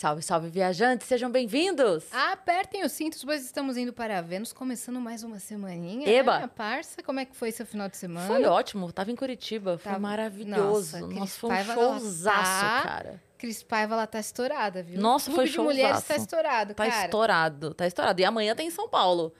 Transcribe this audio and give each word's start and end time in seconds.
Salve, 0.00 0.22
salve, 0.22 0.48
viajantes, 0.48 1.06
sejam 1.06 1.30
bem-vindos! 1.30 2.04
Apertem 2.10 2.82
os 2.86 2.92
cintos, 2.92 3.22
pois 3.22 3.44
estamos 3.44 3.76
indo 3.76 3.92
para 3.92 4.16
a 4.16 4.22
Vênus, 4.22 4.50
começando 4.50 4.98
mais 4.98 5.22
uma 5.22 5.38
semaninha. 5.38 6.08
Eba! 6.08 6.38
Né, 6.38 6.46
parça, 6.46 7.02
como 7.02 7.20
é 7.20 7.26
que 7.26 7.36
foi 7.36 7.52
seu 7.52 7.66
final 7.66 7.86
de 7.86 7.98
semana? 7.98 8.26
Foi 8.26 8.42
ótimo, 8.46 8.90
tava 8.92 9.10
em 9.10 9.14
Curitiba, 9.14 9.76
foi 9.76 9.92
Tava- 9.92 9.98
maravilhoso. 9.98 11.00
Nossa, 11.00 11.00
Nossa, 11.00 11.14
Cris 11.20 11.36
foi 11.36 11.50
um 11.50 11.64
showzaço, 11.74 12.62
tá- 12.62 12.82
cara. 12.82 13.22
Cris 13.36 13.62
Paiva, 13.62 13.92
ela 13.92 14.06
tá 14.06 14.18
estourada, 14.20 14.82
viu? 14.82 14.98
Nossa, 14.98 15.26
Clube 15.30 15.36
foi 15.50 15.50
de 15.50 15.58
mulheres 15.58 15.98
tá 15.98 16.14
showzaço. 16.14 16.20
estourado, 16.20 16.74
Tá 16.74 16.86
cara. 16.88 17.04
estourado, 17.04 17.74
tá 17.74 17.86
estourado. 17.86 18.20
E 18.22 18.24
amanhã 18.24 18.54
tem 18.54 18.68
em 18.68 18.70
São 18.70 18.88
Paulo. 18.88 19.34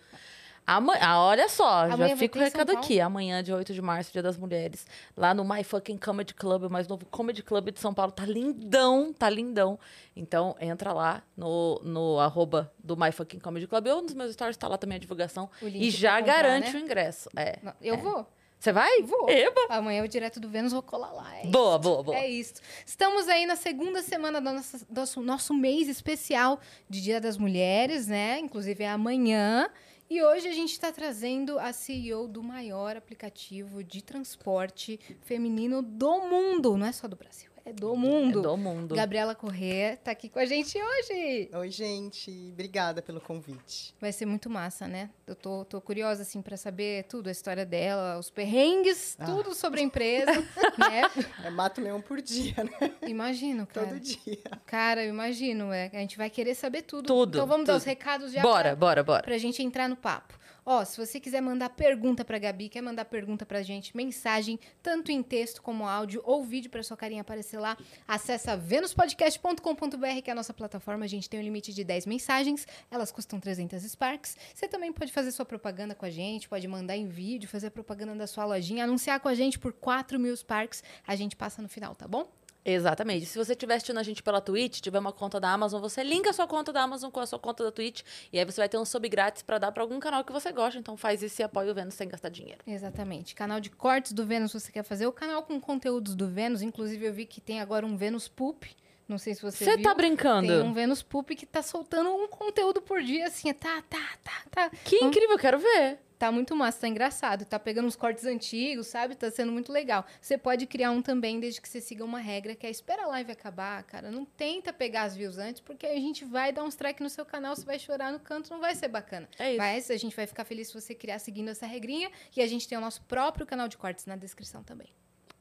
Amanhã, 0.72 1.00
ah, 1.02 1.20
olha 1.24 1.48
só, 1.48 1.84
Amanhã 1.84 2.10
já 2.10 2.16
fica 2.16 2.38
o 2.38 2.42
recado 2.42 2.70
aqui. 2.70 3.00
Amanhã, 3.00 3.42
dia 3.42 3.56
8 3.56 3.74
de 3.74 3.82
março, 3.82 4.12
dia 4.12 4.22
das 4.22 4.36
mulheres, 4.36 4.86
lá 5.16 5.34
no 5.34 5.44
My 5.44 5.64
Fucking 5.64 5.98
Comedy 5.98 6.32
Club, 6.32 6.62
o 6.64 6.70
mais 6.70 6.86
novo 6.86 7.04
Comedy 7.06 7.42
Club 7.42 7.72
de 7.72 7.80
São 7.80 7.92
Paulo. 7.92 8.12
Tá 8.12 8.24
lindão, 8.24 9.12
tá 9.12 9.28
lindão. 9.28 9.78
Então, 10.14 10.54
entra 10.60 10.92
lá 10.92 11.24
no, 11.36 11.80
no 11.82 12.20
arroba 12.20 12.72
do 12.78 12.96
My 12.96 13.10
Fucking 13.10 13.40
Comedy 13.40 13.66
Club 13.66 13.86
ou 13.88 14.02
nos 14.02 14.14
meus 14.14 14.32
stories, 14.32 14.56
tá 14.56 14.68
lá 14.68 14.78
também 14.78 14.94
a 14.94 15.00
divulgação. 15.00 15.50
E 15.60 15.90
já 15.90 16.18
comprar, 16.18 16.34
garante 16.42 16.72
né? 16.72 16.78
o 16.80 16.84
ingresso. 16.84 17.28
É. 17.34 17.58
Eu 17.82 17.94
É. 17.94 17.96
vou. 17.96 18.26
Você 18.60 18.72
vai? 18.72 19.00
Vou. 19.02 19.28
Eba! 19.28 19.58
Amanhã 19.70 20.02
eu 20.02 20.06
direto 20.06 20.38
do 20.38 20.46
Vênus 20.48 20.70
vou 20.72 20.82
colar 20.82 21.10
lá. 21.12 21.34
É 21.38 21.46
Boa, 21.46 21.70
isso. 21.70 21.78
boa, 21.80 22.02
boa. 22.02 22.16
É 22.16 22.28
isso. 22.28 22.54
Estamos 22.84 23.26
aí 23.26 23.46
na 23.46 23.56
segunda 23.56 24.02
semana 24.02 24.38
do 24.38 24.52
nosso, 24.52 24.86
nosso, 24.88 25.22
nosso 25.22 25.54
mês 25.54 25.88
especial 25.88 26.60
de 26.88 27.00
Dia 27.00 27.20
das 27.20 27.38
Mulheres, 27.38 28.06
né? 28.06 28.38
Inclusive 28.38 28.84
é 28.84 28.90
amanhã. 28.90 29.68
E 30.12 30.20
hoje 30.20 30.48
a 30.48 30.52
gente 30.52 30.72
está 30.72 30.90
trazendo 30.90 31.56
a 31.60 31.72
CEO 31.72 32.26
do 32.26 32.42
maior 32.42 32.96
aplicativo 32.96 33.84
de 33.84 34.02
transporte 34.02 34.98
feminino 35.20 35.82
do 35.82 36.22
mundo. 36.22 36.76
Não 36.76 36.84
é 36.84 36.90
só 36.90 37.06
do 37.06 37.14
Brasil, 37.14 37.49
é 37.70 37.72
do 37.72 37.96
mundo. 37.96 38.38
É 38.40 38.42
do 38.42 38.56
mundo. 38.56 38.94
Gabriela 38.94 39.34
Corrêa 39.34 39.96
tá 40.02 40.10
aqui 40.10 40.28
com 40.28 40.38
a 40.38 40.44
gente 40.44 40.76
hoje. 40.76 41.48
Oi, 41.52 41.70
gente. 41.70 42.30
Obrigada 42.52 43.00
pelo 43.00 43.20
convite. 43.20 43.94
Vai 44.00 44.12
ser 44.12 44.26
muito 44.26 44.50
massa, 44.50 44.86
né? 44.88 45.10
Eu 45.26 45.34
tô, 45.34 45.64
tô 45.64 45.80
curiosa, 45.80 46.22
assim, 46.22 46.42
para 46.42 46.56
saber 46.56 47.04
tudo, 47.04 47.28
a 47.28 47.32
história 47.32 47.64
dela, 47.64 48.18
os 48.18 48.30
perrengues, 48.30 49.16
Ah. 49.18 49.24
tudo 49.26 49.54
sobre 49.54 49.80
a 49.80 49.82
empresa, 49.82 50.30
né? 50.78 51.02
É 51.44 51.50
mato 51.50 51.80
leão 51.80 52.00
por 52.00 52.20
dia, 52.20 52.54
né? 52.64 52.92
Imagino, 53.06 53.66
cara. 53.66 53.86
Todo 53.86 54.00
dia. 54.00 54.38
Cara, 54.66 55.04
eu 55.04 55.08
imagino. 55.10 55.72
É, 55.72 55.90
a 55.92 55.98
gente 55.98 56.16
vai 56.16 56.28
querer 56.30 56.54
saber 56.54 56.82
tudo. 56.82 57.06
Tudo, 57.06 57.36
Então 57.38 57.46
vamos 57.46 57.66
dar 57.66 57.74
tudo. 57.74 57.80
os 57.80 57.84
recados 57.86 58.32
já 58.32 58.42
Bora, 58.42 58.70
pra, 58.70 58.76
bora, 58.76 59.02
bora. 59.04 59.22
pra 59.22 59.38
gente 59.38 59.62
entrar 59.62 59.88
no 59.88 59.96
papo. 59.96 60.38
Ó, 60.64 60.84
se 60.84 60.96
você 60.96 61.18
quiser 61.18 61.40
mandar 61.40 61.70
pergunta 61.70 62.24
pra 62.24 62.38
Gabi, 62.38 62.68
quer 62.68 62.82
mandar 62.82 63.04
pergunta 63.04 63.46
pra 63.46 63.62
gente, 63.62 63.96
mensagem, 63.96 64.58
tanto 64.82 65.10
em 65.10 65.22
texto 65.22 65.62
como 65.62 65.86
áudio 65.86 66.22
ou 66.24 66.44
vídeo 66.44 66.70
pra 66.70 66.82
sua 66.82 66.96
carinha 66.96 67.22
aparecer 67.22 67.58
lá, 67.58 67.76
acessa 68.06 68.56
venuspodcast.com.br, 68.56 70.22
que 70.22 70.30
é 70.30 70.32
a 70.32 70.36
nossa 70.36 70.52
plataforma. 70.52 71.04
A 71.04 71.08
gente 71.08 71.28
tem 71.28 71.40
um 71.40 71.42
limite 71.42 71.72
de 71.72 71.84
10 71.84 72.06
mensagens, 72.06 72.66
elas 72.90 73.10
custam 73.10 73.40
300 73.40 73.82
Sparks. 73.82 74.36
Você 74.54 74.68
também 74.68 74.92
pode 74.92 75.12
fazer 75.12 75.32
sua 75.32 75.44
propaganda 75.44 75.94
com 75.94 76.04
a 76.04 76.10
gente, 76.10 76.48
pode 76.48 76.66
mandar 76.68 76.96
em 76.96 77.06
vídeo, 77.06 77.48
fazer 77.48 77.68
a 77.68 77.70
propaganda 77.70 78.14
da 78.14 78.26
sua 78.26 78.44
lojinha, 78.44 78.84
anunciar 78.84 79.20
com 79.20 79.28
a 79.28 79.34
gente 79.34 79.58
por 79.58 79.72
4 79.72 80.18
mil 80.18 80.36
Sparks. 80.36 80.82
A 81.06 81.16
gente 81.16 81.36
passa 81.36 81.62
no 81.62 81.68
final, 81.68 81.94
tá 81.94 82.06
bom? 82.06 82.30
Exatamente. 82.64 83.24
Se 83.26 83.38
você 83.38 83.52
estiver 83.52 83.74
assistindo 83.74 83.98
a 83.98 84.02
gente 84.02 84.22
pela 84.22 84.40
Twitch, 84.40 84.80
tiver 84.80 84.98
uma 84.98 85.12
conta 85.12 85.40
da 85.40 85.50
Amazon, 85.50 85.80
você 85.80 86.02
linka 86.02 86.30
a 86.30 86.32
sua 86.32 86.46
conta 86.46 86.72
da 86.72 86.82
Amazon 86.82 87.10
com 87.10 87.20
a 87.20 87.26
sua 87.26 87.38
conta 87.38 87.64
da 87.64 87.72
Twitch 87.72 88.02
e 88.32 88.38
aí 88.38 88.44
você 88.44 88.60
vai 88.60 88.68
ter 88.68 88.76
um 88.78 88.84
sub 88.84 89.08
grátis 89.08 89.42
pra 89.42 89.58
dar 89.58 89.72
pra 89.72 89.82
algum 89.82 89.98
canal 89.98 90.22
que 90.24 90.32
você 90.32 90.52
gosta. 90.52 90.78
Então 90.78 90.96
faz 90.96 91.22
isso 91.22 91.40
e 91.40 91.42
apoia 91.42 91.70
o 91.70 91.74
Vênus 91.74 91.94
sem 91.94 92.06
gastar 92.08 92.28
dinheiro. 92.28 92.60
Exatamente. 92.66 93.34
Canal 93.34 93.60
de 93.60 93.70
cortes 93.70 94.12
do 94.12 94.26
Vênus 94.26 94.52
você 94.52 94.70
quer 94.70 94.82
fazer? 94.82 95.06
O 95.06 95.12
canal 95.12 95.42
com 95.42 95.58
conteúdos 95.60 96.14
do 96.14 96.28
Vênus. 96.28 96.60
Inclusive, 96.62 97.06
eu 97.06 97.12
vi 97.12 97.24
que 97.26 97.40
tem 97.40 97.60
agora 97.60 97.86
um 97.86 97.96
Vênus 97.96 98.28
Poop. 98.28 98.70
Não 99.08 99.18
sei 99.18 99.34
se 99.34 99.42
você 99.42 99.64
Você 99.64 99.78
tá 99.78 99.92
brincando? 99.94 100.46
Tem 100.46 100.62
um 100.62 100.72
Vênus 100.72 101.02
Poop 101.02 101.34
que 101.34 101.44
tá 101.44 101.62
soltando 101.62 102.10
um 102.10 102.28
conteúdo 102.28 102.80
por 102.80 103.02
dia, 103.02 103.26
assim. 103.26 103.52
Tá, 103.54 103.82
tá, 103.88 103.98
tá, 104.22 104.42
tá. 104.50 104.70
Que 104.84 104.98
Vamos- 104.98 105.16
incrível, 105.16 105.36
quero 105.38 105.58
ver. 105.58 105.98
Tá 106.20 106.30
muito 106.30 106.54
massa, 106.54 106.82
tá 106.82 106.88
engraçado. 106.88 107.46
Tá 107.46 107.58
pegando 107.58 107.86
uns 107.86 107.96
cortes 107.96 108.26
antigos, 108.26 108.88
sabe? 108.88 109.14
Tá 109.14 109.30
sendo 109.30 109.50
muito 109.50 109.72
legal. 109.72 110.04
Você 110.20 110.36
pode 110.36 110.66
criar 110.66 110.90
um 110.90 111.00
também, 111.00 111.40
desde 111.40 111.62
que 111.62 111.66
você 111.66 111.80
siga 111.80 112.04
uma 112.04 112.18
regra, 112.18 112.54
que 112.54 112.66
é 112.66 112.70
espera 112.70 113.04
a 113.04 113.06
live 113.06 113.32
acabar, 113.32 113.82
cara. 113.84 114.10
Não 114.10 114.26
tenta 114.26 114.70
pegar 114.70 115.04
as 115.04 115.16
views 115.16 115.38
antes, 115.38 115.62
porque 115.62 115.86
a 115.86 115.94
gente 115.94 116.22
vai 116.26 116.52
dar 116.52 116.62
um 116.62 116.68
strike 116.68 117.02
no 117.02 117.08
seu 117.08 117.24
canal, 117.24 117.56
você 117.56 117.64
vai 117.64 117.78
chorar 117.78 118.12
no 118.12 118.20
canto, 118.20 118.50
não 118.50 118.60
vai 118.60 118.74
ser 118.74 118.88
bacana. 118.88 119.26
É 119.38 119.52
isso. 119.52 119.58
Mas 119.58 119.90
a 119.90 119.96
gente 119.96 120.14
vai 120.14 120.26
ficar 120.26 120.44
feliz 120.44 120.68
se 120.68 120.74
você 120.78 120.94
criar 120.94 121.18
seguindo 121.20 121.48
essa 121.48 121.64
regrinha. 121.64 122.10
E 122.36 122.42
a 122.42 122.46
gente 122.46 122.68
tem 122.68 122.76
o 122.76 122.82
nosso 122.82 123.00
próprio 123.04 123.46
canal 123.46 123.66
de 123.66 123.78
cortes 123.78 124.04
na 124.04 124.14
descrição 124.14 124.62
também. 124.62 124.88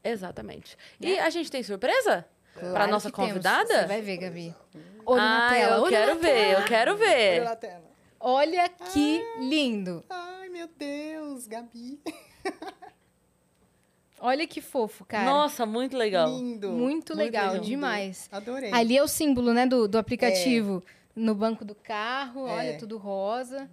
Exatamente. 0.02 0.78
E 0.98 1.18
a 1.18 1.28
gente 1.28 1.50
tem 1.50 1.62
surpresa? 1.62 2.26
pra 2.54 2.86
nossa 2.86 3.10
que 3.10 3.16
temos. 3.16 3.32
convidada? 3.32 3.82
Você 3.82 3.86
vai 3.86 4.00
ver, 4.00 4.16
Gabi. 4.16 4.54
Olho 5.04 5.20
na 5.20 5.46
ah, 5.46 5.50
tela. 5.50 5.76
eu 5.76 5.82
olho 5.82 5.90
quero 5.90 6.14
na 6.14 6.20
ver, 6.20 6.34
tela. 6.34 6.60
eu 6.60 6.64
quero 6.64 6.92
Olha 6.92 6.98
ver. 6.98 7.44
na 7.44 7.56
tela. 7.56 7.90
Olha 8.18 8.68
que 8.68 9.22
lindo. 9.38 10.04
Ai, 10.10 10.39
meu 10.50 10.68
Deus, 10.76 11.46
Gabi. 11.46 12.00
Olha 14.22 14.46
que 14.46 14.60
fofo, 14.60 15.04
cara. 15.04 15.24
Nossa, 15.24 15.64
muito 15.64 15.96
legal. 15.96 16.28
Lindo. 16.28 16.70
Muito 16.72 17.14
legal, 17.14 17.54
lindo. 17.54 17.64
demais. 17.64 18.28
Adorei. 18.30 18.70
Ali 18.72 18.96
é 18.96 19.02
o 19.02 19.08
símbolo, 19.08 19.54
né, 19.54 19.66
do, 19.66 19.88
do 19.88 19.96
aplicativo. 19.96 20.82
No 21.16 21.34
banco 21.34 21.64
do 21.64 21.74
carro, 21.74 22.46
É. 22.46 22.50
olha, 22.52 22.78
tudo 22.78 22.98
rosa. 22.98 23.68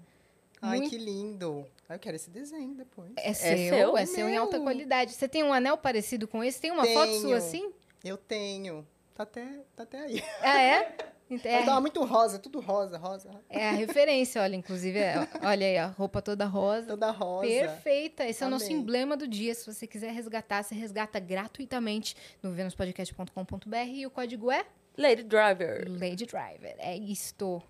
Ai, 0.62 0.78
muito- 0.80 0.90
que 0.92 0.98
lindo. 0.98 1.66
Ai, 1.90 1.98
eu 1.98 2.00
quero 2.00 2.16
esse 2.16 2.30
desenho 2.30 2.74
depois. 2.76 3.12
É 3.18 3.34
seu, 3.34 3.98
é 3.98 4.06
seu? 4.06 4.16
seu, 4.16 4.30
em 4.30 4.38
alta 4.38 4.60
qualidade. 4.60 5.14
Você 5.14 5.28
tem 5.28 5.44
um 5.44 5.52
anel 5.54 5.78
parecido 5.78 6.28
com 6.28 6.44
esse? 6.44 6.60
Tem 6.62 6.72
uma 6.72 6.86
foto 6.86 7.08
Tenho. 7.10 7.22
sua 7.22 7.38
assim? 7.38 7.72
Eu 8.04 8.18
tenho. 8.18 8.88
Tá 9.18 9.24
até, 9.24 9.46
tá 9.76 9.82
até 9.84 10.00
aí. 10.02 10.24
Ah, 10.42 10.62
é? 10.62 10.96
Então, 11.30 11.52
É, 11.52 11.66
tava 11.66 11.82
muito 11.82 12.02
rosa, 12.06 12.40
tudo 12.40 12.62
rosa, 12.62 12.98
rosa. 12.98 13.30
é 13.50 13.68
a 13.68 13.74
referência, 13.74 14.42
olha, 14.42 14.56
inclusive, 14.56 14.98
é, 14.98 15.28
olha 15.44 15.68
aí, 15.68 15.78
a 15.78 15.88
roupa 15.88 16.22
toda 16.22 16.46
rosa. 16.46 16.88
Toda 16.88 17.12
rosa. 17.12 17.46
Perfeita. 17.50 18.26
Esse 18.26 18.46
é 18.46 18.48
o 18.48 18.50
nosso 18.50 18.72
emblema 18.72 19.18
do 19.18 19.28
dia. 19.28 19.54
Se 19.54 19.66
você 19.70 19.86
quiser 19.86 20.14
resgatar, 20.14 20.64
você 20.64 20.74
resgata 20.74 21.20
gratuitamente 21.20 22.16
no 22.42 22.54
venuspodcast.com.br 22.54 23.76
e 23.94 24.06
o 24.06 24.10
código 24.10 24.50
é 24.50 24.66
Lady 24.98 25.24
Driver. 25.24 25.86
Lady 26.00 26.26
Driver. 26.26 26.76
É 26.78 26.96
isto. 26.96 27.62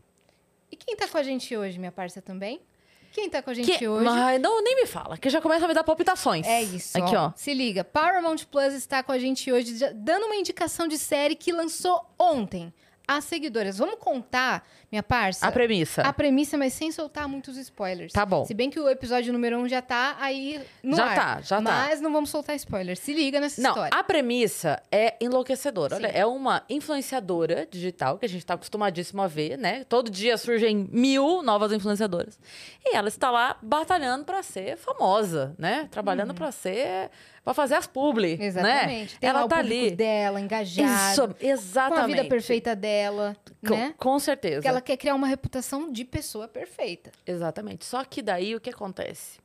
E 0.71 0.75
quem 0.75 0.95
tá 0.95 1.07
com 1.07 1.17
a 1.17 1.23
gente 1.23 1.57
hoje, 1.57 1.79
minha 1.79 1.91
parça 1.91 2.21
também? 2.21 2.61
Quem 3.17 3.31
tá 3.31 3.41
com 3.41 3.49
a 3.49 3.53
gente 3.55 3.75
Que... 3.79 3.87
hoje? 3.87 4.05
Mas 4.05 4.39
não, 4.39 4.63
nem 4.63 4.75
me 4.75 4.85
fala, 4.85 5.17
que 5.17 5.27
já 5.27 5.41
começa 5.41 5.65
a 5.65 5.67
me 5.67 5.73
dar 5.73 5.83
palpitações. 5.83 6.45
É 6.45 6.61
isso. 6.61 6.95
Aqui, 6.99 7.15
ó. 7.15 7.31
Se 7.35 7.51
liga, 7.51 7.83
Paramount 7.83 8.45
Plus 8.51 8.75
está 8.75 9.01
com 9.01 9.11
a 9.11 9.17
gente 9.17 9.51
hoje, 9.51 9.73
dando 9.95 10.27
uma 10.27 10.35
indicação 10.35 10.87
de 10.87 10.99
série 10.99 11.35
que 11.35 11.51
lançou 11.51 11.99
ontem. 12.19 12.71
As 13.07 13.23
seguidoras. 13.23 13.77
Vamos 13.77 13.95
contar, 13.99 14.67
minha 14.91 15.01
parça? 15.01 15.47
A 15.47 15.51
premissa. 15.51 16.01
A 16.01 16.11
premissa, 16.11 16.57
mas 16.57 16.73
sem 16.73 16.91
soltar 16.91 17.25
muitos 17.27 17.55
spoilers. 17.55 18.11
Tá 18.11 18.25
bom. 18.25 18.45
Se 18.45 18.53
bem 18.53 18.69
que 18.69 18.77
o 18.79 18.89
episódio 18.89 19.31
número 19.31 19.57
1 19.59 19.61
um 19.61 19.67
já 19.69 19.81
tá 19.81 20.17
aí 20.19 20.61
no 20.83 20.97
Já 20.97 21.05
ar. 21.05 21.15
tá, 21.15 21.41
já 21.41 21.55
tá. 21.61 21.61
Mas 21.61 22.01
não 22.01 22.11
vamos 22.11 22.29
soltar 22.29 22.55
spoilers. 22.57 22.99
Se 22.99 23.13
liga 23.13 23.39
nessa 23.39 23.61
Não, 23.61 23.69
história. 23.69 23.97
a 23.97 24.03
premissa 24.03 24.83
é 24.91 25.15
enlouquecedora. 25.21 25.95
Sim. 25.95 26.03
Olha, 26.03 26.11
é 26.11 26.25
uma 26.25 26.63
influenciadora 26.69 27.65
digital 27.71 28.17
que 28.17 28.25
a 28.25 28.29
gente 28.29 28.45
tá 28.45 28.55
acostumadíssimo 28.55 29.21
a 29.21 29.27
ver, 29.27 29.57
né? 29.57 29.85
Todo 29.85 30.11
dia 30.11 30.37
surgem 30.37 30.89
mil 30.91 31.41
novas 31.41 31.71
influenciadodoras. 31.71 32.37
E 32.85 32.93
ela 32.93 33.07
está 33.07 33.31
lá 33.31 33.57
batalhando 33.61 34.25
pra 34.25 34.43
ser 34.43 34.75
famosa, 34.75 35.55
né? 35.57 35.87
Trabalhando 35.91 36.33
pra 36.33 36.51
ser. 36.51 37.09
Pra 37.47 37.53
fazer 37.53 37.75
as 37.75 37.87
publi. 37.87 38.33
Uhum. 38.35 38.43
Exatamente. 38.43 39.13
Né? 39.13 39.19
Tem 39.21 39.29
ela 39.29 39.47
tá 39.47 39.59
ali. 39.59 39.91
dela, 39.91 40.41
engajado. 40.41 41.11
Isso, 41.13 41.27
Com 41.29 41.35
exatamente. 41.39 42.03
a 42.03 42.07
vida 42.07 42.25
perfeita 42.25 42.75
dela, 42.75 43.37
Com, 43.65 43.73
né? 43.73 43.93
com 43.97 44.19
certeza. 44.19 44.55
Porque 44.57 44.67
ela 44.67 44.81
quer 44.81 44.97
criar 44.97 45.15
uma 45.15 45.27
reputação 45.27 45.89
de 45.89 46.03
pessoa 46.03 46.45
perfeita. 46.45 47.09
Exatamente. 47.25 47.85
Só 47.85 48.03
que 48.03 48.21
daí 48.21 48.53
o 48.53 48.59
que 48.59 48.69
acontece? 48.69 49.39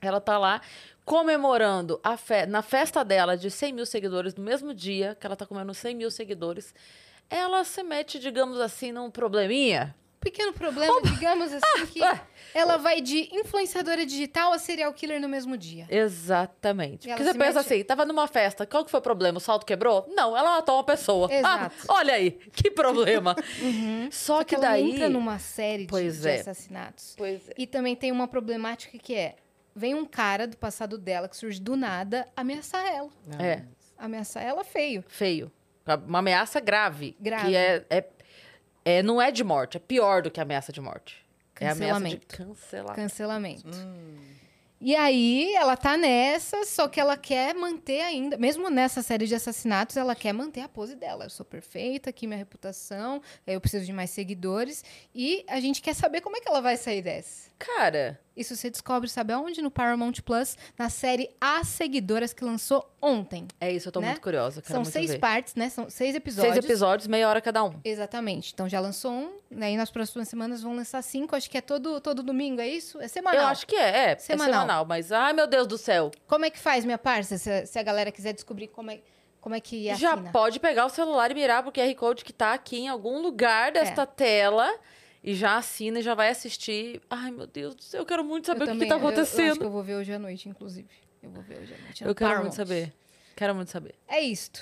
Ela 0.00 0.22
tá 0.22 0.38
lá 0.38 0.62
comemorando 1.04 2.00
a 2.02 2.16
fe... 2.16 2.46
na 2.46 2.62
festa 2.62 3.04
dela 3.04 3.36
de 3.36 3.50
100 3.50 3.74
mil 3.74 3.84
seguidores, 3.84 4.34
no 4.34 4.42
mesmo 4.42 4.72
dia 4.72 5.14
que 5.14 5.26
ela 5.26 5.36
tá 5.36 5.44
comemorando 5.44 5.74
100 5.74 5.94
mil 5.96 6.10
seguidores. 6.10 6.74
Ela 7.28 7.62
se 7.62 7.82
mete, 7.82 8.18
digamos 8.18 8.58
assim, 8.58 8.90
num 8.90 9.10
probleminha. 9.10 9.94
Pequeno 10.24 10.52
problema, 10.54 11.02
digamos 11.02 11.52
assim, 11.52 11.86
que 11.86 12.02
ah. 12.02 12.20
ela 12.54 12.78
vai 12.78 13.00
de 13.00 13.28
influenciadora 13.30 14.06
digital 14.06 14.52
a 14.52 14.58
serial 14.58 14.92
killer 14.94 15.20
no 15.20 15.28
mesmo 15.28 15.56
dia. 15.56 15.86
Exatamente. 15.90 17.06
Porque 17.06 17.22
você 17.22 17.34
pensa 17.34 17.58
mete- 17.58 17.72
assim, 17.72 17.84
tava 17.84 18.06
numa 18.06 18.26
festa, 18.26 18.66
qual 18.66 18.84
que 18.84 18.90
foi 18.90 19.00
o 19.00 19.02
problema? 19.02 19.36
O 19.36 19.40
salto 19.40 19.66
quebrou? 19.66 20.06
Não, 20.08 20.36
ela 20.36 20.56
matou 20.56 20.76
uma 20.76 20.84
pessoa. 20.84 21.30
Exato. 21.30 21.74
Ah, 21.88 21.94
olha 21.94 22.14
aí, 22.14 22.30
que 22.30 22.70
problema. 22.70 23.36
Só, 24.10 24.42
que, 24.42 24.54
ela 24.54 24.68
daí... 24.68 24.92
entra 24.92 25.10
numa 25.10 25.38
série 25.38 25.86
de, 25.86 26.10
de 26.10 26.28
é. 26.28 26.40
assassinatos. 26.40 27.14
Pois 27.16 27.48
é. 27.48 27.52
E 27.58 27.66
também 27.66 27.94
tem 27.94 28.10
uma 28.10 28.26
problemática 28.26 28.96
que 28.98 29.14
é: 29.14 29.36
vem 29.74 29.94
um 29.94 30.06
cara 30.06 30.46
do 30.46 30.56
passado 30.56 30.96
dela 30.96 31.28
que 31.28 31.36
surge 31.36 31.60
do 31.60 31.76
nada 31.76 32.26
ameaçar 32.34 32.86
ela. 32.86 33.10
É. 33.38 33.62
Ameaçar 33.98 34.42
ela 34.42 34.64
feio. 34.64 35.04
Feio. 35.06 35.52
Uma 36.06 36.20
ameaça 36.20 36.60
grave. 36.60 37.14
Grave. 37.20 37.46
Que 37.46 37.56
é, 37.56 37.84
é, 37.90 38.08
é- 38.84 39.02
não 39.02 39.20
é 39.20 39.30
de 39.30 39.42
morte, 39.44 39.76
é 39.76 39.80
pior 39.80 40.22
do 40.22 40.30
que 40.30 40.40
ameaça 40.40 40.72
de 40.72 40.80
morte. 40.80 41.24
É 41.60 41.68
ameaça 41.68 42.00
de 42.04 42.16
Cancelamento. 42.16 42.36
cancelar. 42.36 42.96
Cancelamento. 42.96 43.68
Hum. 43.68 44.18
E 44.80 44.94
aí 44.94 45.54
ela 45.54 45.76
tá 45.78 45.96
nessa, 45.96 46.64
só 46.66 46.88
que 46.88 47.00
ela 47.00 47.16
quer 47.16 47.54
manter 47.54 48.02
ainda, 48.02 48.36
mesmo 48.36 48.68
nessa 48.68 49.00
série 49.02 49.26
de 49.26 49.34
assassinatos, 49.34 49.96
ela 49.96 50.14
quer 50.14 50.32
manter 50.34 50.60
a 50.60 50.68
pose 50.68 50.94
dela. 50.94 51.24
Eu 51.24 51.30
sou 51.30 51.46
perfeita, 51.46 52.10
aqui 52.10 52.26
minha 52.26 52.36
reputação, 52.36 53.22
eu 53.46 53.60
preciso 53.60 53.86
de 53.86 53.92
mais 53.94 54.10
seguidores. 54.10 54.84
E 55.14 55.42
a 55.48 55.58
gente 55.58 55.80
quer 55.80 55.94
saber 55.94 56.20
como 56.20 56.36
é 56.36 56.40
que 56.40 56.48
ela 56.48 56.60
vai 56.60 56.76
sair 56.76 57.00
dessa. 57.00 57.48
Cara, 57.58 58.20
Isso 58.36 58.56
você 58.56 58.68
descobre, 58.68 59.08
sabe 59.08 59.32
aonde? 59.32 59.62
No 59.62 59.70
Paramount 59.70 60.14
Plus, 60.24 60.56
na 60.78 60.88
série 60.90 61.30
As 61.40 61.68
Seguidoras, 61.68 62.32
que 62.32 62.44
lançou 62.44 62.84
ontem. 63.00 63.46
é 63.60 63.70
isso, 63.72 63.88
eu 63.88 63.92
tô 63.92 64.00
Né? 64.00 64.08
muito 64.08 64.20
curiosa. 64.20 64.62
São 64.66 64.84
seis 64.84 65.12
ver. 65.12 65.18
partes, 65.20 65.54
né? 65.54 65.68
São 65.68 65.88
seis 65.88 66.14
episódios. 66.16 66.54
Seis 66.54 66.64
episódios, 66.64 67.06
meia 67.06 67.28
hora 67.28 67.40
cada 67.40 67.62
um. 67.62 67.74
Exatamente. 67.84 68.52
Então 68.52 68.68
já 68.68 68.80
lançou 68.80 69.12
um, 69.12 69.32
né? 69.50 69.72
e 69.72 69.76
nas 69.76 69.90
próximas 69.90 70.28
semanas 70.28 70.62
vão 70.62 70.74
lançar 70.74 71.00
cinco. 71.02 71.36
Acho 71.36 71.48
que 71.48 71.58
é 71.58 71.60
todo, 71.60 72.00
todo 72.00 72.22
domingo, 72.22 72.60
é 72.60 72.68
isso? 72.68 73.00
É 73.00 73.06
semanal. 73.08 73.42
Eu 73.42 73.46
acho 73.48 73.66
que 73.66 73.76
é, 73.76 74.10
é. 74.12 74.16
Semanal. 74.18 74.48
É 74.48 74.52
semanal, 74.52 74.84
mas 74.84 75.12
ai 75.12 75.32
meu 75.32 75.46
Deus 75.46 75.66
do 75.66 75.78
céu. 75.78 76.10
Como 76.26 76.44
é 76.44 76.50
que 76.50 76.58
faz, 76.58 76.84
minha 76.84 76.98
parça, 76.98 77.38
se, 77.38 77.66
se 77.66 77.78
a 77.78 77.82
galera 77.82 78.10
quiser 78.10 78.32
descobrir 78.32 78.68
como 78.68 78.90
é, 78.90 79.00
como 79.40 79.54
é 79.54 79.60
que 79.60 79.94
Já 79.94 80.14
assina? 80.14 80.32
pode 80.32 80.58
pegar 80.58 80.86
o 80.86 80.88
celular 80.88 81.30
e 81.30 81.34
mirar 81.34 81.62
pro 81.62 81.70
QR 81.70 81.94
Code 81.94 82.24
que 82.24 82.32
tá 82.32 82.52
aqui 82.54 82.78
em 82.78 82.88
algum 82.88 83.20
lugar 83.20 83.70
desta 83.70 84.02
É. 84.02 84.06
tela 84.06 84.74
e 85.24 85.34
já 85.34 85.56
assina 85.56 85.98
e 85.98 86.02
já 86.02 86.14
vai 86.14 86.28
assistir. 86.28 87.00
Ai, 87.10 87.30
meu 87.30 87.46
Deus 87.46 87.74
do 87.74 87.82
céu, 87.82 88.02
eu 88.02 88.06
quero 88.06 88.22
muito 88.22 88.46
saber 88.46 88.60
Eu 88.60 88.62
o 88.64 88.66
que, 88.66 88.72
também, 88.74 88.88
que 88.88 88.94
tá 88.94 88.94
eu- 88.96 89.00
Eu, 89.00 89.08
acho 89.08 89.20
acontecendo. 89.20 89.58
que 89.58 89.64
eu 89.64 89.70
vou 89.70 89.82
ver 89.82 89.96
hoje 89.96 90.12
à 90.12 90.18
noite, 90.18 90.48
inclusive. 90.48 90.86
Eu 91.22 91.30
vou 91.30 91.42
ver 91.42 91.58
hoje 91.60 91.74
à 91.74 91.78
noite. 91.82 92.04
Eu, 92.04 92.14
quero 92.14 92.28
Paramount. 92.30 92.42
muito 92.42 92.54
saber. 92.56 92.92
Quero 93.34 93.54
muito 93.54 93.70
saber. 93.70 93.94
É 94.06 94.20
isto. 94.20 94.60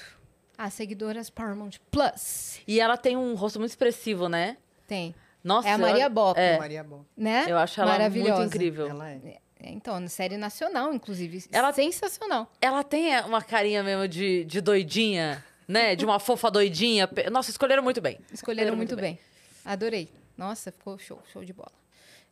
As 0.56 0.72
seguidoras 0.74 1.28
Paramount 1.28 1.72
Plus. 1.90 2.60
E 2.68 2.78
ela 2.80 2.96
tem 2.96 3.16
um 3.16 3.34
rosto 3.34 3.58
muito 3.58 3.70
expressivo, 3.72 4.28
né? 4.28 4.56
Tem. 4.86 5.14
Nossa, 5.42 5.68
é 5.68 5.72
a 5.72 5.78
Maria 5.78 6.02
ela- 6.04 6.08
Bop, 6.08 6.38
É. 6.38 6.56
Maria 6.56 6.84
Bom. 6.84 7.04
né? 7.16 7.46
Eu 7.48 7.58
acho 7.58 7.80
ela 7.80 7.90
Maravilhosa. 7.92 8.42
muito 8.42 8.54
incrível. 8.54 8.88
Ela 8.88 9.10
é. 9.10 9.38
É, 9.60 9.70
Então, 9.70 9.98
na 9.98 10.08
série 10.08 10.36
nacional, 10.36 10.92
inclusive. 10.94 11.44
Ela- 11.50 11.72
Sensacional. 11.72 12.50
Ela 12.60 12.84
tem 12.84 13.12
é, 13.14 13.22
uma 13.22 13.42
carinha 13.42 13.82
mesmo 13.82 14.06
de, 14.06 14.44
de 14.44 14.60
doidinha, 14.60 15.44
né? 15.66 15.96
De 15.96 16.04
uma 16.04 16.20
fofa 16.20 16.48
doidinha. 16.50 17.08
Nossa, 17.32 17.50
escolheram 17.50 17.82
muito 17.82 18.00
bem. 18.00 18.18
Escolheram 18.32 18.76
muito 18.76 18.94
bem. 18.96 19.18
Adorei. 19.64 20.08
Nossa, 20.36 20.72
ficou 20.72 20.98
show, 20.98 21.20
show 21.32 21.44
de 21.44 21.52
bola. 21.52 21.72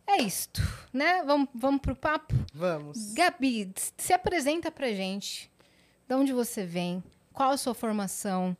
É 0.07 0.23
isto, 0.23 0.61
né? 0.93 1.23
Vamos, 1.23 1.49
vamos 1.55 1.81
pro 1.81 1.95
papo? 1.95 2.35
Vamos. 2.53 3.13
Gabi, 3.13 3.73
se 3.97 4.13
apresenta 4.13 4.71
pra 4.71 4.93
gente. 4.93 5.51
De 6.09 6.15
onde 6.15 6.33
você 6.33 6.65
vem? 6.65 7.03
Qual 7.33 7.51
a 7.51 7.57
sua 7.57 7.75
formação? 7.75 8.57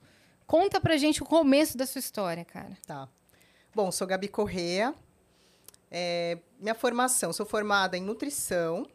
Conta 0.47 0.81
pra 0.81 0.97
gente 0.97 1.23
o 1.23 1.27
começo 1.27 1.77
da 1.77 1.87
sua 1.87 1.99
história, 1.99 2.45
cara. 2.45 2.77
Tá. 2.87 3.09
Bom, 3.75 3.91
sou 3.91 4.07
Gabi 4.07 4.29
Correa. 4.29 4.95
É, 5.91 6.39
minha 6.61 6.75
formação, 6.75 7.33
sou 7.33 7.45
formada 7.45 7.97
em 7.99 8.01
nutrição 8.01 8.87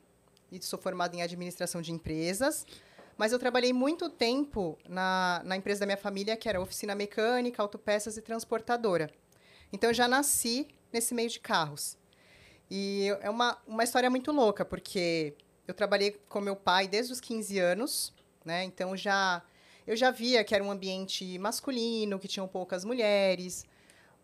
e 0.50 0.62
sou 0.62 0.80
formada 0.80 1.15
em 1.15 1.21
administração 1.21 1.81
de 1.81 1.91
empresas. 1.91 2.65
Mas 3.18 3.31
eu 3.31 3.39
trabalhei 3.39 3.74
muito 3.74 4.09
tempo 4.09 4.77
na, 4.88 5.41
na 5.44 5.56
empresa 5.57 5.81
da 5.81 5.86
minha 5.86 5.98
família, 5.98 6.38
que 6.38 6.48
era 6.48 6.59
oficina 6.62 6.95
mecânica, 6.95 7.62
autopeças 7.62 8.18
e 8.18 8.21
transportadora. 8.21 9.09
Então, 9.75 9.89
eu 9.89 9.94
já 9.94 10.07
nasci 10.07 10.68
nesse 10.92 11.13
meio 11.13 11.30
de 11.30 11.39
carros. 11.39 11.98
E 12.72 13.10
é 13.22 13.30
uma, 13.30 13.57
uma 13.68 13.83
história 13.83 14.10
muito 14.10 14.31
louca, 14.31 14.66
porque 14.66 15.36
eu 15.68 15.74
trabalhei 15.74 16.19
com 16.30 16.42
meu 16.42 16.56
pai 16.56 16.88
desde 16.88 17.13
os 17.13 17.19
15 17.19 17.60
anos, 17.60 18.13
né? 18.44 18.63
Então, 18.63 18.95
já 18.95 19.44
eu 19.86 19.95
já 19.95 20.10
via 20.10 20.44
que 20.44 20.56
era 20.56 20.63
um 20.63 20.72
ambiente 20.72 21.38
masculino, 21.38 22.18
que 22.18 22.27
tinham 22.27 22.48
poucas 22.48 22.83
mulheres. 22.83 23.66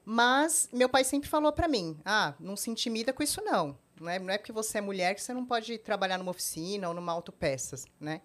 Mas 0.03 0.67
meu 0.73 0.89
pai 0.89 1.03
sempre 1.03 1.29
falou 1.29 1.51
para 1.51 1.67
mim: 1.67 1.99
ah, 2.03 2.33
não 2.39 2.55
se 2.55 2.71
intimida 2.71 3.13
com 3.13 3.21
isso, 3.21 3.41
não. 3.43 3.77
Não 3.99 4.09
é, 4.09 4.17
não 4.17 4.33
é 4.33 4.37
porque 4.37 4.51
você 4.51 4.79
é 4.79 4.81
mulher 4.81 5.13
que 5.13 5.21
você 5.21 5.33
não 5.33 5.45
pode 5.45 5.77
trabalhar 5.77 6.17
numa 6.17 6.31
oficina 6.31 6.87
ou 6.87 6.93
numa 6.95 7.11
autopeças, 7.11 7.85
né? 7.99 8.21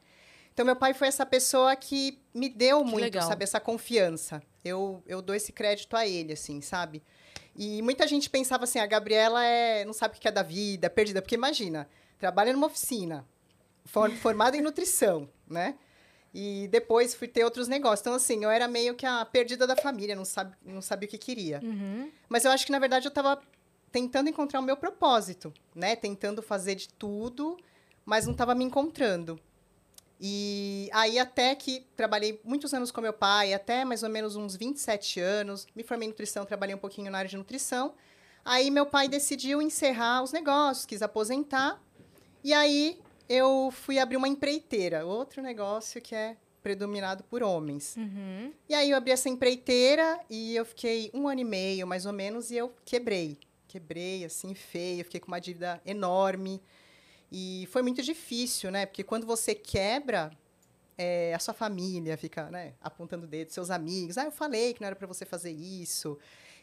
Então, 0.54 0.64
meu 0.64 0.74
pai 0.74 0.94
foi 0.94 1.08
essa 1.08 1.26
pessoa 1.26 1.76
que 1.76 2.18
me 2.32 2.48
deu 2.48 2.82
muito, 2.82 3.02
legal. 3.02 3.28
sabe, 3.28 3.44
essa 3.44 3.60
confiança. 3.60 4.42
Eu, 4.64 5.02
eu 5.06 5.20
dou 5.20 5.36
esse 5.36 5.52
crédito 5.52 5.94
a 5.94 6.06
ele, 6.06 6.32
assim, 6.32 6.62
sabe? 6.62 7.02
E 7.58 7.80
muita 7.82 8.06
gente 8.06 8.28
pensava 8.28 8.64
assim, 8.64 8.78
a 8.78 8.86
Gabriela 8.86 9.42
é, 9.44 9.84
não 9.84 9.92
sabe 9.92 10.16
o 10.16 10.20
que 10.20 10.28
é 10.28 10.32
da 10.32 10.42
vida, 10.42 10.86
é 10.86 10.90
perdida. 10.90 11.22
Porque 11.22 11.34
imagina, 11.34 11.88
trabalha 12.18 12.52
numa 12.52 12.66
oficina, 12.66 13.26
for- 13.84 14.10
formada 14.10 14.56
em 14.56 14.60
nutrição, 14.60 15.28
né? 15.48 15.74
E 16.34 16.68
depois 16.68 17.14
fui 17.14 17.26
ter 17.28 17.44
outros 17.44 17.66
negócios. 17.66 18.00
Então, 18.02 18.12
assim, 18.14 18.44
eu 18.44 18.50
era 18.50 18.68
meio 18.68 18.94
que 18.94 19.06
a 19.06 19.24
perdida 19.24 19.66
da 19.66 19.74
família, 19.74 20.14
não, 20.14 20.24
sabe, 20.24 20.54
não 20.62 20.82
sabia 20.82 21.06
o 21.06 21.10
que 21.10 21.16
queria. 21.16 21.60
Uhum. 21.62 22.10
Mas 22.28 22.44
eu 22.44 22.50
acho 22.50 22.66
que, 22.66 22.72
na 22.72 22.78
verdade, 22.78 23.06
eu 23.06 23.10
estava 23.10 23.40
tentando 23.90 24.28
encontrar 24.28 24.60
o 24.60 24.62
meu 24.62 24.76
propósito, 24.76 25.50
né? 25.74 25.96
Tentando 25.96 26.42
fazer 26.42 26.74
de 26.74 26.90
tudo, 26.90 27.56
mas 28.04 28.26
não 28.26 28.32
estava 28.32 28.54
me 28.54 28.64
encontrando. 28.64 29.40
E 30.20 30.88
aí, 30.92 31.18
até 31.18 31.54
que 31.54 31.86
trabalhei 31.94 32.40
muitos 32.42 32.72
anos 32.72 32.90
com 32.90 33.00
meu 33.00 33.12
pai, 33.12 33.52
até 33.52 33.84
mais 33.84 34.02
ou 34.02 34.08
menos 34.08 34.34
uns 34.36 34.56
27 34.56 35.20
anos, 35.20 35.66
me 35.74 35.82
formei 35.82 36.06
em 36.06 36.10
nutrição, 36.10 36.44
trabalhei 36.46 36.74
um 36.74 36.78
pouquinho 36.78 37.10
na 37.10 37.18
área 37.18 37.28
de 37.28 37.36
nutrição. 37.36 37.94
Aí, 38.44 38.70
meu 38.70 38.86
pai 38.86 39.08
decidiu 39.08 39.60
encerrar 39.60 40.22
os 40.22 40.32
negócios, 40.32 40.86
quis 40.86 41.02
aposentar. 41.02 41.82
E 42.42 42.54
aí, 42.54 42.98
eu 43.28 43.70
fui 43.72 43.98
abrir 43.98 44.16
uma 44.16 44.28
empreiteira, 44.28 45.04
outro 45.04 45.42
negócio 45.42 46.00
que 46.00 46.14
é 46.14 46.36
predominado 46.62 47.22
por 47.24 47.44
homens. 47.44 47.94
Uhum. 47.96 48.52
E 48.68 48.74
aí 48.74 48.90
eu 48.90 48.96
abri 48.96 49.12
essa 49.12 49.28
empreiteira 49.28 50.18
e 50.28 50.56
eu 50.56 50.64
fiquei 50.64 51.12
um 51.14 51.28
ano 51.28 51.40
e 51.40 51.44
meio, 51.44 51.86
mais 51.86 52.06
ou 52.06 52.12
menos, 52.12 52.50
e 52.50 52.56
eu 52.56 52.74
quebrei. 52.84 53.38
Quebrei, 53.68 54.24
assim, 54.24 54.52
feio, 54.52 55.04
fiquei 55.04 55.20
com 55.20 55.28
uma 55.28 55.40
dívida 55.40 55.80
enorme. 55.86 56.60
E 57.30 57.68
foi 57.70 57.82
muito 57.82 58.02
difícil, 58.02 58.70
né? 58.70 58.86
Porque 58.86 59.02
quando 59.02 59.26
você 59.26 59.54
quebra, 59.54 60.30
é, 60.96 61.34
a 61.34 61.38
sua 61.38 61.52
família 61.54 62.16
fica, 62.16 62.50
né, 62.50 62.74
apontando 62.80 63.24
o 63.24 63.28
dedo, 63.28 63.50
seus 63.50 63.70
amigos. 63.70 64.16
Ah, 64.16 64.24
eu 64.24 64.30
falei 64.30 64.72
que 64.74 64.80
não 64.80 64.86
era 64.86 64.96
para 64.96 65.06
você 65.06 65.24
fazer 65.26 65.50
isso. 65.50 66.18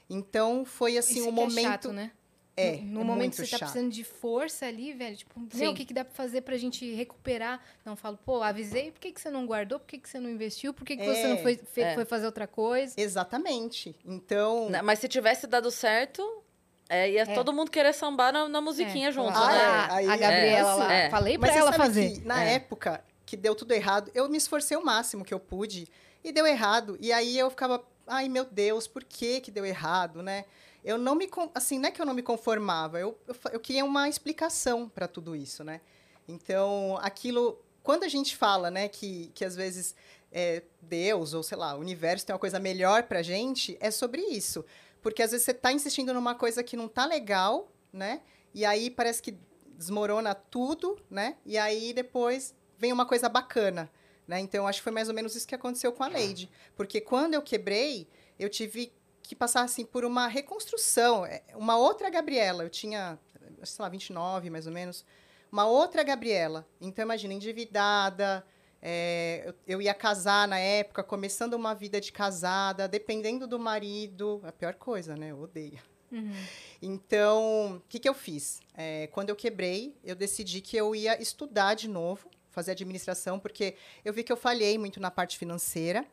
Então, 0.09 0.65
foi, 0.65 0.97
assim, 0.97 1.19
Isso 1.19 1.29
um 1.29 1.33
que 1.33 1.39
é 1.39 1.43
momento... 1.43 1.63
chato, 1.65 1.91
né? 1.93 2.11
É, 2.55 2.77
No, 2.77 2.83
no 2.85 3.01
é 3.01 3.03
momento 3.03 3.17
muito 3.17 3.31
que 3.37 3.45
você 3.47 3.51
tá 3.57 3.57
precisando 3.65 3.89
de 3.91 4.03
força 4.03 4.67
ali, 4.67 4.93
velho, 4.93 5.17
tipo, 5.17 5.39
meu, 5.39 5.49
Sim. 5.51 5.67
o 5.69 5.73
que, 5.73 5.85
que 5.85 5.93
dá 5.93 6.05
pra 6.05 6.13
fazer 6.13 6.41
pra 6.41 6.55
gente 6.55 6.93
recuperar? 6.93 7.59
Não, 7.83 7.95
falo, 7.95 8.15
pô, 8.23 8.43
avisei, 8.43 8.91
por 8.91 8.99
que, 8.99 9.11
que 9.11 9.19
você 9.19 9.31
não 9.31 9.47
guardou? 9.47 9.79
Por 9.79 9.87
que, 9.87 9.97
que 9.97 10.07
você 10.07 10.19
não 10.19 10.29
investiu? 10.29 10.71
Por 10.71 10.85
que, 10.85 10.95
que 10.95 11.03
você 11.03 11.21
É, 11.21 11.27
não 11.29 11.37
foi, 11.39 11.55
fe- 11.57 11.81
é. 11.81 11.95
foi 11.95 12.05
fazer 12.05 12.27
outra 12.27 12.45
coisa? 12.45 12.93
Exatamente. 12.95 13.95
Então... 14.05 14.69
Né, 14.69 14.83
Mas 14.83 14.99
se 14.99 15.07
tivesse 15.07 15.47
dado 15.47 15.71
certo, 15.71 16.42
é, 16.89 17.09
ia 17.11 17.21
É. 17.23 17.25
todo 17.33 17.51
mundo 17.53 17.71
querer 17.71 17.93
sambar 17.93 18.31
na, 18.33 18.47
na 18.49 18.61
musiquinha 18.61 19.09
É, 19.09 19.11
junto, 19.11 19.37
Ah, 19.37 19.47
né? 19.47 19.57
é, 19.57 19.65
"Ah, 19.65 19.87
aí- 19.95 20.09
a 20.09 20.17
Gabriela 20.17 20.69
é, 20.71 20.73
lá, 20.75 20.85
assim, 20.85 20.93
é. 20.93 21.09
falei 21.09 21.37
pra 21.37 21.47
Mas 21.47 21.55
você 21.55 21.59
ela 21.61 21.73
fazer. 21.73 22.11
que, 22.19 22.25
na 22.25 22.43
É. 22.43 22.53
época 22.55 23.03
que 23.25 23.35
deu 23.37 23.55
tudo 23.55 23.71
errado, 23.71 24.11
eu 24.13 24.27
me 24.29 24.37
esforcei 24.37 24.75
o 24.77 24.83
máximo 24.85 25.23
que 25.25 25.33
eu 25.33 25.39
pude 25.39 25.87
e 26.23 26.31
deu 26.31 26.45
errado. 26.45 26.97
E 26.99 27.11
aí 27.11 27.37
eu 27.37 27.49
ficava, 27.49 27.83
ai 28.05 28.27
meu 28.29 28.45
Deus, 28.45 28.85
por 28.87 29.03
que 29.03 29.39
que 29.41 29.49
deu 29.51 29.65
errado, 29.65 30.21
né? 30.21 30.45
Eu 30.83 30.97
não 30.97 31.15
me, 31.15 31.29
assim, 31.55 31.79
não 31.79 31.87
é 31.87 31.91
que 31.91 32.01
eu 32.01 32.05
não 32.05 32.13
me 32.13 32.21
conformava, 32.21 32.99
eu, 32.99 33.17
eu, 33.27 33.35
eu 33.53 33.59
queria 33.59 33.85
uma 33.85 34.09
explicação 34.09 34.89
para 34.89 35.07
tudo 35.07 35.33
isso, 35.35 35.63
né? 35.63 35.79
Então, 36.27 36.97
aquilo, 37.01 37.59
quando 37.81 38.03
a 38.03 38.07
gente 38.07 38.35
fala, 38.35 38.69
né, 38.69 38.87
que, 38.87 39.31
que 39.33 39.45
às 39.45 39.55
vezes 39.55 39.95
é, 40.31 40.63
Deus 40.81 41.33
ou 41.33 41.43
sei 41.43 41.57
lá, 41.57 41.75
o 41.75 41.79
universo 41.79 42.25
tem 42.25 42.33
uma 42.33 42.39
coisa 42.39 42.59
melhor 42.59 43.03
pra 43.03 43.21
gente, 43.21 43.77
é 43.79 43.91
sobre 43.91 44.21
isso. 44.21 44.65
Porque 45.03 45.21
às 45.21 45.31
vezes 45.31 45.45
você 45.45 45.53
tá 45.53 45.71
insistindo 45.71 46.13
numa 46.13 46.33
coisa 46.33 46.63
que 46.63 46.77
não 46.77 46.87
tá 46.87 47.05
legal, 47.05 47.71
né? 47.91 48.21
E 48.53 48.65
aí 48.65 48.89
parece 48.89 49.21
que 49.21 49.37
desmorona 49.77 50.33
tudo, 50.33 50.97
né? 51.09 51.35
E 51.45 51.57
aí 51.57 51.93
depois 51.93 52.55
vem 52.77 52.93
uma 52.93 53.05
coisa 53.05 53.27
bacana, 53.27 53.91
né? 54.25 54.39
Então 54.39 54.65
acho 54.65 54.79
que 54.79 54.83
foi 54.83 54.93
mais 54.93 55.09
ou 55.09 55.13
menos 55.13 55.35
isso 55.35 55.47
que 55.47 55.53
aconteceu 55.53 55.91
com 55.91 56.03
a 56.03 56.07
Lady, 56.07 56.49
porque 56.75 57.01
quando 57.01 57.33
eu 57.33 57.41
quebrei, 57.41 58.07
eu 58.39 58.49
tive 58.49 58.93
que 59.21 59.35
passar 59.35 59.63
assim 59.63 59.85
por 59.85 60.05
uma 60.05 60.27
reconstrução, 60.27 61.25
é, 61.25 61.43
uma 61.55 61.77
outra 61.77 62.09
Gabriela, 62.09 62.63
eu 62.63 62.69
tinha, 62.69 63.19
sei 63.63 63.83
lá, 63.83 63.89
29 63.89 64.49
mais 64.49 64.67
ou 64.67 64.73
menos, 64.73 65.05
uma 65.51 65.65
outra 65.65 66.01
Gabriela. 66.01 66.67
Então 66.79 67.03
imagina, 67.03 67.33
endividada, 67.33 68.45
é, 68.85 69.43
eu, 69.45 69.55
eu 69.65 69.81
ia 69.81 69.93
casar 69.93 70.45
na 70.45 70.59
época, 70.59 71.01
começando 71.01 71.53
uma 71.53 71.73
vida 71.73 72.01
de 72.01 72.11
casada, 72.11 72.85
dependendo 72.85 73.47
do 73.47 73.57
marido, 73.57 74.41
a 74.43 74.51
pior 74.51 74.73
coisa, 74.73 75.15
né? 75.15 75.31
Eu 75.31 75.39
odeio. 75.39 75.79
Uhum. 76.11 76.33
Então, 76.81 77.77
o 77.77 77.81
que, 77.87 77.97
que 77.97 78.09
eu 78.09 78.13
fiz? 78.13 78.59
É, 78.75 79.07
quando 79.07 79.29
eu 79.29 79.37
quebrei, 79.37 79.95
eu 80.03 80.17
decidi 80.17 80.59
que 80.59 80.75
eu 80.75 80.93
ia 80.93 81.19
estudar 81.21 81.75
de 81.75 81.87
novo, 81.87 82.29
fazer 82.51 82.71
administração, 82.71 83.39
porque 83.39 83.77
eu 84.03 84.11
vi 84.11 84.21
que 84.21 84.33
eu 84.33 84.37
falhei 84.37 84.77
muito 84.77 84.99
na 84.99 85.09
parte 85.09 85.37
financeira. 85.37 86.05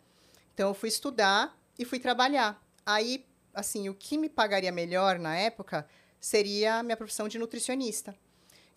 Então, 0.55 0.69
eu 0.69 0.75
fui 0.75 0.89
estudar 0.89 1.59
e 1.77 1.85
fui 1.85 1.99
trabalhar. 1.99 2.65
Aí, 2.87 3.27
assim, 3.53 3.89
o 3.89 3.95
que 3.95 4.17
me 4.17 4.29
pagaria 4.29 4.71
melhor 4.71 5.19
na 5.19 5.37
época 5.37 5.89
seria 6.21 6.77
a 6.77 6.83
minha 6.85 6.97
profissão 6.97 7.27
de 7.27 7.37
nutricionista. 7.37 8.15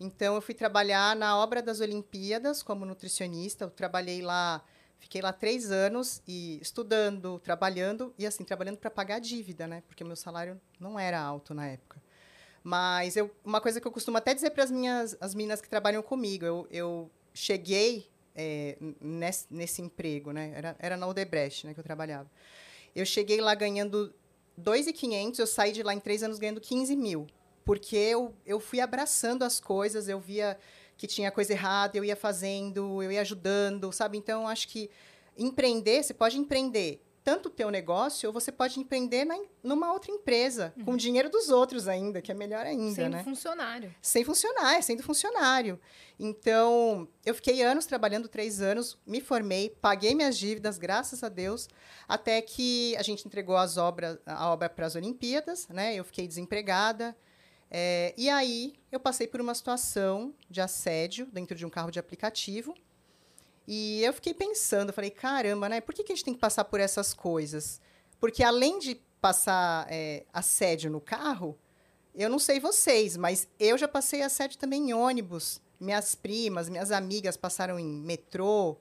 Então, 0.04 0.34
eu 0.34 0.42
fui 0.42 0.54
trabalhar 0.54 1.16
na 1.16 1.38
obra 1.38 1.62
das 1.62 1.80
Olimpíadas 1.80 2.62
como 2.62 2.84
nutricionista. 2.84 3.64
Eu 3.64 3.70
trabalhei 3.70 4.20
lá, 4.20 4.62
fiquei 4.98 5.22
lá 5.22 5.32
três 5.32 5.70
anos 5.70 6.22
e 6.28 6.58
estudando, 6.60 7.38
trabalhando 7.38 8.12
e 8.18 8.26
assim 8.26 8.44
trabalhando 8.44 8.76
para 8.76 8.90
pagar 8.90 9.16
a 9.16 9.18
dívida, 9.18 9.66
né? 9.66 9.82
Porque 9.88 10.04
meu 10.04 10.14
salário 10.14 10.60
não 10.78 10.98
era 10.98 11.18
alto 11.18 11.54
na 11.54 11.66
época. 11.66 12.02
Mas 12.62 13.16
eu, 13.16 13.34
uma 13.42 13.62
coisa 13.62 13.80
que 13.80 13.86
eu 13.86 13.92
costumo 13.92 14.18
até 14.18 14.34
dizer 14.34 14.50
para 14.50 14.64
as 14.64 14.70
minhas 14.70 15.16
as 15.22 15.34
meninas 15.34 15.62
que 15.62 15.70
trabalham 15.70 16.02
comigo, 16.02 16.44
eu, 16.44 16.68
eu 16.70 17.10
cheguei 17.32 18.06
é, 18.34 18.76
nesse, 19.00 19.46
nesse 19.50 19.80
emprego, 19.80 20.32
né? 20.32 20.52
Era, 20.54 20.76
era 20.78 20.96
na 20.98 21.06
Odebrecht, 21.06 21.66
né, 21.66 21.72
que 21.72 21.80
eu 21.80 21.84
trabalhava. 21.84 22.30
Eu 22.94 23.06
cheguei 23.06 23.40
lá 23.40 23.54
ganhando 23.54 24.14
2.500, 24.60 25.38
eu 25.38 25.46
saí 25.46 25.72
de 25.72 25.82
lá 25.82 25.94
em 25.94 26.00
três 26.00 26.22
anos 26.22 26.38
ganhando 26.38 26.60
15 26.60 26.94
mil. 26.94 27.26
Porque 27.64 27.96
eu, 27.96 28.34
eu 28.44 28.60
fui 28.60 28.80
abraçando 28.80 29.42
as 29.42 29.58
coisas, 29.58 30.08
eu 30.08 30.20
via 30.20 30.58
que 30.96 31.06
tinha 31.06 31.30
coisa 31.30 31.52
errada, 31.52 31.96
eu 31.96 32.04
ia 32.04 32.16
fazendo, 32.16 33.02
eu 33.02 33.10
ia 33.10 33.20
ajudando, 33.20 33.90
sabe? 33.92 34.16
Então, 34.18 34.46
acho 34.46 34.68
que 34.68 34.90
empreender, 35.36 36.02
você 36.02 36.14
pode 36.14 36.38
empreender 36.38 37.04
tanto 37.24 37.46
o 37.46 37.50
teu 37.50 37.70
negócio, 37.70 38.28
ou 38.28 38.32
você 38.34 38.52
pode 38.52 38.78
empreender 38.78 39.24
na, 39.24 39.34
numa 39.62 39.90
outra 39.90 40.12
empresa, 40.12 40.74
uhum. 40.76 40.84
com 40.84 40.92
o 40.92 40.96
dinheiro 40.96 41.30
dos 41.30 41.48
outros 41.48 41.88
ainda, 41.88 42.20
que 42.20 42.30
é 42.30 42.34
melhor 42.34 42.66
ainda, 42.66 42.94
sendo 42.94 43.12
né? 43.12 43.18
Sendo 43.18 43.24
funcionário. 43.24 43.94
Sem 44.02 44.24
funcionário, 44.24 44.82
sendo 44.82 45.02
funcionário. 45.02 45.80
Então, 46.20 47.08
eu 47.24 47.34
fiquei 47.34 47.62
anos 47.62 47.86
trabalhando, 47.86 48.28
três 48.28 48.60
anos, 48.60 48.98
me 49.06 49.22
formei, 49.22 49.70
paguei 49.70 50.14
minhas 50.14 50.36
dívidas, 50.36 50.76
graças 50.76 51.24
a 51.24 51.30
Deus, 51.30 51.66
até 52.06 52.42
que 52.42 52.94
a 52.96 53.02
gente 53.02 53.26
entregou 53.26 53.56
as 53.56 53.78
obras, 53.78 54.18
a 54.26 54.50
obra 54.50 54.68
para 54.68 54.84
as 54.84 54.94
Olimpíadas, 54.94 55.66
né? 55.68 55.94
Eu 55.94 56.04
fiquei 56.04 56.28
desempregada, 56.28 57.16
é, 57.70 58.14
e 58.16 58.28
aí 58.28 58.74
eu 58.92 59.00
passei 59.00 59.26
por 59.26 59.40
uma 59.40 59.54
situação 59.54 60.34
de 60.48 60.60
assédio 60.60 61.26
dentro 61.32 61.56
de 61.56 61.66
um 61.66 61.70
carro 61.70 61.90
de 61.90 61.98
aplicativo, 61.98 62.74
e 63.66 64.02
eu 64.02 64.12
fiquei 64.12 64.34
pensando, 64.34 64.92
falei, 64.92 65.10
caramba, 65.10 65.68
né? 65.68 65.80
Por 65.80 65.94
que, 65.94 66.04
que 66.04 66.12
a 66.12 66.14
gente 66.14 66.24
tem 66.24 66.34
que 66.34 66.40
passar 66.40 66.64
por 66.64 66.80
essas 66.80 67.14
coisas? 67.14 67.80
Porque 68.20 68.42
além 68.42 68.78
de 68.78 68.96
passar 69.20 69.86
é, 69.90 70.24
assédio 70.32 70.90
no 70.90 71.00
carro, 71.00 71.58
eu 72.14 72.28
não 72.28 72.38
sei 72.38 72.60
vocês, 72.60 73.16
mas 73.16 73.48
eu 73.58 73.78
já 73.78 73.88
passei 73.88 74.22
assédio 74.22 74.58
também 74.58 74.90
em 74.90 74.94
ônibus. 74.94 75.62
Minhas 75.80 76.14
primas, 76.14 76.68
minhas 76.68 76.92
amigas 76.92 77.36
passaram 77.36 77.78
em 77.78 77.86
metrô. 77.86 78.76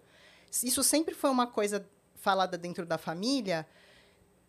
Isso 0.62 0.84
sempre 0.84 1.16
foi 1.16 1.30
uma 1.30 1.48
coisa 1.48 1.88
falada 2.16 2.58
dentro 2.58 2.86
da 2.86 2.98
família 2.98 3.66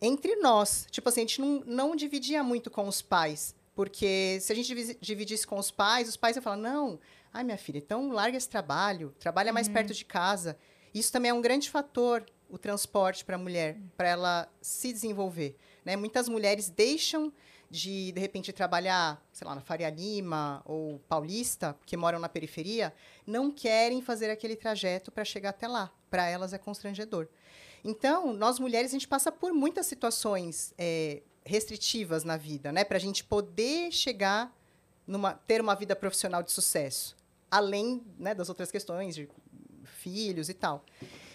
entre 0.00 0.36
nós. 0.36 0.86
Tipo 0.90 1.08
assim, 1.08 1.20
a 1.20 1.24
gente 1.24 1.40
não, 1.40 1.62
não 1.64 1.96
dividia 1.96 2.42
muito 2.42 2.70
com 2.70 2.86
os 2.88 3.00
pais. 3.00 3.54
Porque 3.74 4.38
se 4.40 4.52
a 4.52 4.56
gente 4.56 4.96
dividisse 5.00 5.46
com 5.46 5.58
os 5.58 5.70
pais, 5.70 6.08
os 6.08 6.16
pais 6.16 6.36
iam 6.36 6.42
falar: 6.42 6.56
não, 6.56 7.00
Ai, 7.34 7.42
minha 7.42 7.58
filha, 7.58 7.78
então 7.78 8.12
larga 8.12 8.36
esse 8.36 8.48
trabalho, 8.48 9.12
trabalha 9.18 9.52
mais 9.52 9.66
uhum. 9.66 9.72
perto 9.72 9.92
de 9.92 10.04
casa. 10.04 10.56
Isso 10.94 11.10
também 11.10 11.32
é 11.32 11.34
um 11.34 11.42
grande 11.42 11.68
fator, 11.68 12.24
o 12.48 12.56
transporte 12.56 13.24
para 13.24 13.34
a 13.34 13.38
mulher, 13.38 13.76
para 13.96 14.08
ela 14.08 14.48
se 14.62 14.92
desenvolver. 14.92 15.56
Né? 15.84 15.96
Muitas 15.96 16.28
mulheres 16.28 16.70
deixam 16.70 17.32
de, 17.68 18.12
de 18.12 18.20
repente, 18.20 18.52
trabalhar, 18.52 19.20
sei 19.32 19.44
lá, 19.48 19.52
na 19.56 19.60
Faria 19.60 19.90
Lima 19.90 20.62
ou 20.64 21.00
Paulista, 21.08 21.76
que 21.84 21.96
moram 21.96 22.20
na 22.20 22.28
periferia, 22.28 22.94
não 23.26 23.50
querem 23.50 24.00
fazer 24.00 24.30
aquele 24.30 24.54
trajeto 24.54 25.10
para 25.10 25.24
chegar 25.24 25.50
até 25.50 25.66
lá. 25.66 25.92
Para 26.08 26.28
elas 26.28 26.52
é 26.52 26.58
constrangedor. 26.58 27.26
Então, 27.82 28.32
nós 28.32 28.60
mulheres, 28.60 28.92
a 28.92 28.94
gente 28.94 29.08
passa 29.08 29.32
por 29.32 29.52
muitas 29.52 29.86
situações 29.86 30.72
é, 30.78 31.20
restritivas 31.44 32.24
na 32.24 32.36
vida, 32.36 32.72
né? 32.72 32.84
Para 32.84 32.96
a 32.96 33.00
gente 33.00 33.22
poder 33.22 33.92
chegar 33.92 34.54
numa 35.06 35.34
ter 35.34 35.60
uma 35.60 35.74
vida 35.74 35.94
profissional 35.94 36.42
de 36.42 36.50
sucesso 36.50 37.16
além 37.54 38.02
né, 38.18 38.34
das 38.34 38.48
outras 38.48 38.68
questões 38.68 39.14
de 39.14 39.28
filhos 39.84 40.48
e 40.48 40.54
tal. 40.54 40.84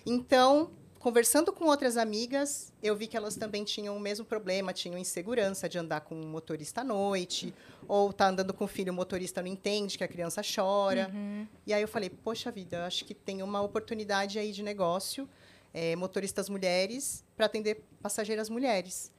Então, 0.05 0.69
conversando 0.99 1.53
com 1.53 1.63
outras 1.63 1.95
amigas, 1.95 2.73
eu 2.83 2.93
vi 2.93 3.07
que 3.07 3.15
elas 3.15 3.37
também 3.37 3.63
tinham 3.63 3.95
o 3.95 3.99
mesmo 4.01 4.25
problema, 4.25 4.73
tinham 4.73 4.97
insegurança 4.97 5.69
de 5.69 5.77
andar 5.77 6.01
com 6.01 6.15
um 6.15 6.27
motorista 6.27 6.81
à 6.81 6.83
noite, 6.83 7.53
ou 7.87 8.11
tá 8.11 8.27
andando 8.27 8.53
com 8.53 8.65
o 8.65 8.67
filho, 8.67 8.91
o 8.91 8.95
motorista 8.95 9.41
não 9.41 9.47
entende 9.47 9.97
que 9.97 10.03
a 10.03 10.09
criança 10.09 10.41
chora. 10.43 11.09
Uhum. 11.13 11.47
E 11.65 11.73
aí 11.73 11.81
eu 11.81 11.87
falei, 11.87 12.09
poxa 12.09 12.51
vida, 12.51 12.85
acho 12.85 13.05
que 13.05 13.13
tem 13.13 13.41
uma 13.41 13.61
oportunidade 13.61 14.37
aí 14.37 14.51
de 14.51 14.61
negócio, 14.61 15.27
é, 15.73 15.95
motoristas 15.95 16.49
mulheres, 16.49 17.23
para 17.37 17.45
atender 17.45 17.81
passageiras 18.01 18.49
mulheres. 18.49 19.09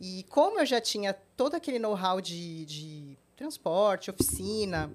E 0.00 0.24
como 0.28 0.60
eu 0.60 0.66
já 0.66 0.80
tinha 0.80 1.12
todo 1.12 1.54
aquele 1.54 1.78
know-how 1.78 2.20
de, 2.20 2.64
de 2.66 3.18
transporte, 3.36 4.10
oficina, 4.10 4.92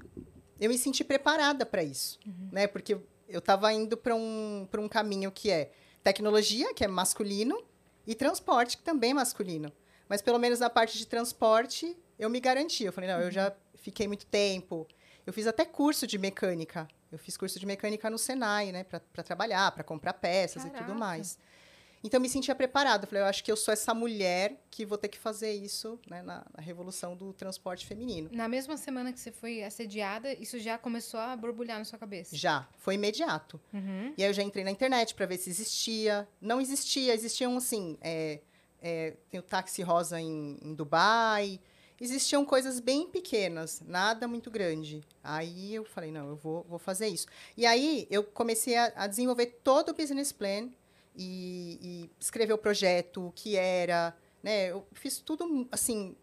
eu 0.60 0.70
me 0.70 0.78
senti 0.78 1.04
preparada 1.04 1.66
para 1.66 1.84
isso, 1.84 2.20
uhum. 2.26 2.50
né? 2.52 2.68
Porque 2.68 2.98
eu 3.28 3.40
estava 3.40 3.72
indo 3.74 3.98
para 3.98 4.16
um, 4.16 4.68
um 4.78 4.88
caminho 4.88 5.32
que 5.32 5.50
é 5.50 5.72
tecnologia, 6.04 6.74
que 6.74 6.84
é 6.84 6.88
masculino, 6.88 7.64
e 8.06 8.16
transporte, 8.16 8.78
que 8.78 8.84
também 8.84 9.12
é 9.12 9.14
masculino. 9.14 9.72
Mas 10.08 10.22
pelo 10.22 10.38
menos 10.38 10.60
na 10.60 10.70
parte 10.70 10.98
de 10.98 11.08
transporte, 11.08 11.98
eu 12.20 12.30
me 12.30 12.40
garanti. 12.40 12.84
Eu 12.84 12.94
falei, 12.94 13.10
não, 13.10 13.20
uhum. 13.20 13.26
eu 13.26 13.32
já 13.32 13.54
fiquei 13.76 14.08
muito 14.08 14.26
tempo. 14.26 14.88
Eu 15.26 15.34
fiz 15.34 15.48
até 15.48 15.66
curso 15.66 16.06
de 16.06 16.18
mecânica. 16.18 16.88
Eu 17.12 17.18
fiz 17.18 17.38
curso 17.38 17.60
de 17.60 17.66
mecânica 17.66 18.10
no 18.10 18.18
Senai, 18.18 18.72
né? 18.72 18.84
Para 18.84 19.24
trabalhar, 19.24 19.72
para 19.72 19.84
comprar 19.84 20.14
peças 20.14 20.64
Caraca. 20.64 20.84
e 20.84 20.86
tudo 20.86 21.00
mais. 21.00 21.38
Então, 22.04 22.18
eu 22.18 22.22
me 22.22 22.30
sentia 22.30 22.54
preparada. 22.54 23.06
Eu 23.06 23.08
falei, 23.08 23.24
eu 23.24 23.28
acho 23.28 23.44
que 23.44 23.52
eu 23.52 23.56
sou 23.56 23.74
essa 23.74 23.94
mulher 23.94 24.62
que 24.70 24.86
vou 24.86 24.98
ter 24.98 25.08
que 25.08 25.18
fazer 25.18 25.54
isso 25.54 26.00
né, 26.10 26.22
na, 26.22 26.46
na, 26.56 26.62
revolução 26.62 27.16
do 27.16 27.32
transporte 27.32 27.86
feminino. 27.86 28.30
Na 28.34 28.48
mesma 28.48 28.76
semana 28.76 29.14
que 29.14 29.20
você 29.20 29.32
foi 29.32 29.64
assediada, 29.64 30.34
isso 30.34 30.60
já 30.60 30.78
começou 30.78 31.20
a 31.20 31.36
borbulhar 31.36 31.80
na 31.80 31.86
sua 31.86 31.98
cabeça? 31.98 32.36
Já, 32.36 32.68
foi 32.78 32.96
imediato. 32.96 33.60
Uhum. 33.72 34.14
E 34.18 34.24
aí 34.24 34.30
eu 34.30 34.34
já 34.34 34.44
entrei 34.44 34.64
na 34.64 34.72
internet 34.72 35.16
para 35.16 35.26
ver 35.26 35.38
se 35.38 35.50
existia. 35.50 36.28
Não 36.42 36.60
existia, 36.60 37.14
existiam 37.14 37.56
assim. 37.56 37.98
É, 38.02 38.42
é, 38.82 39.16
tem 39.32 39.40
o 39.40 39.44
táxi 39.44 39.82
rosa 39.82 40.20
em, 40.20 40.60
em 40.62 40.76
Dubai. 40.76 41.60
Existiam 42.02 42.44
coisas 42.44 42.82
bem 42.82 43.08
pequenas, 43.08 43.82
nada 43.86 44.28
muito 44.28 44.52
grande. 44.52 45.02
Aí 45.24 45.74
eu 45.74 45.86
falei, 45.86 46.12
não, 46.12 46.28
eu 46.28 46.36
vou, 46.36 46.66
vou 46.68 46.80
fazer 46.80 47.08
isso. 47.08 47.28
E 47.56 47.66
aí 47.66 48.08
eu 48.12 48.24
comecei 48.24 48.76
a, 48.76 48.92
a 48.96 49.08
desenvolver 49.08 49.46
todo 49.64 49.90
o 49.90 49.94
business 49.94 50.34
plan 50.34 50.70
e, 51.16 51.80
e 51.82 52.10
escrever 52.20 52.54
o 52.54 52.58
projeto, 52.58 53.28
o 53.28 53.32
que 53.32 53.56
era, 53.56 54.16
né? 54.42 54.72
Eu 54.72 54.86
fiz 54.94 55.20
tudo, 55.20 55.68
assim, 55.72 56.16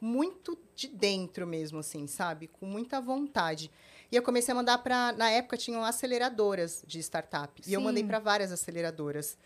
muito 0.00 0.58
de 0.74 0.88
dentro 0.88 1.46
mesmo, 1.46 1.78
assim, 1.78 2.06
sabe? 2.06 2.48
Com 2.48 2.66
muita 2.66 3.00
vontade. 3.00 3.70
E 4.10 4.16
eu 4.16 4.22
comecei 4.22 4.52
a 4.52 4.54
mandar 4.54 4.78
para. 4.78 5.12
Na 5.12 5.30
época 5.30 5.56
tinham 5.56 5.84
aceleradoras 5.84 6.82
de 6.86 6.98
startup. 7.00 7.62
Sim. 7.62 7.70
E 7.70 7.74
eu 7.74 7.80
mandei 7.80 8.02
para 8.02 8.18
várias 8.18 8.50
aceleradoras. 8.50 9.36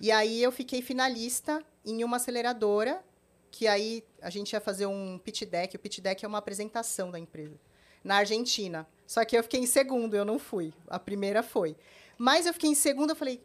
E 0.00 0.10
aí 0.10 0.42
eu 0.42 0.52
fiquei 0.52 0.82
finalista 0.82 1.62
em 1.84 2.02
uma 2.04 2.16
aceleradora, 2.16 3.02
que 3.50 3.66
aí 3.66 4.04
a 4.20 4.30
gente 4.30 4.52
ia 4.52 4.60
fazer 4.60 4.86
um 4.86 5.18
pitch 5.18 5.42
deck. 5.44 5.76
O 5.76 5.78
pitch 5.78 6.00
deck 6.00 6.24
é 6.24 6.28
uma 6.28 6.38
apresentação 6.38 7.10
da 7.10 7.18
empresa. 7.18 7.58
Na 8.02 8.16
Argentina. 8.16 8.86
Só 9.06 9.24
que 9.24 9.36
eu 9.36 9.42
fiquei 9.42 9.60
em 9.60 9.66
segundo, 9.66 10.14
eu 10.14 10.24
não 10.24 10.38
fui. 10.38 10.72
A 10.88 10.98
primeira 10.98 11.42
foi. 11.42 11.76
Mas 12.18 12.46
eu 12.46 12.52
fiquei 12.52 12.70
em 12.70 12.74
segundo, 12.74 13.10
eu 13.10 13.16
falei, 13.16 13.42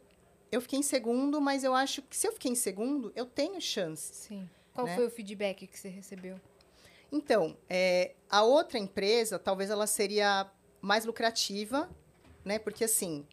eu 0.51 0.61
fiquei 0.61 0.79
em 0.79 0.83
segundo, 0.83 1.39
mas 1.39 1.63
eu 1.63 1.73
acho 1.73 2.01
que 2.01 2.15
se 2.15 2.27
eu 2.27 2.33
fiquei 2.33 2.51
em 2.51 2.55
segundo, 2.55 3.11
eu 3.15 3.25
tenho 3.25 3.59
chance. 3.61 4.13
Sim. 4.13 4.49
Qual 4.73 4.85
né? 4.85 4.95
foi 4.95 5.07
o 5.07 5.09
feedback 5.09 5.65
que 5.65 5.79
você 5.79 5.89
recebeu? 5.89 6.39
Então, 7.11 7.57
é, 7.69 8.15
a 8.29 8.43
outra 8.43 8.77
empresa, 8.77 9.39
talvez 9.39 9.69
ela 9.69 9.87
seria 9.87 10.49
mais 10.81 11.05
lucrativa, 11.05 11.89
né? 12.43 12.57
Porque 12.57 12.83
assim, 12.83 13.25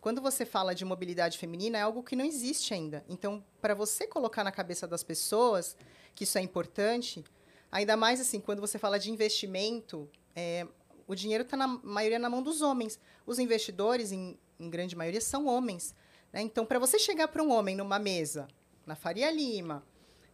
quando 0.00 0.20
você 0.20 0.46
fala 0.46 0.74
de 0.74 0.84
mobilidade 0.84 1.38
feminina, 1.38 1.78
é 1.78 1.82
algo 1.82 2.02
que 2.02 2.16
não 2.16 2.24
existe 2.24 2.72
ainda. 2.72 3.04
Então, 3.08 3.44
para 3.60 3.74
você 3.74 4.06
colocar 4.06 4.44
na 4.44 4.52
cabeça 4.52 4.86
das 4.86 5.02
pessoas 5.02 5.76
que 6.14 6.24
isso 6.24 6.38
é 6.38 6.40
importante, 6.40 7.24
ainda 7.70 7.96
mais 7.96 8.20
assim, 8.20 8.40
quando 8.40 8.60
você 8.60 8.78
fala 8.78 8.98
de 8.98 9.10
investimento, 9.10 10.08
é, 10.34 10.66
o 11.06 11.14
dinheiro 11.14 11.44
está 11.44 11.56
na 11.56 11.66
maioria 11.66 12.18
na 12.18 12.30
mão 12.30 12.42
dos 12.42 12.62
homens. 12.62 12.98
Os 13.26 13.38
investidores, 13.38 14.12
em, 14.12 14.38
em 14.58 14.70
grande 14.70 14.96
maioria, 14.96 15.20
são 15.20 15.46
homens. 15.46 15.94
Né? 16.32 16.42
Então, 16.42 16.64
para 16.64 16.78
você 16.78 16.98
chegar 16.98 17.28
para 17.28 17.42
um 17.42 17.50
homem 17.50 17.76
numa 17.76 17.98
mesa, 17.98 18.48
na 18.86 18.94
Faria 18.94 19.30
Lima, 19.30 19.84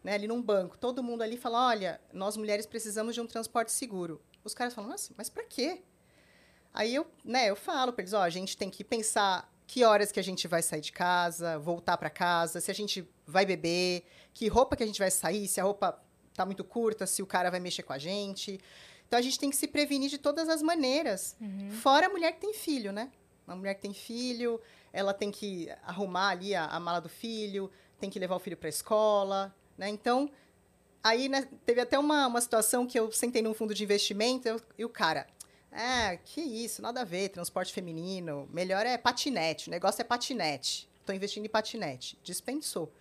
né, 0.03 0.13
ali 0.13 0.27
num 0.27 0.41
banco, 0.41 0.77
todo 0.77 1.03
mundo 1.03 1.21
ali 1.21 1.37
fala: 1.37 1.67
olha, 1.67 1.99
nós 2.13 2.37
mulheres 2.37 2.65
precisamos 2.65 3.15
de 3.15 3.21
um 3.21 3.27
transporte 3.27 3.71
seguro. 3.71 4.21
Os 4.43 4.53
caras 4.53 4.73
falam: 4.73 4.91
nossa, 4.91 5.13
mas 5.17 5.29
para 5.29 5.43
quê? 5.43 5.81
Aí 6.73 6.93
eu, 6.93 7.07
né, 7.23 7.49
eu 7.49 7.55
falo 7.55 7.91
para 7.91 8.03
eles: 8.03 8.13
ó, 8.13 8.21
a 8.21 8.29
gente 8.29 8.55
tem 8.55 8.69
que 8.69 8.83
pensar 8.83 9.51
que 9.67 9.83
horas 9.83 10.11
que 10.11 10.19
a 10.19 10.23
gente 10.23 10.47
vai 10.47 10.61
sair 10.61 10.81
de 10.81 10.91
casa, 10.91 11.57
voltar 11.57 11.97
para 11.97 12.09
casa, 12.09 12.61
se 12.61 12.69
a 12.69 12.73
gente 12.73 13.07
vai 13.25 13.45
beber, 13.45 14.05
que 14.33 14.47
roupa 14.47 14.75
que 14.75 14.83
a 14.83 14.85
gente 14.85 14.99
vai 14.99 15.09
sair, 15.09 15.47
se 15.47 15.59
a 15.59 15.63
roupa 15.63 15.99
tá 16.35 16.45
muito 16.45 16.63
curta, 16.63 17.07
se 17.07 17.23
o 17.23 17.25
cara 17.25 17.49
vai 17.49 17.59
mexer 17.59 17.81
com 17.81 17.93
a 17.93 17.97
gente. 17.97 18.59
Então 19.07 19.17
a 19.17 19.21
gente 19.21 19.39
tem 19.39 19.49
que 19.49 19.55
se 19.55 19.67
prevenir 19.67 20.09
de 20.09 20.17
todas 20.17 20.49
as 20.49 20.61
maneiras. 20.61 21.35
Uhum. 21.41 21.71
Fora 21.71 22.07
a 22.07 22.09
mulher 22.09 22.33
que 22.33 22.41
tem 22.41 22.53
filho, 22.53 22.91
né? 22.91 23.11
Uma 23.47 23.55
mulher 23.55 23.75
que 23.75 23.81
tem 23.81 23.93
filho, 23.93 24.59
ela 24.95 25.13
tem 25.13 25.29
que 25.29 25.69
arrumar 25.83 26.29
ali 26.29 26.55
a, 26.55 26.65
a 26.67 26.79
mala 26.79 27.01
do 27.01 27.09
filho, 27.09 27.69
tem 27.99 28.09
que 28.09 28.17
levar 28.17 28.35
o 28.35 28.39
filho 28.39 28.55
para 28.55 28.67
a 28.67 28.69
escola, 28.69 29.53
né? 29.77 29.89
Então, 29.89 30.31
aí 31.03 31.27
né, 31.27 31.47
teve 31.65 31.81
até 31.81 31.99
uma, 31.99 32.27
uma 32.27 32.39
situação 32.39 32.87
que 32.87 32.97
eu 32.97 33.11
sentei 33.11 33.41
num 33.41 33.53
fundo 33.53 33.73
de 33.73 33.83
investimento 33.83 34.47
eu, 34.47 34.61
e 34.77 34.85
o 34.85 34.89
cara, 34.89 35.27
é, 35.69 36.17
que 36.17 36.39
isso, 36.39 36.81
nada 36.81 37.01
a 37.01 37.03
ver, 37.03 37.27
transporte 37.29 37.73
feminino, 37.73 38.47
melhor 38.53 38.85
é 38.85 38.97
patinete, 38.97 39.67
o 39.67 39.71
negócio 39.71 40.01
é 40.01 40.05
patinete. 40.05 40.89
Estou 41.01 41.13
investindo 41.13 41.45
em 41.45 41.49
patinete. 41.49 42.17
Dispensou. 42.23 42.91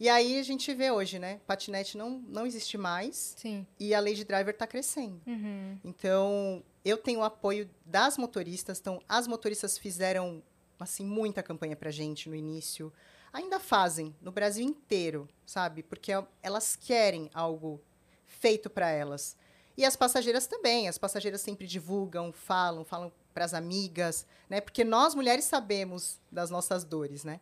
E 0.00 0.08
aí 0.08 0.38
a 0.38 0.42
gente 0.42 0.72
vê 0.74 0.90
hoje, 0.90 1.18
né? 1.18 1.40
Patinete 1.46 1.98
não, 1.98 2.22
não 2.28 2.46
existe 2.46 2.78
mais 2.78 3.34
Sim. 3.36 3.66
e 3.78 3.94
a 3.94 4.00
lei 4.00 4.14
de 4.14 4.24
driver 4.24 4.54
está 4.54 4.66
crescendo. 4.66 5.20
Uhum. 5.26 5.78
Então, 5.84 6.62
eu 6.84 6.96
tenho 6.96 7.20
o 7.20 7.24
apoio 7.24 7.68
das 7.84 8.16
motoristas. 8.16 8.80
Então, 8.80 9.00
as 9.08 9.26
motoristas 9.26 9.76
fizeram, 9.76 10.42
assim, 10.82 11.04
muita 11.04 11.42
campanha 11.42 11.76
pra 11.76 11.90
gente 11.90 12.28
no 12.28 12.34
início. 12.34 12.92
Ainda 13.32 13.58
fazem, 13.58 14.14
no 14.20 14.30
Brasil 14.30 14.64
inteiro, 14.64 15.28
sabe? 15.46 15.82
Porque 15.82 16.12
elas 16.42 16.76
querem 16.76 17.30
algo 17.32 17.80
feito 18.24 18.68
para 18.68 18.90
elas. 18.90 19.36
E 19.76 19.84
as 19.84 19.96
passageiras 19.96 20.46
também. 20.46 20.88
As 20.88 20.98
passageiras 20.98 21.40
sempre 21.40 21.66
divulgam, 21.66 22.32
falam, 22.32 22.84
falam 22.84 23.12
para 23.32 23.44
as 23.44 23.54
amigas, 23.54 24.26
né? 24.48 24.60
Porque 24.60 24.84
nós 24.84 25.14
mulheres 25.14 25.44
sabemos 25.44 26.20
das 26.30 26.50
nossas 26.50 26.84
dores, 26.84 27.24
né? 27.24 27.40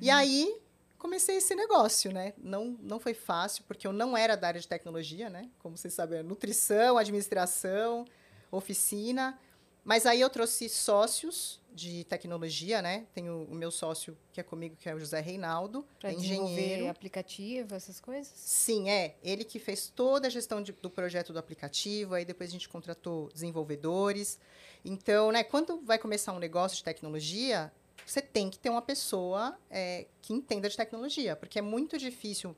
E 0.00 0.08
aí 0.08 0.60
comecei 0.96 1.36
esse 1.36 1.54
negócio, 1.54 2.12
né? 2.12 2.32
Não, 2.38 2.76
não 2.80 3.00
foi 3.00 3.14
fácil, 3.14 3.64
porque 3.66 3.86
eu 3.86 3.92
não 3.92 4.16
era 4.16 4.36
da 4.36 4.48
área 4.48 4.60
de 4.60 4.68
tecnologia, 4.68 5.28
né? 5.28 5.50
Como 5.58 5.76
vocês 5.76 5.92
sabem, 5.92 6.20
é 6.20 6.22
nutrição, 6.22 6.96
administração, 6.96 8.06
oficina. 8.50 9.38
Mas 9.84 10.06
aí 10.06 10.20
eu 10.20 10.30
trouxe 10.30 10.68
sócios 10.68 11.59
de 11.72 12.04
tecnologia, 12.04 12.80
né? 12.82 13.06
Tenho 13.14 13.44
o 13.44 13.54
meu 13.54 13.70
sócio 13.70 14.16
que 14.32 14.40
é 14.40 14.42
comigo, 14.42 14.76
que 14.76 14.88
é 14.88 14.94
o 14.94 14.98
José 14.98 15.20
Reinaldo, 15.20 15.86
Pra 15.98 16.10
é 16.10 16.14
engenheiro. 16.14 16.88
aplicativo, 16.88 17.74
essas 17.74 18.00
coisas? 18.00 18.32
Sim, 18.34 18.88
é. 18.90 19.16
Ele 19.22 19.44
que 19.44 19.58
fez 19.58 19.88
toda 19.88 20.26
a 20.26 20.30
gestão 20.30 20.62
de- 20.62 20.72
do 20.72 20.90
projeto 20.90 21.32
do 21.32 21.38
aplicativo, 21.38 22.14
aí 22.14 22.24
depois 22.24 22.50
a 22.50 22.52
gente 22.52 22.68
contratou 22.68 23.28
desenvolvedores. 23.32 24.38
Então, 24.84 25.30
né, 25.30 25.42
quando 25.44 25.80
vai 25.82 25.98
começar 25.98 26.32
um 26.32 26.38
negócio 26.38 26.76
de 26.76 26.84
tecnologia, 26.84 27.72
você 28.04 28.20
tem 28.20 28.48
que 28.50 28.58
ter 28.58 28.70
uma 28.70 28.82
pessoa 28.82 29.56
é, 29.70 30.06
que 30.22 30.32
entenda 30.32 30.68
de 30.68 30.76
tecnologia, 30.76 31.36
porque 31.36 31.58
é 31.58 31.62
muito 31.62 31.96
difícil. 31.98 32.56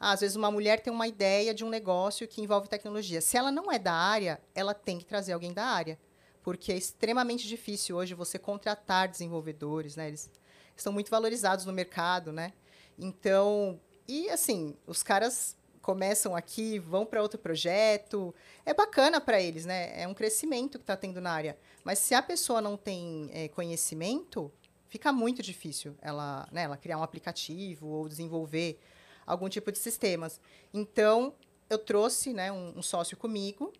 Ah, 0.00 0.12
às 0.12 0.20
vezes 0.20 0.36
uma 0.36 0.50
mulher 0.50 0.80
tem 0.80 0.92
uma 0.92 1.06
ideia 1.06 1.54
de 1.54 1.64
um 1.64 1.68
negócio 1.68 2.26
que 2.26 2.40
envolve 2.42 2.68
tecnologia. 2.68 3.20
Se 3.20 3.36
ela 3.36 3.50
não 3.52 3.70
é 3.70 3.78
da 3.78 3.92
área, 3.92 4.40
ela 4.54 4.74
tem 4.74 4.98
que 4.98 5.04
trazer 5.04 5.32
alguém 5.32 5.52
da 5.52 5.64
área. 5.64 5.98
Porque 6.44 6.70
é 6.70 6.76
extremamente 6.76 7.48
difícil 7.48 7.96
hoje 7.96 8.14
você 8.14 8.38
contratar 8.38 9.08
desenvolvedores, 9.08 9.96
né? 9.96 10.08
Eles 10.08 10.30
estão 10.76 10.92
muito 10.92 11.10
valorizados 11.10 11.64
no 11.64 11.72
mercado, 11.72 12.32
né? 12.32 12.52
Então, 12.98 13.80
e 14.06 14.28
assim, 14.28 14.76
os 14.86 15.02
caras 15.02 15.56
começam 15.80 16.36
aqui, 16.36 16.78
vão 16.78 17.06
para 17.06 17.22
outro 17.22 17.38
projeto. 17.38 18.34
É 18.64 18.74
bacana 18.74 19.20
para 19.20 19.40
eles, 19.40 19.64
né? 19.64 20.00
É 20.00 20.06
um 20.06 20.14
crescimento 20.14 20.78
que 20.78 20.82
está 20.82 20.96
tendo 20.96 21.20
na 21.20 21.32
área. 21.32 21.58
Mas 21.82 21.98
se 21.98 22.14
a 22.14 22.22
pessoa 22.22 22.60
não 22.60 22.76
tem 22.76 23.30
eh, 23.32 23.48
conhecimento, 23.48 24.52
fica 24.86 25.12
muito 25.12 25.42
difícil 25.42 25.96
ela, 26.00 26.46
né, 26.52 26.62
ela 26.62 26.76
criar 26.76 26.98
um 26.98 27.02
aplicativo 27.02 27.86
ou 27.86 28.08
desenvolver 28.08 28.78
algum 29.26 29.48
tipo 29.48 29.72
de 29.72 29.78
sistemas. 29.78 30.40
Então, 30.72 31.34
eu 31.70 31.78
trouxe 31.78 32.34
né, 32.34 32.52
um, 32.52 32.78
um 32.78 32.82
sócio 32.82 33.16
comigo 33.16 33.72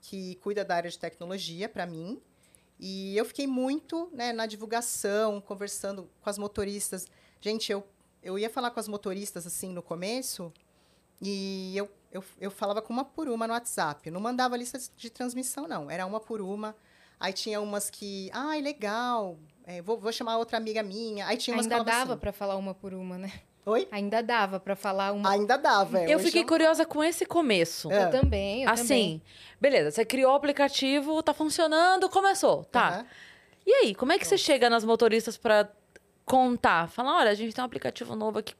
que 0.00 0.36
cuida 0.36 0.64
da 0.64 0.76
área 0.76 0.90
de 0.90 0.98
tecnologia 0.98 1.68
para 1.68 1.86
mim. 1.86 2.20
E 2.78 3.16
eu 3.16 3.24
fiquei 3.24 3.46
muito 3.46 4.08
né, 4.12 4.32
na 4.32 4.46
divulgação, 4.46 5.40
conversando 5.40 6.08
com 6.20 6.30
as 6.30 6.38
motoristas. 6.38 7.06
Gente, 7.40 7.70
eu, 7.70 7.86
eu 8.22 8.38
ia 8.38 8.48
falar 8.48 8.70
com 8.70 8.80
as 8.80 8.88
motoristas 8.88 9.46
assim 9.46 9.70
no 9.72 9.82
começo 9.82 10.52
e 11.20 11.76
eu, 11.76 11.90
eu, 12.10 12.24
eu 12.40 12.50
falava 12.50 12.80
com 12.80 12.92
uma 12.92 13.04
por 13.04 13.28
uma 13.28 13.46
no 13.46 13.52
WhatsApp. 13.52 14.06
Eu 14.06 14.12
não 14.12 14.20
mandava 14.20 14.56
lista 14.56 14.78
de 14.96 15.10
transmissão, 15.10 15.68
não. 15.68 15.90
Era 15.90 16.06
uma 16.06 16.20
por 16.20 16.40
uma. 16.40 16.74
Aí 17.18 17.34
tinha 17.34 17.60
umas 17.60 17.90
que, 17.90 18.30
ai, 18.32 18.62
legal, 18.62 19.38
é, 19.64 19.82
vou, 19.82 19.98
vou 19.98 20.10
chamar 20.10 20.38
outra 20.38 20.56
amiga 20.56 20.82
minha. 20.82 21.26
Aí 21.26 21.36
tinha 21.36 21.54
umas 21.54 21.66
Ainda 21.66 21.78
que 21.78 21.84
dava 21.84 22.12
assim, 22.14 22.20
pra 22.20 22.32
falar 22.32 22.56
uma 22.56 22.74
por 22.74 22.94
uma, 22.94 23.18
né? 23.18 23.30
Oi? 23.66 23.86
Ainda 23.92 24.22
dava 24.22 24.58
pra 24.58 24.74
falar 24.74 25.12
uma. 25.12 25.30
Ainda 25.30 25.56
dava. 25.56 26.00
é, 26.00 26.06
Eu 26.12 26.16
hoje 26.18 26.26
fiquei 26.26 26.44
curiosa 26.44 26.84
com 26.86 27.04
esse 27.04 27.26
começo. 27.26 27.90
É. 27.92 28.04
Eu 28.04 28.10
também, 28.10 28.62
eu 28.64 28.68
também. 28.68 28.82
Assim, 28.82 29.22
beleza, 29.60 29.90
você 29.90 30.04
criou 30.04 30.32
o 30.32 30.34
aplicativo, 30.34 31.22
tá 31.22 31.34
funcionando, 31.34 32.08
começou, 32.08 32.64
tá. 32.64 32.88
Aham. 32.88 33.06
E 33.66 33.72
aí, 33.72 33.94
como 33.94 34.12
é 34.12 34.18
que 34.18 34.26
você 34.26 34.38
chega 34.38 34.70
nas 34.70 34.82
motoristas 34.84 35.36
pra 35.36 35.68
contar? 36.24 36.88
Fala, 36.88 37.18
olha, 37.18 37.30
a 37.30 37.34
gente 37.34 37.54
tem 37.54 37.62
um 37.62 37.66
aplicativo 37.66 38.16
novo 38.16 38.38
aqui. 38.38 38.54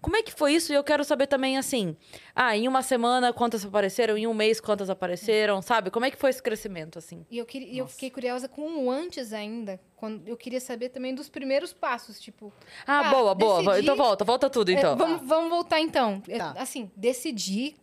Co- 0.00 0.10
Como 0.10 0.16
é 0.16 0.22
que 0.22 0.32
foi 0.32 0.54
isso? 0.54 0.72
E 0.72 0.74
eu 0.74 0.82
quero 0.82 1.04
saber 1.04 1.26
também, 1.26 1.56
assim, 1.58 1.96
ah, 2.34 2.56
em 2.56 2.66
uma 2.66 2.82
semana 2.82 3.32
quantas 3.32 3.64
apareceram, 3.64 4.16
em 4.16 4.26
um 4.26 4.34
mês 4.34 4.60
quantas 4.60 4.90
apareceram, 4.90 5.60
sabe? 5.62 5.90
Como 5.90 6.04
é 6.06 6.10
que 6.10 6.16
foi 6.16 6.30
esse 6.30 6.42
crescimento, 6.42 6.98
assim? 6.98 7.24
E 7.30 7.38
eu, 7.38 7.46
queria, 7.46 7.68
e 7.68 7.78
eu 7.78 7.86
fiquei 7.86 8.10
curiosa 8.10 8.48
com 8.48 8.84
o 8.84 8.90
antes 8.90 9.32
ainda. 9.32 9.80
Quando 9.96 10.26
eu 10.26 10.36
queria 10.36 10.60
saber 10.60 10.88
também 10.88 11.14
dos 11.14 11.28
primeiros 11.28 11.72
passos, 11.72 12.18
tipo. 12.20 12.52
Ah, 12.86 13.02
Tá, 13.04 13.10
boa, 13.10 13.34
boa. 13.34 13.62
decidi- 13.62 13.82
Então 13.84 13.96
volta, 13.96 14.24
volta 14.24 14.48
tudo, 14.50 14.70
é, 14.70 14.74
então. 14.74 14.96
vamos, 14.96 15.26
vamos 15.28 15.50
voltar 15.50 15.78
então. 15.80 16.22
É, 16.28 16.38
Tá. 16.38 16.54
Assim, 16.56 16.90
decidir. 16.96 17.76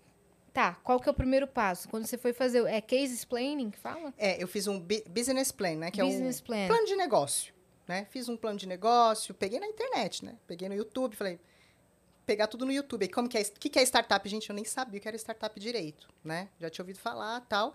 Tá, 0.53 0.73
qual 0.83 0.99
que 0.99 1.07
é 1.07 1.11
o 1.11 1.13
primeiro 1.13 1.45
passo? 1.45 1.87
Quando 1.87 2.07
você 2.07 2.17
foi 2.17 2.33
fazer. 2.33 2.65
É 2.65 2.81
case 2.81 3.13
explaining 3.13 3.69
que 3.69 3.77
fala? 3.77 4.11
É, 4.17 4.41
eu 4.41 4.47
fiz 4.47 4.65
um 4.67 4.83
business 5.07 5.51
plan, 5.51 5.75
né? 5.75 5.91
Que 5.91 6.01
Business 6.01 6.39
é 6.41 6.43
plan. 6.43 6.57
um 6.63 6.67
plano 6.67 6.85
de 6.87 6.95
negócio, 6.95 7.53
né? 7.87 8.07
Fiz 8.09 8.27
um 8.27 8.35
plano 8.35 8.57
de 8.57 8.67
negócio, 8.67 9.35
peguei 9.35 9.59
na 9.59 9.67
internet, 9.67 10.25
né? 10.25 10.33
Peguei 10.47 10.67
no 10.67 10.73
YouTube, 10.73 11.15
falei, 11.15 11.39
pegar 12.27 12.47
tudo 12.47 12.65
no 12.65 12.71
YouTube. 12.71 13.03
Aí, 13.03 13.09
como 13.09 13.29
que 13.29 13.37
é, 13.37 13.41
o 13.41 13.51
que 13.53 13.69
que 13.69 13.79
é 13.79 13.83
startup? 13.83 14.27
Gente, 14.29 14.49
eu 14.49 14.55
nem 14.55 14.65
sabia 14.65 14.99
o 14.99 15.01
que 15.01 15.07
era 15.07 15.17
startup 15.17 15.57
direito, 15.59 16.07
né? 16.23 16.49
Já 16.59 16.69
tinha 16.69 16.83
ouvido 16.83 16.99
falar, 16.99 17.39
tal. 17.41 17.73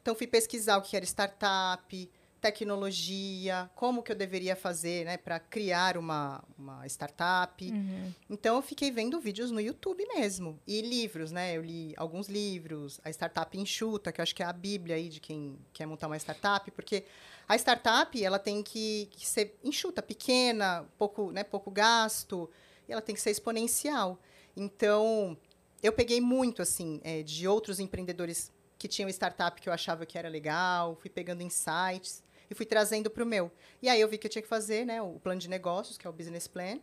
Então 0.00 0.14
fui 0.14 0.26
pesquisar 0.26 0.76
o 0.76 0.82
que 0.82 0.94
era 0.94 1.04
startup, 1.06 2.10
tecnologia, 2.38 3.70
como 3.74 4.02
que 4.02 4.12
eu 4.12 4.16
deveria 4.16 4.54
fazer, 4.54 5.06
né, 5.06 5.16
para 5.16 5.40
criar 5.40 5.96
uma, 5.96 6.44
uma 6.58 6.86
startup. 6.86 7.64
Uhum. 7.64 8.12
Então 8.28 8.56
eu 8.56 8.62
fiquei 8.62 8.90
vendo 8.90 9.18
vídeos 9.18 9.50
no 9.50 9.58
YouTube 9.58 10.06
mesmo. 10.14 10.60
E 10.66 10.82
livros, 10.82 11.32
né? 11.32 11.56
Eu 11.56 11.62
li 11.62 11.94
alguns 11.96 12.28
livros, 12.28 13.00
a 13.02 13.08
startup 13.08 13.56
enxuta, 13.56 14.12
que 14.12 14.20
eu 14.20 14.22
acho 14.22 14.34
que 14.34 14.42
é 14.42 14.46
a 14.46 14.52
bíblia 14.52 14.96
aí 14.96 15.08
de 15.08 15.20
quem 15.20 15.58
quer 15.72 15.86
montar 15.86 16.06
uma 16.06 16.18
startup, 16.18 16.70
porque 16.72 17.04
a 17.48 17.56
startup, 17.56 18.22
ela 18.22 18.38
tem 18.38 18.62
que, 18.62 19.08
que 19.12 19.26
ser 19.26 19.58
enxuta, 19.64 20.02
pequena, 20.02 20.84
pouco, 20.98 21.32
né, 21.32 21.42
pouco 21.42 21.70
gasto, 21.70 22.50
e 22.88 22.92
ela 22.92 23.02
tem 23.02 23.14
que 23.14 23.20
ser 23.20 23.30
exponencial. 23.30 24.18
Então, 24.56 25.36
eu 25.82 25.92
peguei 25.92 26.20
muito, 26.20 26.62
assim, 26.62 27.00
eh, 27.04 27.22
de 27.22 27.46
outros 27.46 27.80
empreendedores 27.80 28.52
que 28.78 28.88
tinham 28.88 29.08
startup 29.08 29.60
que 29.60 29.68
eu 29.68 29.72
achava 29.72 30.06
que 30.06 30.18
era 30.18 30.28
legal, 30.28 30.96
fui 30.96 31.10
pegando 31.10 31.42
insights 31.42 32.22
e 32.50 32.54
fui 32.54 32.66
trazendo 32.66 33.10
para 33.10 33.22
o 33.22 33.26
meu. 33.26 33.50
E 33.82 33.88
aí 33.88 34.00
eu 34.00 34.08
vi 34.08 34.18
que 34.18 34.26
eu 34.26 34.30
tinha 34.30 34.42
que 34.42 34.48
fazer, 34.48 34.84
né, 34.84 35.00
o 35.00 35.18
plano 35.20 35.40
de 35.40 35.48
negócios, 35.48 35.96
que 35.96 36.06
é 36.06 36.10
o 36.10 36.12
business 36.12 36.46
plan, 36.46 36.78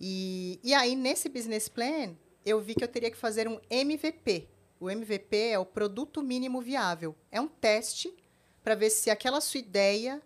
e, 0.00 0.60
e 0.62 0.74
aí, 0.74 0.94
nesse 0.94 1.28
business 1.28 1.68
plan, 1.68 2.14
eu 2.44 2.60
vi 2.60 2.74
que 2.74 2.84
eu 2.84 2.88
teria 2.88 3.10
que 3.10 3.16
fazer 3.16 3.48
um 3.48 3.58
MVP. 3.70 4.48
O 4.78 4.90
MVP 4.90 5.36
é 5.36 5.58
o 5.58 5.64
produto 5.64 6.22
mínimo 6.22 6.60
viável. 6.60 7.14
É 7.30 7.40
um 7.40 7.48
teste 7.48 8.14
para 8.62 8.74
ver 8.74 8.90
se 8.90 9.10
aquela 9.10 9.40
sua 9.40 9.60
ideia 9.60 10.20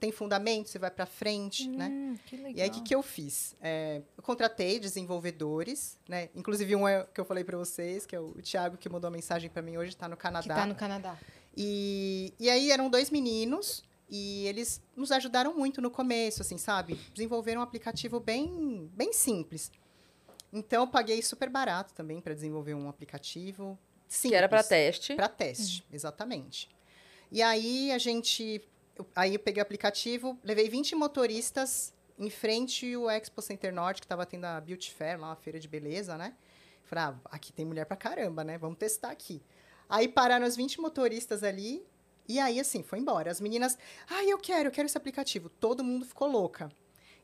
tem 0.00 0.10
fundamento, 0.10 0.68
se 0.70 0.78
vai 0.78 0.90
para 0.90 1.04
frente, 1.06 1.68
né? 1.68 1.88
Hum, 1.88 2.16
que 2.26 2.36
legal. 2.36 2.54
E 2.56 2.62
aí, 2.62 2.68
o 2.70 2.72
que, 2.72 2.80
que 2.80 2.94
eu 2.94 3.02
fiz? 3.02 3.54
É, 3.60 4.00
eu 4.16 4.22
contratei 4.22 4.80
desenvolvedores, 4.80 5.98
né? 6.08 6.30
Inclusive, 6.34 6.74
um 6.74 6.88
é, 6.88 7.06
que 7.12 7.20
eu 7.20 7.24
falei 7.24 7.44
para 7.44 7.56
vocês, 7.58 8.06
que 8.06 8.16
é 8.16 8.20
o 8.20 8.32
Thiago, 8.42 8.76
que 8.78 8.88
mandou 8.88 9.10
uma 9.10 9.16
mensagem 9.16 9.50
para 9.50 9.60
mim 9.62 9.76
hoje, 9.76 9.90
está 9.90 10.08
no 10.08 10.16
Que 10.16 10.22
Canadá. 10.22 10.54
tá 10.54 10.66
no 10.66 10.74
Canadá. 10.74 11.18
E, 11.56 12.32
e 12.38 12.48
aí 12.48 12.70
eram 12.70 12.88
dois 12.88 13.10
meninos 13.10 13.84
e 14.08 14.46
eles 14.46 14.82
nos 14.96 15.12
ajudaram 15.12 15.54
muito 15.54 15.80
no 15.80 15.90
começo, 15.90 16.42
assim, 16.42 16.56
sabe? 16.58 16.98
Desenvolveram 17.12 17.60
um 17.60 17.64
aplicativo 17.64 18.18
bem, 18.18 18.90
bem 18.94 19.12
simples. 19.12 19.70
Então 20.52 20.82
eu 20.82 20.88
paguei 20.88 21.22
super 21.22 21.48
barato 21.48 21.94
também 21.94 22.20
para 22.20 22.34
desenvolver 22.34 22.74
um 22.74 22.88
aplicativo 22.88 23.78
simples. 24.08 24.30
Que 24.30 24.34
era 24.36 24.48
pra 24.48 24.64
teste. 24.64 25.14
Para 25.14 25.28
teste, 25.28 25.84
exatamente. 25.92 26.68
E 27.30 27.42
aí 27.42 27.92
a 27.92 27.98
gente. 27.98 28.60
Aí 29.14 29.34
eu 29.34 29.40
peguei 29.40 29.60
o 29.60 29.64
aplicativo, 29.64 30.38
levei 30.42 30.68
20 30.68 30.94
motoristas 30.94 31.92
em 32.18 32.30
frente 32.30 32.92
ao 32.94 33.10
Expo 33.10 33.40
Center 33.40 33.72
Norte, 33.72 34.00
que 34.00 34.04
estava 34.04 34.26
tendo 34.26 34.44
a 34.44 34.60
Beauty 34.60 34.92
Fair, 34.92 35.18
lá, 35.18 35.28
uma 35.28 35.36
feira 35.36 35.58
de 35.58 35.66
beleza, 35.68 36.16
né? 36.16 36.34
Falei, 36.84 37.04
ah, 37.04 37.14
aqui 37.26 37.52
tem 37.52 37.64
mulher 37.64 37.86
pra 37.86 37.96
caramba, 37.96 38.42
né? 38.44 38.58
Vamos 38.58 38.78
testar 38.78 39.10
aqui. 39.10 39.42
Aí 39.88 40.08
pararam 40.08 40.46
os 40.46 40.56
20 40.56 40.80
motoristas 40.80 41.42
ali, 41.42 41.84
e 42.28 42.38
aí, 42.38 42.60
assim, 42.60 42.82
foi 42.82 42.98
embora. 42.98 43.30
As 43.30 43.40
meninas, 43.40 43.76
ah, 44.08 44.22
eu 44.24 44.38
quero, 44.38 44.68
eu 44.68 44.72
quero 44.72 44.86
esse 44.86 44.96
aplicativo. 44.96 45.48
Todo 45.48 45.82
mundo 45.82 46.04
ficou 46.04 46.28
louca. 46.28 46.70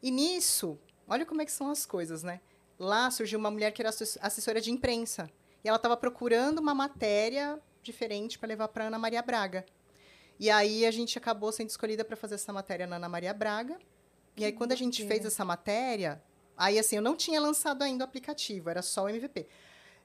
E 0.02 0.10
nisso, 0.10 0.78
olha 1.06 1.24
como 1.24 1.42
é 1.42 1.44
que 1.44 1.52
são 1.52 1.70
as 1.70 1.86
coisas, 1.86 2.22
né? 2.22 2.40
Lá 2.78 3.10
surgiu 3.10 3.38
uma 3.38 3.50
mulher 3.50 3.70
que 3.72 3.80
era 3.80 3.90
assess- 3.90 4.18
assessora 4.20 4.60
de 4.60 4.70
imprensa. 4.70 5.30
E 5.62 5.68
ela 5.68 5.76
estava 5.76 5.96
procurando 5.96 6.58
uma 6.58 6.74
matéria 6.74 7.60
diferente 7.82 8.38
para 8.38 8.48
levar 8.48 8.68
para 8.68 8.86
Ana 8.86 8.98
Maria 8.98 9.22
Braga. 9.22 9.64
E 10.38 10.50
aí 10.50 10.84
a 10.84 10.90
gente 10.90 11.16
acabou 11.16 11.50
sendo 11.50 11.70
escolhida 11.70 12.04
para 12.04 12.16
fazer 12.16 12.34
essa 12.34 12.52
matéria 12.52 12.86
na 12.86 12.96
Ana 12.96 13.08
Maria 13.08 13.32
Braga. 13.32 13.78
E 14.36 14.44
aí 14.44 14.52
quando 14.52 14.72
a 14.72 14.76
gente 14.76 15.06
fez 15.06 15.24
essa 15.24 15.44
matéria, 15.44 16.22
aí 16.56 16.78
assim, 16.78 16.96
eu 16.96 17.02
não 17.02 17.16
tinha 17.16 17.40
lançado 17.40 17.82
ainda 17.82 18.04
o 18.04 18.06
aplicativo, 18.06 18.68
era 18.68 18.82
só 18.82 19.04
o 19.04 19.08
MVP. 19.08 19.46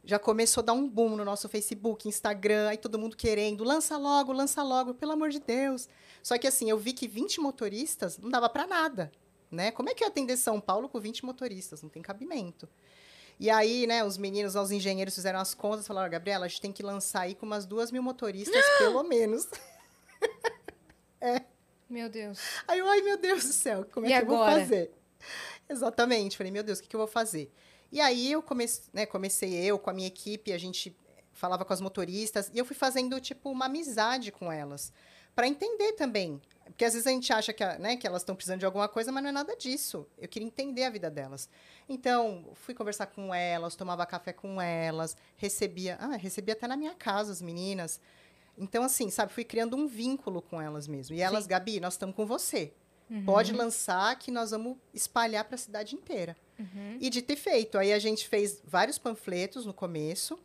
Já 0.04 0.18
começou 0.18 0.62
a 0.62 0.66
dar 0.66 0.74
um 0.74 0.88
boom 0.88 1.16
no 1.16 1.26
nosso 1.26 1.48
Facebook, 1.48 2.08
Instagram, 2.08 2.70
aí 2.70 2.78
todo 2.78 2.98
mundo 2.98 3.16
querendo, 3.16 3.64
lança 3.64 3.98
logo, 3.98 4.32
lança 4.32 4.64
logo, 4.64 4.94
pelo 4.94 5.12
amor 5.12 5.30
de 5.30 5.40
Deus. 5.40 5.88
Só 6.24 6.38
que 6.38 6.48
assim, 6.48 6.70
eu 6.70 6.78
vi 6.78 6.94
que 6.94 7.08
20 7.08 7.40
motoristas 7.40 8.18
não 8.18 8.30
dava 8.30 8.50
para 8.50 8.66
nada, 8.66 9.12
né? 9.52 9.70
Como 9.72 9.90
é 9.90 9.94
que 9.94 10.04
eu 10.04 10.08
ia 10.08 10.12
atender 10.12 10.38
São 10.38 10.60
Paulo 10.60 10.90
com 10.90 11.00
20 11.00 11.24
motoristas? 11.26 11.84
Não 11.84 11.90
tem 11.90 12.02
cabimento. 12.02 12.68
E 13.40 13.50
aí, 13.50 13.86
né, 13.88 14.04
os 14.04 14.18
meninos, 14.18 14.56
os 14.56 14.72
engenheiros 14.72 15.16
fizeram 15.16 15.40
as 15.40 15.54
contas 15.54 15.86
falaram, 15.86 16.10
Gabriela, 16.10 16.46
a 16.46 16.48
gente 16.48 16.62
tem 16.62 16.72
que 16.72 16.84
lançar 16.84 17.22
aí 17.22 17.36
com 17.36 17.46
umas 17.46 17.66
duas 17.66 17.92
mil 17.92 18.02
motoristas, 18.02 18.64
pelo 18.78 19.04
menos. 19.04 19.48
Meu 21.90 22.10
Deus. 22.10 22.40
Aí 22.68 22.80
eu, 22.80 22.88
ai 22.88 23.02
meu 23.02 23.18
Deus 23.18 23.44
do 23.44 23.54
céu, 23.54 23.86
como 23.92 24.06
é 24.06 24.10
E 24.10 24.14
que 24.14 24.22
eu 24.22 24.26
vou 24.26 24.42
agora? 24.42 24.62
fazer? 24.62 24.92
Exatamente, 25.70 26.38
falei, 26.38 26.52
meu 26.52 26.64
Deus, 26.64 26.80
o 26.80 26.82
que, 26.82 26.88
que 26.88 26.96
eu 26.96 27.00
vou 27.00 27.08
fazer? 27.08 27.52
E 27.92 28.00
aí 28.00 28.32
eu 28.32 28.42
comecei, 28.42 28.84
né, 28.94 29.06
comecei 29.06 29.54
eu 29.54 29.78
com 29.78 29.90
a 29.90 29.94
minha 29.94 30.08
equipe, 30.08 30.54
a 30.54 30.58
gente 30.58 30.96
falava 31.34 31.66
com 31.66 31.74
as 31.74 31.82
motoristas, 31.82 32.50
e 32.54 32.58
eu 32.58 32.66
fui 32.66 32.76
fazendo, 32.76 33.20
tipo, 33.20 33.50
uma 33.50 33.66
amizade 33.66 34.32
com 34.32 34.52
elas, 34.52 34.94
para 35.36 35.48
entender 35.48 35.94
também. 35.94 36.42
Porque 36.66 36.86
às 36.86 36.94
vezes 36.94 37.06
a 37.08 37.12
gente 37.12 37.32
acha 37.34 37.52
que, 37.52 37.66
né, 37.80 37.98
que 37.98 38.08
elas 38.08 38.22
estão 38.22 38.36
precisando 38.36 38.60
de 38.60 38.66
alguma 38.66 38.88
coisa, 38.88 39.12
mas 39.12 39.22
não 39.22 39.30
é 39.30 39.34
nada 39.34 39.56
disso. 39.58 40.08
Eu 40.18 40.28
queria 40.28 40.48
entender 40.48 40.84
a 40.86 40.90
vida 40.90 41.10
delas. 41.10 41.50
Então, 41.90 42.50
fui 42.54 42.74
conversar 42.74 43.08
com 43.08 43.34
elas, 43.34 43.76
tomava 43.76 44.06
café 44.06 44.32
com 44.32 44.62
elas, 44.62 45.16
recebia, 45.36 45.98
ah, 46.00 46.16
recebia 46.16 46.54
até 46.54 46.68
na 46.68 46.78
minha 46.78 46.96
casa 46.96 47.32
as 47.32 47.42
meninas. 47.42 48.00
Então, 48.58 48.84
assim, 48.84 49.10
sabe, 49.10 49.32
fui 49.34 49.44
criando 49.44 49.76
um 49.76 49.88
vínculo 49.88 50.42
com 50.42 50.62
elas 50.62 50.88
mesmo. 50.88 51.16
E 51.16 51.22
elas, 51.22 51.44
Sim. 51.46 51.50
Gabi, 51.50 51.80
nós 51.80 51.94
estamos 51.94 52.16
com 52.16 52.26
você. 52.26 52.72
Uhum. 53.10 53.26
Pode 53.26 53.52
lançar 53.54 54.18
que 54.18 54.32
nós 54.32 54.52
vamos 54.52 54.78
espalhar 54.94 55.44
para 55.46 55.56
a 55.56 55.58
cidade 55.58 55.96
inteira. 55.96 56.36
Uhum. 56.60 56.98
E 57.00 57.10
de 57.10 57.22
ter 57.22 57.36
feito, 57.36 57.78
aí 57.78 57.92
a 57.92 58.00
gente 58.00 58.28
fez 58.28 58.62
vários 58.64 58.98
panfletos 58.98 59.66
no 59.66 59.74
começo. 59.74 60.38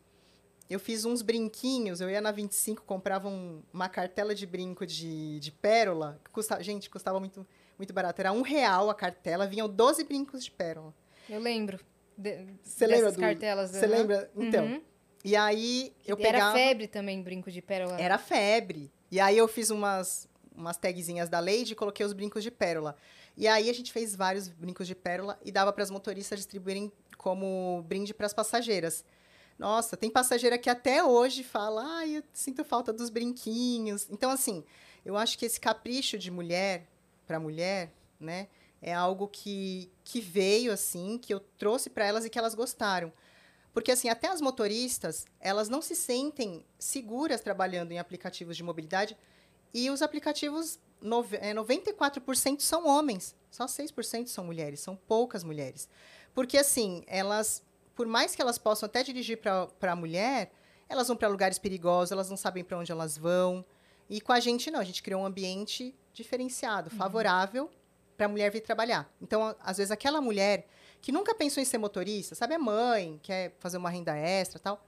Eu 0.69 0.81
fiz 0.81 1.05
uns 1.05 1.23
brinquinhos, 1.23 2.01
eu 2.01 2.11
ia 2.11 2.21
na 2.21 2.33
25, 2.33 2.83
comprava 2.83 3.29
um- 3.29 3.63
uma 3.73 3.89
cartela 3.89 4.35
de 4.35 4.45
brinco 4.47 4.85
de, 4.85 5.39
de 5.39 5.53
pérola. 5.53 6.21
que 6.25 6.31
Custa, 6.31 6.61
gente, 6.63 6.91
custava 6.91 7.21
muito, 7.21 7.47
muito 7.79 7.93
barato. 7.95 8.21
Era 8.21 8.33
um 8.33 8.43
real 8.43 8.91
a 8.91 8.95
cartela, 8.95 9.47
vinham 9.47 9.69
12 9.69 10.03
brincos 10.03 10.45
de 10.45 10.51
pérola. 10.51 10.93
Eu 11.29 11.39
lembro. 11.41 11.79
de- 12.19 12.47
Você 12.65 12.87
lembra 12.87 13.13
do- 13.13 13.21
cartelas. 13.21 13.71
Você 13.71 13.85
aham. 13.85 13.95
lembra? 13.95 14.31
Então. 14.35 14.65
Uhum. 14.65 14.83
E 15.25 15.35
aí 15.35 15.93
eu 16.07 16.17
Era 16.19 16.33
pegava. 16.33 16.55
febre 16.57 16.87
também, 16.87 17.23
brinco 17.23 17.51
de 17.51 17.61
pérola. 17.61 18.01
Era 18.01 18.19
febre. 18.19 18.93
E 19.11 19.19
aí 19.21 19.37
eu 19.37 19.49
fiz 19.49 19.71
umas, 19.71 20.29
umas 20.55 20.77
tagzinhas 20.77 21.29
da 21.29 21.41
Lady 21.41 21.73
e 21.73 21.75
coloquei 21.75 22.05
os 22.05 22.13
brincos 22.13 22.43
de 22.43 22.51
pérola. 22.51 22.97
E 23.37 23.47
aí 23.47 23.69
a 23.69 23.73
gente 23.73 23.93
fez 23.93 24.15
vários 24.15 24.49
brincos 24.49 24.87
de 24.87 24.95
pérola 24.95 25.39
e 25.45 25.51
dava 25.53 25.73
para 25.73 25.83
as 25.83 25.91
motoristas 25.91 26.39
distribuírem 26.39 26.91
como 27.19 27.85
brinde 27.87 28.15
para 28.15 28.27
as 28.27 28.33
passageiras. 28.33 29.05
Nossa, 29.59 29.97
tem 29.97 30.11
passageira 30.11 30.59
que 30.59 30.69
até 30.71 31.03
hoje 31.03 31.43
fala, 31.43 31.83
ai, 31.85 32.19
eu 32.19 32.23
sinto 32.33 32.65
falta 32.65 32.93
dos 32.93 33.11
brinquinhos. 33.11 34.07
Então, 34.11 34.31
assim, 34.31 34.65
eu 35.05 35.17
acho 35.17 35.39
que 35.39 35.47
esse 35.47 35.59
capricho 35.59 36.19
de 36.19 36.31
mulher 36.31 36.87
para 37.27 37.41
mulher, 37.41 37.91
né, 38.21 38.49
é 38.81 38.93
algo 38.93 39.27
que, 39.29 39.91
que 40.05 40.21
veio, 40.21 40.73
assim, 40.73 41.19
que 41.19 41.33
eu 41.33 41.41
trouxe 41.41 41.91
para 41.91 42.05
elas 42.07 42.25
e 42.25 42.31
que 42.31 42.39
elas 42.39 42.55
gostaram. 42.55 43.13
Porque, 43.77 43.93
assim, 43.93 44.09
até 44.09 44.29
as 44.29 44.41
motoristas, 44.41 45.27
elas 45.39 45.69
não 45.69 45.83
se 45.83 45.95
sentem 45.95 46.65
seguras 46.79 47.43
trabalhando 47.43 47.93
em 47.93 47.99
aplicativos 47.99 48.57
de 48.57 48.63
mobilidade. 48.63 49.15
E 49.75 49.91
os 49.91 50.01
aplicativos, 50.01 50.79
nove- 50.99 51.37
é, 51.37 51.53
94% 51.53 52.61
são 52.63 52.87
homens. 52.87 53.37
Só 53.51 53.67
6% 53.67 54.29
são 54.29 54.45
mulheres. 54.47 54.81
São 54.81 54.97
poucas 54.97 55.45
mulheres. 55.45 55.91
Porque, 56.35 56.57
assim, 56.57 57.05
elas, 57.07 57.63
por 57.95 58.07
mais 58.07 58.35
que 58.35 58.41
elas 58.41 58.57
possam 58.57 58.87
até 58.87 59.03
dirigir 59.03 59.37
para 59.43 59.93
a 59.93 59.95
mulher, 59.95 60.51
elas 60.89 61.09
vão 61.09 61.17
para 61.17 61.29
lugares 61.29 61.59
perigosos, 61.59 62.13
elas 62.13 62.31
não 62.31 62.37
sabem 62.39 62.65
para 62.65 62.79
onde 62.79 62.91
elas 62.91 63.19
vão. 63.19 63.63
E 64.09 64.23
com 64.23 64.33
a 64.33 64.41
gente, 64.41 64.71
não. 64.71 64.81
A 64.81 64.85
gente 64.85 65.03
criou 65.03 65.21
um 65.21 65.27
ambiente 65.27 65.95
diferenciado, 66.15 66.89
favorável 66.89 67.71
para 68.17 68.25
a 68.25 68.29
mulher 68.31 68.51
vir 68.51 68.63
trabalhar. 68.63 69.07
Então, 69.21 69.55
às 69.61 69.77
vezes, 69.77 69.91
aquela 69.91 70.19
mulher 70.23 70.67
que 71.07 71.13
nunca 71.13 71.37
pensou 71.37 71.63
em 71.63 71.65
ser 71.65 71.79
motorista, 71.79 72.35
sabe, 72.35 72.55
é 72.55 72.59
mãe, 72.59 73.21
quer 73.23 73.55
fazer 73.61 73.77
uma 73.77 73.89
renda 73.89 74.17
extra 74.17 74.59
tal, 74.59 74.85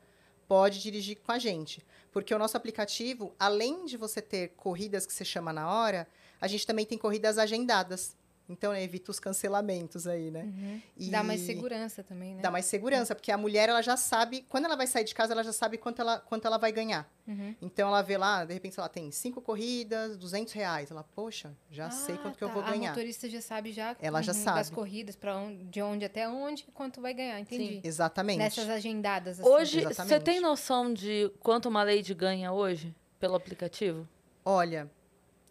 pode 0.48 0.82
dirigir 0.82 1.16
com 1.18 1.30
a 1.30 1.38
gente. 1.38 1.80
Porque 2.10 2.34
o 2.34 2.38
nosso 2.40 2.56
aplicativo, 2.56 3.32
além 3.38 3.84
de 3.84 3.96
você 3.96 4.20
ter 4.20 4.48
corridas 4.56 5.06
que 5.06 5.12
você 5.12 5.24
chama 5.24 5.52
na 5.52 5.72
hora, 5.72 6.08
a 6.40 6.48
gente 6.48 6.66
também 6.66 6.84
tem 6.84 6.98
corridas 6.98 7.38
agendadas. 7.38 8.16
Então, 8.48 8.72
né, 8.72 8.82
evita 8.82 9.10
os 9.10 9.20
cancelamentos 9.20 10.06
aí, 10.06 10.30
né? 10.30 10.44
Uhum. 10.44 10.82
E 10.96 11.10
Dá 11.10 11.22
mais 11.22 11.42
segurança 11.42 12.02
também, 12.02 12.34
né? 12.34 12.40
Dá 12.40 12.50
mais 12.50 12.64
segurança, 12.64 13.14
porque 13.14 13.30
a 13.30 13.36
mulher, 13.36 13.68
ela 13.68 13.82
já 13.82 13.94
sabe, 13.96 14.46
quando 14.48 14.64
ela 14.64 14.74
vai 14.76 14.86
sair 14.86 15.04
de 15.04 15.14
casa, 15.14 15.34
ela 15.34 15.44
já 15.44 15.52
sabe 15.52 15.76
quanto 15.76 16.00
ela, 16.00 16.18
quanto 16.20 16.46
ela 16.46 16.56
vai 16.56 16.72
ganhar. 16.72 17.06
Uhum. 17.26 17.54
Então, 17.60 17.88
ela 17.88 18.00
vê 18.00 18.16
lá, 18.16 18.46
de 18.46 18.54
repente, 18.54 18.78
ela 18.78 18.88
tem 18.88 19.10
cinco 19.10 19.42
corridas, 19.42 20.16
200 20.16 20.52
reais. 20.54 20.90
Ela, 20.90 21.04
poxa, 21.04 21.54
já 21.70 21.90
sei 21.90 22.14
Ah, 22.14 22.18
quanto 22.18 22.38
que 22.38 22.44
eu 22.44 22.48
tá. 22.48 22.54
vou 22.54 22.62
A 22.62 22.70
ganhar. 22.70 22.88
motorista 22.90 23.28
já 23.28 23.42
sabe 23.42 23.70
já, 23.70 23.94
Ela 24.00 24.22
já 24.22 24.32
uhum, 24.32 24.42
sabe. 24.42 24.58
das 24.58 24.70
corridas, 24.70 25.14
para 25.14 25.36
onde, 25.36 25.64
de 25.64 25.82
onde 25.82 26.04
até 26.06 26.26
onde, 26.26 26.64
quanto 26.72 27.02
vai 27.02 27.12
ganhar, 27.12 27.38
entendi. 27.38 27.80
Exatamente. 27.84 28.38
Nessas 28.38 28.68
agendadas. 28.70 29.40
assim. 29.40 29.48
Hoje, 29.48 29.84
você 29.84 30.18
tem 30.18 30.40
noção 30.40 30.92
de 30.94 31.30
quanto 31.40 31.68
uma 31.68 31.82
Lady 31.82 32.14
ganha 32.14 32.50
hoje 32.50 32.94
pelo 33.20 33.34
aplicativo? 33.34 34.08
Olha, 34.42 34.90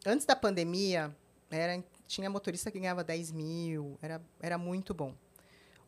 antes 0.04 0.26
da 0.26 0.36
pandemia, 0.36 1.16
era, 1.52 1.80
tinha 2.08 2.30
motorista 2.30 2.72
que 2.72 2.80
ganhava 2.80 3.04
10 3.04 3.32
mil, 3.32 3.98
era, 4.02 4.22
era 4.42 4.58
muito 4.58 4.94
bom. 4.94 5.14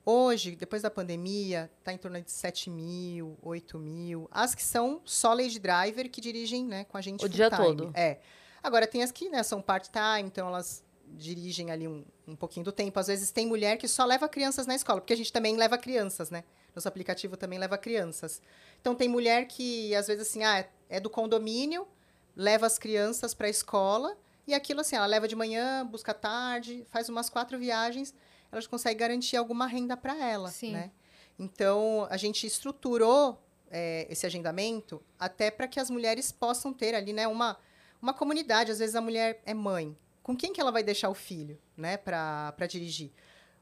Hoje, 0.06 0.56
depois 0.56 0.82
da 0.82 0.90
pandemia, 0.90 1.70
está 1.80 1.94
em 1.94 1.98
torno 1.98 2.22
de 2.22 2.32
7 2.32 2.70
mil, 2.70 3.38
8 3.42 3.78
mil. 3.78 4.28
As 4.32 4.56
que 4.56 4.64
são 4.64 5.02
só 5.06 5.34
lady 5.34 5.60
driver 5.60 6.10
que 6.10 6.20
dirigem 6.20 6.66
né, 6.66 6.84
com 6.86 6.98
a 6.98 7.02
gente 7.02 7.24
O 7.24 7.30
dia 7.30 7.50
time. 7.50 7.64
todo. 7.64 7.92
É. 7.94 8.20
Agora, 8.62 8.88
tem 8.88 9.04
as 9.04 9.12
que 9.12 9.30
né, 9.30 9.44
são 9.44 9.62
part-time, 9.62 10.24
então 10.24 10.48
elas 10.48 10.84
dirigem 11.06 11.72
ali 11.72 11.88
um, 11.88 12.04
um 12.28 12.36
pouquinho 12.36 12.64
do 12.64 12.72
tempo. 12.72 13.00
Às 13.00 13.08
vezes 13.08 13.32
tem 13.32 13.48
mulher 13.48 13.78
que 13.78 13.88
só 13.88 14.06
leva 14.06 14.28
crianças 14.28 14.66
na 14.66 14.76
escola, 14.76 15.00
porque 15.02 15.14
a 15.14 15.18
gente 15.18 15.32
também 15.32 15.56
leva 15.56 15.78
crianças, 15.78 16.30
né? 16.30 16.44
Nosso 16.76 16.88
aplicativo 16.88 17.36
também 17.36 17.60
leva 17.60 17.78
crianças. 17.78 18.42
Então, 18.80 18.96
tem 18.96 19.08
mulher 19.08 19.48
que, 19.48 19.94
às 19.96 20.08
vezes, 20.08 20.28
assim, 20.28 20.44
ah, 20.44 20.66
é 20.88 21.00
do 21.00 21.10
condomínio, 21.10 21.88
leva 22.36 22.66
as 22.66 22.78
crianças 22.78 23.34
para 23.34 23.48
a 23.48 23.50
escola 23.50 24.18
e 24.48 24.54
aquilo 24.54 24.82
assim, 24.82 24.96
ela 24.96 25.06
leva 25.06 25.28
de 25.28 25.36
manhã, 25.36 25.86
busca 25.86 26.14
tarde, 26.14 26.86
faz 26.90 27.10
umas 27.10 27.30
quatro 27.30 27.58
viagens, 27.58 28.14
ela 28.52 28.62
já 28.62 28.68
consegue 28.68 29.00
garantir 29.00 29.38
alguma 29.38 29.68
renda 29.68 29.96
para 29.96 30.18
ela, 30.18 30.50
Sim. 30.50 30.72
né? 30.74 30.92
Então, 31.38 32.06
a 32.10 32.18
gente 32.18 32.46
estruturou 32.46 33.42
é, 33.72 34.06
esse 34.10 34.26
agendamento 34.26 35.02
até 35.18 35.50
para 35.50 35.68
que 35.68 35.80
as 35.80 35.90
mulheres 35.90 36.32
possam 36.32 36.74
ter 36.74 36.96
ali, 36.96 37.14
né, 37.14 37.28
uma, 37.28 37.58
uma 38.02 38.14
comunidade. 38.14 38.72
Às 38.72 38.80
vezes 38.80 38.96
a 38.96 39.02
mulher 39.02 39.42
é 39.46 39.54
mãe. 39.54 39.96
Com 40.22 40.36
quem 40.36 40.52
que 40.52 40.60
ela 40.60 40.72
vai 40.72 40.84
deixar 40.84 41.10
o 41.10 41.14
filho, 41.14 41.58
né, 41.78 41.96
para 41.98 42.54
dirigir? 42.68 43.12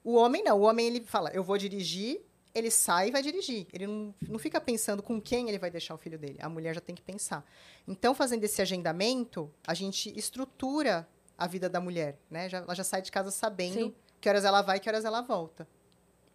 O 0.04 0.16
homem 0.16 0.44
não. 0.44 0.60
O 0.60 0.64
homem, 0.64 0.88
ele 0.88 1.02
fala, 1.02 1.30
eu 1.32 1.44
vou 1.44 1.58
dirigir, 1.58 2.22
ele 2.54 2.72
sai 2.72 3.10
e 3.10 3.12
vai 3.12 3.22
dirigir. 3.22 3.68
Ele 3.72 3.88
não, 3.88 4.14
não 4.28 4.40
fica 4.40 4.60
pensando 4.60 5.04
com 5.04 5.22
quem 5.22 5.48
ele 5.50 5.60
vai 5.60 5.70
deixar 5.70 5.94
o 5.94 5.98
filho 5.98 6.18
dele. 6.18 6.38
A 6.42 6.50
mulher 6.50 6.74
já 6.74 6.82
tem 6.82 6.96
que 6.96 7.02
pensar. 7.02 7.46
Então, 7.88 8.16
fazendo 8.16 8.44
esse 8.44 8.62
agendamento, 8.62 9.52
a 9.66 9.74
gente 9.74 10.18
estrutura 10.18 11.08
a 11.38 11.46
vida 11.46 11.70
da 11.70 11.80
mulher, 11.80 12.18
né? 12.30 12.50
Já, 12.50 12.60
ela 12.60 12.74
já 12.74 12.84
sai 12.84 13.02
de 13.02 13.12
casa 13.12 13.30
sabendo 13.30 13.74
Sim. 13.74 13.96
que 14.20 14.28
horas 14.28 14.44
ela 14.44 14.62
vai 14.62 14.78
e 14.78 14.80
que 14.80 14.90
horas 14.90 15.06
ela 15.06 15.22
volta. 15.22 15.68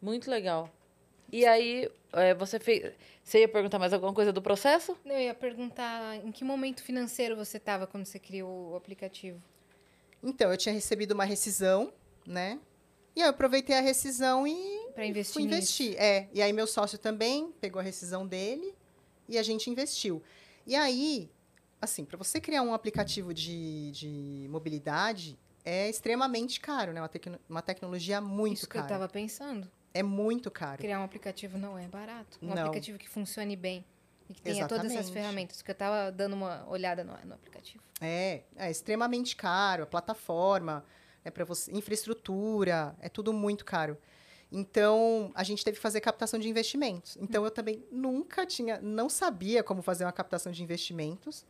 Muito 0.00 0.30
legal. 0.30 0.70
E 1.30 1.46
aí, 1.46 1.90
é, 2.12 2.34
você 2.34 2.60
fez. 2.60 2.92
Você 3.24 3.40
ia 3.40 3.48
perguntar 3.48 3.78
mais 3.78 3.92
alguma 3.92 4.12
coisa 4.12 4.32
do 4.32 4.42
processo? 4.42 4.96
Eu 5.04 5.18
ia 5.18 5.34
perguntar 5.34 6.16
em 6.16 6.30
que 6.30 6.44
momento 6.44 6.82
financeiro 6.82 7.34
você 7.34 7.56
estava 7.56 7.86
quando 7.86 8.04
você 8.04 8.18
criou 8.18 8.72
o 8.72 8.76
aplicativo. 8.76 9.42
Então, 10.22 10.50
eu 10.50 10.56
tinha 10.56 10.74
recebido 10.74 11.12
uma 11.12 11.24
rescisão, 11.24 11.92
né? 12.26 12.60
E 13.14 13.20
aí 13.20 13.26
eu 13.26 13.30
aproveitei 13.30 13.76
a 13.76 13.80
rescisão 13.80 14.46
e 14.46 14.52
investir 14.96 15.32
fui 15.34 15.42
nisso. 15.42 15.54
investir. 15.82 15.96
É, 15.98 16.28
e 16.32 16.40
aí 16.40 16.52
meu 16.52 16.66
sócio 16.66 16.98
também 16.98 17.52
pegou 17.60 17.80
a 17.80 17.82
rescisão 17.82 18.26
dele 18.26 18.74
e 19.28 19.36
a 19.38 19.42
gente 19.42 19.68
investiu. 19.68 20.22
E 20.66 20.74
aí, 20.74 21.30
assim, 21.80 22.04
para 22.04 22.16
você 22.16 22.40
criar 22.40 22.62
um 22.62 22.72
aplicativo 22.72 23.34
de, 23.34 23.90
de 23.92 24.46
mobilidade 24.48 25.38
é 25.64 25.88
extremamente 25.88 26.58
caro, 26.60 26.92
né? 26.92 27.00
Uma, 27.00 27.08
tecno- 27.08 27.38
uma 27.48 27.62
tecnologia 27.62 28.20
muito 28.20 28.58
Isso 28.58 28.68
que 28.68 28.76
eu 28.76 28.82
cara. 28.82 28.94
estava 28.94 29.08
pensando. 29.12 29.70
É 29.94 30.02
muito 30.02 30.50
caro. 30.50 30.78
Criar 30.78 30.98
um 31.00 31.04
aplicativo 31.04 31.58
não 31.58 31.78
é 31.78 31.86
barato. 31.86 32.38
Um 32.40 32.54
Não. 32.54 32.62
aplicativo 32.64 32.98
que 32.98 33.08
funcione 33.08 33.54
bem 33.54 33.84
e 34.28 34.32
que 34.34 34.40
tenha 34.40 34.66
todas 34.66 34.86
essas 34.86 35.00
Exatamente. 35.00 35.12
ferramentas. 35.22 35.60
Que 35.62 35.70
eu 35.70 35.74
estava 35.74 36.10
dando 36.10 36.32
uma 36.32 36.66
olhada 36.68 37.04
no, 37.04 37.12
no 37.26 37.34
aplicativo. 37.34 37.84
É, 38.00 38.42
é 38.56 38.70
extremamente 38.70 39.36
caro, 39.36 39.82
a 39.82 39.86
plataforma, 39.86 40.82
né, 41.24 41.30
para 41.30 41.44
você, 41.44 41.72
infraestrutura, 41.72 42.96
é 43.00 43.08
tudo 43.08 43.32
muito 43.32 43.64
caro. 43.64 43.96
Então, 44.50 45.32
a 45.34 45.42
gente 45.42 45.64
teve 45.64 45.76
que 45.76 45.82
fazer 45.82 46.00
captação 46.00 46.38
de 46.38 46.48
investimentos. 46.48 47.16
Então, 47.18 47.42
eu 47.44 47.50
também 47.50 47.82
nunca 47.90 48.44
tinha, 48.44 48.78
não 48.82 49.08
sabia 49.08 49.62
como 49.62 49.80
fazer 49.80 50.04
uma 50.04 50.12
captação 50.12 50.52
de 50.52 50.62
investimentos. 50.62 51.46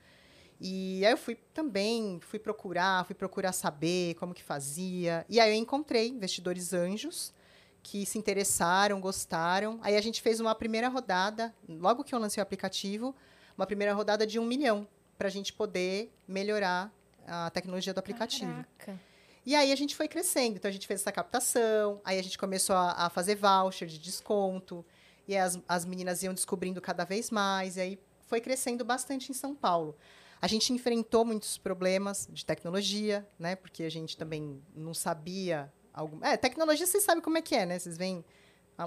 E 0.61 1.05
aí 1.05 1.11
eu 1.11 1.17
fui 1.17 1.35
também, 1.53 2.21
fui 2.23 2.39
procurar, 2.39 3.05
fui 3.05 3.17
procurar 3.17 3.53
saber 3.53 4.15
como 4.15 4.33
que 4.33 4.45
fazia. 4.45 5.27
E 5.29 5.41
aí 5.41 5.51
eu 5.51 5.57
encontrei 5.57 6.09
investidores 6.09 6.73
anjos 6.73 7.35
que 7.83 8.07
se 8.07 8.17
interessaram, 8.17 9.01
gostaram. 9.01 9.81
Aí 9.83 9.97
a 9.97 10.01
gente 10.01 10.23
fez 10.23 10.39
uma 10.39 10.55
primeira 10.55 10.87
rodada, 10.89 11.53
logo 11.69 12.05
que 12.05 12.15
eu 12.15 12.19
lancei 12.21 12.41
o 12.41 12.45
aplicativo, 12.45 13.13
uma 13.59 13.67
primeira 13.67 13.93
rodada 13.93 14.25
de 14.25 14.39
um 14.39 14.47
milhão 14.47 14.87
para 15.19 15.27
a 15.27 15.31
gente 15.31 15.53
poder 15.53 16.13
melhorar 16.29 16.93
a 17.27 17.51
tecnologia 17.51 17.93
do 17.93 17.99
aplicativo. 17.99 18.65
Caraca. 18.79 19.12
E 19.45 19.55
aí 19.55 19.73
a 19.73 19.77
gente 19.77 19.97
foi 19.97 20.07
crescendo. 20.09 20.57
Então 20.57 20.69
a 20.69 20.73
gente 20.73 20.87
fez 20.87 21.01
essa 21.01 21.13
captação, 21.13 22.01
aí 22.05 22.19
a 22.19 22.23
gente 22.23 22.39
começou 22.39 22.77
a, 22.77 22.93
a 23.07 23.11
fazer 23.11 23.35
voucher 23.37 23.89
de 23.89 23.99
desconto. 23.99 24.85
E 25.27 25.37
as, 25.37 25.59
as 25.69 25.85
meninas 25.85 26.23
iam 26.23 26.35
descobrindo 26.35 26.81
cada 26.81 27.05
vez 27.05 27.31
mais. 27.31 27.77
E 27.77 27.81
aí 27.81 27.99
foi 28.27 28.41
crescendo 28.41 28.85
bastante 28.85 29.31
em 29.31 29.35
São 29.35 29.55
Paulo. 29.55 29.97
A 30.41 30.47
gente 30.49 30.73
enfrentou 30.73 31.25
muitos 31.25 31.57
problemas 31.57 32.29
de 32.31 32.45
tecnologia, 32.45 33.27
né? 33.39 33.55
Porque 33.55 33.85
a 33.85 33.91
gente 33.91 34.17
também 34.17 34.61
não 34.75 34.93
sabia. 34.93 35.73
Algum... 35.95 36.25
É, 36.25 36.37
tecnologia 36.37 36.87
vocês 36.87 37.05
sabem 37.05 37.23
como 37.23 37.39
é 37.39 37.43
que 37.43 37.55
é, 37.55 37.65
né? 37.67 37.79
Vocês 37.79 37.97
veem. 37.97 38.25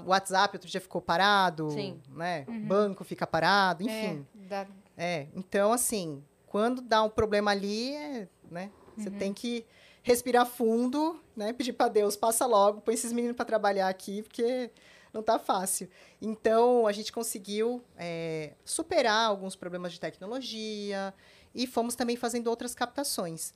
O 0.04 0.10
WhatsApp 0.10 0.56
outro 0.56 0.68
dia 0.68 0.80
ficou 0.80 1.00
parado, 1.00 1.70
Sim. 1.70 1.98
né? 2.08 2.44
O 2.48 2.52
banco 2.66 3.04
fica 3.04 3.26
parado, 3.26 3.82
enfim. 3.84 4.26
É, 4.42 4.46
dá- 4.48 4.66
É, 4.96 5.28
então, 5.34 5.72
assim, 5.72 6.22
quando 6.46 6.82
dá 6.82 7.02
um 7.02 7.08
problema 7.08 7.52
ali, 7.52 7.94
é, 7.94 8.28
né? 8.50 8.70
Você 8.96 9.10
tem 9.10 9.32
que 9.32 9.64
respirar 10.06 10.46
fundo, 10.46 11.20
né? 11.34 11.52
Pedir 11.52 11.72
para 11.72 11.88
Deus, 11.88 12.16
passa 12.16 12.46
logo, 12.46 12.80
põe 12.80 12.94
esses 12.94 13.12
meninos 13.12 13.36
para 13.36 13.44
trabalhar 13.44 13.88
aqui, 13.88 14.22
porque 14.22 14.70
não 15.12 15.20
tá 15.20 15.36
fácil. 15.36 15.90
Então, 16.22 16.86
a 16.86 16.92
gente 16.92 17.12
conseguiu 17.12 17.82
é, 17.98 18.54
superar 18.64 19.26
alguns 19.26 19.56
problemas 19.56 19.92
de 19.92 19.98
tecnologia 19.98 21.12
e 21.52 21.66
fomos 21.66 21.96
também 21.96 22.14
fazendo 22.14 22.46
outras 22.46 22.72
captações. 22.72 23.52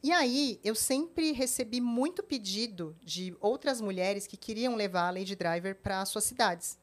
E 0.00 0.12
aí, 0.12 0.60
eu 0.62 0.76
sempre 0.76 1.32
recebi 1.32 1.80
muito 1.80 2.22
pedido 2.22 2.96
de 3.02 3.36
outras 3.40 3.80
mulheres 3.80 4.24
que 4.24 4.36
queriam 4.36 4.76
levar 4.76 5.08
a 5.08 5.10
Lady 5.10 5.34
Driver 5.34 5.74
para 5.82 6.04
suas 6.04 6.22
cidades. 6.22 6.78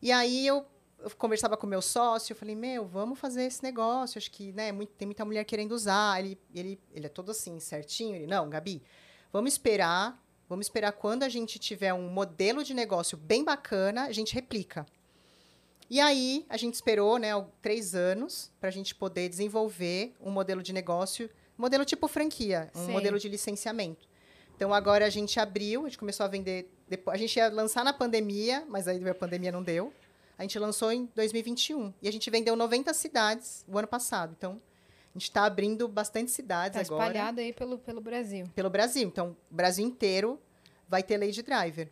E 0.00 0.12
aí, 0.12 0.46
eu 0.46 0.64
eu 0.98 1.10
conversava 1.10 1.56
com 1.56 1.66
o 1.66 1.70
meu 1.70 1.82
sócio, 1.82 2.32
eu 2.32 2.36
falei, 2.36 2.54
meu, 2.54 2.84
vamos 2.86 3.18
fazer 3.18 3.44
esse 3.44 3.62
negócio, 3.62 4.18
acho 4.18 4.30
que, 4.30 4.52
né, 4.52 4.72
muito- 4.72 4.92
tem 4.94 5.06
muita 5.06 5.24
mulher 5.24 5.44
querendo 5.44 5.72
usar, 5.72 6.18
ele, 6.18 6.38
ele, 6.54 6.80
ele 6.92 7.06
é 7.06 7.08
todo 7.08 7.30
assim, 7.30 7.60
certinho, 7.60 8.16
ele, 8.16 8.26
não, 8.26 8.48
Gabi, 8.48 8.82
vamos 9.32 9.52
esperar, 9.52 10.20
vamos 10.48 10.66
esperar 10.66 10.92
quando 10.92 11.22
a 11.22 11.28
gente 11.28 11.58
tiver 11.58 11.92
um 11.92 12.08
modelo 12.08 12.64
de 12.64 12.72
negócio 12.74 13.16
bem 13.16 13.44
bacana, 13.44 14.06
a 14.06 14.12
gente 14.12 14.34
replica. 14.34 14.86
E 15.88 16.00
aí, 16.00 16.44
a 16.48 16.56
gente 16.56 16.74
esperou, 16.74 17.16
né, 17.18 17.28
três 17.62 17.94
anos 17.94 18.50
para 18.58 18.68
a 18.68 18.72
gente 18.72 18.92
poder 18.94 19.28
desenvolver 19.28 20.14
um 20.20 20.30
modelo 20.32 20.60
de 20.62 20.72
negócio, 20.72 21.30
modelo 21.56 21.84
tipo 21.84 22.08
franquia, 22.08 22.70
um 22.74 22.86
Sei. 22.86 22.92
modelo 22.92 23.18
de 23.20 23.28
licenciamento. 23.28 24.08
Então, 24.56 24.74
agora 24.74 25.06
a 25.06 25.10
gente 25.10 25.38
abriu, 25.38 25.82
a 25.82 25.88
gente 25.88 25.98
começou 25.98 26.24
a 26.24 26.28
vender, 26.28 26.72
depois, 26.88 27.14
a 27.14 27.18
gente 27.18 27.36
ia 27.36 27.48
lançar 27.48 27.84
na 27.84 27.92
pandemia, 27.92 28.64
mas 28.68 28.88
aí 28.88 29.06
a 29.08 29.14
pandemia 29.14 29.52
não 29.52 29.62
deu. 29.62 29.92
A 30.38 30.42
gente 30.42 30.58
lançou 30.58 30.92
em 30.92 31.06
2021 31.14 31.92
e 32.02 32.08
a 32.08 32.12
gente 32.12 32.28
vendeu 32.30 32.54
90 32.56 32.92
cidades 32.92 33.64
o 33.66 33.78
ano 33.78 33.88
passado. 33.88 34.34
Então, 34.36 34.60
a 35.14 35.18
gente 35.18 35.24
está 35.24 35.44
abrindo 35.44 35.88
bastante 35.88 36.30
cidades 36.30 36.74
tá 36.86 36.94
agora 36.94 37.06
espalhado 37.08 37.40
aí 37.40 37.52
pelo, 37.52 37.78
pelo 37.78 38.00
Brasil. 38.00 38.46
pelo 38.54 38.68
Brasil. 38.68 39.08
Então, 39.08 39.36
o 39.50 39.54
Brasil 39.54 39.86
inteiro 39.86 40.38
vai 40.88 41.02
ter 41.02 41.16
Lady 41.18 41.42
Driver. 41.42 41.88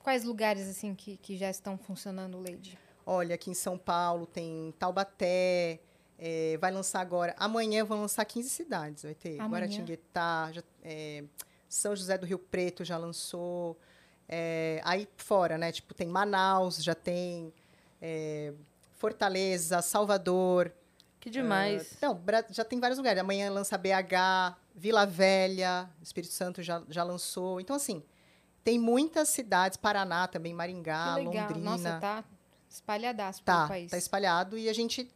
Quais 0.00 0.24
lugares, 0.24 0.68
assim, 0.68 0.94
que, 0.94 1.16
que 1.16 1.36
já 1.36 1.48
estão 1.50 1.76
funcionando 1.78 2.38
Lady? 2.38 2.78
Olha, 3.04 3.34
aqui 3.34 3.50
em 3.50 3.54
São 3.54 3.78
Paulo 3.78 4.26
tem 4.26 4.74
Taubaté, 4.78 5.80
eh, 6.18 6.58
vai 6.60 6.70
lançar 6.70 7.00
agora. 7.00 7.34
Amanhã 7.38 7.84
vão 7.84 8.02
lançar 8.02 8.24
15 8.24 8.48
cidades. 8.50 9.04
Vai 9.04 9.14
ter 9.14 9.40
Amanhã? 9.40 9.48
Guaratinguetá, 9.48 10.50
já- 10.52 10.62
eh, 10.84 11.24
São 11.68 11.96
José 11.96 12.18
do 12.18 12.26
Rio 12.26 12.38
Preto 12.38 12.84
já 12.84 12.96
lançou. 12.98 13.76
eh, 14.28 14.80
aí 14.84 15.08
fora, 15.16 15.56
né? 15.56 15.70
Tipo, 15.70 15.94
tem 15.94 16.08
Manaus, 16.08 16.82
já 16.82 16.96
tem 16.96 17.52
eh, 18.00 18.52
Fortaleza, 18.96 19.80
Salvador. 19.82 20.72
Que 21.20 21.30
demais. 21.30 21.94
Ah, 22.02 22.06
não, 22.06 22.20
já 22.50 22.64
tem 22.64 22.78
vários 22.78 22.98
lugares. 22.98 23.20
Amanhã 23.20 23.50
lança 23.50 23.76
BH, 23.76 24.56
Vila 24.74 25.04
Velha, 25.04 25.88
Espírito 26.02 26.32
Santo 26.32 26.62
já, 26.62 26.82
já 26.88 27.02
lançou. 27.02 27.60
Então, 27.60 27.74
assim, 27.74 28.02
tem 28.62 28.78
muitas 28.78 29.28
cidades, 29.28 29.76
Paraná 29.76 30.26
também, 30.28 30.54
Maringá. 30.54 31.16
Londrina. 31.16 31.58
Nossa, 31.58 31.98
tá 32.00 32.24
espalhadaço 32.68 33.42
Tá, 33.42 33.56
pelo 33.58 33.68
país. 33.68 33.90
tá 33.90 33.98
espalhado 33.98 34.56
e 34.58 34.68
a 34.68 34.72
gente, 34.72 35.10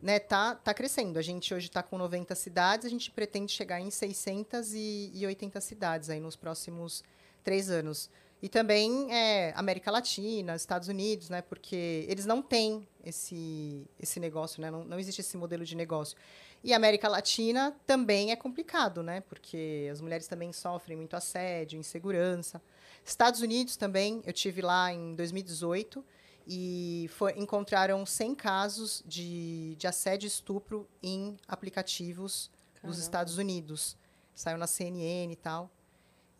né, 0.00 0.18
tá, 0.18 0.54
tá 0.54 0.72
crescendo. 0.74 1.18
A 1.18 1.22
gente 1.22 1.52
hoje 1.52 1.70
tá 1.70 1.82
com 1.82 1.98
90 1.98 2.34
cidades, 2.34 2.86
a 2.86 2.90
gente 2.90 3.10
pretende 3.10 3.50
chegar 3.52 3.80
em 3.80 3.90
680 3.90 5.60
cidades 5.60 6.10
aí 6.10 6.20
nos 6.20 6.36
próximos 6.36 7.02
três 7.42 7.70
anos. 7.70 8.10
E 8.40 8.48
também 8.48 9.12
é, 9.12 9.52
América 9.56 9.90
Latina, 9.90 10.54
Estados 10.54 10.86
Unidos, 10.88 11.28
né, 11.28 11.42
porque 11.42 12.06
eles 12.08 12.24
não 12.24 12.40
têm 12.40 12.86
esse, 13.04 13.84
esse 13.98 14.20
negócio, 14.20 14.60
né, 14.62 14.70
não, 14.70 14.84
não 14.84 14.98
existe 14.98 15.20
esse 15.20 15.36
modelo 15.36 15.64
de 15.64 15.74
negócio. 15.74 16.16
E 16.62 16.72
América 16.72 17.08
Latina 17.08 17.76
também 17.86 18.30
é 18.30 18.36
complicado, 18.36 19.02
né, 19.02 19.20
porque 19.22 19.88
as 19.90 20.00
mulheres 20.00 20.28
também 20.28 20.52
sofrem 20.52 20.96
muito 20.96 21.14
assédio, 21.16 21.78
insegurança. 21.80 22.62
Estados 23.04 23.40
Unidos 23.40 23.76
também, 23.76 24.22
eu 24.24 24.32
tive 24.32 24.60
lá 24.62 24.92
em 24.92 25.14
2018 25.16 26.04
e 26.46 27.10
foi- 27.12 27.34
encontraram 27.36 28.06
100 28.06 28.34
casos 28.36 29.02
de, 29.06 29.74
de 29.76 29.86
assédio 29.86 30.26
e 30.26 30.28
estupro 30.28 30.88
em 31.02 31.36
aplicativos 31.46 32.50
dos 32.74 32.80
Caramba. 32.82 33.00
Estados 33.00 33.38
Unidos. 33.38 33.96
Saiu 34.34 34.56
na 34.58 34.66
CNN 34.68 35.32
e 35.32 35.36
tal. 35.36 35.70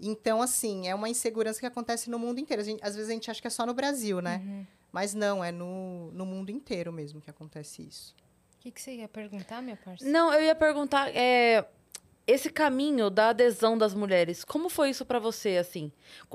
Então, 0.01 0.41
assim, 0.41 0.87
é 0.89 0.95
uma 0.95 1.09
insegurança 1.09 1.59
que 1.61 1.67
acontece 1.67 2.09
no 2.09 2.19
mundo 2.19 2.39
inteiro. 2.39 2.63
A 2.63 2.65
gente- 2.65 2.83
às 2.85 2.95
vezes 2.95 3.11
a 3.11 3.13
gente 3.15 3.31
acha 3.31 3.41
que 3.41 3.47
é 3.47 3.51
só 3.51 3.67
no 3.67 3.75
Brasil, 3.75 4.21
né? 4.21 4.41
Uhum. 4.45 4.67
Mas 4.93 5.13
não, 5.15 5.43
é 5.45 5.51
no, 5.53 6.11
no 6.13 6.25
mundo 6.25 6.51
inteiro 6.51 6.93
mesmo 6.93 7.21
que 7.21 7.29
acontece 7.29 7.83
isso. 7.83 8.15
O 8.57 8.61
que, 8.61 8.71
que 8.71 8.81
você 8.81 8.93
ia 8.95 9.09
perguntar, 9.09 9.61
minha 9.63 9.77
parceira? 9.77 10.13
Não, 10.13 10.33
eu 10.33 10.43
ia 10.43 10.55
perguntar, 10.55 11.15
é, 11.15 11.65
esse 12.27 12.49
caminho 12.51 13.11
da 13.11 13.31
adesão 13.31 13.77
das 13.77 13.93
mulheres, 13.95 14.45
como 14.45 14.69
foi 14.69 14.91
isso 14.91 15.05
pra 15.05 15.19
você, 15.19 15.57
assim? 15.57 15.93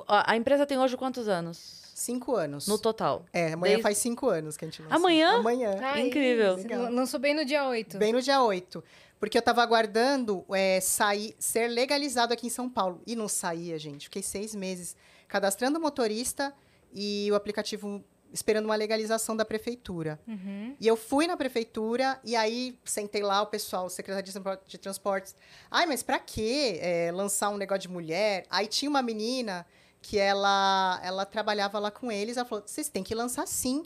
A, 0.07 0.31
a 0.33 0.35
empresa 0.37 0.65
tem 0.65 0.77
hoje 0.77 0.95
quantos 0.97 1.27
anos? 1.27 1.81
Cinco 1.95 2.35
anos. 2.35 2.67
No 2.67 2.77
total. 2.79 3.25
É, 3.31 3.53
amanhã 3.53 3.73
Desde- 3.73 3.83
faz 3.83 3.97
cinco 3.99 4.27
anos 4.27 4.57
que 4.57 4.65
a 4.65 4.67
gente 4.67 4.81
lançou. 4.81 4.97
Amanhã? 4.97 5.37
Amanhã. 5.39 5.75
Ai, 5.81 6.07
Incrível. 6.07 6.55
você 6.57 6.63
Legal. 6.63 6.91
Lançou 6.91 7.19
bem 7.19 7.33
no 7.35 7.45
dia 7.45 7.67
8. 7.67 7.97
Bem 7.97 8.11
no 8.11 8.21
dia 8.21 8.41
8. 8.41 8.83
Porque 9.23 9.37
eu 9.37 9.41
tava 9.41 9.63
aguardando 9.63 10.43
é, 10.49 10.81
sair, 10.81 11.33
ser 11.39 11.69
legalizado 11.69 12.33
aqui 12.33 12.47
em 12.47 12.49
São 12.49 12.69
Paulo. 12.69 13.01
E 13.07 13.15
não 13.15 13.29
saía, 13.29 13.79
gente. 13.79 14.07
Fiquei 14.07 14.21
seis 14.21 14.53
meses 14.53 14.97
cadastrando 15.29 15.79
o 15.79 15.81
motorista 15.81 16.53
e 16.93 17.29
o 17.31 17.35
aplicativo 17.35 18.03
esperando 18.33 18.65
uma 18.65 18.75
legalização 18.75 19.33
da 19.33 19.45
prefeitura. 19.45 20.19
Uhum. 20.27 20.75
E 20.77 20.85
eu 20.85 20.97
fui 20.97 21.25
na 21.25 21.37
prefeitura 21.37 22.19
e 22.21 22.35
aí 22.35 22.77
sentei 22.83 23.23
lá 23.23 23.41
o 23.41 23.45
pessoal, 23.45 23.85
o 23.85 23.89
secretário 23.89 24.25
de 24.25 24.33
Transpor- 24.33 24.59
de 24.67 24.77
transportes. 24.77 25.33
Ai, 25.71 25.85
mas 25.85 26.03
pra 26.03 26.19
quê 26.19 26.79
é, 26.81 27.09
lançar 27.13 27.47
um 27.49 27.55
negócio 27.55 27.83
de 27.83 27.87
mulher? 27.87 28.45
Aí 28.49 28.67
tinha 28.67 28.89
uma 28.89 29.01
menina 29.01 29.65
que 30.01 30.19
ela, 30.19 30.99
ela 31.01 31.25
trabalhava 31.25 31.79
lá 31.79 31.89
com 31.89 32.11
eles. 32.11 32.35
Ela 32.35 32.45
falou: 32.45 32.65
vocês 32.67 32.89
têm 32.89 33.05
que 33.05 33.15
lançar 33.15 33.47
sim. 33.47 33.83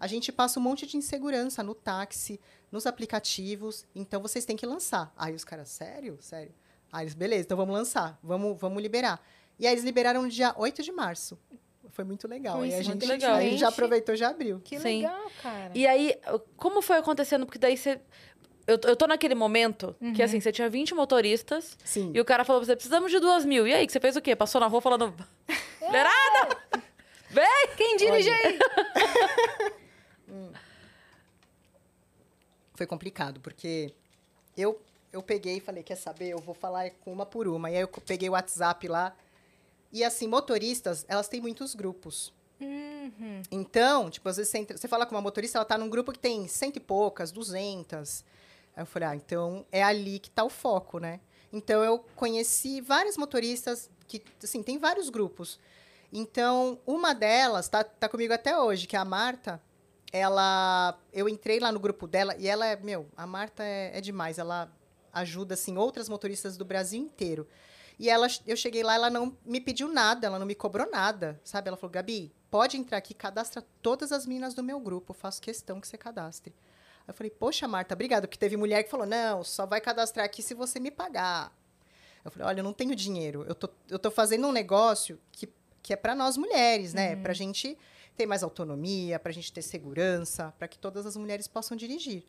A 0.00 0.08
gente 0.08 0.32
passa 0.32 0.58
um 0.58 0.62
monte 0.62 0.86
de 0.86 0.96
insegurança 0.96 1.62
no 1.62 1.74
táxi, 1.74 2.40
nos 2.70 2.86
aplicativos, 2.86 3.84
então 3.94 4.20
vocês 4.22 4.44
têm 4.44 4.56
que 4.56 4.66
lançar. 4.66 5.12
Aí 5.16 5.34
os 5.34 5.44
caras, 5.44 5.68
sério? 5.68 6.18
Sério? 6.20 6.52
Aí 6.92 7.04
eles, 7.04 7.14
beleza, 7.14 7.42
então 7.42 7.56
vamos 7.56 7.74
lançar, 7.74 8.18
vamos, 8.22 8.58
vamos 8.60 8.82
liberar. 8.82 9.20
E 9.58 9.66
aí 9.66 9.72
eles 9.74 9.84
liberaram 9.84 10.22
no 10.22 10.28
dia 10.28 10.54
8 10.56 10.82
de 10.82 10.90
março. 10.92 11.38
Foi 11.90 12.04
muito 12.04 12.26
legal. 12.28 12.64
E 12.64 12.72
a 12.72 12.82
gente, 12.82 12.98
Coincidência. 13.00 13.32
a 13.34 13.40
gente 13.42 13.58
já 13.58 13.68
aproveitou 13.68 14.14
e 14.14 14.18
já 14.18 14.28
abriu. 14.30 14.60
Que 14.64 14.78
Sim. 14.78 15.02
legal, 15.02 15.30
cara. 15.42 15.70
E 15.74 15.86
aí, 15.86 16.14
como 16.56 16.80
foi 16.80 16.96
acontecendo? 16.98 17.44
Porque 17.44 17.58
daí 17.58 17.76
você. 17.76 18.00
Eu, 18.66 18.78
eu 18.84 18.94
tô 18.94 19.08
naquele 19.08 19.34
momento 19.34 19.96
que, 19.98 20.20
Uhum. 20.20 20.24
assim, 20.24 20.40
você 20.40 20.52
tinha 20.52 20.70
20 20.70 20.94
motoristas 20.94 21.76
Sim. 21.84 22.12
e 22.14 22.20
o 22.20 22.24
cara 22.24 22.44
falou 22.44 22.60
pra 22.60 22.66
você: 22.66 22.76
precisamos 22.76 23.10
de 23.10 23.18
duas 23.18 23.44
mil. 23.44 23.66
E 23.66 23.74
aí, 23.74 23.86
que 23.86 23.92
você 23.92 23.98
fez 23.98 24.14
o 24.14 24.20
quê? 24.22 24.36
Passou 24.36 24.60
na 24.60 24.68
rua 24.68 24.80
falando. 24.80 25.12
Mulherada! 25.80 26.56
Vem! 27.28 27.68
Quem 27.76 27.96
dirige 27.96 28.30
aí? 28.30 28.58
foi 32.80 32.86
complicado, 32.86 33.40
porque 33.40 33.92
eu, 34.56 34.80
eu 35.12 35.22
peguei 35.22 35.58
e 35.58 35.60
falei, 35.60 35.82
quer 35.82 35.96
saber, 35.96 36.30
eu 36.30 36.38
vou 36.38 36.54
falar 36.54 36.90
com 37.04 37.12
uma 37.12 37.26
por 37.26 37.46
uma. 37.46 37.70
E 37.70 37.76
aí 37.76 37.82
eu 37.82 37.88
peguei 37.88 38.26
o 38.30 38.32
WhatsApp 38.32 38.88
lá. 38.88 39.14
E 39.92 40.02
assim, 40.02 40.26
motoristas, 40.26 41.04
elas 41.06 41.28
têm 41.28 41.42
muitos 41.42 41.74
grupos. 41.74 42.32
Uhum. 42.58 43.42
Então, 43.50 44.08
tipo, 44.08 44.26
às 44.30 44.38
vezes 44.38 44.50
você, 44.50 44.58
entra- 44.58 44.78
você 44.78 44.88
fala 44.88 45.04
com 45.04 45.14
uma 45.14 45.20
motorista, 45.20 45.58
ela 45.58 45.64
tá 45.66 45.76
num 45.76 45.90
grupo 45.90 46.10
que 46.10 46.18
tem 46.18 46.48
cento 46.48 46.76
e 46.76 46.80
poucas, 46.80 47.30
duzentas. 47.30 48.24
Aí 48.74 48.80
eu 48.82 48.86
falei, 48.86 49.08
ah, 49.10 49.16
então 49.16 49.66
é 49.70 49.82
ali 49.82 50.18
que 50.18 50.30
tá 50.30 50.42
o 50.42 50.48
foco, 50.48 50.98
né? 50.98 51.20
Então 51.52 51.84
eu 51.84 51.98
conheci 52.16 52.80
várias 52.80 53.18
motoristas 53.18 53.90
que, 54.08 54.22
assim, 54.42 54.62
tem 54.62 54.78
vários 54.78 55.10
grupos. 55.10 55.60
Então, 56.10 56.78
uma 56.86 57.14
delas 57.14 57.68
tá, 57.68 57.84
tá 57.84 58.08
comigo 58.08 58.32
até 58.32 58.58
hoje, 58.58 58.86
que 58.86 58.96
é 58.96 58.98
a 58.98 59.04
Marta. 59.04 59.60
Ela. 60.12 60.98
Eu 61.12 61.28
entrei 61.28 61.60
lá 61.60 61.70
no 61.70 61.78
grupo 61.78 62.06
dela 62.06 62.34
e 62.38 62.48
ela 62.48 62.66
é. 62.66 62.76
Meu, 62.76 63.08
a 63.16 63.26
Marta 63.26 63.62
é, 63.62 63.96
é 63.96 64.00
demais. 64.00 64.38
Ela 64.38 64.70
ajuda, 65.12 65.54
assim, 65.54 65.76
outras 65.76 66.08
motoristas 66.08 66.56
do 66.56 66.64
Brasil 66.64 67.00
inteiro. 67.00 67.46
E 67.98 68.08
ela, 68.08 68.28
eu 68.46 68.56
cheguei 68.56 68.82
lá, 68.82 68.94
ela 68.94 69.10
não 69.10 69.36
me 69.44 69.60
pediu 69.60 69.86
nada, 69.86 70.26
ela 70.26 70.38
não 70.38 70.46
me 70.46 70.54
cobrou 70.54 70.90
nada, 70.90 71.38
sabe? 71.44 71.68
Ela 71.68 71.76
falou, 71.76 71.92
Gabi, 71.92 72.32
pode 72.50 72.78
entrar 72.78 72.96
aqui, 72.96 73.12
cadastra 73.12 73.62
todas 73.82 74.10
as 74.10 74.24
meninas 74.24 74.54
do 74.54 74.62
meu 74.62 74.80
grupo, 74.80 75.12
faço 75.12 75.42
questão 75.42 75.78
que 75.78 75.86
você 75.86 75.98
cadastre. 75.98 76.54
Eu 77.06 77.12
falei, 77.12 77.30
poxa, 77.30 77.68
Marta, 77.68 77.94
obrigada, 77.94 78.26
porque 78.26 78.38
teve 78.38 78.56
mulher 78.56 78.84
que 78.84 78.90
falou, 78.90 79.04
não, 79.04 79.44
só 79.44 79.66
vai 79.66 79.82
cadastrar 79.82 80.24
aqui 80.24 80.42
se 80.42 80.54
você 80.54 80.80
me 80.80 80.90
pagar. 80.90 81.54
Eu 82.24 82.30
falei, 82.30 82.48
olha, 82.48 82.60
eu 82.60 82.64
não 82.64 82.72
tenho 82.72 82.96
dinheiro, 82.96 83.44
eu 83.46 83.54
tô, 83.54 83.68
eu 83.90 83.98
tô 83.98 84.10
fazendo 84.10 84.46
um 84.46 84.52
negócio 84.52 85.20
que, 85.30 85.46
que 85.82 85.92
é 85.92 85.96
para 85.96 86.14
nós 86.14 86.38
mulheres, 86.38 86.94
né? 86.94 87.16
Pra 87.16 87.34
gente 87.34 87.76
ter 88.20 88.26
mais 88.26 88.42
autonomia, 88.42 89.18
para 89.18 89.30
a 89.30 89.32
gente 89.32 89.50
ter 89.50 89.62
segurança, 89.62 90.52
para 90.58 90.68
que 90.68 90.78
todas 90.78 91.06
as 91.06 91.16
mulheres 91.16 91.48
possam 91.48 91.74
dirigir. 91.74 92.22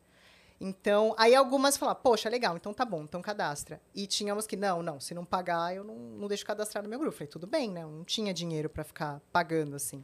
Então, 0.57 1.13
aí 1.17 1.35
algumas 1.35 1.75
falaram, 1.75 1.99
poxa, 2.01 2.29
legal, 2.29 2.55
então 2.55 2.73
tá 2.73 2.85
bom, 2.85 3.03
então 3.03 3.21
cadastra. 3.21 3.81
E 3.93 4.07
tínhamos 4.07 4.47
que, 4.47 4.55
não, 4.55 4.81
não, 4.81 5.01
se 5.01 5.13
não 5.13 5.25
pagar, 5.25 5.75
eu 5.75 5.83
não, 5.83 5.95
não 5.95 6.29
deixo 6.29 6.45
cadastrar 6.45 6.81
no 6.81 6.89
meu 6.89 6.97
grupo. 6.97 7.17
Falei, 7.17 7.27
tudo 7.27 7.45
bem, 7.45 7.69
né? 7.69 7.83
Eu 7.83 7.89
não 7.89 8.05
tinha 8.05 8.33
dinheiro 8.33 8.69
para 8.69 8.85
ficar 8.85 9.21
pagando 9.33 9.75
assim. 9.75 10.01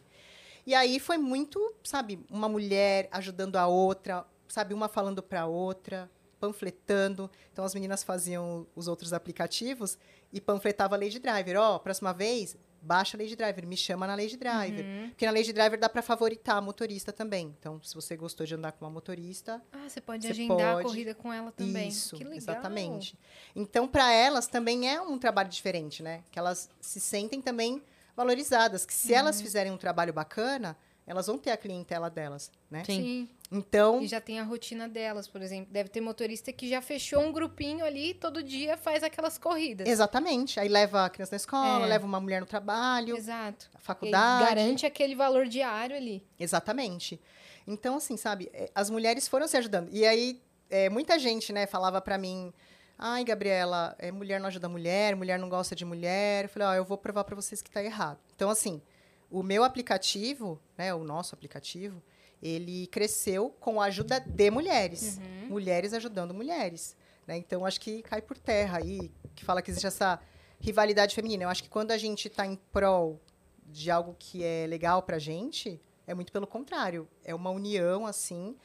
E 0.66 0.76
aí 0.76 1.00
foi 1.00 1.18
muito, 1.18 1.74
sabe, 1.86 2.20
uma 2.30 2.50
mulher 2.50 3.08
ajudando 3.10 3.56
a 3.56 3.66
outra, 3.68 4.26
sabe, 4.46 4.74
uma 4.74 4.90
falando 4.90 5.24
para 5.24 5.46
outra, 5.46 6.12
panfletando. 6.38 7.32
Então 7.54 7.64
as 7.64 7.74
meninas 7.74 8.04
faziam 8.04 8.68
os 8.76 8.90
outros 8.90 9.14
aplicativos 9.14 9.98
e 10.34 10.42
panfletava 10.42 10.96
a 10.96 11.00
Lady 11.00 11.20
Driver. 11.20 11.56
Ó, 11.58 11.76
oh, 11.76 11.80
próxima 11.80 12.14
vez, 12.14 12.58
baixa 12.82 13.18
a 13.18 13.20
Lady 13.20 13.36
Driver, 13.36 13.66
me 13.68 13.78
chama 13.78 14.08
na 14.08 14.16
Lady 14.16 14.38
Driver. 14.38 14.86
Uhum. 14.86 15.10
Porque 15.10 15.26
na 15.26 15.32
Lady 15.32 15.54
Driver 15.54 15.80
dá 15.80 15.90
para 15.90 16.02
favoritar 16.02 16.58
a 16.58 16.62
motorista 16.62 17.12
também. 17.12 17.56
Então, 17.60 17.82
se 17.84 17.94
você 17.94 18.16
gostou 18.16 18.46
de 18.46 18.56
andar 18.56 18.72
com 18.72 18.86
uma 18.86 18.92
motorista. 18.92 19.62
Ah, 19.72 19.88
você 19.88 20.02
pode 20.02 20.24
você 20.24 20.32
agendar 20.32 20.76
pode... 20.76 20.80
a 20.80 20.84
corrida 20.84 21.16
com 21.16 21.34
ela 21.34 21.52
também. 21.52 21.90
Isso, 21.90 22.16
exatamente. 22.34 23.18
Então, 23.56 23.88
para 23.88 24.12
elas 24.12 24.48
também 24.48 24.90
é 24.90 25.02
um 25.02 25.18
trabalho 25.18 25.50
diferente, 25.50 26.02
né? 26.02 26.24
Que 26.32 26.40
elas 26.40 26.70
se 26.80 27.00
sentem 27.00 27.42
também 27.42 27.82
valorizadas. 28.16 28.86
Que 28.86 28.94
se 28.94 29.12
uhum. 29.12 29.20
elas 29.20 29.42
fizerem 29.42 29.72
um 29.72 29.78
trabalho 29.78 30.14
bacana, 30.14 30.78
elas 31.08 31.26
vão 31.26 31.38
ter 31.38 31.52
a 31.52 31.58
clientela 31.58 32.10
delas, 32.10 32.52
né? 32.70 32.84
Sim. 32.84 33.02
Sim. 33.02 33.30
Então. 33.50 34.02
E 34.02 34.08
já 34.08 34.20
tem 34.20 34.42
a 34.42 34.44
rotina 34.44 34.90
delas, 34.90 35.26
por 35.26 35.42
exemplo. 35.42 35.72
Deve 35.72 35.88
ter 35.88 36.02
motorista 36.02 36.52
que 36.52 36.70
já 36.70 36.82
fechou 36.82 37.22
um 37.22 37.32
grupinho 37.32 37.86
ali 37.86 38.14
todo 38.14 38.44
dia 38.44 38.76
faz 38.76 39.04
aquelas 39.04 39.38
corridas. 39.38 39.88
Exatamente. 39.88 40.60
Aí 40.60 40.68
leva 40.68 41.06
a 41.06 41.10
criança 41.10 41.32
na 41.32 41.38
escola, 41.38 41.86
é. 41.86 41.88
leva 41.88 42.06
uma 42.06 42.20
mulher 42.20 42.42
no 42.42 42.46
trabalho. 42.46 43.16
Exato. 43.16 43.70
A 43.74 43.80
faculdade. 43.80 44.44
E 44.44 44.48
garante 44.48 44.86
aquele 44.86 45.16
valor 45.16 45.48
diário 45.48 45.96
ali. 45.96 46.28
Exatamente. 46.38 47.22
Então, 47.66 47.96
assim, 47.96 48.18
sabe, 48.18 48.50
é, 48.54 48.70
as 48.76 48.90
mulheres 48.90 49.30
foram 49.30 49.48
se 49.48 49.56
ajudando. 49.56 49.90
E 49.94 50.06
aí, 50.06 50.42
é, 50.70 50.90
muita 50.90 51.18
gente, 51.18 51.54
né, 51.54 51.66
falava 51.66 52.02
para 52.02 52.18
mim. 52.18 52.54
Ai, 52.98 53.24
Gabriela, 53.24 53.96
é, 53.98 54.12
mulher 54.12 54.42
não 54.42 54.48
ajuda 54.48 54.68
mulher, 54.68 55.16
mulher 55.16 55.40
não 55.40 55.48
gosta 55.48 55.74
de 55.74 55.86
mulher. 55.86 56.46
Eu 56.46 56.50
falei, 56.50 56.68
ó, 56.68 56.74
eu 56.74 56.84
vou 56.84 56.98
provar 56.98 57.24
para 57.24 57.36
vocês 57.36 57.62
que 57.62 57.72
tá 57.72 57.82
errado. 57.82 58.20
Então, 58.36 58.50
assim, 58.50 58.82
o 59.30 59.44
meu 59.44 59.64
aplicativo, 59.64 60.60
né, 60.78 60.94
o 60.94 61.04
nosso 61.04 61.36
aplicativo, 61.36 62.02
ele 62.42 62.88
cresceu 62.88 63.50
com 63.60 63.82
a 63.82 63.86
ajuda 63.86 64.20
de 64.20 64.52
mulheres. 64.52 65.18
Uhum. 65.18 65.50
Mulheres 65.50 65.94
ajudando 65.94 66.34
mulheres. 66.34 66.96
Né? 67.26 67.38
Então, 67.38 67.66
acho 67.66 67.82
que 67.82 68.02
cai 68.04 68.22
por 68.22 68.38
terra 68.38 68.78
aí, 68.78 69.12
que 69.36 69.44
fala 69.44 69.62
que 69.62 69.70
existe 69.70 69.88
essa 69.88 70.20
rivalidade 70.60 71.14
feminina. 71.14 71.44
Eu 71.44 71.50
acho 71.50 71.64
que 71.64 71.70
quando 71.70 71.92
a 71.92 71.98
gente 71.98 72.28
está 72.28 72.46
em 72.46 72.56
prol 72.72 73.20
de 73.66 73.92
algo 73.92 74.16
que 74.18 74.44
é 74.44 74.66
legal 74.68 75.02
para 75.02 75.18
a 75.18 75.20
gente, 75.20 75.80
é 76.06 76.14
muito 76.14 76.32
pelo 76.32 76.48
contrário. 76.48 77.08
É 77.24 77.36
uma 77.36 77.50
união, 77.50 78.06
assim. 78.06 78.56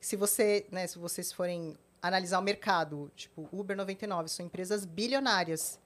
Se 0.00 0.16
você, 0.16 0.66
né, 0.70 0.86
se 0.86 0.98
vocês 0.98 1.32
forem 1.32 1.76
analisar 2.02 2.38
o 2.38 2.42
mercado, 2.42 3.10
tipo, 3.14 3.48
Uber 3.52 3.76
99, 3.76 4.28
são 4.28 4.44
empresas 4.44 4.84
bilionárias. 4.84 5.78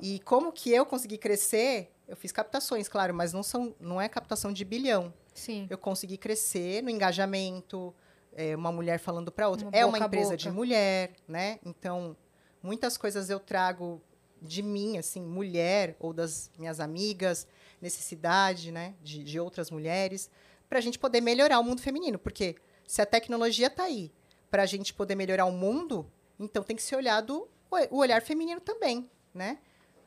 E 0.00 0.20
como 0.20 0.52
que 0.52 0.70
eu 0.70 0.84
consegui 0.86 1.18
crescer? 1.18 1.92
Eu 2.08 2.16
fiz 2.16 2.32
captações, 2.32 2.88
claro, 2.88 3.12
mas 3.12 3.34
não, 3.34 3.42
são, 3.42 3.74
não 3.78 4.00
é 4.00 4.08
captação 4.08 4.50
de 4.50 4.64
bilhão. 4.64 5.12
Sim. 5.34 5.66
Eu 5.68 5.76
consegui 5.76 6.16
crescer 6.16 6.82
no 6.82 6.88
engajamento, 6.88 7.94
é, 8.32 8.56
uma 8.56 8.72
mulher 8.72 8.98
falando 8.98 9.30
para 9.30 9.48
outra. 9.48 9.68
Uma 9.68 9.76
é 9.76 9.84
uma 9.84 9.98
empresa 9.98 10.36
de 10.36 10.50
mulher, 10.50 11.12
né? 11.28 11.60
Então, 11.64 12.16
muitas 12.62 12.96
coisas 12.96 13.28
eu 13.28 13.38
trago 13.38 14.00
de 14.40 14.62
mim, 14.62 14.96
assim, 14.96 15.20
mulher 15.20 15.96
ou 15.98 16.12
das 16.12 16.50
minhas 16.58 16.80
amigas, 16.80 17.46
necessidade, 17.80 18.72
né, 18.72 18.94
de, 19.02 19.22
de 19.22 19.38
outras 19.38 19.70
mulheres, 19.70 20.30
para 20.68 20.78
a 20.78 20.82
gente 20.82 20.98
poder 20.98 21.20
melhorar 21.20 21.58
o 21.58 21.64
mundo 21.64 21.80
feminino. 21.80 22.18
Porque 22.18 22.56
se 22.86 23.02
a 23.02 23.06
tecnologia 23.06 23.66
está 23.66 23.84
aí 23.84 24.12
para 24.50 24.62
a 24.62 24.66
gente 24.66 24.94
poder 24.94 25.14
melhorar 25.14 25.44
o 25.44 25.52
mundo, 25.52 26.10
então 26.38 26.62
tem 26.62 26.76
que 26.76 26.82
ser 26.82 26.96
olhado 26.96 27.48
o 27.90 27.98
olhar 27.98 28.22
feminino 28.22 28.60
também, 28.60 29.10
né? 29.34 29.58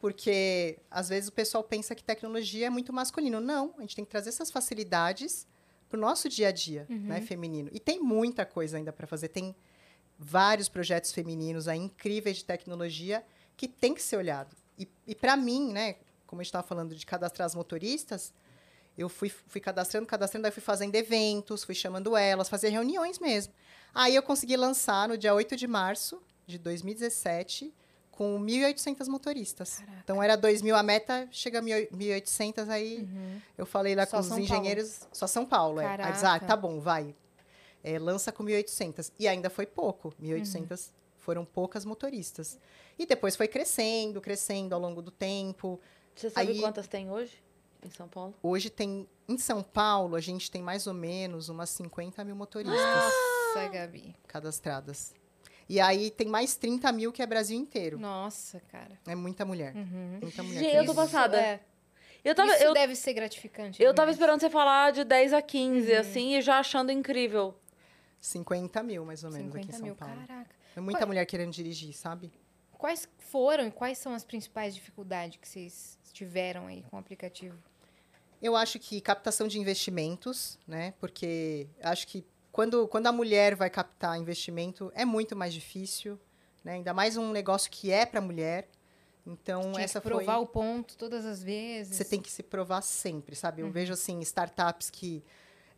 Porque 0.02 0.80
às 0.90 1.10
vezes 1.10 1.30
o 1.30 1.32
pessoal 1.32 1.64
pensa 1.64 1.94
que 1.94 2.04
tecnologia 2.04 2.66
é 2.66 2.70
muito 2.72 2.92
masculino. 2.92 3.40
Não, 3.40 3.76
a 3.78 3.82
gente 3.82 3.96
tem 3.96 4.04
que 4.04 4.10
trazer 4.10 4.30
essas 4.30 4.50
facilidades 4.50 5.48
para 5.88 5.96
o 5.96 6.02
nosso 6.02 6.28
dia 6.28 6.48
a 6.48 6.52
dia, 6.52 6.88
uhum. 6.90 7.02
né, 7.02 7.22
feminino. 7.22 7.70
E 7.72 7.80
tem 7.80 8.02
muita 8.02 8.44
coisa 8.44 8.78
ainda 8.78 8.92
para 8.92 9.06
fazer. 9.06 9.28
Tem 9.28 9.56
vários 10.18 10.68
projetos 10.68 11.12
femininos 11.12 11.68
aí 11.68 11.78
incríveis 11.78 12.38
de 12.38 12.46
tecnologia 12.46 13.24
que 13.56 13.68
tem 13.68 13.94
que 13.94 14.02
ser 14.02 14.18
olhado. 14.18 14.56
E, 14.76 14.90
e 15.06 15.14
para 15.14 15.38
mim, 15.38 15.72
né, 15.72 15.98
como 16.26 16.42
a 16.42 16.44
gente 16.44 16.50
estava 16.50 16.68
falando 16.68 16.96
de 16.96 17.06
cadastrar 17.06 17.46
as 17.46 17.54
motoristas, 17.54 18.34
eu 18.98 19.08
fui, 19.08 19.30
fui 19.30 19.62
cadastrando, 19.62 20.08
cadastrando, 20.08 20.48
aí 20.48 20.52
fui 20.52 20.64
fazendo 20.64 20.96
eventos, 20.96 21.64
fui 21.64 21.76
chamando 21.76 22.18
elas, 22.18 22.50
fazer 22.50 22.70
reuniões 22.70 23.20
mesmo. 23.20 23.54
Aí 23.94 24.16
eu 24.16 24.24
consegui 24.24 24.58
lançar 24.58 25.08
no 25.08 25.16
dia 25.16 25.32
8 25.32 25.56
de 25.56 25.68
março 25.68 26.20
de 26.48 26.58
2017 26.58 27.72
com 28.22 28.40
1.800 28.40 29.08
motoristas. 29.08 29.80
Caraca. 29.80 30.00
Então 30.04 30.22
era 30.22 30.38
2.000 30.38 30.76
a 30.76 30.84
meta, 30.84 31.28
chega 31.32 31.58
a 31.58 31.62
1.800, 31.64 32.70
aí 32.70 33.00
uhum. 33.00 33.42
eu 33.58 33.66
falei 33.66 33.96
lá 33.96 34.06
só 34.06 34.18
com 34.18 34.24
São 34.24 34.38
os 34.38 34.44
engenheiros, 34.44 35.00
Paulo. 35.00 35.10
só 35.12 35.26
São 35.26 35.44
Paulo, 35.44 35.82
é. 35.82 35.88
Aí 35.88 36.12
diz, 36.12 36.24
ah, 36.24 36.40
tá 36.40 36.56
bom, 36.56 36.80
vai. 36.80 37.16
É, 37.84 37.98
lança 37.98 38.32
com 38.32 38.44
1.800. 38.44 39.12
E 39.18 39.28
ainda 39.28 39.50
foi 39.50 39.66
pouco, 39.66 40.14
1.800 40.22 40.70
uhum. 40.70 40.94
foram 41.18 41.44
poucas 41.44 41.84
motoristas. 41.84 42.60
E 43.00 43.08
depois 43.08 43.36
foi 43.36 43.48
crescendo, 43.48 44.22
crescendo 44.22 44.76
ao 44.76 44.80
longo 44.80 45.02
do 45.02 45.10
tempo. 45.10 45.80
Você 46.14 46.30
sabe 46.30 46.52
aí, 46.52 46.60
quantas 46.60 46.88
tem 46.88 47.10
hoje 47.10 47.42
em 47.84 47.90
São 47.90 48.08
Paulo? 48.08 48.36
Hoje 48.44 48.70
tem, 48.70 49.10
em 49.28 49.38
São 49.40 49.64
Paulo, 49.64 50.16
a 50.16 50.22
gente 50.22 50.52
tem 50.52 50.62
mais 50.62 50.86
ou 50.86 50.94
menos 50.94 51.50
umas 51.50 51.72
50 51.72 52.24
mil 52.24 52.36
motoristas. 52.36 52.80
Nossa, 52.80 53.68
Gabi. 53.70 54.16
Cadastradas. 54.28 55.12
E 55.72 55.80
aí 55.80 56.12
tem 56.12 56.28
mais 56.28 56.58
30 56.58 56.92
mil 56.92 57.14
que 57.14 57.22
é 57.22 57.26
Brasil 57.26 57.58
inteiro. 57.58 57.98
Nossa, 57.98 58.60
cara. 58.70 59.00
É 59.08 59.16
muita 59.16 59.46
mulher. 59.46 59.74
Uhum. 59.74 60.20
Muita 60.22 60.44
mulher. 60.44 60.60
Gente, 60.60 60.76
eu 60.76 60.86
tô 60.86 60.94
passada. 60.94 61.40
É. 61.40 61.62
Eu 62.26 62.36
tava, 62.36 62.54
Isso 62.54 62.66
eu, 62.66 62.74
deve 62.74 62.94
ser 62.94 63.14
gratificante. 63.14 63.82
Eu 63.82 63.86
demais. 63.86 63.96
tava 63.96 64.12
esperando 64.12 64.42
você 64.42 64.50
falar 64.50 64.92
de 64.92 65.06
10 65.06 65.32
a 65.32 65.42
15, 65.42 65.90
uhum. 65.90 65.98
assim, 65.98 66.36
e 66.36 66.42
já 66.42 66.60
achando 66.60 66.92
incrível. 66.92 67.56
50 68.20 68.84
mil, 68.84 69.06
mais 69.06 69.24
ou 69.24 69.32
menos, 69.32 69.56
aqui 69.56 69.70
em 69.70 69.72
São 69.72 69.82
mil, 69.82 69.96
Paulo. 69.96 70.14
Caraca. 70.28 70.54
É 70.76 70.82
muita 70.82 71.00
Qual... 71.00 71.08
mulher 71.08 71.26
querendo 71.26 71.54
dirigir, 71.54 71.94
sabe? 71.94 72.34
Quais 72.74 73.08
foram 73.18 73.66
e 73.68 73.72
quais 73.72 73.98
são 73.98 74.14
as 74.14 74.26
principais 74.26 74.76
dificuldades 74.76 75.40
que 75.40 75.48
vocês 75.48 75.98
tiveram 76.12 76.68
aí 76.68 76.84
com 76.90 76.98
o 76.98 77.00
aplicativo? 77.00 77.58
Eu 78.42 78.58
acho 78.58 78.78
que 78.78 79.00
captação 79.00 79.48
de 79.48 79.58
investimentos, 79.58 80.60
né? 80.68 80.94
Porque 81.00 81.70
acho 81.82 82.06
que 82.10 82.26
quando, 82.52 82.88
quando 82.88 83.08
a 83.08 83.12
mulher 83.12 83.56
vai 83.56 83.70
captar 83.70 84.18
investimento, 84.18 84.92
é 84.94 85.06
muito 85.06 85.36
mais 85.36 85.54
difícil, 85.54 86.20
né? 86.64 86.74
Ainda 86.74 86.94
mais 86.94 87.18
um 87.18 87.32
negócio 87.32 87.72
que 87.72 87.92
é 87.92 88.06
para 88.06 88.20
mulher. 88.20 88.68
Então, 89.26 89.72
Tinha 89.74 89.84
essa 89.84 90.02
que 90.02 90.08
provar 90.08 90.36
foi... 90.36 90.44
o 90.44 90.48
ponto 90.48 90.98
todas 90.98 91.26
as 91.26 91.42
vezes. 91.42 91.96
Você 91.96 92.06
tem 92.06 92.20
que 92.22 92.30
se 92.32 92.44
provar 92.44 92.82
sempre, 92.82 93.36
sabe? 93.36 93.62
Eu 93.62 93.68
uhum. 93.68 93.72
vejo, 93.72 93.94
assim, 93.94 94.20
startups 94.22 94.90
que... 94.90 95.24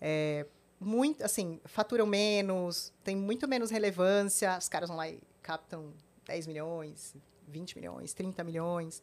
É, 0.01 0.45
muito, 0.79 1.23
assim, 1.23 1.61
faturam 1.65 2.05
menos, 2.05 2.93
tem 3.03 3.15
muito 3.15 3.47
menos 3.47 3.71
relevância. 3.71 4.57
Os 4.57 4.67
caras 4.67 4.89
vão 4.89 4.97
lá 4.97 5.07
e 5.09 5.19
captam 5.41 5.93
10 6.25 6.47
milhões, 6.47 7.15
20 7.47 7.75
milhões, 7.75 8.13
30 8.13 8.43
milhões. 8.43 9.01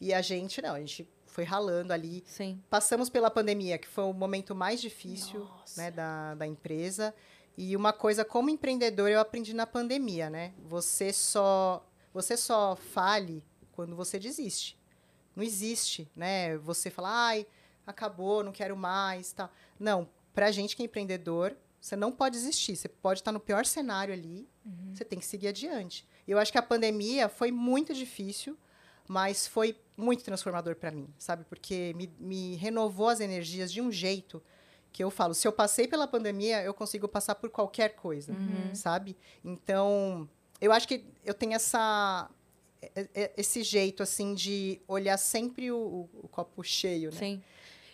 E 0.00 0.14
a 0.14 0.22
gente, 0.22 0.62
não, 0.62 0.74
a 0.74 0.78
gente 0.78 1.08
foi 1.26 1.44
ralando 1.44 1.92
ali. 1.92 2.24
Sim. 2.26 2.60
Passamos 2.68 3.08
pela 3.08 3.30
pandemia, 3.30 3.78
que 3.78 3.86
foi 3.86 4.04
o 4.04 4.12
momento 4.12 4.54
mais 4.54 4.80
difícil 4.80 5.48
né, 5.76 5.90
da, 5.90 6.34
da 6.34 6.46
empresa. 6.46 7.14
E 7.56 7.76
uma 7.76 7.92
coisa, 7.92 8.24
como 8.24 8.50
empreendedor, 8.50 9.08
eu 9.08 9.20
aprendi 9.20 9.54
na 9.54 9.66
pandemia, 9.66 10.30
né? 10.30 10.52
Você 10.64 11.12
só, 11.12 11.84
você 12.12 12.36
só 12.36 12.76
fale 12.76 13.44
quando 13.72 13.96
você 13.96 14.18
desiste. 14.18 14.78
Não 15.34 15.42
existe, 15.42 16.10
né? 16.14 16.56
Você 16.58 16.90
fala, 16.90 17.08
ai, 17.10 17.46
acabou, 17.86 18.42
não 18.42 18.52
quero 18.52 18.76
mais, 18.76 19.32
tá. 19.32 19.50
Não, 19.78 20.08
pra 20.34 20.50
gente 20.50 20.76
que 20.76 20.82
é 20.82 20.84
empreendedor, 20.84 21.56
você 21.80 21.96
não 21.96 22.12
pode 22.12 22.36
desistir. 22.36 22.76
Você 22.76 22.88
pode 22.88 23.20
estar 23.20 23.32
no 23.32 23.40
pior 23.40 23.64
cenário 23.64 24.12
ali, 24.12 24.48
uhum. 24.64 24.94
você 24.94 25.04
tem 25.04 25.18
que 25.18 25.26
seguir 25.26 25.48
adiante. 25.48 26.06
Eu 26.26 26.38
acho 26.38 26.52
que 26.52 26.58
a 26.58 26.62
pandemia 26.62 27.28
foi 27.28 27.50
muito 27.50 27.94
difícil, 27.94 28.56
mas 29.08 29.46
foi 29.46 29.76
muito 29.98 30.22
transformador 30.22 30.76
para 30.76 30.92
mim, 30.92 31.12
sabe? 31.18 31.44
Porque 31.44 31.92
me, 31.96 32.10
me 32.18 32.54
renovou 32.54 33.08
as 33.08 33.18
energias 33.18 33.72
de 33.72 33.80
um 33.80 33.90
jeito 33.90 34.40
que 34.92 35.02
eu 35.02 35.10
falo, 35.10 35.34
se 35.34 35.46
eu 35.46 35.52
passei 35.52 35.86
pela 35.86 36.06
pandemia, 36.06 36.62
eu 36.62 36.72
consigo 36.72 37.06
passar 37.06 37.34
por 37.34 37.50
qualquer 37.50 37.94
coisa, 37.94 38.32
uhum. 38.32 38.74
sabe? 38.74 39.16
Então, 39.44 40.28
eu 40.60 40.72
acho 40.72 40.86
que 40.88 41.04
eu 41.24 41.34
tenho 41.34 41.52
essa 41.52 42.30
esse 43.36 43.64
jeito 43.64 44.04
assim 44.04 44.34
de 44.34 44.80
olhar 44.86 45.16
sempre 45.16 45.72
o, 45.72 46.08
o 46.22 46.28
copo 46.28 46.62
cheio, 46.62 47.10
né? 47.10 47.18
Sim. 47.18 47.42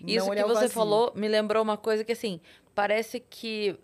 Isso 0.07 0.30
que 0.30 0.44
você 0.44 0.68
falou 0.68 1.11
me 1.14 1.26
lembrou 1.26 1.62
uma 1.62 1.78
coisa 1.78 2.05
que 2.05 2.12
assim, 2.12 2.38
parece 2.74 3.18
que 3.18 3.78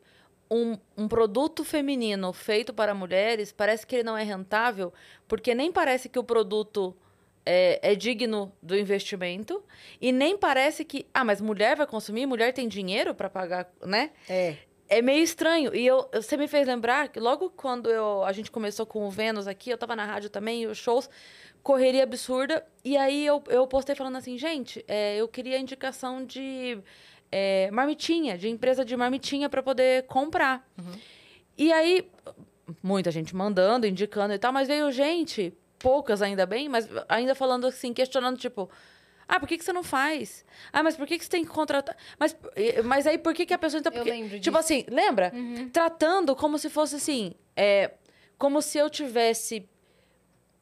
um, 0.51 0.77
um 0.97 1.09
produto 1.09 1.65
feminino 1.65 2.33
feito 2.35 2.75
para 2.75 2.93
mulheres, 2.93 3.51
parece 3.51 3.87
que 3.87 3.97
ele 3.97 4.03
não 4.03 4.17
é 4.17 4.25
rentável, 4.25 4.93
porque 5.27 5.55
nem 5.55 5.73
parece 5.73 6.09
que 6.09 6.19
o 6.19 6.25
produto 6.25 6.95
é, 7.45 7.93
é 7.93 7.95
digno 7.95 8.53
do 8.63 8.77
investimento 8.77 9.63
e 10.01 10.13
nem 10.13 10.37
parece 10.37 10.85
que, 10.85 11.07
ah, 11.13 11.25
mas 11.25 11.41
mulher 11.41 11.77
vai 11.77 11.87
consumir, 11.87 12.27
mulher 12.27 12.53
tem 12.53 12.69
dinheiro 12.69 13.15
para 13.15 13.31
pagar, 13.31 13.71
né? 13.85 14.11
É. 14.29 14.57
É 14.89 15.01
meio 15.01 15.23
estranho. 15.23 15.75
E 15.75 15.87
eu, 15.87 16.09
você 16.13 16.37
me 16.37 16.49
fez 16.49 16.67
lembrar 16.67 17.09
que 17.09 17.21
logo 17.21 17.49
quando 17.51 17.89
eu, 17.89 18.25
a 18.25 18.33
gente 18.33 18.51
começou 18.51 18.85
com 18.85 19.07
o 19.07 19.11
Vênus 19.11 19.47
aqui, 19.47 19.71
eu 19.71 19.79
tava 19.79 19.95
na 19.95 20.05
rádio 20.05 20.29
também, 20.29 20.67
os 20.67 20.79
shows, 20.79 21.09
correria 21.63 22.03
absurda. 22.03 22.67
E 22.85 22.97
aí 22.97 23.25
eu, 23.25 23.43
eu 23.49 23.67
postei 23.69 23.95
falando 23.95 24.17
assim, 24.17 24.37
gente, 24.37 24.85
é, 24.89 25.17
eu 25.17 25.29
queria 25.29 25.59
indicação 25.59 26.25
de 26.25 26.79
é, 27.31 27.71
marmitinha, 27.71 28.37
de 28.37 28.49
empresa 28.49 28.85
de 28.85 28.97
marmitinha 28.97 29.49
para 29.49 29.63
poder 29.63 30.07
comprar. 30.07 30.69
E 31.57 31.73
aí, 31.73 32.11
muita 32.83 33.11
gente 33.11 33.35
mandando, 33.35 33.87
indicando 33.87 34.35
e 34.35 34.39
tal, 34.39 34.53
mas 34.53 34.67
veio 34.67 34.91
gente, 34.91 35.55
poucas 35.81 36.23
ainda 36.23 36.47
bem, 36.47 36.69
mas 36.69 36.89
ainda 37.09 37.35
falando 37.35 37.67
assim, 37.67 37.93
questionando, 37.93 38.37
tipo. 38.39 38.71
Ah, 39.27 39.39
por 39.41 39.49
que, 39.49 39.57
que 39.59 39.65
você 39.65 39.73
não 39.73 39.83
faz? 39.85 40.45
Ah, 40.73 40.83
mas 40.83 40.97
por 40.97 41.07
que, 41.07 41.17
que 41.17 41.25
você 41.25 41.31
tem 41.31 41.45
que 41.45 41.51
contratar? 41.51 41.97
Mas, 42.19 42.37
mas 42.85 43.07
aí 43.07 43.17
por 43.17 43.33
que, 43.33 43.47
que 43.47 43.55
a 43.55 43.59
pessoa. 43.59 43.79
Então, 43.81 43.93
Eu 43.93 43.99
porque- 43.99 44.11
lembro 44.11 44.41
Tipo 44.41 44.59
disso. 44.59 44.73
assim, 44.75 44.85
lembra? 44.89 45.33
Tratando 45.73 46.35
como 46.37 46.59
se 46.59 46.69
fosse 46.69 46.97
assim. 46.97 47.33
É, 47.57 47.93
como 48.37 48.61
se 48.61 48.77
eu 48.79 48.91
tivesse. 48.91 49.69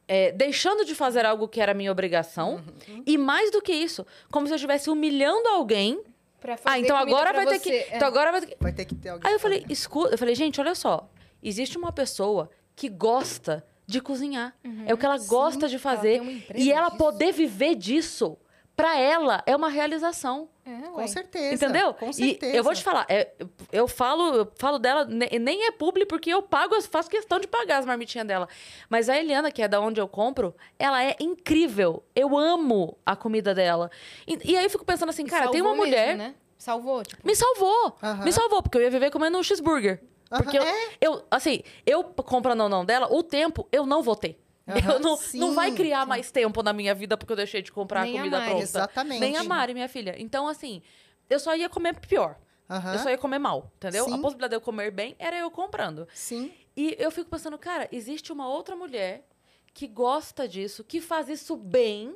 é, 0.06 0.32
deixando 0.32 0.84
de 0.84 0.94
fazer 0.94 1.24
algo 1.26 1.48
que 1.48 1.60
era 1.60 1.72
minha 1.74 1.90
obrigação. 1.92 2.62
E 3.06 3.16
mais 3.18 3.50
do 3.50 3.60
que 3.62 3.72
isso, 3.72 4.06
como 4.30 4.46
se 4.46 4.52
eu 4.52 4.56
estivesse 4.56 4.88
humilhando 4.90 5.48
alguém. 5.48 6.02
Pra 6.40 6.56
fazer 6.56 6.76
Ah, 6.76 6.78
então 6.78 6.96
agora 6.96 7.32
vai 7.32 7.46
ter 7.46 7.58
você. 7.58 7.70
que. 7.70 7.92
É. 7.92 7.96
Então 7.96 8.06
agora 8.08 8.30
vai 8.32 8.40
ter 8.42 8.46
que. 8.48 8.56
Vai 8.60 8.72
ter 8.72 8.84
que 8.84 8.94
ter 8.94 9.08
alguém. 9.08 9.26
Aí 9.28 9.34
eu 9.34 9.40
falei, 9.40 9.64
escuta, 9.68 10.14
eu 10.14 10.18
falei, 10.18 10.34
gente, 10.34 10.60
olha 10.60 10.74
só. 10.74 11.10
Existe 11.42 11.76
uma 11.78 11.90
pessoa 11.90 12.48
que 12.76 12.88
gosta 12.88 13.64
de 13.88 14.00
cozinhar. 14.02 14.54
É 14.86 14.92
o 14.92 14.98
que 14.98 15.06
ela 15.06 15.16
gosta 15.18 15.66
de 15.66 15.78
fazer. 15.78 16.16
empresa 16.22 16.52
e 16.62 16.70
ela 16.70 16.88
disso. 16.88 16.98
poder 16.98 17.32
viver 17.32 17.74
disso, 17.74 18.36
pra 18.76 18.98
ela, 18.98 19.42
é 19.46 19.56
uma 19.56 19.70
realização. 19.70 20.48
É, 20.64 20.88
Com 20.90 21.08
certeza. 21.08 21.54
Entendeu? 21.64 21.94
Com 21.94 22.10
E 22.10 22.14
certeza. 22.14 22.54
eu 22.54 22.62
vou 22.62 22.74
te 22.74 22.82
falar, 22.84 23.06
é, 23.08 23.32
eu 23.72 23.88
falo, 23.88 24.34
eu 24.34 24.52
falo 24.58 24.78
dela, 24.78 25.06
ne- 25.06 25.38
nem 25.38 25.66
é 25.66 25.70
publi, 25.70 26.04
porque 26.04 26.28
eu 26.28 26.42
pago, 26.42 26.74
eu 26.74 26.82
faço 26.82 27.08
questão 27.08 27.40
de 27.40 27.46
pagar 27.46 27.78
as 27.78 27.86
marmitinhas 27.86 28.26
dela. 28.26 28.46
Mas 28.90 29.08
a 29.08 29.16
Eliana, 29.18 29.50
que 29.50 29.62
é 29.62 29.66
da 29.68 29.80
onde 29.80 29.98
eu 29.98 30.06
compro, 30.06 30.54
ela 30.78 31.02
é 31.02 31.16
incrível. 31.18 32.04
Eu 32.14 32.36
amo 32.36 32.98
a 33.06 33.16
comida 33.16 33.54
dela. 33.54 33.90
E, 34.26 34.52
e 34.52 34.56
aí 34.58 34.64
eu 34.64 34.70
fico 34.70 34.84
pensando 34.84 35.08
assim, 35.08 35.24
E 35.24 35.28
cara, 35.30 35.48
tem 35.50 35.62
uma 35.62 35.74
mulher. 35.74 36.08
mesmo, 36.08 36.22
né? 36.24 36.34
Salvou, 36.58 37.02
tipo. 37.02 37.26
Me 37.26 37.34
salvou. 37.34 37.96
Aham. 38.02 38.24
Me 38.24 38.32
salvou, 38.32 38.62
porque 38.62 38.76
eu 38.76 38.82
ia 38.82 38.90
viver 38.90 39.10
comendo 39.10 39.38
um 39.38 39.42
cheeseburger. 39.42 40.02
Porque 40.28 40.58
eu, 40.58 40.62
é. 40.62 40.90
eu, 41.00 41.26
assim, 41.30 41.62
eu 41.86 42.04
comprando 42.04 42.60
ou 42.62 42.68
não 42.68 42.84
dela, 42.84 43.08
o 43.10 43.22
tempo 43.22 43.66
eu 43.72 43.86
não 43.86 44.02
vou 44.02 44.16
ter. 44.16 44.38
Aham, 44.68 44.92
eu 44.92 45.00
não, 45.00 45.16
sim, 45.16 45.38
não 45.38 45.54
vai 45.54 45.72
criar 45.72 46.04
mais 46.04 46.30
tempo 46.30 46.62
na 46.62 46.74
minha 46.74 46.94
vida 46.94 47.16
porque 47.16 47.32
eu 47.32 47.36
deixei 47.36 47.62
de 47.62 47.72
comprar 47.72 48.02
Nem 48.02 48.14
a 48.14 48.18
comida 48.18 48.38
Mari. 48.38 48.50
pronta. 48.50 48.64
Exatamente. 48.64 49.20
Nem 49.20 49.36
a 49.36 49.44
Mari, 49.44 49.72
minha 49.72 49.88
filha. 49.88 50.14
Então, 50.18 50.46
assim, 50.46 50.82
eu 51.30 51.40
só 51.40 51.56
ia 51.56 51.70
comer 51.70 51.98
pior. 52.00 52.36
Aham. 52.68 52.92
Eu 52.92 52.98
só 52.98 53.08
ia 53.08 53.16
comer 53.16 53.38
mal, 53.38 53.72
entendeu? 53.76 54.04
Sim. 54.04 54.12
A 54.12 54.18
possibilidade 54.18 54.50
de 54.50 54.56
eu 54.56 54.60
comer 54.60 54.90
bem 54.90 55.16
era 55.18 55.36
eu 55.38 55.50
comprando. 55.50 56.06
Sim. 56.12 56.52
E 56.76 56.94
eu 56.98 57.10
fico 57.10 57.30
pensando, 57.30 57.56
cara, 57.58 57.88
existe 57.90 58.30
uma 58.30 58.46
outra 58.46 58.76
mulher 58.76 59.26
que 59.72 59.86
gosta 59.86 60.46
disso, 60.46 60.84
que 60.84 61.00
faz 61.00 61.28
isso 61.28 61.56
bem, 61.56 62.14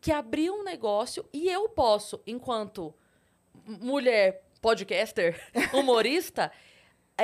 que 0.00 0.10
abriu 0.10 0.54
um 0.54 0.64
negócio 0.64 1.24
e 1.32 1.48
eu 1.48 1.68
posso, 1.68 2.20
enquanto 2.26 2.94
mulher 3.66 4.44
podcaster, 4.62 5.38
humorista, 5.74 6.50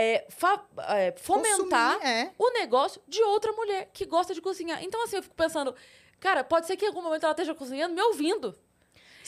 é, 0.00 0.26
fa- 0.28 0.64
é, 0.88 1.12
fomentar 1.16 1.94
Consumir, 1.94 2.06
é. 2.12 2.32
o 2.38 2.50
negócio 2.52 3.00
de 3.06 3.22
outra 3.22 3.52
mulher 3.52 3.90
que 3.92 4.04
gosta 4.06 4.34
de 4.34 4.40
cozinhar. 4.40 4.82
Então, 4.82 5.02
assim, 5.04 5.16
eu 5.16 5.22
fico 5.22 5.34
pensando, 5.34 5.74
cara, 6.20 6.42
pode 6.44 6.66
ser 6.66 6.76
que 6.76 6.84
em 6.84 6.88
algum 6.88 7.02
momento 7.02 7.24
ela 7.24 7.32
esteja 7.32 7.54
cozinhando 7.54 7.94
me 7.94 8.02
ouvindo. 8.02 8.54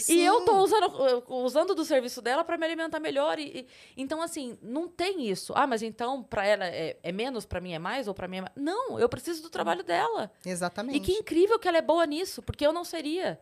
E 0.09 0.19
eu 0.25 0.47
tô 0.47 0.57
usando, 0.63 1.25
usando 1.29 1.75
do 1.75 1.85
serviço 1.85 2.23
dela 2.23 2.43
para 2.43 2.57
me 2.57 2.65
alimentar 2.65 2.99
melhor. 2.99 3.39
E, 3.39 3.43
e- 3.61 3.67
então, 3.99 4.23
assim, 4.23 4.57
não 4.63 4.89
tem 4.89 5.29
isso. 5.29 5.53
Ah, 5.55 5.67
mas 5.67 5.83
então 5.83 6.23
para 6.23 6.47
ela 6.47 6.65
é, 6.67 6.97
é 7.03 7.13
menos, 7.13 7.45
para 7.45 7.61
mim 7.61 7.75
é 7.75 7.79
mais, 7.79 8.09
ou 8.09 8.15
para 8.15 8.27
mim 8.27 8.39
é 8.39 8.41
mais. 8.41 8.53
Não, 8.57 8.99
eu 8.99 9.09
preciso 9.11 9.43
do 9.43 9.51
trabalho 9.51 9.85
dela. 9.85 10.33
Exatamente. 10.45 10.97
E 10.97 11.01
que 11.01 11.13
incrível 11.13 11.59
que 11.59 11.69
ela 11.69 11.77
é 11.77 11.83
boa 11.83 12.07
nisso, 12.07 12.41
porque 12.41 12.67
eu 12.67 12.73
não 12.73 12.83
seria. 12.85 13.39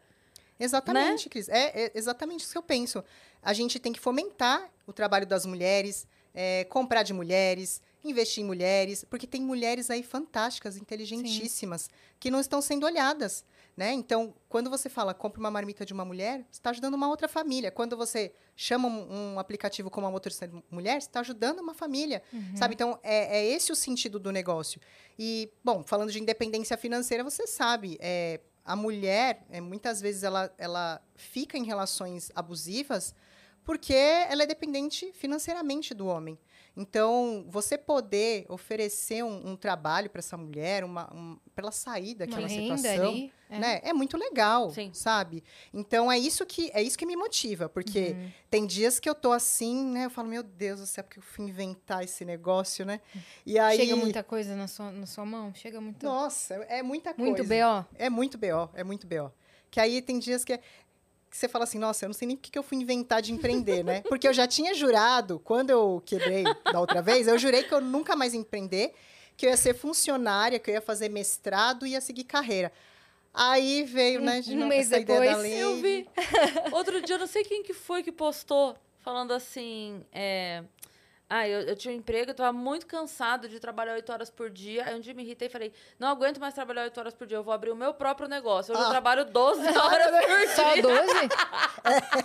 Exatamente, 0.58 1.26
Né? 1.26 1.30
Cris. 1.30 1.48
É, 1.48 1.84
é 1.84 1.92
exatamente 1.94 2.40
isso 2.40 2.50
que 2.50 2.58
eu 2.58 2.62
penso. 2.62 3.04
A 3.40 3.52
gente 3.52 3.78
tem 3.78 3.92
que 3.92 4.00
fomentar 4.00 4.68
o 4.84 4.92
trabalho 4.92 5.24
das 5.26 5.46
mulheres, 5.46 6.08
é, 6.34 6.64
comprar 6.64 7.02
de 7.02 7.12
mulheres, 7.12 7.82
investir 8.04 8.42
em 8.42 8.46
mulheres, 8.46 9.04
porque 9.04 9.26
tem 9.26 9.40
mulheres 9.40 9.90
aí 9.90 10.02
fantásticas, 10.02 10.76
inteligentíssimas, 10.76 11.90
que 12.18 12.30
não 12.30 12.40
estão 12.40 12.60
sendo 12.60 12.86
olhadas. 12.86 13.44
Né? 13.76 13.92
Então, 13.92 14.34
quando 14.48 14.68
você 14.68 14.88
fala 14.88 15.14
compra 15.14 15.38
uma 15.38 15.50
marmita 15.50 15.86
de 15.86 15.92
uma 15.92 16.04
mulher, 16.04 16.44
você 16.50 16.58
está 16.58 16.70
ajudando 16.70 16.94
uma 16.94 17.08
outra 17.08 17.28
família. 17.28 17.70
Quando 17.70 17.96
você 17.96 18.32
chama 18.56 18.88
um, 18.88 19.34
um 19.34 19.38
aplicativo 19.38 19.88
como 19.88 20.06
a 20.06 20.10
motorista 20.10 20.50
mulher, 20.70 21.00
você 21.00 21.08
está 21.08 21.20
ajudando 21.20 21.60
uma 21.60 21.74
família. 21.74 22.22
Sabe? 22.56 22.74
Então, 22.74 22.98
é, 23.02 23.38
é 23.38 23.46
esse 23.46 23.70
o 23.70 23.76
sentido 23.76 24.18
do 24.18 24.32
negócio. 24.32 24.80
E, 25.16 25.52
bom, 25.62 25.84
falando 25.84 26.10
de 26.10 26.20
independência 26.20 26.76
financeira, 26.76 27.22
você 27.22 27.46
sabe, 27.46 27.96
é, 28.00 28.40
a 28.64 28.74
mulher, 28.74 29.46
é, 29.48 29.60
muitas 29.60 30.00
vezes, 30.00 30.24
ela, 30.24 30.52
ela 30.58 31.00
fica 31.14 31.56
em 31.56 31.64
relações 31.64 32.32
abusivas 32.34 33.14
porque 33.68 33.92
ela 33.92 34.44
é 34.44 34.46
dependente 34.46 35.12
financeiramente 35.12 35.92
do 35.92 36.06
homem. 36.06 36.38
Então, 36.74 37.44
você 37.50 37.76
poder 37.76 38.46
oferecer 38.48 39.22
um, 39.22 39.50
um 39.50 39.56
trabalho 39.56 40.08
para 40.08 40.20
essa 40.20 40.38
mulher, 40.38 40.84
uma, 40.84 41.12
um, 41.14 41.36
para 41.54 41.64
ela 41.64 41.72
sair 41.72 42.14
daquela 42.14 42.38
Uma 42.40 42.48
renda 42.48 42.76
situação, 42.78 43.08
ali. 43.10 43.32
É. 43.50 43.58
né? 43.58 43.80
É 43.82 43.92
muito 43.92 44.16
legal, 44.16 44.70
Sim. 44.70 44.90
sabe? 44.94 45.44
Então 45.74 46.10
é 46.10 46.18
isso 46.18 46.46
que 46.46 46.70
é 46.72 46.80
isso 46.82 46.96
que 46.96 47.04
me 47.04 47.14
motiva, 47.14 47.68
porque 47.68 48.14
Uhum. 48.16 48.30
tem 48.48 48.66
dias 48.66 48.98
que 48.98 49.06
eu 49.10 49.14
tô 49.14 49.32
assim, 49.32 49.84
né? 49.90 50.06
Eu 50.06 50.10
falo, 50.10 50.28
meu 50.28 50.42
Deus 50.42 50.80
do 50.80 50.86
céu, 50.86 51.04
porque 51.04 51.18
eu 51.18 51.22
fui 51.22 51.44
inventar 51.44 52.02
esse 52.04 52.24
negócio, 52.24 52.86
né? 52.86 53.00
E 53.44 53.58
aí 53.58 53.76
Chega 53.76 53.96
muita 53.96 54.22
coisa 54.22 54.56
na 54.56 54.66
sua, 54.68 54.90
na 54.90 55.04
sua 55.06 55.26
mão? 55.26 55.52
Chega 55.54 55.78
muito. 55.80 56.06
Nossa, 56.06 56.54
é 56.70 56.82
muita 56.82 57.12
coisa. 57.12 57.30
muito 57.30 57.44
B.O. 57.44 57.84
É 57.96 58.08
muito 58.08 58.38
BO, 58.38 58.70
é 58.72 58.82
muito 58.84 59.06
BO. 59.06 59.30
Que 59.70 59.80
aí 59.80 60.00
tem 60.00 60.18
dias 60.18 60.44
que, 60.46 60.54
é- 60.54 60.58
que 60.58 60.62
você 61.38 61.48
fala 61.48 61.64
assim, 61.64 61.78
nossa, 61.78 62.04
eu 62.04 62.08
não 62.08 62.14
sei 62.14 62.28
nem 62.28 62.36
porque 62.36 62.50
que 62.50 62.58
eu 62.58 62.62
fui 62.62 62.78
inventar 62.78 63.22
de 63.22 63.32
empreender, 63.32 63.82
né? 63.84 64.02
Porque 64.08 64.26
eu 64.26 64.32
já 64.32 64.46
tinha 64.46 64.74
jurado, 64.74 65.38
quando 65.38 65.70
eu 65.70 66.02
quebrei 66.04 66.44
da 66.64 66.80
outra 66.80 67.00
vez, 67.00 67.26
eu 67.28 67.38
jurei 67.38 67.62
que 67.62 67.72
eu 67.72 67.80
nunca 67.80 68.16
mais 68.16 68.34
ia 68.34 68.40
empreender, 68.40 68.92
que 69.36 69.46
eu 69.46 69.50
ia 69.50 69.56
ser 69.56 69.74
funcionária, 69.74 70.58
que 70.58 70.70
eu 70.70 70.74
ia 70.74 70.80
fazer 70.80 71.08
mestrado 71.08 71.86
e 71.86 71.90
ia 71.90 72.00
seguir 72.00 72.24
carreira. 72.24 72.72
Aí 73.32 73.84
veio, 73.84 74.20
né, 74.20 74.40
de 74.40 74.52
um 74.52 74.56
novo 74.56 74.68
mês 74.68 74.90
essa 74.90 75.00
ideia 75.00 75.20
da 75.20 75.42
depois. 75.42 75.60
Eu 75.60 75.76
vi. 75.76 76.08
Outro 76.72 77.00
dia, 77.00 77.14
eu 77.14 77.20
não 77.20 77.26
sei 77.26 77.44
quem 77.44 77.62
que 77.62 77.72
foi 77.72 78.02
que 78.02 78.10
postou, 78.10 78.76
falando 78.98 79.32
assim. 79.32 80.02
É... 80.12 80.64
Ah, 81.30 81.46
eu, 81.46 81.60
eu 81.60 81.76
tinha 81.76 81.92
um 81.92 81.96
emprego, 81.98 82.30
eu 82.30 82.34
tava 82.34 82.52
muito 82.54 82.86
cansado 82.86 83.48
de 83.48 83.60
trabalhar 83.60 83.92
oito 83.94 84.10
horas 84.10 84.30
por 84.30 84.48
dia. 84.48 84.84
Aí 84.86 84.94
um 84.94 85.00
dia 85.00 85.12
me 85.12 85.22
irritei 85.22 85.46
e 85.48 85.50
falei: 85.50 85.72
não 85.98 86.08
aguento 86.08 86.40
mais 86.40 86.54
trabalhar 86.54 86.84
oito 86.84 86.98
horas 86.98 87.12
por 87.14 87.26
dia, 87.26 87.36
eu 87.36 87.42
vou 87.42 87.52
abrir 87.52 87.70
o 87.70 87.76
meu 87.76 87.92
próprio 87.92 88.26
negócio. 88.28 88.72
Hoje 88.72 88.82
eu 88.82 88.86
Ah. 88.86 88.90
trabalho 88.90 89.24
12 89.26 89.60
horas 89.76 90.06
por 90.10 90.48
Só 90.54 90.72
dia. 90.72 90.82
12? 90.82 91.12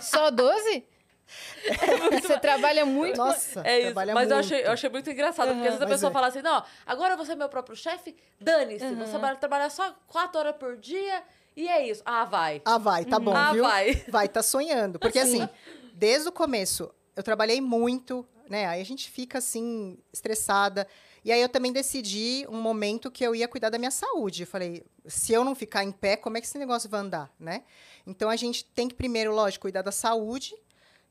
Só 0.02 0.30
12? 0.30 0.84
Você 2.22 2.38
trabalha 2.38 2.84
muito. 2.84 3.16
Nossa, 3.16 3.62
É 3.66 3.76
isso, 3.78 3.86
trabalha 3.86 4.14
mas 4.14 4.30
eu 4.30 4.36
muito. 4.36 4.46
achei, 4.52 4.66
eu 4.66 4.72
achei 4.72 4.90
muito 4.90 5.10
engraçado, 5.10 5.48
porque 5.48 5.60
às 5.68 5.74
vezes 5.74 5.82
a 5.82 5.86
pessoa 5.86 6.10
é. 6.10 6.12
fala 6.12 6.26
assim, 6.28 6.42
não, 6.42 6.62
agora 6.86 7.14
eu 7.14 7.16
vou 7.16 7.24
ser 7.26 7.34
meu 7.34 7.48
próprio 7.48 7.76
chefe, 7.76 8.14
dane-se, 8.40 8.94
você 8.94 9.18
vai 9.18 9.34
trabalhar 9.36 9.70
só 9.70 9.94
quatro 10.06 10.38
horas 10.38 10.56
por 10.56 10.76
dia 10.76 11.22
e 11.56 11.66
é 11.68 11.86
isso. 11.88 12.02
Ah, 12.04 12.24
vai. 12.24 12.60
Ah, 12.64 12.78
vai, 12.78 13.04
tá 13.04 13.18
bom, 13.18 13.34
ah, 13.36 13.52
viu? 13.52 13.64
vai. 13.64 14.04
Vai, 14.08 14.28
tá 14.28 14.42
sonhando. 14.42 14.98
Porque 14.98 15.18
assim, 15.18 15.48
desde 15.94 16.28
o 16.28 16.32
começo, 16.32 16.90
eu 17.16 17.22
trabalhei 17.22 17.60
muito, 17.60 18.26
né? 18.48 18.66
Aí 18.66 18.80
a 18.80 18.84
gente 18.84 19.10
fica 19.10 19.38
assim, 19.38 19.98
estressada. 20.12 20.86
E 21.24 21.32
aí 21.32 21.40
eu 21.40 21.48
também 21.48 21.72
decidi 21.72 22.46
um 22.48 22.60
momento 22.60 23.10
que 23.10 23.24
eu 23.24 23.34
ia 23.34 23.48
cuidar 23.48 23.70
da 23.70 23.78
minha 23.78 23.90
saúde. 23.90 24.42
Eu 24.42 24.46
falei, 24.46 24.84
se 25.06 25.32
eu 25.32 25.44
não 25.44 25.54
ficar 25.54 25.84
em 25.84 25.92
pé, 25.92 26.16
como 26.16 26.36
é 26.36 26.40
que 26.40 26.46
esse 26.46 26.58
negócio 26.58 26.88
vai 26.88 27.00
andar, 27.00 27.34
né? 27.38 27.64
Então 28.06 28.28
a 28.28 28.36
gente 28.36 28.64
tem 28.64 28.88
que 28.88 28.94
primeiro, 28.94 29.34
lógico, 29.34 29.62
cuidar 29.62 29.82
da 29.82 29.92
saúde 29.92 30.54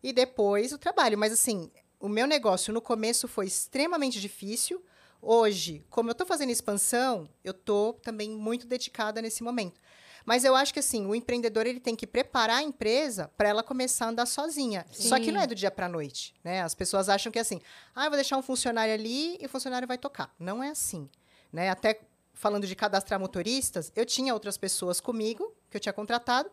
e 0.01 0.13
depois 0.13 0.71
o 0.71 0.77
trabalho. 0.77 1.17
Mas 1.17 1.33
assim, 1.33 1.71
o 1.99 2.07
meu 2.07 2.27
negócio 2.27 2.73
no 2.73 2.81
começo 2.81 3.27
foi 3.27 3.47
extremamente 3.47 4.19
difícil. 4.19 4.83
Hoje, 5.21 5.83
como 5.89 6.09
eu 6.09 6.15
tô 6.15 6.25
fazendo 6.25 6.51
expansão, 6.51 7.29
eu 7.43 7.53
tô 7.53 7.93
também 7.93 8.29
muito 8.29 8.67
dedicada 8.67 9.21
nesse 9.21 9.41
momento. 9.41 9.79
Mas 10.25 10.43
eu 10.45 10.55
acho 10.55 10.73
que 10.73 10.79
assim, 10.79 11.05
o 11.05 11.13
empreendedor 11.13 11.67
ele 11.67 11.79
tem 11.79 11.95
que 11.95 12.07
preparar 12.07 12.57
a 12.59 12.63
empresa 12.63 13.29
para 13.37 13.49
ela 13.49 13.63
começar 13.63 14.05
a 14.05 14.09
andar 14.09 14.25
sozinha. 14.25 14.85
Só 14.91 15.17
que 15.17 15.25
Sim. 15.25 15.31
não 15.31 15.41
é 15.41 15.47
do 15.47 15.55
dia 15.55 15.69
para 15.69 15.89
noite, 15.89 16.33
né? 16.43 16.61
As 16.61 16.73
pessoas 16.73 17.09
acham 17.09 17.31
que 17.31 17.37
é 17.37 17.41
assim, 17.41 17.61
ah, 17.95 18.05
eu 18.05 18.09
vou 18.09 18.17
deixar 18.17 18.37
um 18.37 18.41
funcionário 18.41 18.93
ali 18.93 19.37
e 19.41 19.45
o 19.45 19.49
funcionário 19.49 19.87
vai 19.87 19.97
tocar. 19.97 20.33
Não 20.39 20.63
é 20.63 20.69
assim, 20.69 21.09
né? 21.51 21.69
Até 21.69 21.99
falando 22.33 22.65
de 22.65 22.75
cadastrar 22.75 23.19
motoristas, 23.19 23.91
eu 23.95 24.05
tinha 24.05 24.33
outras 24.33 24.57
pessoas 24.57 24.99
comigo 24.99 25.53
que 25.69 25.77
eu 25.77 25.81
tinha 25.81 25.93
contratado, 25.93 26.49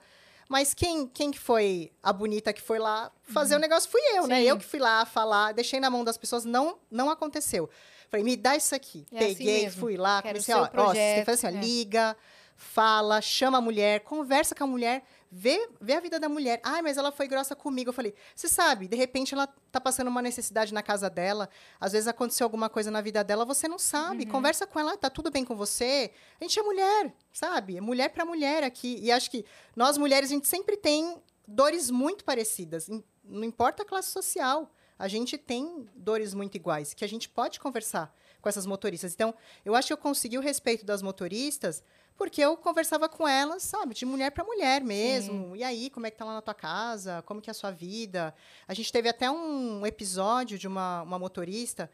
mas 0.48 0.74
quem 0.74 1.06
quem 1.06 1.30
que 1.30 1.38
foi 1.38 1.92
a 2.02 2.12
bonita 2.12 2.52
que 2.52 2.60
foi 2.60 2.78
lá 2.78 3.10
fazer 3.22 3.54
o 3.54 3.58
negócio 3.58 3.88
fui 3.88 4.00
eu, 4.14 4.26
né? 4.26 4.40
Sim. 4.40 4.48
Eu 4.48 4.58
que 4.58 4.64
fui 4.64 4.80
lá 4.80 5.04
falar, 5.04 5.52
deixei 5.52 5.78
na 5.78 5.88
mão 5.88 6.02
das 6.04 6.16
pessoas, 6.16 6.44
não 6.44 6.78
não 6.90 7.08
aconteceu. 7.08 7.70
Falei, 8.10 8.24
me 8.24 8.36
dá 8.36 8.56
isso 8.56 8.74
aqui. 8.74 9.06
É 9.12 9.18
assim 9.18 9.36
Peguei, 9.36 9.62
mesmo. 9.62 9.80
fui 9.80 9.96
lá, 9.96 10.20
Quero 10.20 10.34
comecei, 10.34 10.52
ó, 10.52 10.58
ó, 10.58 10.62
você 10.62 10.66
tem 10.66 10.76
que 10.80 10.84
projeto, 10.84 11.24
fazer 11.26 11.46
assim, 11.46 11.56
ó, 11.56 11.60
é. 11.60 11.62
liga, 11.62 12.16
fala, 12.60 13.22
chama 13.22 13.56
a 13.56 13.60
mulher, 13.60 14.00
conversa 14.00 14.54
com 14.54 14.64
a 14.64 14.66
mulher, 14.66 15.02
vê, 15.32 15.66
vê 15.80 15.94
a 15.94 16.00
vida 16.00 16.20
da 16.20 16.28
mulher. 16.28 16.60
Ai, 16.62 16.82
mas 16.82 16.98
ela 16.98 17.10
foi 17.10 17.26
grossa 17.26 17.56
comigo. 17.56 17.88
Eu 17.88 17.94
falei, 17.94 18.14
você 18.36 18.48
sabe, 18.48 18.86
de 18.86 18.94
repente 18.94 19.32
ela 19.32 19.46
tá 19.72 19.80
passando 19.80 20.08
uma 20.08 20.20
necessidade 20.20 20.74
na 20.74 20.82
casa 20.82 21.08
dela, 21.08 21.48
às 21.80 21.92
vezes 21.92 22.06
aconteceu 22.06 22.44
alguma 22.44 22.68
coisa 22.68 22.90
na 22.90 23.00
vida 23.00 23.24
dela, 23.24 23.46
você 23.46 23.66
não 23.66 23.78
sabe. 23.78 24.24
Uhum. 24.24 24.30
Conversa 24.30 24.66
com 24.66 24.78
ela, 24.78 24.94
tá 24.94 25.08
tudo 25.08 25.30
bem 25.30 25.42
com 25.42 25.56
você? 25.56 26.12
A 26.38 26.44
gente 26.44 26.60
é 26.60 26.62
mulher, 26.62 27.14
sabe? 27.32 27.78
É 27.78 27.80
mulher 27.80 28.10
para 28.10 28.26
mulher 28.26 28.62
aqui. 28.62 28.98
E 29.00 29.10
acho 29.10 29.30
que 29.30 29.42
nós 29.74 29.96
mulheres, 29.96 30.30
a 30.30 30.34
gente 30.34 30.46
sempre 30.46 30.76
tem 30.76 31.16
dores 31.48 31.90
muito 31.90 32.24
parecidas, 32.26 32.90
não 33.24 33.44
importa 33.44 33.84
a 33.84 33.86
classe 33.86 34.10
social. 34.10 34.70
A 34.98 35.08
gente 35.08 35.38
tem 35.38 35.88
dores 35.94 36.34
muito 36.34 36.56
iguais, 36.56 36.92
que 36.92 37.02
a 37.02 37.08
gente 37.08 37.26
pode 37.26 37.58
conversar 37.58 38.14
com 38.38 38.50
essas 38.50 38.66
motoristas. 38.66 39.14
Então, 39.14 39.34
eu 39.64 39.74
acho 39.74 39.86
que 39.86 39.92
eu 39.94 39.96
consegui 39.96 40.36
o 40.36 40.42
respeito 40.42 40.84
das 40.84 41.00
motoristas 41.00 41.82
porque 42.20 42.42
eu 42.42 42.54
conversava 42.54 43.08
com 43.08 43.26
elas, 43.26 43.62
sabe, 43.62 43.94
de 43.94 44.04
mulher 44.04 44.30
para 44.30 44.44
mulher 44.44 44.84
mesmo. 44.84 45.56
E 45.56 45.64
aí, 45.64 45.88
como 45.88 46.06
é 46.06 46.10
que 46.10 46.18
tá 46.18 46.24
lá 46.26 46.34
na 46.34 46.42
tua 46.42 46.52
casa? 46.52 47.22
Como 47.22 47.40
que 47.40 47.48
é 47.48 47.52
a 47.52 47.54
sua 47.54 47.70
vida? 47.70 48.34
A 48.68 48.74
gente 48.74 48.92
teve 48.92 49.08
até 49.08 49.30
um 49.30 49.86
episódio 49.86 50.58
de 50.58 50.68
uma, 50.68 51.00
uma 51.00 51.18
motorista 51.18 51.90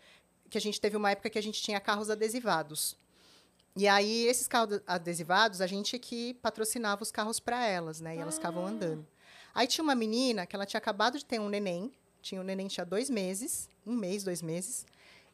que 0.50 0.58
a 0.58 0.60
gente 0.60 0.80
teve 0.80 0.96
uma 0.96 1.12
época 1.12 1.30
que 1.30 1.38
a 1.38 1.40
gente 1.40 1.62
tinha 1.62 1.78
carros 1.78 2.10
adesivados. 2.10 2.96
E 3.76 3.86
aí, 3.86 4.26
esses 4.26 4.48
carros 4.48 4.80
adesivados, 4.84 5.60
a 5.60 5.66
gente 5.68 5.96
que 5.96 6.34
patrocinava 6.34 7.04
os 7.04 7.12
carros 7.12 7.38
para 7.38 7.64
elas, 7.64 8.00
né? 8.00 8.16
E 8.16 8.18
elas 8.18 8.34
ficavam 8.34 8.66
andando. 8.66 9.06
Aí 9.54 9.68
tinha 9.68 9.84
uma 9.84 9.94
menina 9.94 10.44
que 10.44 10.56
ela 10.56 10.66
tinha 10.66 10.78
acabado 10.78 11.18
de 11.18 11.24
ter 11.24 11.38
um 11.38 11.48
neném, 11.48 11.92
tinha 12.20 12.40
um 12.40 12.44
neném 12.44 12.66
tinha 12.66 12.84
dois 12.84 13.08
meses, 13.08 13.70
um 13.86 13.94
mês, 13.94 14.24
dois 14.24 14.42
meses. 14.42 14.86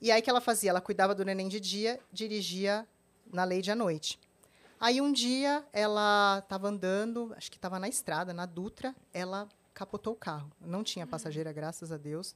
E 0.03 0.13
aí 0.13 0.21
o 0.21 0.23
que 0.23 0.29
ela 0.29 0.43
fazia? 0.43 0.69
Ela 0.69 0.83
cuidava 0.83 1.15
do 1.15 1.25
neném 1.25 1.49
de 1.49 1.59
dia, 1.59 1.99
dirigia 2.13 2.87
na 3.33 3.47
Lady 3.47 3.71
à 3.71 3.75
noite. 3.75 4.21
Aí 4.83 5.01
um 5.01 5.13
dia 5.13 5.65
ela 5.73 6.41
estava 6.41 6.67
andando, 6.67 7.33
acho 7.37 7.49
que 7.49 7.57
estava 7.57 7.79
na 7.79 7.89
estrada, 7.89 8.35
na 8.35 8.47
Dutra, 8.47 8.93
ela 9.15 9.49
capotou 9.73 10.13
o 10.13 10.17
carro. 10.17 10.51
Não 10.61 10.83
tinha 10.83 11.07
passageira, 11.07 11.53
graças 11.53 11.93
a 11.93 11.97
Deus. 11.97 12.35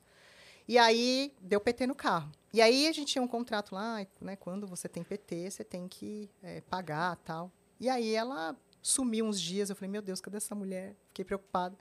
E 0.68 0.78
aí 0.78 1.34
deu 1.40 1.60
PT 1.60 1.88
no 1.88 1.94
carro. 1.96 2.30
E 2.54 2.62
aí 2.62 2.86
a 2.86 2.92
gente 2.92 3.14
tinha 3.14 3.20
um 3.20 3.26
contrato 3.26 3.74
lá, 3.74 4.06
né? 4.20 4.36
Quando 4.36 4.64
você 4.64 4.88
tem 4.88 5.02
PT, 5.02 5.50
você 5.50 5.64
tem 5.64 5.88
que 5.88 6.30
eh, 6.40 6.60
pagar 6.70 7.16
tal. 7.16 7.50
E 7.80 7.88
aí 7.88 8.14
ela 8.14 8.54
sumiu 8.80 9.26
uns 9.26 9.40
dias. 9.40 9.68
Eu 9.68 9.74
falei, 9.74 9.90
meu 9.90 10.00
Deus, 10.00 10.20
cadê 10.20 10.36
essa 10.36 10.54
mulher? 10.54 10.94
Fiquei 11.08 11.24
preocupada. 11.24 11.76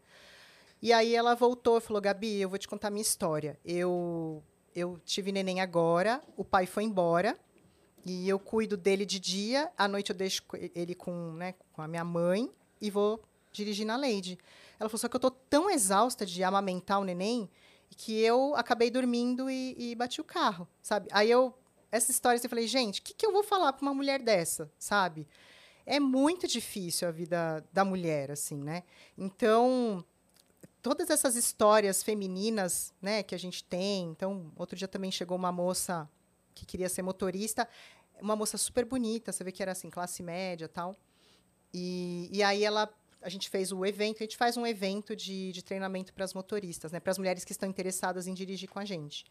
E 0.82 0.92
aí 0.92 1.14
ela 1.14 1.36
voltou 1.36 1.78
e 1.78 1.82
falou, 1.82 2.02
Gabi, 2.02 2.42
eu 2.42 2.50
vou 2.50 2.58
te 2.58 2.68
contar 2.68 2.90
minha 2.90 3.04
história. 3.04 3.60
Eu, 3.64 4.44
eu 4.76 5.00
tive 5.06 5.32
neném 5.32 5.62
agora, 5.62 6.24
o 6.36 6.44
pai 6.44 6.66
foi 6.66 6.86
embora. 6.86 7.38
E 8.06 8.30
eu 8.30 8.38
cuido 8.38 8.78
dele 8.78 9.04
de 9.04 9.20
dia, 9.20 9.72
à 9.76 9.88
noite 9.88 10.12
eu 10.12 10.16
deixo 10.16 10.44
ele 10.76 10.94
com, 10.94 11.34
né, 11.34 11.56
com 11.74 11.82
a 11.82 11.88
minha 11.88 12.04
mãe 12.04 12.52
e 12.80 12.92
vou 12.92 13.20
dirigir 13.52 13.86
na 13.86 13.98
Lady. 13.98 14.38
Ela 14.80 14.88
falou, 14.88 15.00
só 15.00 15.08
que 15.08 15.16
eu 15.16 15.20
tô 15.20 15.32
tão 15.32 15.72
exausta 15.72 16.24
de 16.24 16.44
amamentar 16.44 17.00
o 17.00 17.04
neném 17.04 17.50
que 17.98 18.20
eu 18.20 18.56
acabei 18.56 18.92
dormindo 18.92 19.50
e, 19.50 19.76
e 19.78 19.96
bati 19.96 20.22
o 20.22 20.24
carro, 20.24 20.68
sabe? 20.82 21.08
Aí 21.12 21.32
eu, 21.32 21.54
essa 21.92 22.12
história, 22.12 22.38
assim, 22.38 22.46
eu 22.46 22.50
falei, 22.50 22.68
gente, 22.68 23.00
o 23.00 23.04
que, 23.04 23.14
que 23.14 23.26
eu 23.26 23.32
vou 23.32 23.44
falar 23.44 23.74
para 23.74 23.82
uma 23.82 23.94
mulher 23.94 24.22
dessa, 24.22 24.72
sabe? 24.78 25.28
É 25.86 26.00
muito 26.00 26.48
difícil 26.48 27.08
a 27.08 27.12
vida 27.12 27.66
da 27.72 27.86
mulher, 27.86 28.32
assim, 28.32 28.58
né? 28.58 28.84
Então, 29.18 30.04
todas 30.82 31.10
essas 31.10 31.36
histórias 31.36 32.04
femininas, 32.04 32.94
né, 33.02 33.24
que 33.24 33.34
a 33.34 33.40
gente 33.40 33.64
tem. 33.64 34.10
Então, 34.10 34.52
outro 34.56 34.76
dia 34.76 34.88
também 34.88 35.12
chegou 35.12 35.38
uma 35.38 35.52
moça 35.52 36.10
que 36.54 36.66
queria 36.66 36.88
ser 36.90 37.02
motorista, 37.02 37.68
uma 38.22 38.36
moça 38.36 38.58
super 38.58 38.86
bonita, 38.86 39.32
você 39.32 39.44
vê 39.44 39.52
que 39.52 39.62
era 39.62 39.72
assim, 39.72 39.90
classe 39.90 40.22
média 40.24 40.68
tal. 40.68 40.96
E, 41.74 42.30
e 42.32 42.42
aí 42.42 42.64
ela, 42.64 42.90
a 43.22 43.30
gente 43.30 43.50
fez 43.50 43.72
o 43.72 43.86
evento, 43.86 44.18
a 44.18 44.24
gente 44.24 44.38
faz 44.38 44.56
um 44.58 44.66
evento 44.66 45.16
de, 45.16 45.52
de 45.52 45.64
treinamento 45.64 46.14
para 46.14 46.24
as 46.24 46.34
motoristas, 46.34 46.92
né, 46.92 47.00
para 47.00 47.12
as 47.12 47.18
mulheres 47.18 47.44
que 47.44 47.52
estão 47.52 47.70
interessadas 47.70 48.28
em 48.28 48.34
dirigir 48.34 48.70
com 48.70 48.80
a 48.80 48.86
gente. 48.86 49.26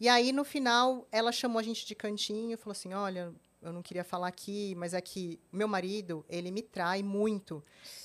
E 0.00 0.08
aí, 0.08 0.32
no 0.32 0.44
final, 0.44 1.06
ela 1.12 1.30
chamou 1.30 1.58
a 1.58 1.62
gente 1.62 1.86
de 1.86 1.94
cantinho 1.94 2.58
falou 2.58 2.72
assim: 2.72 2.92
olha, 2.92 3.32
eu 3.62 3.72
não 3.72 3.80
queria 3.80 4.04
falar 4.04 4.28
aqui, 4.28 4.74
mas 4.76 4.92
é 4.92 5.00
que 5.00 5.40
meu 5.52 5.66
marido, 5.66 6.24
ele 6.28 6.50
me 6.50 6.62
trai 6.62 7.02
muito. 7.02 7.62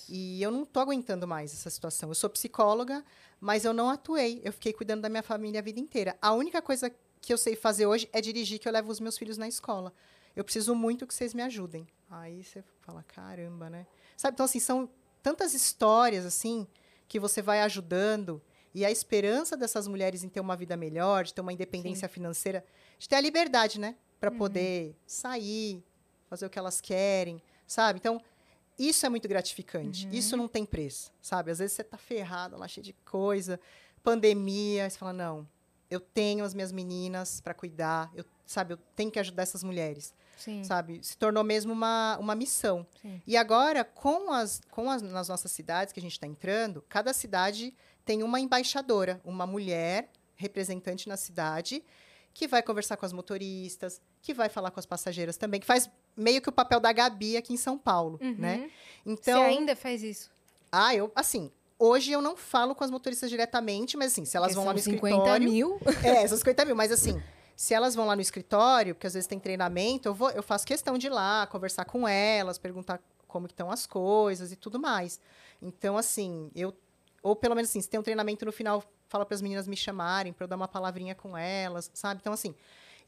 E 0.08 0.42
eu 0.42 0.52
não 0.52 0.66
tô 0.66 0.80
aguentando 0.80 1.28
mais 1.28 1.52
essa 1.52 1.70
situação. 1.70 2.10
Eu 2.10 2.16
sou 2.16 2.30
psicóloga, 2.30 3.04
mas 3.40 3.66
eu 3.66 3.74
não 3.74 3.90
atuei. 3.90 4.40
Eu 4.44 4.54
fiquei 4.54 4.72
cuidando 4.72 5.02
da 5.02 5.10
minha 5.10 5.24
família 5.24 5.60
a 5.60 5.64
vida 5.64 5.80
inteira. 5.80 6.18
A 6.22 6.32
única 6.32 6.62
coisa 6.62 6.94
que 7.22 7.34
eu 7.34 7.38
sei 7.38 7.56
fazer 7.56 7.86
hoje 7.86 8.10
é 8.14 8.22
dirigir, 8.22 8.60
que 8.60 8.68
eu 8.68 8.72
levo 8.72 8.92
os 8.92 9.00
meus 9.00 9.18
filhos 9.18 9.38
na 9.38 9.48
escola. 9.48 9.94
Eu 10.36 10.44
preciso 10.44 10.74
muito 10.74 11.06
que 11.06 11.14
vocês 11.14 11.34
me 11.34 11.42
ajudem. 11.42 11.88
Aí 12.10 12.44
você 12.44 12.64
fala, 12.82 13.04
caramba, 13.04 13.70
né? 13.70 13.86
Sabe, 14.16 14.36
então 14.36 14.46
assim, 14.46 14.60
são 14.60 14.90
tantas 15.22 15.54
histórias 15.54 16.26
assim 16.26 16.66
que 17.08 17.20
você 17.20 17.42
vai 17.42 17.62
ajudando 17.62 18.42
e 18.74 18.86
a 18.86 18.92
esperança 18.92 19.58
dessas 19.58 19.88
mulheres 19.88 20.24
em 20.24 20.30
ter 20.30 20.40
uma 20.40 20.56
vida 20.56 20.78
melhor, 20.78 21.24
de 21.24 21.34
ter 21.34 21.42
uma 21.42 21.54
independência 21.54 22.08
financeira, 22.08 22.64
de 22.98 23.10
ter 23.10 23.16
a 23.16 23.22
liberdade, 23.22 23.80
né, 23.80 23.96
para 24.20 24.30
poder 24.30 24.96
sair, 25.06 25.84
fazer 26.30 26.46
o 26.46 26.50
que 26.50 26.60
elas 26.60 26.80
querem, 26.80 27.42
sabe? 27.66 28.00
Então, 28.00 28.22
isso 28.78 29.06
é 29.06 29.10
muito 29.10 29.28
gratificante. 29.28 30.08
Isso 30.12 30.38
não 30.38 30.48
tem 30.48 30.66
preço, 30.66 31.12
sabe? 31.22 31.52
Às 31.52 31.60
vezes 31.60 31.76
você 31.76 31.84
tá 31.84 31.98
ferrado 31.98 32.58
lá, 32.58 32.68
cheio 32.68 32.84
de 32.84 32.94
coisa, 32.94 33.60
pandemia, 34.04 34.86
aí 34.86 34.90
você 34.90 34.98
fala, 34.98 35.14
não, 35.14 35.48
eu 35.90 36.00
tenho 36.00 36.46
as 36.46 36.54
minhas 36.54 36.72
meninas 36.72 37.42
para 37.42 37.54
cuidar, 37.54 38.12
eu, 38.14 38.24
sabe, 38.46 38.74
eu 38.74 38.78
tenho 38.96 39.12
que 39.12 39.20
ajudar 39.20 39.44
essas 39.44 39.64
mulheres 39.64 40.14
Sim. 40.40 40.64
sabe? 40.64 41.04
Se 41.04 41.18
tornou 41.18 41.44
mesmo 41.44 41.74
uma, 41.74 42.18
uma 42.18 42.34
missão. 42.34 42.88
Sim. 43.02 43.22
E 43.28 43.36
agora, 43.36 43.84
com 43.84 44.32
as, 44.32 44.62
com 44.72 44.90
as 44.90 45.02
nas 45.02 45.28
nossas 45.28 45.52
cidades 45.52 45.92
que 45.92 46.00
a 46.00 46.02
gente 46.02 46.14
está 46.14 46.26
entrando, 46.26 46.84
cada 46.88 47.12
cidade 47.12 47.74
tem 48.06 48.24
uma 48.24 48.40
embaixadora, 48.40 49.20
uma 49.26 49.46
mulher 49.46 50.10
representante 50.36 51.10
na 51.10 51.18
cidade, 51.18 51.84
que 52.34 52.48
vai 52.48 52.64
conversar 52.64 52.96
com 52.96 53.06
as 53.06 53.12
motoristas, 53.12 54.02
que 54.22 54.34
vai 54.34 54.48
falar 54.48 54.72
com 54.72 54.80
as 54.80 54.86
passageiras 54.86 55.36
também, 55.36 55.60
que 55.60 55.66
faz 55.66 55.90
meio 56.16 56.42
que 56.42 56.48
o 56.48 56.54
papel 56.54 56.80
da 56.80 56.94
Gabi 56.94 57.36
aqui 57.36 57.54
em 57.54 57.58
São 57.58 57.78
Paulo, 57.78 58.18
né? 58.22 58.58
Uhum. 58.58 58.70
Então, 59.14 59.44
Você 59.44 59.50
ainda 59.50 59.76
faz 59.76 60.02
isso? 60.02 60.32
ah, 60.72 60.96
eu, 60.96 61.12
assim, 61.14 61.52
hoje 61.80 62.12
eu 62.12 62.22
não 62.22 62.36
falo 62.36 62.76
com 62.76 62.84
as 62.84 62.92
motoristas 62.92 63.30
diretamente, 63.30 63.96
mas 63.96 64.12
assim, 64.12 64.26
se 64.26 64.36
elas 64.36 64.50
Porque 64.50 64.56
vão 64.56 64.66
lá 64.66 64.78
são 64.78 64.92
no 64.92 64.98
50 64.98 65.16
escritório... 65.16 65.50
mil. 65.50 65.80
É, 66.04 66.24
essas 66.24 66.40
50 66.40 66.66
mil. 66.66 66.76
Mas 66.76 66.92
assim, 66.92 67.22
se 67.56 67.74
elas 67.74 67.96
vão 67.96 68.06
lá 68.06 68.16
no 68.16 68.22
escritório, 68.22 68.94
porque 68.94 69.08
às 69.08 69.14
vezes 69.14 69.28
tem 69.28 69.40
treinamento, 69.40 70.10
eu, 70.10 70.14
vou, 70.14 70.30
eu 70.32 70.44
faço 70.44 70.68
questão 70.68 70.98
de 70.98 71.08
ir 71.08 71.10
lá, 71.10 71.48
conversar 71.48 71.86
com 71.86 72.08
elas, 72.08 72.58
perguntar 72.58 73.02
como 73.28 73.48
estão 73.48 73.72
as 73.72 73.86
coisas 73.86 74.52
e 74.52 74.56
tudo 74.56 74.80
mais. 74.80 75.20
Então, 75.62 75.98
assim, 75.98 76.52
eu... 76.54 76.76
Ou 77.22 77.36
pelo 77.36 77.56
menos 77.56 77.70
assim, 77.70 77.82
se 77.82 77.90
tem 77.90 78.00
um 78.00 78.04
treinamento 78.04 78.46
no 78.46 78.52
final, 78.52 78.84
fala 79.08 79.26
para 79.26 79.36
as 79.36 79.42
meninas 79.42 79.68
me 79.68 79.76
chamarem, 79.76 80.32
para 80.32 80.46
eu 80.46 80.48
dar 80.48 80.56
uma 80.56 80.68
palavrinha 80.68 81.14
com 81.14 81.38
elas, 81.38 81.92
sabe? 81.94 82.20
Então, 82.22 82.32
assim, 82.32 82.56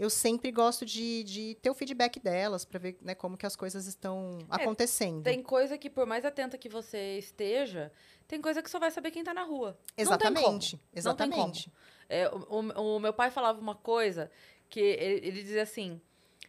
eu 0.02 0.10
sempre 0.10 0.52
gosto 0.52 0.84
de, 0.84 1.24
de 1.24 1.56
ter 1.62 1.70
o 1.70 1.76
feedback 1.76 2.20
delas, 2.20 2.66
para 2.66 2.80
ver 2.80 2.98
né, 3.02 3.14
como 3.14 3.38
que 3.38 3.46
as 3.46 3.56
coisas 3.56 3.86
estão 3.86 4.40
acontecendo. 4.50 5.24
Tem 5.24 5.44
coisa 5.44 5.78
que, 5.78 5.90
por 5.92 6.08
mais 6.08 6.26
atenta 6.26 6.58
que 6.58 6.68
você 6.68 7.20
esteja, 7.20 7.92
tem 8.32 8.42
coisa 8.42 8.64
que 8.64 8.70
só 8.70 8.80
vai 8.80 8.90
saber 8.92 9.12
quem 9.12 9.24
tá 9.24 9.34
na 9.34 9.44
rua. 9.44 9.78
Exatamente, 9.98 10.42
Não 10.44 11.16
tem 11.16 11.30
como. 11.30 11.50
exatamente. 11.52 11.72
É, 12.10 12.28
o, 12.30 12.96
o- 12.96 13.00
meu 13.00 13.14
pai 13.14 13.30
falava 13.30 13.60
uma 13.60 13.76
coisa 13.76 14.32
que 14.70 14.80
ele, 14.80 15.28
ele 15.28 15.44
dizia 15.44 15.64
assim: 15.64 16.02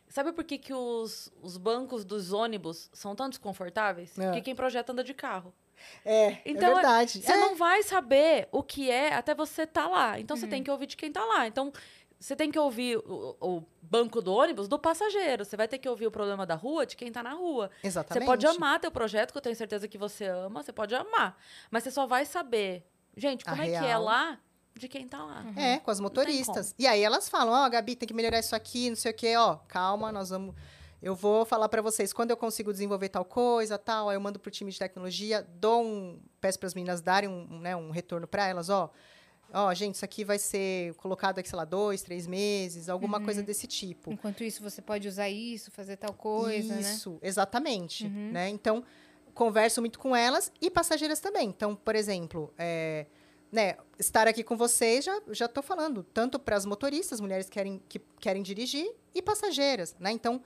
sabe 0.08 0.32
por 0.32 0.44
que, 0.44 0.58
que 0.58 0.72
os, 0.72 1.30
os 1.42 1.56
bancos 1.56 2.04
dos 2.04 2.32
ônibus 2.32 2.88
são 2.92 3.14
tão 3.14 3.28
desconfortáveis? 3.28 4.16
É. 4.18 4.24
Porque 4.26 4.40
quem 4.42 4.54
projeta 4.54 4.92
anda 4.92 5.04
de 5.04 5.12
carro. 5.14 5.52
É, 6.04 6.38
Então, 6.44 6.70
é 6.70 6.74
verdade. 6.74 7.20
Você 7.20 7.32
É. 7.32 7.36
não 7.36 7.56
vai 7.56 7.82
saber 7.82 8.48
o 8.52 8.62
que 8.62 8.88
é 8.90 9.12
até 9.14 9.34
você 9.34 9.66
tá 9.66 9.88
lá. 9.88 10.18
Então 10.20 10.36
Uhum. 10.36 10.40
você 10.40 10.46
tem 10.46 10.62
que 10.62 10.70
ouvir 10.70 10.86
de 10.86 10.96
quem 10.96 11.10
tá 11.12 11.24
lá. 11.24 11.46
Então 11.48 11.72
você 12.22 12.36
tem 12.36 12.52
que 12.52 12.58
ouvir 12.58 12.98
o, 12.98 13.36
o 13.40 13.62
banco 13.82 14.22
do 14.22 14.32
ônibus 14.32 14.68
do 14.68 14.78
passageiro. 14.78 15.44
Você 15.44 15.56
vai 15.56 15.66
ter 15.66 15.78
que 15.78 15.88
ouvir 15.88 16.06
o 16.06 16.10
problema 16.10 16.46
da 16.46 16.54
rua 16.54 16.86
de 16.86 16.96
quem 16.96 17.10
tá 17.10 17.20
na 17.20 17.32
rua. 17.32 17.68
Exatamente. 17.82 18.22
Você 18.22 18.26
pode 18.26 18.46
amar 18.46 18.78
teu 18.78 18.92
projeto, 18.92 19.32
que 19.32 19.38
eu 19.38 19.42
tenho 19.42 19.56
certeza 19.56 19.88
que 19.88 19.98
você 19.98 20.26
ama, 20.26 20.62
você 20.62 20.72
pode 20.72 20.94
amar. 20.94 21.36
Mas 21.68 21.82
você 21.82 21.90
só 21.90 22.06
vai 22.06 22.24
saber, 22.24 22.86
gente, 23.16 23.42
A 23.44 23.50
como 23.50 23.62
é 23.62 23.66
que 23.66 23.74
é 23.74 23.80
real. 23.80 24.04
lá 24.04 24.38
de 24.72 24.86
quem 24.86 25.08
tá 25.08 25.22
lá. 25.24 25.44
É, 25.56 25.80
com 25.80 25.90
as 25.90 25.98
motoristas. 25.98 26.76
E 26.78 26.86
aí 26.86 27.02
elas 27.02 27.28
falam, 27.28 27.52
ó, 27.52 27.68
Gabi, 27.68 27.96
tem 27.96 28.06
que 28.06 28.14
melhorar 28.14 28.38
isso 28.38 28.54
aqui, 28.54 28.88
não 28.88 28.96
sei 28.96 29.10
o 29.10 29.14
quê, 29.14 29.36
ó, 29.36 29.56
calma, 29.66 30.12
nós 30.12 30.30
vamos. 30.30 30.54
Eu 31.02 31.16
vou 31.16 31.44
falar 31.44 31.68
pra 31.68 31.82
vocês 31.82 32.12
quando 32.12 32.30
eu 32.30 32.36
consigo 32.36 32.72
desenvolver 32.72 33.08
tal 33.08 33.24
coisa, 33.24 33.76
tal, 33.76 34.08
aí 34.08 34.14
eu 34.16 34.20
mando 34.20 34.38
pro 34.38 34.48
time 34.48 34.70
de 34.70 34.78
tecnologia, 34.78 35.44
dou 35.56 35.82
um, 35.82 36.22
peço 36.40 36.56
para 36.60 36.68
as 36.68 36.74
meninas 36.74 37.00
darem 37.00 37.28
um, 37.28 37.58
né, 37.58 37.74
um 37.74 37.90
retorno 37.90 38.28
pra 38.28 38.46
elas, 38.46 38.68
ó. 38.68 38.92
Ó, 39.52 39.72
gente, 39.74 39.96
isso 39.96 40.04
aqui 40.04 40.24
vai 40.24 40.38
ser 40.38 40.94
colocado 40.94 41.38
aqui, 41.38 41.48
sei 41.48 41.56
lá, 41.56 41.64
dois, 41.64 42.02
três 42.02 42.26
meses, 42.26 42.88
alguma 42.88 43.20
coisa 43.20 43.42
desse 43.42 43.66
tipo. 43.66 44.12
Enquanto 44.12 44.42
isso, 44.42 44.62
você 44.62 44.80
pode 44.80 45.06
usar 45.06 45.28
isso, 45.28 45.70
fazer 45.70 45.96
tal 45.96 46.14
coisa, 46.14 46.74
né? 46.74 46.80
Isso, 46.80 47.18
exatamente. 47.20 48.08
Né? 48.08 48.48
Então, 48.48 48.82
converso 49.34 49.80
muito 49.80 49.98
com 49.98 50.14
elas 50.14 50.50
e 50.60 50.70
passageiras 50.70 51.20
também. 51.20 51.48
Então, 51.48 51.74
por 51.74 51.94
exemplo, 51.94 52.52
é, 52.58 53.06
né, 53.50 53.76
estar 53.98 54.26
aqui 54.26 54.42
com 54.42 54.56
vocês, 54.56 55.04
já 55.04 55.20
já 55.30 55.44
estou 55.44 55.62
falando, 55.62 56.02
tanto 56.02 56.38
para 56.38 56.56
as 56.56 56.64
motoristas, 56.64 57.20
mulheres 57.20 57.46
que 57.46 57.52
querem, 57.52 57.82
que 57.88 57.98
querem 58.18 58.42
dirigir, 58.42 58.90
e 59.14 59.20
passageiras. 59.20 59.94
Né? 60.00 60.10
Então, 60.12 60.42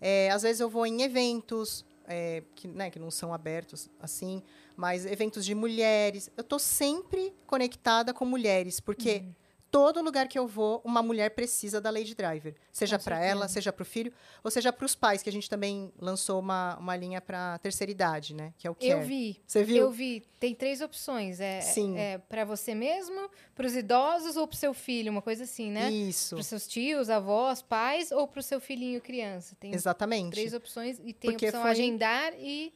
é, 0.00 0.30
às 0.30 0.42
vezes 0.42 0.60
eu 0.60 0.68
vou 0.68 0.86
em 0.86 1.02
eventos, 1.02 1.84
é, 2.06 2.42
que, 2.54 2.68
né, 2.68 2.90
que 2.90 2.98
não 2.98 3.10
são 3.10 3.32
abertos 3.32 3.88
assim, 4.00 4.42
mas 4.80 5.04
eventos 5.04 5.44
de 5.44 5.54
mulheres. 5.54 6.30
Eu 6.36 6.42
tô 6.42 6.58
sempre 6.58 7.34
conectada 7.46 8.14
com 8.14 8.24
mulheres, 8.24 8.80
porque 8.80 9.22
todo 9.70 10.02
lugar 10.02 10.26
que 10.26 10.36
eu 10.36 10.48
vou, 10.48 10.80
uma 10.84 11.00
mulher 11.00 11.30
precisa 11.30 11.80
da 11.80 11.90
Lady 11.90 12.12
Driver. 12.12 12.56
Seja 12.72 12.98
para 12.98 13.24
ela, 13.24 13.46
seja 13.46 13.72
para 13.72 13.82
o 13.82 13.86
filho, 13.86 14.12
ou 14.42 14.50
seja 14.50 14.72
para 14.72 14.84
os 14.84 14.96
pais, 14.96 15.22
que 15.22 15.28
a 15.28 15.32
gente 15.32 15.48
também 15.48 15.92
lançou 16.00 16.40
uma, 16.40 16.76
uma 16.78 16.96
linha 16.96 17.20
para 17.20 17.56
terceira 17.58 17.88
idade, 17.92 18.34
né? 18.34 18.52
Que 18.58 18.66
é 18.66 18.70
o 18.70 18.74
Care. 18.74 18.90
Eu 18.90 19.02
vi. 19.02 19.40
Você 19.46 19.62
viu? 19.62 19.76
Eu 19.84 19.90
vi. 19.92 20.24
Tem 20.40 20.54
três 20.56 20.80
opções. 20.80 21.38
É, 21.38 21.60
Sim. 21.60 21.96
é 21.96 22.18
para 22.18 22.44
você 22.44 22.74
mesmo, 22.74 23.30
para 23.54 23.64
os 23.66 23.76
idosos 23.76 24.36
ou 24.36 24.48
para 24.48 24.56
seu 24.58 24.74
filho, 24.74 25.12
uma 25.12 25.22
coisa 25.22 25.44
assim, 25.44 25.70
né? 25.70 25.88
Isso. 25.88 26.34
Para 26.34 26.42
seus 26.42 26.66
tios, 26.66 27.08
avós, 27.08 27.62
pais 27.62 28.10
ou 28.10 28.26
para 28.26 28.40
o 28.40 28.42
seu 28.42 28.58
filhinho 28.60 29.00
criança. 29.00 29.54
Tem 29.60 29.72
Exatamente. 29.72 30.32
três 30.32 30.52
opções 30.52 30.98
e 31.04 31.12
tem 31.12 31.30
Porque 31.30 31.46
a 31.46 31.48
opção 31.50 31.62
foi- 31.62 31.70
agendar 31.70 32.32
e, 32.38 32.72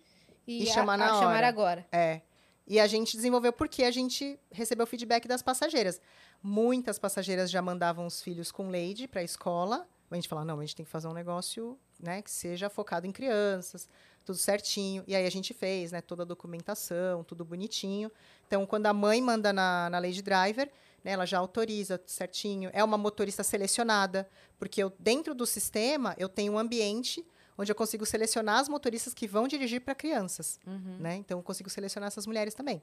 E 0.46 0.68
a- 0.68 0.72
chamar 0.72 0.96
na 0.96 1.06
a 1.16 1.20
chamar 1.20 1.44
agora. 1.44 1.86
É. 1.92 2.20
E 2.66 2.80
a 2.80 2.86
gente 2.86 3.16
desenvolveu 3.16 3.52
porque 3.52 3.84
a 3.84 3.90
gente 3.90 4.38
recebeu 4.50 4.86
feedback 4.86 5.28
das 5.28 5.42
passageiras. 5.42 6.00
Muitas 6.42 6.98
passageiras 6.98 7.50
já 7.50 7.60
mandavam 7.60 8.06
os 8.06 8.22
filhos 8.22 8.50
com 8.50 8.70
Lady 8.70 9.06
para 9.06 9.20
a 9.20 9.24
escola. 9.24 9.86
A 10.10 10.14
gente 10.14 10.28
falou, 10.28 10.44
não, 10.44 10.58
a 10.58 10.62
gente 10.62 10.76
tem 10.76 10.84
que 10.84 10.90
fazer 10.90 11.08
um 11.08 11.12
negócio, 11.12 11.76
né, 11.98 12.22
que 12.22 12.30
seja 12.30 12.70
focado 12.70 13.06
em 13.06 13.10
crianças, 13.10 13.88
tudo 14.24 14.38
certinho. 14.38 15.02
E 15.08 15.14
aí 15.16 15.26
a 15.26 15.30
gente 15.30 15.52
fez, 15.52 15.90
né, 15.90 16.00
toda 16.00 16.22
a 16.22 16.26
documentação, 16.26 17.24
tudo 17.24 17.44
bonitinho. 17.44 18.10
Então, 18.46 18.64
quando 18.64 18.86
a 18.86 18.92
mãe 18.92 19.20
manda 19.20 19.52
na, 19.52 19.90
na 19.90 19.98
Lady 19.98 20.22
Driver, 20.22 20.70
né, 21.02 21.12
ela 21.12 21.26
já 21.26 21.38
autoriza 21.38 22.00
certinho. 22.06 22.70
É 22.72 22.84
uma 22.84 22.96
motorista 22.96 23.42
selecionada, 23.42 24.28
porque 24.58 24.82
eu, 24.82 24.92
dentro 24.98 25.34
do 25.34 25.44
sistema 25.44 26.14
eu 26.16 26.28
tenho 26.28 26.52
um 26.52 26.58
ambiente 26.58 27.26
onde 27.56 27.70
eu 27.70 27.74
consigo 27.76 28.04
selecionar 28.04 28.58
as 28.60 28.68
motoristas 28.68 29.14
que 29.14 29.26
vão 29.26 29.46
dirigir 29.46 29.80
para 29.80 29.94
crianças 29.94 30.58
Uhum. 30.66 30.96
né? 30.98 31.16
Então 31.16 31.38
eu 31.38 31.42
consigo 31.42 31.70
selecionar 31.70 32.08
essas 32.08 32.26
mulheres 32.26 32.54
também. 32.54 32.82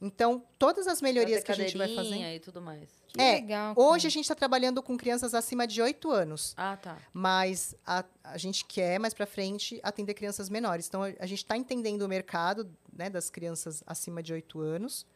Então, 0.00 0.42
todas 0.58 0.86
as 0.86 1.00
melhorias 1.00 1.40
que 1.40 1.46
Pra 1.46 1.54
a 1.54 1.58
gente 1.58 1.76
vai 1.78 1.88
fazer. 1.88 1.96
cadeirinha 2.02 2.34
e 2.34 2.40
tudo 2.40 2.60
mais. 2.60 2.88
Que 3.08 3.20
É, 3.20 3.32
legal. 3.34 3.74
Hoje 3.76 4.02
cara. 4.02 4.06
a 4.08 4.10
gente 4.10 4.24
está 4.24 4.34
trabalhando 4.34 4.82
com 4.82 4.96
crianças 4.96 5.34
acima 5.34 5.66
de 5.66 5.80
8 5.80 6.10
anos, 6.10 6.52
Ah, 6.56 6.76
tá. 6.76 6.98
mas 7.12 7.74
a, 7.86 8.04
a 8.24 8.36
gente 8.38 8.64
quer 8.64 8.98
mais 8.98 9.14
para 9.14 9.24
frente 9.26 9.78
atender 9.82 10.14
crianças 10.14 10.48
menores. 10.48 10.86
Então 10.88 11.02
a, 11.04 11.06
a 11.20 11.26
gente 11.26 11.38
está 11.38 11.56
entendendo 11.56 12.02
o 12.02 12.08
mercado 12.08 12.68
né, 12.92 13.08
das 13.08 13.30
crianças 13.30 13.82
acima 13.86 14.22
de 14.22 14.32
8 14.32 14.60
anos. 14.60 15.06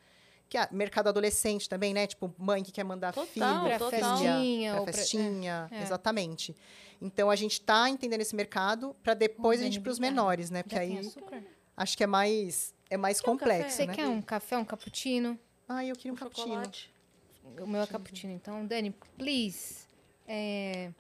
Que 0.51 0.57
é 0.57 0.67
mercado 0.73 1.09
adolescente 1.09 1.69
também, 1.69 1.93
né? 1.93 2.07
Tipo, 2.07 2.35
mãe 2.39 2.63
que 2.63 2.73
quer 2.73 2.83
mandar 2.85 3.13
Total, 3.13 3.27
filho 3.27 3.45
Pra 3.45 3.79
total. 3.79 3.91
festinha. 4.19 4.75
pra- 4.83 4.93
festinha, 4.95 5.69
é, 5.71 5.77
é. 5.77 5.83
exatamente. 5.83 6.57
Então 7.01 7.31
a 7.31 7.37
gente 7.37 7.53
está 7.53 7.89
entendendo 7.89 8.21
esse 8.21 8.35
mercado 8.35 8.95
para 9.03 9.15
depois 9.15 9.61
a 9.61 9.65
gente 9.65 9.81
para 9.81 9.91
os 9.93 9.99
menores, 9.99 10.51
né? 10.51 10.63
Porque 10.63 10.75
Já 10.75 10.81
aí 10.83 10.99
açúcar? 10.99 11.43
acho 11.77 11.97
que 11.97 12.03
é 12.05 12.07
mais 12.07 12.75
é 12.91 12.97
mais 12.97 13.21
Quer 13.21 13.31
um 13.31 13.33
complexo, 13.39 13.63
café? 13.65 13.71
Você 13.77 13.87
né? 13.87 13.95
quer 13.95 14.09
um 14.09 14.23
café, 14.23 14.59
um 14.59 14.65
cappuccino? 14.65 15.39
Ah, 15.69 15.85
eu 15.85 15.95
queria 15.95 16.13
um 16.13 16.15
Um 16.15 16.19
cappuccino. 16.19 16.49
chocolate. 16.49 16.91
O 17.61 17.67
meu 17.67 17.83
é 17.83 17.87
cappuccino. 17.87 18.33
Então, 18.33 18.67
Dani, 18.67 18.91
please. 19.17 19.87
é, 20.27 20.91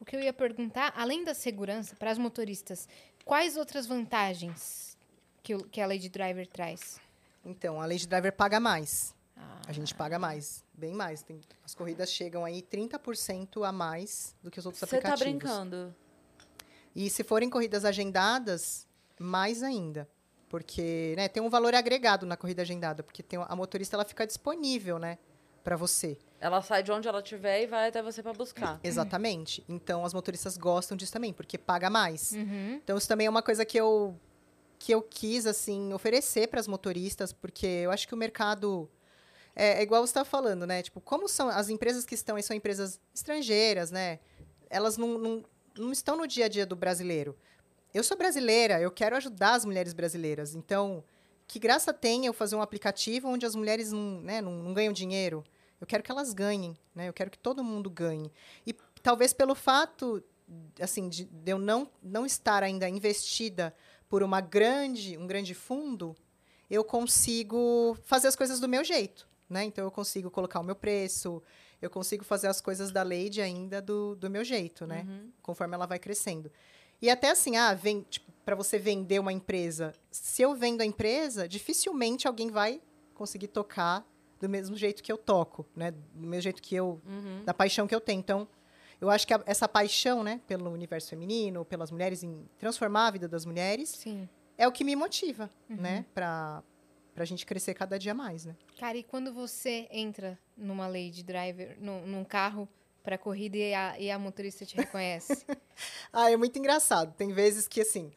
o 0.00 0.04
que 0.04 0.14
eu 0.16 0.20
ia 0.20 0.32
perguntar, 0.32 0.92
além 0.96 1.22
da 1.24 1.34
segurança 1.34 1.94
para 1.96 2.10
as 2.10 2.18
motoristas, 2.18 2.88
quais 3.24 3.56
outras 3.56 3.86
vantagens 3.86 4.96
que, 5.42 5.54
o- 5.54 5.64
que 5.64 5.80
a 5.80 5.86
Lady 5.86 6.08
Driver 6.08 6.46
traz? 6.46 7.00
Então, 7.44 7.80
a 7.80 7.86
Lady 7.86 8.06
Driver 8.06 8.32
paga 8.32 8.58
mais. 8.58 9.14
Ah, 9.36 9.60
A 9.68 9.72
gente 9.72 9.94
paga 9.94 10.18
mais, 10.18 10.64
bem 10.76 10.92
mais. 10.94 11.22
Tem- 11.22 11.40
as 11.64 11.74
corridas 11.74 12.10
chegam 12.10 12.44
aí 12.44 12.62
30% 12.62 13.64
a 13.64 13.72
mais 13.72 14.34
do 14.42 14.50
que 14.50 14.58
os 14.58 14.66
outros 14.66 14.80
Você 14.80 14.86
tá 15.00 15.14
aplicativos. 15.14 15.30
brincando. 15.42 15.94
E 16.94 17.10
se 17.10 17.22
forem 17.24 17.50
corridas 17.50 17.84
agendadas, 17.84 18.86
mais 19.18 19.62
ainda. 19.62 20.08
Porque 20.48 21.14
né, 21.16 21.28
tem 21.28 21.42
um 21.42 21.50
valor 21.50 21.74
agregado 21.74 22.24
na 22.24 22.36
corrida 22.36 22.62
agendada, 22.62 23.02
porque 23.02 23.22
tem, 23.22 23.38
a 23.46 23.56
motorista 23.56 23.96
ela 23.96 24.04
fica 24.04 24.26
disponível, 24.26 24.98
né, 24.98 25.18
para 25.64 25.76
você. 25.76 26.16
Ela 26.40 26.62
sai 26.62 26.82
de 26.84 26.92
onde 26.92 27.08
ela 27.08 27.18
estiver 27.18 27.62
e 27.62 27.66
vai 27.66 27.88
até 27.88 28.00
você 28.00 28.22
pra 28.22 28.32
buscar. 28.32 28.78
Exatamente. 28.84 29.64
Então 29.68 30.04
as 30.04 30.14
motoristas 30.14 30.56
gostam 30.56 30.96
disso 30.96 31.12
também, 31.12 31.32
porque 31.32 31.58
paga 31.58 31.90
mais. 31.90 32.32
Uhum. 32.32 32.74
Então 32.82 32.96
isso 32.96 33.08
também 33.08 33.26
é 33.26 33.30
uma 33.30 33.42
coisa 33.42 33.64
que 33.64 33.76
eu 33.78 34.18
que 34.78 34.92
eu 34.92 35.00
quis 35.00 35.46
assim 35.46 35.92
oferecer 35.94 36.48
para 36.48 36.60
as 36.60 36.68
motoristas, 36.68 37.32
porque 37.32 37.66
eu 37.66 37.90
acho 37.90 38.06
que 38.06 38.12
o 38.14 38.16
mercado 38.16 38.88
é, 39.56 39.78
é 39.78 39.82
igual 39.82 40.06
você 40.06 40.10
estava 40.10 40.28
falando, 40.28 40.66
né? 40.66 40.82
Tipo, 40.82 41.00
como 41.00 41.26
são 41.26 41.48
as 41.48 41.70
empresas 41.70 42.04
que 42.04 42.14
estão 42.14 42.36
aí 42.36 42.42
são 42.42 42.54
empresas 42.54 43.00
estrangeiras, 43.14 43.90
né? 43.90 44.20
Elas 44.68 44.98
não, 44.98 45.18
não, 45.18 45.44
não 45.78 45.90
estão 45.90 46.16
no 46.16 46.26
dia 46.26 46.44
a 46.44 46.48
dia 46.48 46.66
do 46.66 46.76
brasileiro. 46.76 47.34
Eu 47.94 48.04
sou 48.04 48.16
brasileira, 48.16 48.78
eu 48.78 48.90
quero 48.90 49.16
ajudar 49.16 49.54
as 49.54 49.64
mulheres 49.64 49.94
brasileiras. 49.94 50.54
Então, 50.54 51.02
que 51.46 51.58
graça 51.58 51.94
tem 51.94 52.26
eu 52.26 52.34
fazer 52.34 52.54
um 52.54 52.60
aplicativo 52.60 53.28
onde 53.28 53.46
as 53.46 53.54
mulheres 53.54 53.90
não, 53.90 54.20
né, 54.20 54.42
não, 54.42 54.52
não 54.52 54.74
ganham 54.74 54.92
dinheiro? 54.92 55.42
Eu 55.80 55.86
quero 55.86 56.02
que 56.02 56.10
elas 56.10 56.34
ganhem, 56.34 56.76
né? 56.94 57.08
Eu 57.08 57.12
quero 57.12 57.30
que 57.30 57.38
todo 57.38 57.64
mundo 57.64 57.88
ganhe. 57.88 58.30
E 58.66 58.74
talvez 59.02 59.32
pelo 59.32 59.54
fato, 59.54 60.22
assim, 60.78 61.08
de, 61.08 61.24
de 61.24 61.52
eu 61.52 61.58
não, 61.58 61.90
não 62.02 62.26
estar 62.26 62.62
ainda 62.62 62.88
investida 62.88 63.74
por 64.08 64.22
uma 64.22 64.40
grande, 64.40 65.16
um 65.16 65.26
grande 65.26 65.54
fundo, 65.54 66.14
eu 66.68 66.84
consigo 66.84 67.96
fazer 68.04 68.28
as 68.28 68.36
coisas 68.36 68.60
do 68.60 68.68
meu 68.68 68.84
jeito, 68.84 69.26
né? 69.48 69.64
Então 69.64 69.84
eu 69.84 69.90
consigo 69.90 70.30
colocar 70.30 70.60
o 70.60 70.64
meu 70.64 70.74
preço, 70.76 71.42
eu 71.80 71.90
consigo 71.90 72.24
fazer 72.24 72.48
as 72.48 72.60
coisas 72.60 72.90
da 72.90 73.02
Lady 73.02 73.40
ainda 73.40 73.80
do, 73.82 74.14
do 74.16 74.28
meu 74.30 74.44
jeito, 74.44 74.86
né? 74.86 75.04
Uhum. 75.08 75.30
Conforme 75.42 75.74
ela 75.74 75.86
vai 75.86 75.98
crescendo. 75.98 76.50
E 77.00 77.10
até 77.10 77.30
assim, 77.30 77.56
ah, 77.56 77.74
vem, 77.74 78.02
tipo, 78.08 78.32
para 78.44 78.54
você 78.56 78.78
vender 78.78 79.18
uma 79.18 79.32
empresa, 79.32 79.92
se 80.10 80.40
eu 80.42 80.54
vendo 80.54 80.80
a 80.80 80.84
empresa, 80.86 81.46
dificilmente 81.46 82.26
alguém 82.26 82.50
vai 82.50 82.80
conseguir 83.14 83.48
tocar 83.48 84.06
do 84.40 84.48
mesmo 84.48 84.76
jeito 84.76 85.02
que 85.02 85.10
eu 85.12 85.18
toco, 85.18 85.66
né? 85.74 85.90
Do 85.90 86.26
mesmo 86.26 86.42
jeito 86.42 86.62
que 86.62 86.74
eu 86.74 87.00
Uhum. 87.06 87.42
da 87.44 87.52
paixão 87.54 87.86
que 87.86 87.94
eu 87.94 88.00
tenho. 88.00 88.20
Então, 88.20 88.48
eu 89.00 89.10
acho 89.10 89.26
que 89.26 89.34
a- 89.34 89.42
essa 89.46 89.68
paixão, 89.68 90.22
né, 90.22 90.40
pelo 90.46 90.70
universo 90.70 91.10
feminino, 91.10 91.64
pelas 91.66 91.90
mulheres, 91.90 92.22
em 92.22 92.46
transformar 92.58 93.08
a 93.08 93.10
vida 93.10 93.28
das 93.28 93.44
mulheres, 93.44 93.90
Sim. 93.90 94.26
é 94.56 94.66
o 94.66 94.72
que 94.72 94.84
me 94.84 94.96
motiva, 94.96 95.50
né, 95.68 96.04
pra, 97.16 97.22
pra 97.22 97.24
gente 97.24 97.46
crescer 97.46 97.72
cada 97.72 97.98
dia 97.98 98.14
mais, 98.14 98.44
né? 98.44 98.54
Cara, 98.78 98.98
e 98.98 99.02
quando 99.02 99.32
você 99.32 99.88
entra 99.90 100.38
numa 100.56 100.86
Lady 100.86 101.22
Driver, 101.22 101.76
num, 101.80 102.06
num 102.06 102.24
carro 102.24 102.68
pra 103.02 103.16
corrida 103.16 103.56
e 103.56 103.74
a, 103.74 103.98
e 103.98 104.10
a 104.10 104.18
motorista 104.18 104.66
te 104.66 104.76
reconhece? 104.76 105.44
Ah, 106.10 106.30
é 106.30 106.36
muito 106.38 106.58
engraçado. 106.58 107.12
Tem 107.18 107.34
vezes 107.34 107.68
que, 107.68 107.82
assim, 107.82 108.10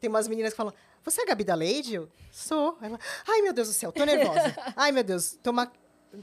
tem 0.00 0.08
umas 0.08 0.26
meninas 0.26 0.54
que 0.54 0.56
falam, 0.56 0.72
você 1.04 1.20
é 1.20 1.24
a 1.24 1.26
Gabi 1.26 1.44
da 1.44 1.54
Lady? 1.54 1.96
Eu, 1.96 2.08
sou. 2.32 2.78
Ela, 2.80 2.98
ai, 3.28 3.42
meu 3.42 3.52
Deus 3.52 3.68
do 3.68 3.74
céu, 3.74 3.92
tô 3.92 4.06
nervosa. 4.06 4.56
ai, 4.74 4.90
meu 4.90 5.04
Deus, 5.04 5.38
toma, 5.42 5.70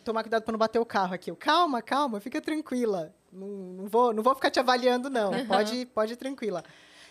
tomar 0.03 0.23
cuidado 0.23 0.41
pra 0.41 0.51
não 0.51 0.57
bater 0.57 0.79
o 0.79 0.85
carro 0.85 1.13
aqui. 1.13 1.29
Eu, 1.29 1.35
calma, 1.35 1.83
calma, 1.83 2.19
fica 2.19 2.41
tranquila. 2.41 3.13
Não, 3.31 3.47
não, 3.47 3.87
vou, 3.87 4.11
não 4.11 4.23
vou 4.23 4.33
ficar 4.33 4.49
te 4.49 4.59
avaliando, 4.59 5.07
não. 5.07 5.45
Pode, 5.45 5.85
pode 5.85 6.13
ir 6.13 6.17
tranquila. 6.17 6.63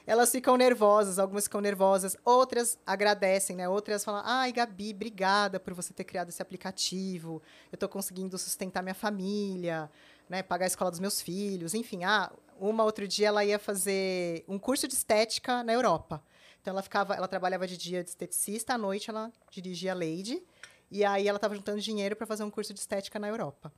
Elas 0.07 0.30
ficam 0.30 0.57
nervosas, 0.57 1.18
algumas 1.18 1.44
ficam 1.44 1.61
nervosas, 1.61 2.16
outras 2.24 2.78
agradecem, 2.86 3.57
né? 3.57 3.68
Outras 3.68 4.05
falam, 4.05 4.22
ai, 4.24 4.53
Gabi, 4.53 4.92
obrigada 4.94 5.61
por 5.61 5.74
você 5.74 5.92
ter 5.92 6.05
criado 6.05 6.30
esse 6.30 6.42
aplicativo. 6.42 7.42
Eu 7.70 7.78
tô 7.78 7.88
conseguindo 7.88 8.36
sustentar 8.38 8.82
minha 8.82 8.94
família, 8.94 9.90
né? 10.28 10.42
Pagar 10.42 10.64
a 10.64 10.68
escola 10.68 10.90
dos 10.90 11.01
meus 11.01 11.20
filhos, 11.20 11.74
enfim. 11.74 12.05
Ah, 12.05 12.32
uma 12.59 12.84
outro 12.84 13.07
dia 13.07 13.28
ela 13.28 13.44
ia 13.44 13.59
fazer 13.59 14.44
um 14.48 14.59
curso 14.59 14.86
de 14.86 14.94
estética 14.94 15.62
na 15.62 15.72
Europa. 15.72 16.22
Então 16.61 16.72
ela 16.72 16.82
ficava, 16.82 17.14
ela 17.14 17.28
trabalhava 17.28 17.66
de 17.66 17.76
dia 17.76 18.05
de 18.05 18.11
esteticista, 18.11 18.74
à 18.74 18.78
noite 18.78 19.11
ela 19.11 19.32
dirigia 19.51 19.92
a 19.92 19.94
Lady. 19.94 20.42
E 20.90 21.05
aí 21.05 21.28
ela 21.28 21.36
estava 21.36 21.55
juntando 21.55 21.80
dinheiro 21.80 22.16
para 22.16 22.26
fazer 22.26 22.42
um 22.42 22.51
curso 22.51 22.74
de 22.74 22.80
estética 22.80 23.18
na 23.18 23.28
Europa. 23.28 23.72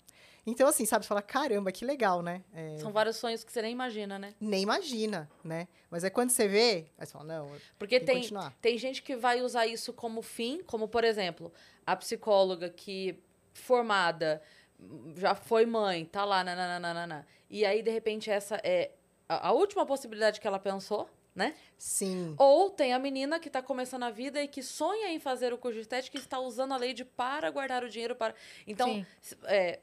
Então, 0.45 0.67
assim, 0.69 0.85
sabe, 0.85 1.05
você 1.05 1.09
fala, 1.09 1.23
caramba, 1.23 1.71
que 1.71 1.85
legal, 1.85 2.21
né? 2.21 2.43
É, 2.53 2.77
São 2.79 2.93
vários 2.93 3.17
sonhos 3.17 3.45
que 3.45 3.53
você 3.53 3.63
nem 3.63 3.73
imagina, 3.73 4.19
né? 4.19 4.35
nem 4.41 4.63
imagina, 4.63 5.31
né? 5.45 5.69
Mas 5.89 6.03
é 6.03 6.11
quando 6.11 6.31
você 6.31 6.49
vê, 6.49 6.87
aí 6.99 7.07
você 7.07 7.13
fala, 7.13 7.25
não, 7.25 7.53
Porque 7.79 8.01
tem 8.01 8.23
tem, 8.23 8.39
tem 8.61 8.79
gente 8.79 9.03
que 9.03 9.15
vai 9.15 9.41
usar 9.41 9.67
isso 9.67 9.93
como 9.93 10.21
fim, 10.21 10.61
como, 10.65 10.89
por 10.89 11.05
exemplo, 11.05 11.53
a 11.87 11.95
psicóloga 11.95 12.69
que, 12.69 13.23
formada, 13.53 14.43
já 15.17 15.35
foi 15.35 15.65
mãe, 15.65 16.05
tá 16.05 16.25
lá, 16.25 16.43
nananana. 16.43 17.27
E 17.49 17.65
aí, 17.65 17.83
de 17.83 17.91
repente, 17.91 18.31
essa 18.31 18.61
é 18.65 18.91
a, 19.29 19.49
a 19.49 19.53
última 19.53 19.87
possibilidade 19.87 20.41
que 20.41 20.47
ela 20.47 20.59
pensou, 20.59 21.09
né? 21.35 21.55
Sim, 21.79 22.35
Ou 22.37 22.69
tem 22.69 22.93
a 22.93 22.99
menina 22.99 23.39
que 23.39 23.49
tá 23.49 23.63
começando 23.63 24.03
a 24.03 24.11
vida 24.11 24.43
e 24.43 24.49
que 24.49 24.63
sonha 24.63 25.09
em 25.09 25.19
fazer 25.19 25.53
o 25.53 25.59
curso 25.59 25.77
de 25.77 25.83
estética 25.83 26.19
e 26.19 26.21
está 26.21 26.39
usando 26.39 26.73
a 26.73 26.77
Lady 26.77 27.05
para 27.05 27.51
guardar 27.51 27.85
o 27.85 27.89
dinheiro 27.89 28.15
para... 28.15 28.35
Então, 28.67 29.07
é, 29.45 29.81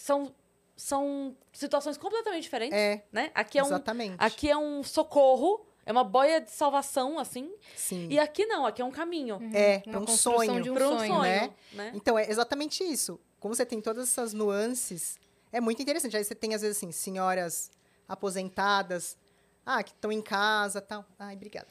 são, 0.00 0.34
são 0.74 1.36
situações 1.52 1.98
completamente 1.98 2.42
diferentes, 2.42 2.76
é, 2.76 3.04
né? 3.12 3.30
Aqui 3.34 3.58
é, 3.58 3.62
um, 3.62 3.66
exatamente. 3.66 4.16
aqui 4.18 4.50
é 4.50 4.56
um 4.56 4.82
socorro, 4.82 5.66
é 5.84 5.92
uma 5.92 6.04
boia 6.04 6.40
de 6.40 6.50
salvação, 6.50 7.18
assim. 7.18 7.52
Sim. 7.76 8.08
E 8.08 8.18
aqui 8.18 8.46
não, 8.46 8.64
aqui 8.64 8.80
é 8.80 8.84
um 8.84 8.90
caminho. 8.90 9.38
É, 9.54 9.82
Uma 9.86 10.00
um 10.00 10.06
sonho. 10.06 10.62
de 10.62 10.70
um 10.70 10.74
para 10.74 10.88
um 10.88 10.98
sonho, 10.98 11.14
sonho, 11.14 11.22
né? 11.22 11.50
né? 11.72 11.92
Então, 11.94 12.18
é 12.18 12.30
exatamente 12.30 12.82
isso. 12.82 13.20
Como 13.38 13.54
você 13.54 13.66
tem 13.66 13.80
todas 13.80 14.08
essas 14.08 14.32
nuances, 14.32 15.18
é 15.52 15.60
muito 15.60 15.82
interessante. 15.82 16.16
Aí 16.16 16.24
você 16.24 16.34
tem, 16.34 16.54
às 16.54 16.62
vezes, 16.62 16.78
assim, 16.78 16.92
senhoras 16.92 17.70
aposentadas, 18.08 19.18
ah, 19.66 19.82
que 19.82 19.92
estão 19.92 20.10
em 20.10 20.22
casa 20.22 20.80
tal. 20.80 21.04
Ai, 21.18 21.34
obrigada. 21.34 21.68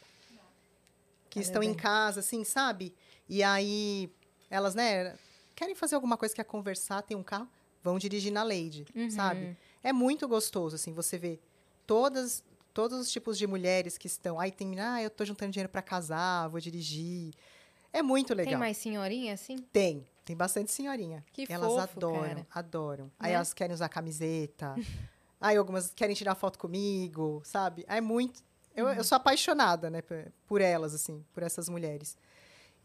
que 1.30 1.40
estão 1.40 1.64
em 1.64 1.74
casa, 1.74 2.20
assim, 2.20 2.44
sabe? 2.44 2.94
E 3.28 3.44
aí 3.44 4.12
elas, 4.50 4.74
né, 4.74 5.16
querem 5.56 5.76
fazer 5.76 5.96
alguma 5.96 6.18
coisa, 6.18 6.34
quer 6.34 6.44
conversar, 6.44 7.02
tem 7.04 7.16
um 7.16 7.24
carro, 7.24 7.48
vão 7.84 7.98
dirigir 8.00 8.32
na 8.32 8.44
Lady, 8.44 8.86
Uhum. 8.96 9.10
sabe? 9.10 9.58
É 9.84 9.92
muito 9.94 10.28
gostoso, 10.28 10.76
assim, 10.76 10.94
você 10.94 11.18
vê 11.18 11.40
todas, 11.88 12.44
todos 12.74 13.00
os 13.00 13.12
tipos 13.12 13.38
de 13.38 13.48
mulheres 13.48 13.98
que 13.98 14.08
estão. 14.08 14.40
Aí 14.40 14.52
tem, 14.52 14.80
ah, 14.80 15.02
eu 15.02 15.10
tô 15.10 15.24
juntando 15.26 15.52
dinheiro 15.52 15.70
para 15.70 15.82
casar, 15.82 16.48
vou 16.50 16.60
dirigir. 16.60 17.34
É 17.92 18.02
muito 18.04 18.34
legal. 18.34 18.52
Tem 18.52 18.60
mais 18.60 18.78
senhorinha 18.78 19.34
assim? 19.34 19.58
Tem, 19.74 20.06
tem 20.24 20.36
bastante 20.36 20.72
senhorinha. 20.72 21.24
Que 21.34 21.46
elas 21.50 21.72
fofo, 21.72 21.98
adoram, 21.98 22.22
cara. 22.22 22.48
adoram. 22.54 23.12
Aí 23.20 23.30
Né? 23.32 23.36
elas 23.36 23.54
querem 23.54 23.74
usar 23.74 23.90
camiseta. 23.90 24.76
aí 25.42 25.58
algumas 25.58 25.92
querem 25.96 26.16
tirar 26.16 26.36
foto 26.36 26.60
comigo, 26.60 27.42
sabe? 27.44 27.84
É 27.88 28.00
muito. 28.00 28.44
Eu, 28.76 28.86
Uhum. 28.86 28.94
eu 28.94 29.04
sou 29.04 29.16
apaixonada, 29.16 29.90
né, 29.90 30.02
por, 30.02 30.32
por 30.48 30.62
elas, 30.62 30.94
assim, 30.94 31.26
por 31.34 31.42
essas 31.44 31.68
mulheres. 31.68 32.16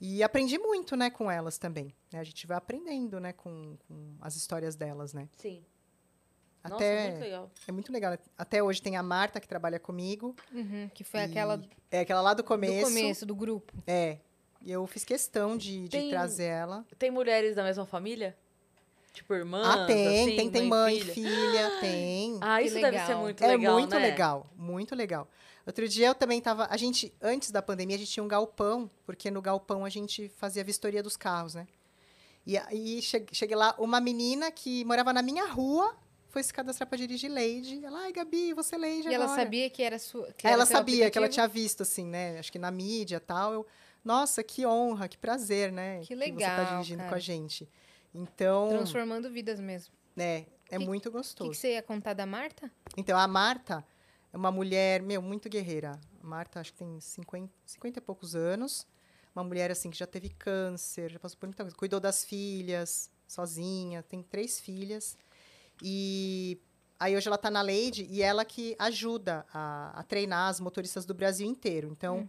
E 0.01 0.23
aprendi 0.23 0.59
muito, 0.59 0.97
né, 0.97 1.09
com 1.11 1.31
elas 1.31 1.57
também. 1.59 1.95
né? 2.13 2.19
A 2.21 2.25
gente 2.25 2.47
vai 2.47 2.57
aprendendo, 2.57 3.19
né, 3.21 3.33
com, 3.33 3.77
com 3.89 4.15
as 4.21 4.37
histórias 4.37 4.75
delas, 4.77 5.13
né? 5.15 5.29
Sim. 5.37 5.65
Nossa, 6.63 6.77
Até, 6.77 7.11
muito 7.11 7.21
legal. 7.21 7.51
é 7.69 7.73
muito 7.73 7.93
legal. 7.93 8.19
Até 8.39 8.63
hoje 8.63 8.81
tem 8.81 8.97
a 8.97 9.03
Marta, 9.03 9.39
que 9.41 9.47
trabalha 9.47 9.79
comigo. 9.79 10.35
Uhum, 10.53 10.89
que 10.95 11.05
foi 11.05 11.21
aquela 11.21 11.57
do 11.57 11.69
É 11.91 12.01
aquela 12.01 12.23
lá 12.23 12.33
do 12.35 12.43
começo. 12.43 12.87
começo 12.87 13.27
do 13.27 13.35
grupo. 13.35 13.73
É. 13.87 14.19
E 14.63 14.73
eu 14.73 14.87
fiz 14.87 15.05
questão 15.05 15.59
de, 15.59 15.83
de 15.85 15.91
Tem- 15.91 16.09
trazer 16.11 16.45
ela. 16.45 16.87
Tem 16.99 17.11
mulheres 17.11 17.55
da 17.55 17.63
mesma 17.63 17.85
família? 17.85 18.35
Tipo, 19.13 19.35
irmãs? 19.35 19.65
Ah, 19.67 19.87
tem, 19.87 20.07
assim, 20.25 20.37
tem, 20.37 20.51
tem 20.51 20.67
mãe, 20.67 20.99
filha? 21.01 21.15
filha, 21.15 21.81
tem. 21.81 22.39
Ah, 22.41 22.61
isso 22.63 22.75
deve 22.75 22.97
ser 22.99 23.05
legal. 23.09 23.21
muito 23.21 23.45
é 23.45 23.47
legal, 23.47 23.73
muito 23.75 23.95
né? 23.95 24.01
legal, 24.01 24.51
muito 24.57 24.95
legal. 24.97 25.29
Outro 25.67 25.89
dia 25.89 26.09
eu 26.09 26.15
também 26.15 26.41
tava. 26.41 26.67
A 26.71 26.77
gente, 26.77 27.13
antes 27.23 27.51
da 27.51 27.63
pandemia, 27.63 27.97
a 27.97 27.99
gente 27.99 28.11
tinha 28.11 28.23
um 28.25 28.29
galpão, 28.29 28.91
porque 29.07 29.31
no 29.31 29.41
galpão 29.41 29.85
a 29.85 29.89
gente 29.89 30.29
fazia 30.37 30.63
a 30.63 30.65
vistoria 30.65 31.03
dos 31.03 31.17
carros, 31.17 31.55
né? 31.55 31.67
E 32.47 32.59
aí 32.59 33.01
che- 33.01 33.25
cheguei 33.33 33.57
lá, 33.57 33.75
uma 33.79 34.01
menina 34.01 34.51
que 34.51 34.85
morava 34.85 35.13
na 35.13 35.23
minha 35.23 35.47
rua 35.47 35.97
foi 36.29 36.43
se 36.43 36.53
cadastrar 36.53 36.87
pra 36.87 36.99
dirigir 36.99 37.31
Lady. 37.31 37.83
Ela, 37.83 38.01
ai, 38.01 38.13
Gabi, 38.13 38.53
você 38.53 38.75
é 38.75 38.79
Lady 38.79 39.09
E 39.09 39.15
ela 39.15 39.25
agora." 39.25 39.41
sabia 39.43 39.71
que 39.71 39.83
era 39.83 39.99
sua. 39.99 40.31
Que 40.33 40.47
era 40.47 40.55
ela 40.57 40.67
pelo 40.67 40.77
sabia 40.79 41.11
que 41.11 41.17
ela 41.17 41.29
tinha 41.29 41.49
visto, 41.49 41.83
assim, 41.83 42.05
né? 42.05 42.39
Acho 42.39 42.53
que 42.53 42.59
na 42.59 42.71
mídia 42.71 43.17
e 43.17 43.21
tal. 43.21 43.53
Eu, 43.55 43.67
Nossa, 44.05 44.43
que 44.43 44.67
honra, 44.67 45.09
que 45.09 45.17
prazer, 45.17 45.73
né? 45.73 46.01
Que 46.01 46.09
você 46.09 46.15
legal, 46.15 46.57
tá 46.67 46.73
dirigindo 46.75 46.99
com 46.99 47.05
cara. 47.09 47.17
a 47.17 47.21
gente. 47.21 47.67
Então, 48.15 48.69
Transformando 48.69 49.31
vidas 49.31 49.59
mesmo. 49.59 49.95
é, 50.15 50.45
é 50.71 50.77
Que- 50.79 50.85
muito 50.85 51.07
O 51.09 51.11
que, 51.13 51.17
gostoso. 51.17 51.51
que 51.51 51.57
você 51.57 51.73
ia 51.73 51.83
contar 51.83 52.13
da 52.13 52.27
Marta? 52.27 52.71
Então, 52.99 53.19
a 53.19 53.27
Marta 53.27 53.83
uma 54.35 54.51
mulher, 54.51 55.03
meu, 55.03 55.23
muito 55.23 55.49
guerreira. 55.49 55.99
A 56.23 56.27
Marta, 56.27 56.61
acho 56.61 56.73
que 56.73 56.79
tem 56.79 57.01
50, 57.01 57.53
50 57.65 57.99
e 57.99 58.03
poucos 58.03 58.35
anos. 58.35 58.87
Uma 59.35 59.45
mulher, 59.45 59.71
assim, 59.71 59.91
que 59.91 59.97
já 59.97 60.07
teve 60.07 60.29
câncer, 60.29 61.11
já 61.11 61.19
passou 61.19 61.39
por 61.39 61.47
muita 61.47 61.63
coisa. 61.63 61.77
Cuidou 61.77 62.01
das 62.01 62.25
filhas, 62.25 63.11
sozinha, 63.27 64.03
tem 64.03 64.23
três 64.23 64.61
filhas. 64.61 65.17
E 65.83 66.61
aí, 66.99 67.17
hoje 67.17 67.27
ela 67.27 67.39
tá 67.39 67.51
na 67.51 67.63
Lady 67.63 68.07
e 68.09 68.23
ela 68.23 68.45
que 68.45 68.77
ajuda 68.79 69.45
a, 69.53 69.99
a 69.99 70.03
treinar 70.03 70.49
as 70.49 70.61
motoristas 70.61 71.05
do 71.05 71.15
Brasil 71.15 71.47
inteiro. 71.47 71.89
Então, 71.91 72.29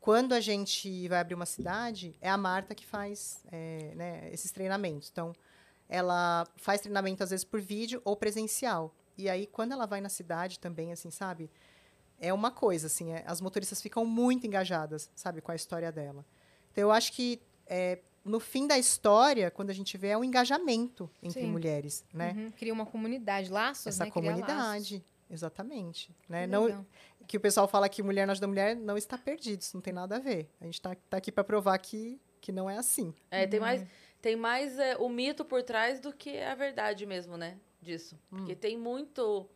quando 0.00 0.32
a 0.32 0.40
gente 0.40 1.06
vai 1.08 1.20
abrir 1.20 1.34
uma 1.34 1.46
cidade, 1.46 2.16
é 2.20 2.30
a 2.30 2.36
Marta 2.36 2.74
que 2.74 2.86
faz 2.86 3.44
é, 3.52 3.92
né, 3.94 4.30
esses 4.32 4.50
treinamentos. 4.50 5.10
Então, 5.12 5.34
ela 5.88 6.46
faz 6.56 6.80
treinamento, 6.80 7.22
às 7.22 7.30
vezes, 7.30 7.44
por 7.44 7.60
vídeo 7.60 8.00
ou 8.04 8.16
presencial. 8.16 8.94
E 9.20 9.28
aí, 9.28 9.46
quando 9.46 9.72
ela 9.72 9.86
vai 9.86 10.00
na 10.00 10.08
cidade 10.08 10.58
também, 10.58 10.92
assim, 10.92 11.10
sabe? 11.10 11.50
É 12.18 12.32
uma 12.32 12.50
coisa, 12.50 12.86
assim, 12.86 13.12
é- 13.12 13.24
as 13.26 13.40
motoristas 13.40 13.80
ficam 13.80 14.04
muito 14.04 14.46
engajadas, 14.46 15.10
sabe, 15.14 15.40
com 15.40 15.50
a 15.52 15.54
história 15.54 15.90
dela. 15.90 16.24
Então, 16.72 16.82
eu 16.82 16.92
acho 16.92 17.12
que 17.12 17.40
é, 17.66 18.00
no 18.24 18.38
fim 18.40 18.66
da 18.66 18.76
história, 18.78 19.50
quando 19.50 19.70
a 19.70 19.72
gente 19.72 19.96
vê, 19.96 20.08
é 20.08 20.18
um 20.18 20.24
engajamento 20.24 21.08
entre 21.22 21.40
Sim. 21.40 21.46
mulheres, 21.50 22.04
né? 22.12 22.34
Uhum, 22.36 22.50
Cria 22.52 22.72
uma 22.72 22.84
comunidade, 22.84 23.50
laços, 23.50 23.86
Essa 23.86 24.04
né? 24.04 24.10
Comunidade. 24.10 25.04
Exatamente. 25.30 26.14
Né? 26.28 26.46
laços. 26.46 26.70
Não, 26.74 26.86
que 27.26 27.36
o 27.36 27.40
pessoal 27.40 27.68
fala 27.68 27.88
que 27.88 28.02
mulher 28.02 28.26
não 28.26 28.32
ajuda 28.32 28.48
mulher, 28.48 28.74
não 28.76 28.96
está 28.96 29.16
perdido, 29.16 29.60
isso 29.62 29.76
não 29.76 29.80
tem 29.80 29.92
nada 29.92 30.16
a 30.16 30.18
ver. 30.18 30.50
A 30.60 30.64
gente 30.64 30.74
está 30.74 30.94
tá 31.08 31.16
aqui 31.16 31.30
para 31.32 31.44
provar 31.44 31.78
que, 31.78 32.20
que 32.40 32.50
não 32.52 32.68
é 32.68 32.76
assim. 32.76 33.14
É, 33.30 33.46
tem 33.46 33.60
Uhum. 33.60 33.66
mais, 33.66 33.86
tem 34.20 34.36
mais 34.36 34.78
é, 34.78 34.96
o 34.96 35.08
mito 35.08 35.44
por 35.44 35.62
trás 35.62 36.00
do 36.00 36.12
que 36.12 36.38
a 36.40 36.54
verdade 36.54 37.06
mesmo, 37.06 37.36
né? 37.36 37.56
Disso. 37.80 38.18
Hum. 38.32 38.38
Porque 38.38 38.54
tem 38.54 38.76
muito. 38.78 39.48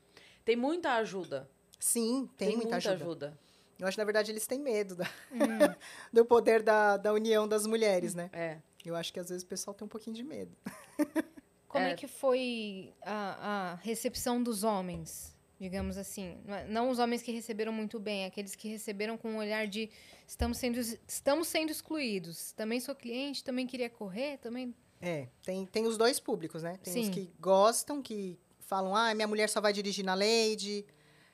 Tem 0.44 0.56
muita 0.56 0.92
ajuda. 0.94 1.48
Sim, 1.78 2.28
tem, 2.36 2.56
muita, 2.56 2.76
ajuda. 2.76 3.38
Eu 3.78 3.86
acho 3.86 3.96
que, 3.96 4.00
na 4.00 4.04
verdade, 4.04 4.30
eles 4.32 4.46
têm 4.46 4.58
medo 4.58 4.94
da- 4.96 5.10
Hum, 5.32 5.38
do 6.12 6.24
poder 6.24 6.62
da, 6.62 6.96
da 6.96 7.12
união 7.12 7.46
das 7.46 7.66
mulheres, 7.66 8.14
né? 8.14 8.30
É. 8.32 8.58
Eu 8.84 8.94
acho 8.96 9.12
que 9.12 9.20
às 9.20 9.28
vezes 9.28 9.42
o 9.42 9.46
pessoal 9.46 9.74
tem 9.74 9.84
um 9.84 9.88
pouquinho 9.88 10.14
de 10.16 10.22
medo. 10.22 10.56
Como 11.68 11.84
é. 11.84 11.90
É. 11.92 11.94
que 11.94 12.06
foi 12.06 12.94
a, 13.02 13.72
a 13.72 13.74
recepção 13.76 14.42
dos 14.42 14.62
homens? 14.64 15.34
Digamos 15.58 15.96
assim, 15.96 16.38
não 16.44 16.54
é- 16.54 16.66
não 16.68 16.90
os 16.90 16.98
homens 16.98 17.22
que 17.22 17.32
receberam 17.32 17.72
muito 17.72 17.98
bem, 17.98 18.24
aqueles 18.26 18.54
que 18.54 18.68
receberam 18.68 19.16
com 19.16 19.30
um 19.32 19.36
olhar 19.38 19.66
de 19.66 19.88
estamos 20.26 20.58
sendo, 20.58 20.78
estamos 20.78 21.48
sendo 21.48 21.70
excluídos. 21.70 22.52
Também 22.52 22.80
sou 22.80 22.94
cliente, 22.94 23.42
também 23.42 23.66
queria 23.66 23.88
correr, 23.90 24.38
também. 24.38 24.74
É, 25.00 25.28
tem, 25.42 25.66
tem 25.66 25.86
os 25.86 25.96
dois 25.98 26.18
públicos, 26.18 26.62
né? 26.62 26.76
Tem 26.82 27.00
os 27.00 27.06
Sim. 27.06 27.12
que 27.12 27.32
gostam, 27.38 28.00
que 28.00 28.38
falam, 28.60 28.96
ah, 28.96 29.14
minha 29.14 29.28
mulher 29.28 29.48
só 29.48 29.60
vai 29.60 29.72
dirigir 29.72 30.04
na 30.04 30.14
Lady, 30.14 30.84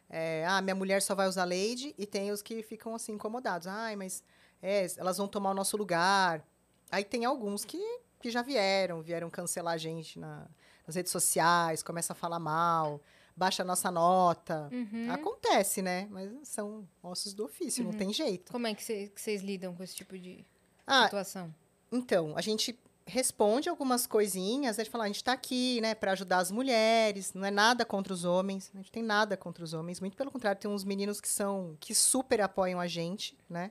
é, 0.09 0.45
ah, 0.47 0.61
minha 0.61 0.75
mulher 0.75 1.01
só 1.03 1.15
vai 1.15 1.29
usar 1.29 1.45
Lady, 1.45 1.95
e 1.97 2.05
tem 2.07 2.31
os 2.33 2.43
que 2.43 2.63
ficam 2.63 2.95
assim 2.95 3.13
incomodados, 3.13 3.67
ai, 3.69 3.95
mas 3.95 4.25
é, 4.61 4.87
elas 4.97 5.17
vão 5.19 5.29
tomar 5.29 5.53
o 5.53 5.55
nosso 5.55 5.77
lugar. 5.77 6.45
Aí 6.91 7.05
tem 7.05 7.25
alguns 7.25 7.65
que, 7.65 7.79
que 8.21 8.31
já 8.31 8.43
vieram, 8.43 9.01
vieram 9.03 9.31
cancelar 9.31 9.75
a 9.75 9.79
gente 9.79 10.19
na- 10.19 10.49
nas 10.87 10.97
redes 10.97 11.13
sociais, 11.13 11.83
começa 11.85 12.13
a 12.13 12.17
falar 12.17 12.41
mal, 12.41 13.01
baixa 13.37 13.63
a 13.63 13.65
nossa 13.65 13.91
nota. 13.93 14.69
Uhum. 14.73 15.07
Acontece, 15.13 15.81
né? 15.81 16.09
Mas 16.11 16.49
são 16.49 16.89
ossos 17.01 17.33
do 17.33 17.45
ofício, 17.45 17.85
não 17.85 17.93
tem 17.93 18.13
jeito. 18.13 18.51
Como 18.51 18.67
é 18.67 18.75
que 18.75 18.83
vocês 19.15 19.41
lidam 19.43 19.75
com 19.77 19.85
esse 19.85 19.95
tipo 19.95 20.19
de 20.19 20.45
Ah, 20.85 21.05
situação? 21.05 21.55
Então, 21.93 22.37
a 22.37 22.41
gente 22.41 22.77
responde 23.11 23.69
algumas 23.69 24.07
coisinhas, 24.07 24.79
a 24.79 24.83
gente 24.83 24.91
fala, 24.91 25.05
a 25.05 25.07
gente 25.07 25.17
está 25.17 25.33
aqui, 25.33 25.81
né, 25.81 25.95
para 25.95 26.13
ajudar 26.13 26.39
as 26.39 26.51
mulheres, 26.51 27.35
não 27.35 27.45
é 27.45 27.51
nada 27.51 27.85
contra 27.85 28.13
os 28.13 28.25
homens, 28.25 28.71
a 28.75 28.79
gente 28.79 28.91
tem 28.93 29.03
nada 29.03 29.37
contra 29.37 29.63
os 29.65 29.75
homens, 29.75 30.01
muito 30.01 30.17
pelo 30.17 30.31
contrário, 30.31 30.61
tem 30.61 30.71
uns 30.71 30.85
meninos 30.85 31.21
que 31.21 31.29
são, 31.29 31.77
que 31.81 31.95
super 31.95 32.41
apoiam 32.41 32.81
a 32.81 32.87
gente, 32.87 33.37
né, 33.49 33.71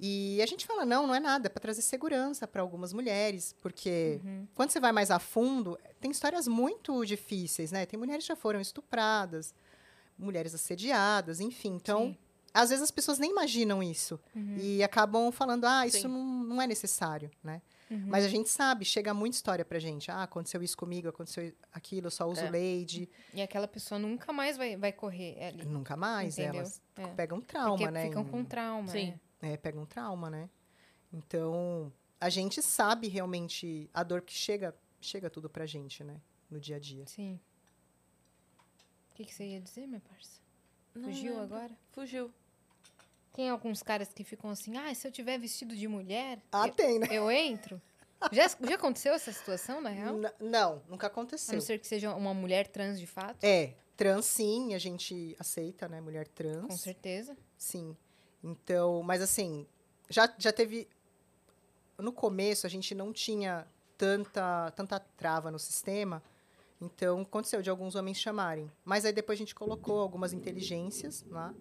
e 0.00 0.40
a 0.42 0.46
gente 0.46 0.66
fala, 0.66 0.84
não, 0.84 1.06
não 1.06 1.14
é 1.14 1.20
nada, 1.20 1.46
é 1.46 1.48
para 1.48 1.60
trazer 1.60 1.82
segurança 1.82 2.46
para 2.48 2.60
algumas 2.62 2.92
mulheres, 2.92 3.54
porque 3.60 4.20
Uhum. 4.24 4.46
quando 4.54 4.70
você 4.70 4.80
vai 4.80 4.90
mais 4.92 5.10
a 5.10 5.18
fundo, 5.18 5.78
tem 6.00 6.10
histórias 6.10 6.48
muito 6.48 7.04
difíceis, 7.04 7.70
né, 7.70 7.86
tem 7.86 7.98
mulheres 7.98 8.24
que 8.24 8.28
já 8.28 8.36
foram 8.36 8.60
estupradas, 8.60 9.54
mulheres 10.18 10.54
assediadas, 10.54 11.38
enfim, 11.40 11.74
então... 11.74 12.06
Sim. 12.08 12.18
Às 12.56 12.68
vezes 12.70 12.84
as 12.84 12.92
pessoas 12.92 13.18
nem 13.18 13.32
imaginam 13.32 13.82
isso 13.82 14.16
Uhum. 14.32 14.56
e 14.60 14.80
acabam 14.80 15.32
falando, 15.32 15.64
ah, 15.64 15.88
isso 15.88 16.06
não, 16.08 16.22
não 16.24 16.62
é 16.62 16.68
necessário, 16.68 17.28
né? 17.42 17.60
Uhum. 17.90 18.04
Mas 18.06 18.24
a 18.24 18.28
gente 18.28 18.48
sabe, 18.48 18.84
chega 18.84 19.12
muita 19.12 19.36
história 19.36 19.64
pra 19.64 19.78
gente. 19.78 20.10
Ah, 20.10 20.22
aconteceu 20.22 20.62
isso 20.62 20.76
comigo, 20.76 21.08
aconteceu 21.08 21.52
aquilo, 21.72 22.06
eu 22.06 22.10
só 22.10 22.26
uso 22.26 22.40
É. 22.40 22.50
Lady. 22.50 23.08
E 23.32 23.42
aquela 23.42 23.68
pessoa 23.68 23.98
nunca 23.98 24.32
mais 24.32 24.56
vai, 24.56 24.76
vai 24.76 24.92
correr 24.92 25.42
ali. 25.44 25.64
Nunca 25.64 25.96
mais, 25.96 26.38
Entendeu? 26.38 26.60
elas 26.60 26.82
É. 26.96 27.06
pegam 27.08 27.40
trauma, 27.40 27.76
Porque 27.76 27.90
né? 27.90 28.04
ficam 28.06 28.24
com 28.24 28.44
trauma. 28.44 28.88
Sim. 28.88 29.18
é. 29.42 29.52
é, 29.52 29.56
pegam 29.56 29.84
trauma, 29.84 30.30
né? 30.30 30.48
Então, 31.12 31.92
a 32.20 32.28
gente 32.28 32.60
sabe 32.62 33.06
realmente 33.08 33.88
a 33.92 34.02
dor 34.02 34.22
que 34.22 34.32
chega, 34.32 34.74
chega 35.00 35.28
tudo 35.30 35.48
pra 35.50 35.66
gente, 35.66 36.02
né? 36.02 36.20
No 36.50 36.58
dia 36.58 36.76
a 36.76 36.78
dia. 36.78 37.06
Sim. 37.06 37.38
O 39.10 39.14
que, 39.14 39.24
que 39.24 39.34
você 39.34 39.44
ia 39.46 39.60
dizer, 39.60 39.86
minha 39.86 40.00
parça? 40.00 40.40
Não 40.94 41.04
Fugiu 41.04 41.38
lembro. 41.38 41.44
agora? 41.56 41.72
Fugiu. 41.92 42.32
Tem 43.34 43.50
alguns 43.50 43.82
caras 43.82 44.08
que 44.12 44.22
ficam 44.24 44.48
assim, 44.50 44.76
ah, 44.76 44.94
se 44.94 45.06
eu 45.06 45.12
tiver 45.12 45.38
vestido 45.38 45.74
de 45.76 45.86
mulher, 45.88 46.40
Ah, 46.52 46.66
eu, 46.68 46.72
tem, 46.74 46.98
né? 46.98 47.08
eu 47.10 47.30
entro? 47.30 47.80
Já, 48.32 48.48
já 48.48 48.76
aconteceu 48.76 49.12
essa 49.12 49.30
situação, 49.32 49.80
na 49.80 49.90
real? 49.90 50.16
N- 50.16 50.32
não, 50.40 50.82
nunca 50.88 51.06
A 51.06 51.10
aconteceu. 51.10 51.54
não 51.54 51.60
ser 51.60 51.78
que 51.78 51.86
seja 51.86 52.14
uma 52.14 52.32
mulher 52.32 52.68
trans 52.68 52.98
de 52.98 53.06
fato? 53.06 53.44
É, 53.44 53.74
trans 53.96 54.24
sim, 54.24 54.72
a 54.72 54.78
gente 54.78 55.36
aceita, 55.38 55.88
né? 55.88 56.00
Mulher 56.00 56.26
trans. 56.28 56.66
Com 56.66 56.76
certeza. 56.76 57.36
Sim. 57.58 57.96
Então, 58.42 59.02
mas 59.02 59.20
assim, 59.20 59.66
já, 60.08 60.32
já 60.38 60.52
teve. 60.52 60.88
No 61.98 62.12
começo, 62.12 62.66
a 62.66 62.70
gente 62.70 62.94
não 62.94 63.12
tinha 63.12 63.66
tanta, 63.98 64.70
tanta 64.72 64.98
trava 64.98 65.50
no 65.50 65.58
sistema. 65.58 66.22
Então, 66.80 67.20
aconteceu 67.22 67.62
de 67.62 67.70
alguns 67.70 67.94
homens 67.94 68.18
chamarem. 68.18 68.70
Mas 68.84 69.04
aí 69.04 69.12
depois 69.12 69.36
a 69.36 69.40
gente 69.40 69.54
colocou 69.54 70.00
algumas 70.00 70.32
inteligências 70.32 71.24
lá. 71.30 71.54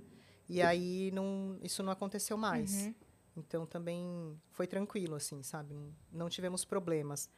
E 0.50 0.62
aí 0.62 1.12
não, 1.12 1.58
isso 1.62 1.82
não 1.84 1.92
aconteceu 1.92 2.38
mais. 2.38 2.74
Uhum. 2.86 2.96
Então 3.38 3.66
também 3.66 4.40
foi 4.52 4.68
tranquilo, 4.68 5.16
assim, 5.16 5.42
sabe? 5.42 5.76
Não, 6.12 6.30
tivemos 6.30 6.64
problemas. 6.66 7.30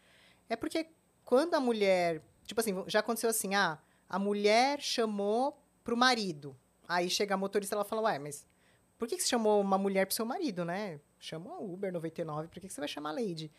É 0.49 0.56
porque 0.56 0.88
quando 1.24 1.53
a 1.53 1.60
mulher. 1.60 2.22
Tipo 2.45 2.62
assim, 2.62 2.84
já 2.88 2.99
aconteceu 2.99 3.30
assim, 3.30 3.56
ah, 3.56 3.80
a 4.08 4.20
mulher 4.20 4.80
chamou 4.82 5.58
pro 5.84 5.95
marido. 5.97 6.56
Aí 6.88 7.10
chega 7.10 7.34
a 7.34 7.38
motorista 7.38 7.74
e 7.74 7.78
ela 7.78 7.86
fala, 7.86 8.01
ué, 8.03 8.20
mas 8.20 8.45
por 8.97 9.08
que, 9.08 9.16
que 9.16 9.24
você 9.24 9.30
chamou 9.30 9.60
uma 9.62 9.78
mulher 9.78 10.06
pro 10.06 10.16
seu 10.16 10.26
marido, 10.26 10.64
né? 10.64 10.99
Chama 11.20 11.49
uma 11.51 11.60
Uber 11.60 11.91
99, 11.91 12.47
por 12.49 12.60
que, 12.60 12.68
que 12.68 12.74
você 12.74 12.80
vai 12.82 12.88
chamar 12.88 13.12
Lady? 13.14 13.51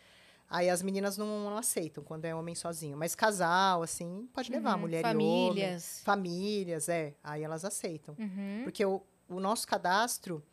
Aí 0.49 0.69
as 0.69 0.81
meninas 0.81 1.17
não, 1.17 1.49
não 1.49 1.57
aceitam 1.57 2.01
quando 2.01 2.23
é 2.23 2.33
homem 2.33 2.55
sozinho. 2.55 2.95
Mas 2.97 3.13
casal, 3.15 3.81
assim, 3.83 4.29
pode 4.33 4.49
levar, 4.49 4.75
Uhum. 4.75 4.81
mulher 4.81 5.03
e 5.03 5.09
homem. 5.09 5.47
Famílias. 5.47 6.01
Famílias, 6.05 6.87
é. 6.87 7.15
Aí 7.21 7.43
elas 7.43 7.65
aceitam. 7.65 8.15
Uhum. 8.17 8.61
Porque 8.63 8.85
o, 8.85 9.01
o 9.29 9.39
nosso 9.39 9.67
cadastro, 9.67 10.43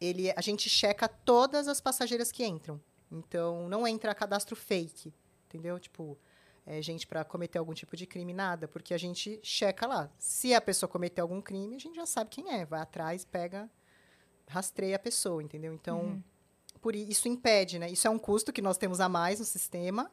ele, 0.00 0.30
a 0.32 0.40
gente 0.40 0.68
checa 0.68 1.08
todas 1.08 1.68
as 1.68 1.80
passageiras 1.80 2.30
que 2.32 2.44
entram. 2.44 2.80
Então, 3.10 3.68
não 3.68 3.86
entra 3.86 4.14
cadastro 4.14 4.56
fake, 4.56 5.12
entendeu? 5.46 5.78
Tipo, 5.78 6.18
é, 6.64 6.80
gente 6.80 7.06
para 7.06 7.24
cometer 7.24 7.58
algum 7.58 7.74
tipo 7.74 7.96
de 7.96 8.06
crime, 8.06 8.32
nada. 8.32 8.66
Porque 8.66 8.94
a 8.94 8.98
gente 8.98 9.38
checa 9.42 9.86
lá. 9.86 10.10
Se 10.18 10.54
a 10.54 10.60
pessoa 10.60 10.88
cometer 10.88 11.20
algum 11.20 11.40
crime, 11.40 11.76
a 11.76 11.78
gente 11.78 11.96
já 11.96 12.06
sabe 12.06 12.30
quem 12.30 12.50
é. 12.54 12.64
Vai 12.64 12.80
atrás, 12.80 13.24
pega, 13.24 13.70
rastreia 14.48 14.96
a 14.96 14.98
pessoa, 14.98 15.42
entendeu? 15.42 15.72
Então, 15.74 16.00
Uhum. 16.00 16.22
por 16.80 16.94
isso 16.96 17.28
impede, 17.28 17.78
né? 17.78 17.90
Isso 17.90 18.06
é 18.06 18.10
um 18.10 18.18
custo 18.18 18.52
que 18.52 18.62
nós 18.62 18.78
temos 18.78 18.98
a 19.00 19.08
mais 19.08 19.38
no 19.40 19.44
sistema, 19.44 20.10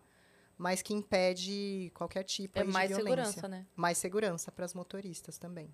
mas 0.58 0.82
que 0.82 0.94
impede 0.94 1.90
qualquer 1.96 2.24
tipo 2.24 2.60
É 2.60 2.64
de 2.66 2.70
mais 2.72 2.90
violência. 2.90 3.26
segurança, 3.26 3.48
né? 3.48 3.66
Mais 3.76 3.98
segurança 3.98 4.52
para 4.52 4.66
as 4.66 4.74
motoristas 4.74 5.38
também. 5.38 5.74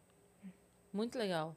Muito 0.94 1.18
legal. 1.18 1.56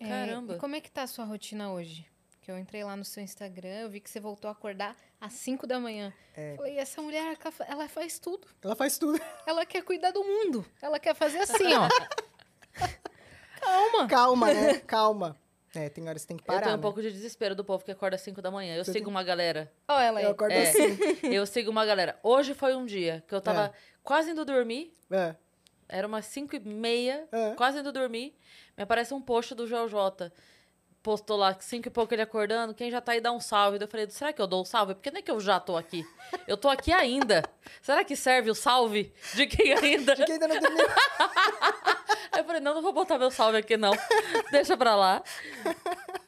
É, 0.00 0.08
Caramba. 0.08 0.54
e 0.54 0.58
como 0.58 0.76
é 0.76 0.80
que 0.80 0.90
tá 0.90 1.02
a 1.02 1.06
sua 1.06 1.24
rotina 1.24 1.72
hoje? 1.72 2.06
Que 2.40 2.50
eu 2.50 2.58
entrei 2.58 2.82
lá 2.84 2.96
no 2.96 3.04
seu 3.04 3.22
Instagram, 3.22 3.80
eu 3.80 3.90
vi 3.90 4.00
que 4.00 4.08
você 4.08 4.18
voltou 4.20 4.48
a 4.48 4.52
acordar 4.52 4.96
às 5.20 5.32
5 5.34 5.66
da 5.66 5.78
manhã. 5.78 6.12
É. 6.36 6.54
Falei, 6.56 6.78
essa 6.78 7.02
mulher, 7.02 7.36
ela 7.66 7.88
faz 7.88 8.18
tudo. 8.18 8.46
Ela 8.62 8.74
faz 8.76 8.96
tudo. 8.96 9.20
Ela 9.46 9.66
quer 9.66 9.82
cuidar 9.82 10.12
do 10.12 10.22
mundo. 10.24 10.64
Ela 10.80 10.98
quer 10.98 11.14
fazer 11.14 11.38
assim, 11.40 11.74
ó. 11.74 11.88
Calma. 13.60 14.06
Calma, 14.08 14.54
né? 14.54 14.74
Calma. 14.86 15.36
É, 15.74 15.88
tem 15.90 16.08
horas 16.08 16.22
que 16.22 16.28
tem 16.28 16.36
que 16.38 16.42
parar. 16.44 16.58
eu 16.60 16.62
tenho 16.62 16.74
um 16.74 16.78
né? 16.78 16.82
pouco 16.82 17.02
de 17.02 17.12
desespero 17.12 17.54
do 17.54 17.62
povo 17.64 17.84
que 17.84 17.90
acorda 17.90 18.16
às 18.16 18.22
5 18.22 18.40
da 18.40 18.50
manhã. 18.50 18.74
Eu 18.76 18.84
Você 18.84 18.92
sigo 18.92 19.04
tem- 19.06 19.12
uma 19.12 19.22
galera. 19.22 19.70
Ó, 19.86 20.00
ela 20.00 20.20
aí. 20.20 20.24
Eu 20.24 20.30
acordo 20.30 20.52
É. 20.52 20.62
assim. 20.70 20.98
Eu 21.30 21.44
sigo 21.44 21.70
uma 21.70 21.84
galera. 21.84 22.18
Hoje 22.22 22.54
foi 22.54 22.74
um 22.74 22.86
dia 22.86 23.22
que 23.28 23.34
eu 23.34 23.40
tava 23.40 23.66
É. 23.66 23.72
quase 24.02 24.30
indo 24.30 24.44
dormir. 24.44 24.96
É. 25.10 25.34
Era 25.88 26.06
umas 26.06 26.24
5 26.26 26.56
e 26.56 26.60
meia, 26.60 27.28
É. 27.30 27.54
quase 27.54 27.80
indo 27.80 27.92
dormir. 27.92 28.34
Me 28.78 28.84
aparece 28.84 29.12
um 29.12 29.20
post 29.20 29.56
do 29.56 29.66
Joel 29.66 29.88
J. 29.88 30.32
Postou 31.02 31.36
lá, 31.36 31.56
5 31.58 31.88
e 31.88 31.90
pouco 31.90 32.14
ele 32.14 32.22
acordando. 32.22 32.72
Quem 32.72 32.92
já 32.92 33.00
tá 33.00 33.10
aí 33.10 33.20
dá 33.20 33.32
um 33.32 33.40
salve. 33.40 33.76
Eu 33.80 33.88
falei, 33.88 34.08
será 34.08 34.32
que 34.32 34.40
eu 34.40 34.46
dou 34.46 34.62
um 34.62 34.64
salve? 34.64 34.94
Porque 34.94 35.10
não 35.10 35.18
é 35.18 35.22
que 35.22 35.30
eu 35.32 35.40
já 35.40 35.58
tô 35.58 35.76
aqui. 35.76 36.06
Eu 36.46 36.56
tô 36.56 36.68
aqui 36.68 36.92
ainda. 36.92 37.42
Será 37.82 38.04
que 38.04 38.14
serve 38.14 38.50
o 38.50 38.54
salve 38.54 39.12
de 39.34 39.46
quem 39.48 39.72
ainda? 39.72 40.14
De 40.14 40.24
quem 40.24 40.34
ainda 40.34 40.46
não 40.46 40.60
dormiu. 40.60 40.86
Eu 42.38 42.44
falei, 42.44 42.60
não, 42.60 42.74
não 42.74 42.82
vou 42.82 42.92
botar 42.92 43.18
meu 43.18 43.32
salve 43.32 43.58
aqui, 43.58 43.76
não. 43.76 43.90
Deixa 44.52 44.76
pra 44.76 44.94
lá. 44.94 45.24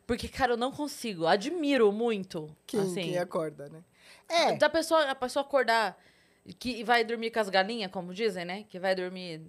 Porque, 0.09 0.27
cara, 0.27 0.55
eu 0.55 0.57
não 0.57 0.73
consigo. 0.73 1.25
Admiro 1.25 1.93
muito. 1.93 2.51
Quem, 2.67 2.81
assim, 2.81 2.95
quem 2.95 3.19
acorda, 3.19 3.69
né? 3.69 3.85
É. 4.29 4.57
Da 4.57 4.69
pessoa, 4.69 5.05
a 5.05 5.15
pessoa 5.15 5.45
acordar 5.45 5.97
que 6.59 6.83
vai 6.83 7.05
dormir 7.05 7.31
com 7.31 7.39
as 7.39 7.49
galinhas, 7.49 7.93
como 7.93 8.13
dizem, 8.13 8.45
né? 8.45 8.65
Que 8.69 8.81
vai 8.81 8.97
dormir 8.97 9.41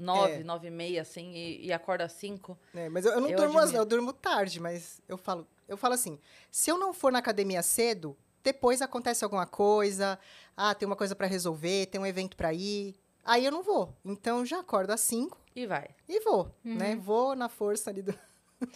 nove, 0.00 0.32
É. 0.32 0.44
nove 0.44 0.68
e 0.68 0.70
meia, 0.70 1.02
assim, 1.02 1.32
e, 1.34 1.66
e 1.66 1.72
acorda 1.72 2.04
às 2.04 2.12
cinco. 2.12 2.58
É, 2.74 2.88
mas 2.88 3.04
eu, 3.04 3.12
eu 3.12 3.20
não 3.20 3.28
Eu 3.28 3.36
durmo, 3.36 3.58
as- 3.58 3.64
admiro. 3.64 3.82
eu 3.82 3.86
durmo 3.86 4.12
tarde, 4.12 4.58
mas 4.60 5.00
eu 5.08 5.16
falo, 5.18 5.46
eu 5.68 5.76
falo 5.76 5.94
assim, 5.94 6.18
se 6.50 6.70
eu 6.70 6.78
não 6.78 6.92
for 6.92 7.12
na 7.12 7.18
academia 7.18 7.62
cedo, 7.62 8.16
depois 8.42 8.80
acontece 8.80 9.22
alguma 9.22 9.46
coisa, 9.46 10.18
ah, 10.56 10.74
tem 10.74 10.86
uma 10.86 10.96
coisa 10.96 11.14
pra 11.14 11.26
resolver, 11.26 11.86
tem 11.86 12.00
um 12.00 12.06
evento 12.06 12.36
pra 12.36 12.52
ir, 12.54 12.94
aí 13.24 13.44
eu 13.44 13.52
não 13.52 13.62
vou. 13.62 13.94
Então 14.04 14.44
já 14.46 14.60
acordo 14.60 14.90
às 14.92 15.00
5 15.00 15.38
E 15.54 15.66
vai. 15.66 15.88
e 16.08 16.20
vou, 16.20 16.44
Uhum. 16.64 16.74
né? 16.76 16.96
Vou 16.96 17.36
na 17.36 17.48
força 17.48 17.90
ali 17.90 18.00
do, 18.02 18.14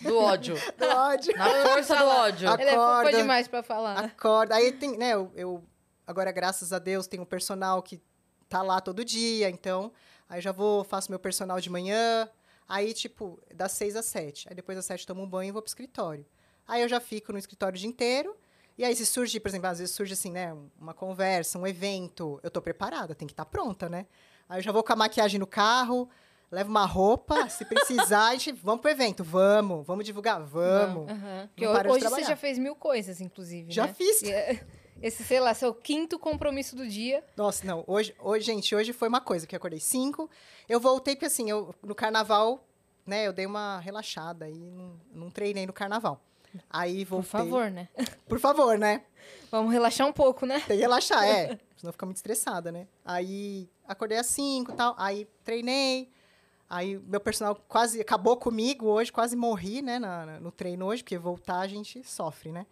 Do 0.02 0.18
ódio. 0.18 0.54
do 0.78 0.84
ódio. 0.86 1.36
Na 1.36 1.46
força 1.62 1.96
do 1.96 2.04
ódio. 2.04 2.50
A- 2.50 2.54
Ele 2.54 2.70
é 2.70 2.74
Acorda. 2.74 3.12
demais 3.12 3.48
pra 3.48 3.62
falar. 3.62 4.04
Acorda. 4.04 4.54
Aí 4.54 4.72
tem, 4.72 4.96
né, 4.96 5.14
eu, 5.14 5.30
eu- 5.34 5.64
agora 6.06 6.30
graças 6.32 6.72
a 6.72 6.78
Deus 6.78 7.06
tem 7.06 7.18
um 7.20 7.24
personal 7.24 7.82
que 7.82 8.00
tá 8.48 8.60
lá 8.62 8.80
todo 8.80 9.04
dia, 9.04 9.48
então 9.50 9.90
aí 10.34 10.40
já 10.40 10.52
vou, 10.52 10.82
faço 10.82 11.10
meu 11.10 11.18
personal 11.18 11.60
de 11.60 11.70
manhã, 11.70 12.28
aí 12.68 12.92
tipo, 12.92 13.40
das 13.54 13.72
seis 13.72 13.94
às 13.94 14.06
sete. 14.06 14.48
Aí 14.48 14.54
depois 14.54 14.76
das 14.76 14.84
sete 14.84 15.06
tomo 15.06 15.22
um 15.22 15.28
banho 15.28 15.48
e 15.48 15.52
vou 15.52 15.62
pro 15.62 15.68
escritório. 15.68 16.26
Aí 16.66 16.82
eu 16.82 16.88
já 16.88 17.00
fico 17.00 17.32
no 17.32 17.38
escritório 17.38 17.76
o 17.76 17.78
dia 17.78 17.88
inteiro. 17.88 18.36
E 18.76 18.84
aí 18.84 18.94
se 18.96 19.06
surge, 19.06 19.38
por 19.38 19.48
exemplo, 19.48 19.68
às 19.68 19.78
vezes 19.78 19.94
surge 19.94 20.12
assim, 20.12 20.32
né, 20.32 20.52
uma 20.80 20.92
conversa, 20.92 21.56
um 21.56 21.64
evento, 21.64 22.40
eu 22.42 22.50
tô 22.50 22.60
preparada, 22.60 23.14
tem 23.14 23.28
que 23.28 23.32
estar 23.32 23.44
pronta, 23.44 23.88
né? 23.88 24.06
Aí 24.48 24.58
eu 24.58 24.62
já 24.62 24.72
vou 24.72 24.82
com 24.82 24.92
a 24.92 24.96
maquiagem 24.96 25.38
no 25.38 25.46
carro, 25.46 26.10
levo 26.50 26.70
uma 26.70 26.84
roupa, 26.84 27.48
se 27.48 27.64
precisar, 27.66 28.30
a 28.30 28.32
gente, 28.32 28.50
vamos 28.50 28.80
pro 28.80 28.90
evento, 28.90 29.22
vamos, 29.22 29.86
vamos 29.86 30.04
divulgar, 30.04 30.42
vamos. 30.42 31.06
Porque 31.50 31.64
Não 31.64 31.72
para 31.72 31.88
de 31.88 31.94
hoje 31.94 32.08
você 32.08 32.24
já 32.24 32.34
fez 32.34 32.58
mil 32.58 32.74
coisas, 32.74 33.20
inclusive. 33.20 33.70
Já 33.70 33.86
né? 33.86 33.94
fiz. 33.94 34.22
Esse, 35.06 35.22
sei 35.22 35.38
lá, 35.38 35.52
seu 35.52 35.74
quinto 35.74 36.18
compromisso 36.18 36.74
do 36.74 36.88
dia. 36.88 37.22
Nossa, 37.36 37.66
não. 37.66 37.84
Hoje, 37.86 38.14
hoje, 38.18 38.46
gente, 38.46 38.74
hoje 38.74 38.94
foi 38.94 39.06
uma 39.06 39.20
coisa 39.20 39.46
que 39.46 39.54
eu 39.54 39.58
acordei 39.58 39.78
cinco. 39.78 40.30
Eu 40.66 40.80
voltei 40.80 41.14
porque 41.14 41.26
assim, 41.26 41.50
eu 41.50 41.74
no 41.82 41.94
carnaval, 41.94 42.66
né, 43.06 43.26
eu 43.26 43.32
dei 43.34 43.44
uma 43.44 43.80
relaxada 43.80 44.48
e 44.48 44.54
não, 44.54 44.98
não 45.12 45.30
treinei 45.30 45.66
no 45.66 45.74
carnaval. 45.74 46.22
Aí 46.70 47.04
Por 47.04 47.20
voltei. 47.20 47.30
favor, 47.30 47.70
né? 47.70 47.88
Por 48.26 48.38
favor, 48.40 48.78
né? 48.78 49.02
Vamos 49.50 49.72
relaxar 49.74 50.06
um 50.06 50.12
pouco, 50.12 50.46
né? 50.46 50.60
Tem 50.60 50.76
que 50.78 50.82
relaxar, 50.82 51.22
é. 51.22 51.58
Senão 51.76 51.92
fica 51.92 52.06
muito 52.06 52.16
estressada, 52.16 52.72
né? 52.72 52.86
Aí 53.04 53.68
acordei 53.86 54.16
às 54.16 54.26
cinco 54.26 54.72
e 54.72 54.74
tal. 54.74 54.94
Aí 54.96 55.28
treinei. 55.44 56.10
Aí 56.70 56.96
meu 56.96 57.20
personal 57.20 57.54
quase 57.68 58.00
acabou 58.00 58.38
comigo 58.38 58.86
hoje, 58.86 59.12
quase 59.12 59.36
morri, 59.36 59.82
né, 59.82 59.98
na- 59.98 60.40
no 60.40 60.50
treino 60.50 60.86
hoje, 60.86 61.02
porque 61.02 61.18
voltar 61.18 61.58
a 61.60 61.68
gente 61.68 62.02
sofre, 62.04 62.50
né? 62.50 62.64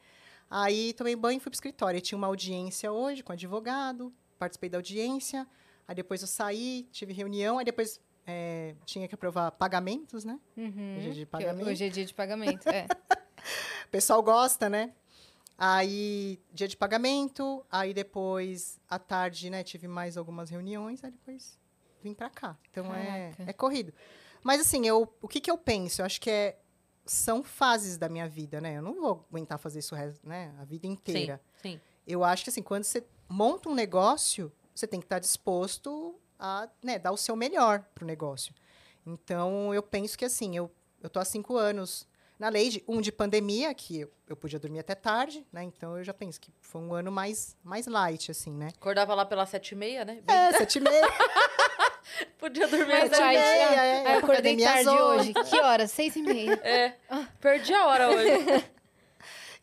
Aí 0.55 0.92
tomei 0.92 1.16
banho 1.16 1.38
e 1.38 1.40
fui 1.40 1.48
pro 1.50 1.57
escritório. 1.57 1.96
Aí 1.96 2.03
tinha 2.03 2.18
uma 2.18 2.26
audiência 2.26 2.92
hoje 2.92 3.22
com 3.22 3.32
advogado, 3.32 4.12
participei 4.38 4.68
da 4.68 4.76
audiência. 4.76 5.46
Aí 5.88 5.94
depois 5.94 6.20
eu 6.20 6.28
saí, 6.28 6.86
tive 6.92 7.14
reunião, 7.14 7.59
aí 7.59 7.64
depois 7.64 7.98
é, 8.26 8.74
tinha 8.84 9.09
que 9.09 9.14
aprovar 9.14 9.50
pagamentos, 9.53 10.26
né? 10.26 10.38
Uhum. 10.55 10.96
Hoje 10.98 11.09
é 11.09 11.12
de 11.12 11.20
Que 11.20 11.26
pagamento. 11.26 11.68
Hoje 11.70 11.86
é 11.86 11.88
dia 11.88 12.05
de 12.05 12.12
pagamento, 12.12 12.68
é. 12.68 12.86
O 13.86 13.90
pessoal 13.92 14.22
gosta, 14.22 14.68
né? 14.68 14.92
Aí, 15.57 16.38
dia 16.53 16.68
de 16.68 16.76
pagamento, 16.76 17.64
aí 17.70 17.94
depois, 17.94 18.78
à 18.88 18.98
tarde, 18.98 19.50
né, 19.50 19.62
tive 19.62 19.86
mais 19.86 20.16
algumas 20.16 20.50
reuniões, 20.50 21.03
aí 21.03 21.11
depois 21.11 21.59
vim 22.03 22.14
pra 22.14 22.30
cá. 22.30 22.59
Então, 22.70 22.94
é, 22.94 23.32
é 23.38 23.53
corrido. 23.53 23.92
Mas, 24.42 24.61
assim, 24.61 24.86
eu, 24.86 25.12
o 25.20 25.28
que 25.28 25.40
que 25.40 25.50
eu 25.50 25.59
penso? 25.59 26.03
Eu 26.03 26.07
acho 26.07 26.20
que 26.20 26.30
é, 26.30 26.59
são 27.05 27.42
fases 27.42 27.96
da 27.96 28.09
minha 28.09 28.28
vida, 28.28 28.61
né? 28.61 28.76
Eu 28.76 28.82
não 28.82 28.94
vou 28.94 29.26
aguentar 29.28 29.59
fazer 29.59 29.80
isso 29.80 29.94
o 29.94 29.98
né, 30.28 30.55
a 30.59 30.64
vida 30.64 30.86
Sim, 30.86 30.92
inteira. 30.92 31.40
sim. 31.61 31.80
Eu 32.07 32.24
acho 32.24 32.44
que, 32.44 32.50
assim, 32.50 32.62
quando 32.62 32.84
você 32.84 33.05
monta 33.28 33.68
um 33.68 33.74
negócio, 33.74 34.53
você 34.74 34.86
tem 34.86 35.00
que 35.00 35.07
estar 35.07 35.18
disposto 35.18 36.14
a 36.38 36.68
né, 36.82 36.98
dar 36.98 37.12
o 37.12 37.16
seu 37.16 37.36
melhor 37.36 37.84
pro 37.94 38.07
negócio. 38.07 38.55
Então, 39.07 39.72
eu 39.74 39.82
penso 39.82 40.16
que, 40.16 40.24
assim, 40.24 40.57
eu, 40.57 40.70
tô 41.09 41.18
há 41.18 41.24
cinco 41.24 41.57
anos 41.57 42.07
na 42.38 42.48
lei 42.48 42.70
de 42.70 42.84
um 42.88 43.00
de 43.00 43.12
pandemia, 43.12 43.72
que 43.72 44.00
eu, 44.00 44.11
eu 44.28 44.36
podia 44.36 44.59
dormir 44.59 44.80
até 44.80 44.94
tarde, 44.94 45.46
né? 45.53 45.62
Então, 45.62 45.96
eu 45.96 46.03
já 46.05 46.12
penso 46.12 46.40
que 46.40 46.53
foi 46.61 46.80
um 46.80 46.92
ano 46.92 47.12
mais, 47.12 47.57
mais 47.62 47.86
light, 47.86 48.30
assim, 48.30 48.53
né? 48.53 48.68
Acordava 48.76 49.14
lá 49.14 49.24
pelas 49.24 49.48
sete 49.48 49.72
e 49.72 49.76
meia, 49.76 50.05
né? 50.05 50.22
É, 50.26 50.53
sete 50.53 50.78
e 50.78 50.80
meia. 50.80 51.07
Podia 52.38 52.66
dormir 52.68 52.88
Mas 52.88 53.12
às 53.12 53.16
Sete 53.18 53.34
e 53.34 53.38
aí, 53.38 53.78
aí 54.07 54.12
eu 54.14 54.18
acordei 54.18 54.57
tarde 54.57 54.88
hoje. 54.88 55.28
oito. 55.28 55.44
Que 55.44 55.61
horas? 55.61 55.90
Seis 55.90 56.16
e 56.16 56.22
meia. 56.22 56.53
É. 56.62 56.94
Perdi 57.40 57.72
a 57.74 57.86
hora 57.86 58.11
hoje. 58.11 58.64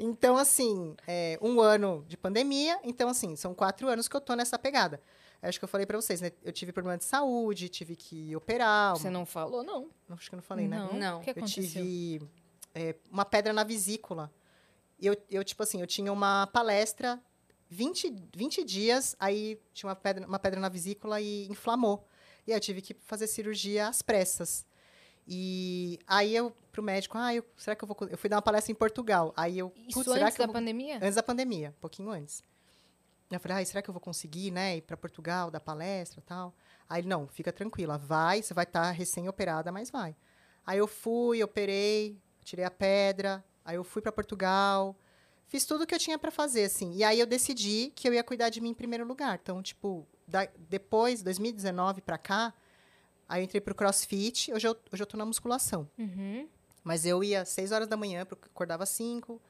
Então, 0.01 0.37
assim, 0.37 0.95
é, 1.05 1.37
um 1.41 1.59
ano 1.59 2.05
de 2.07 2.15
pandemia. 2.15 2.79
Então, 2.85 3.09
assim, 3.09 3.35
são 3.35 3.53
quatro 3.53 3.85
anos 3.89 4.07
que 4.07 4.15
eu 4.15 4.21
tô 4.21 4.33
nessa 4.33 4.57
pegada. 4.57 5.01
Acho 5.41 5.59
que 5.59 5.65
eu 5.65 5.69
falei 5.69 5.85
pra 5.85 5.99
vocês, 5.99 6.21
né? 6.21 6.31
Eu 6.41 6.53
tive 6.53 6.71
problema 6.71 6.97
de 6.97 7.03
saúde, 7.03 7.67
tive 7.67 7.97
que 7.97 8.33
operar. 8.33 8.95
Você 8.95 9.09
não 9.09 9.25
falou, 9.25 9.61
não. 9.61 9.89
Acho 10.09 10.29
que 10.29 10.35
eu 10.35 10.37
não 10.37 10.43
falei, 10.43 10.69
né? 10.69 10.77
Não. 10.77 10.93
Não. 10.93 11.19
O 11.19 11.21
que 11.21 11.29
Eu 11.29 11.33
aconteceu? 11.33 11.63
tive 11.83 12.21
é, 12.73 12.95
uma 13.11 13.25
pedra 13.25 13.51
na 13.51 13.65
vesícula. 13.65 14.31
Eu, 15.01 15.17
eu, 15.29 15.43
tipo 15.43 15.63
assim, 15.63 15.81
eu 15.81 15.87
tinha 15.87 16.13
uma 16.13 16.47
palestra 16.47 17.19
20, 17.69 18.15
20 18.35 18.63
dias, 18.63 19.15
aí 19.19 19.59
tinha 19.73 19.89
uma 19.89 19.95
pedra, 19.95 20.25
uma 20.25 20.39
pedra 20.39 20.59
na 20.61 20.69
vesícula 20.69 21.19
e 21.21 21.45
inflamou. 21.49 22.07
E 22.49 22.51
aí 22.51 22.57
eu 22.57 22.61
tive 22.61 22.81
que 22.81 22.95
fazer 23.05 23.27
cirurgia 23.27 23.87
às 23.87 24.01
pressas. 24.01 24.65
E 25.27 25.99
aí 26.07 26.35
eu, 26.35 26.51
pro 26.71 26.81
médico, 26.81 27.15
ah, 27.15 27.33
eu, 27.33 27.45
será 27.55 27.75
que 27.75 27.83
eu 27.83 27.87
vou... 27.87 27.95
co-" 27.95 28.07
Eu 28.07 28.17
fui 28.17 28.27
dar 28.27 28.37
uma 28.37 28.41
palestra 28.41 28.71
em 28.71 28.75
Portugal. 28.75 29.31
Aí 29.37 29.59
eu, 29.59 29.71
Isso 29.87 29.99
"Putz, 29.99 30.11
será 30.11 30.25
antes 30.25 30.35
que 30.35 30.41
da 30.41 30.47
vou... 30.47 30.53
pandemia? 30.53 30.97
Antes 30.97 31.15
da 31.15 31.21
pandemia, 31.21 31.69
um 31.77 31.79
pouquinho 31.79 32.09
antes. 32.09 32.43
Eu 33.29 33.39
falei, 33.39 33.57
ai, 33.57 33.65
será 33.65 33.83
que 33.83 33.89
eu 33.89 33.93
vou 33.93 34.01
conseguir, 34.01 34.49
né, 34.49 34.77
ir 34.77 34.81
para 34.81 34.97
Portugal, 34.97 35.51
dar 35.51 35.59
palestra 35.59 36.19
tal? 36.25 36.55
Aí 36.89 37.01
ele, 37.01 37.07
não, 37.07 37.27
fica 37.27 37.53
tranquila, 37.53 37.95
vai, 37.99 38.41
você 38.41 38.55
vai 38.55 38.63
estar 38.63 38.89
recém-operada, 38.89 39.71
mas 39.71 39.91
vai. 39.91 40.15
Aí 40.65 40.79
eu 40.79 40.87
fui, 40.87 41.43
operei, 41.43 42.19
tirei 42.43 42.65
a 42.65 42.71
pedra, 42.71 43.45
aí 43.63 43.75
eu 43.75 43.83
fui 43.83 44.01
para 44.01 44.11
Portugal, 44.11 44.97
fiz 45.45 45.63
tudo 45.63 45.83
o 45.83 45.85
que 45.85 45.93
eu 45.93 45.99
tinha 45.99 46.17
para 46.17 46.31
fazer, 46.31 46.63
assim. 46.63 46.95
E 46.95 47.03
aí 47.03 47.19
eu 47.19 47.27
decidi 47.27 47.93
que 47.95 48.09
eu 48.09 48.13
ia 48.15 48.23
cuidar 48.23 48.49
de 48.49 48.59
mim 48.59 48.69
em 48.69 48.73
primeiro 48.73 49.05
lugar. 49.05 49.39
Então, 49.39 49.61
tipo, 49.61 50.07
da- 50.29 50.47
depois, 50.69 51.21
2019 51.23 52.01
para 52.01 52.17
cá, 52.17 52.53
aí 53.27 53.41
eu 53.41 53.45
entrei 53.45 53.59
pro 53.61 53.75
CrossFit, 53.75 54.53
hoje 54.53 54.67
eu, 54.67 54.75
hoje 54.91 55.03
eu 55.03 55.07
tô 55.07 55.17
na 55.17 55.25
musculação. 55.25 55.89
Uhum. 55.97 56.47
Mas 56.83 57.05
eu 57.05 57.23
ia 57.23 57.41
às 57.41 57.49
6 57.49 57.71
horas 57.71 57.87
da 57.87 57.97
manhã, 57.97 58.25
eu 58.29 58.37
acordava 58.41 58.83
às 58.83 58.89
5, 58.89 59.41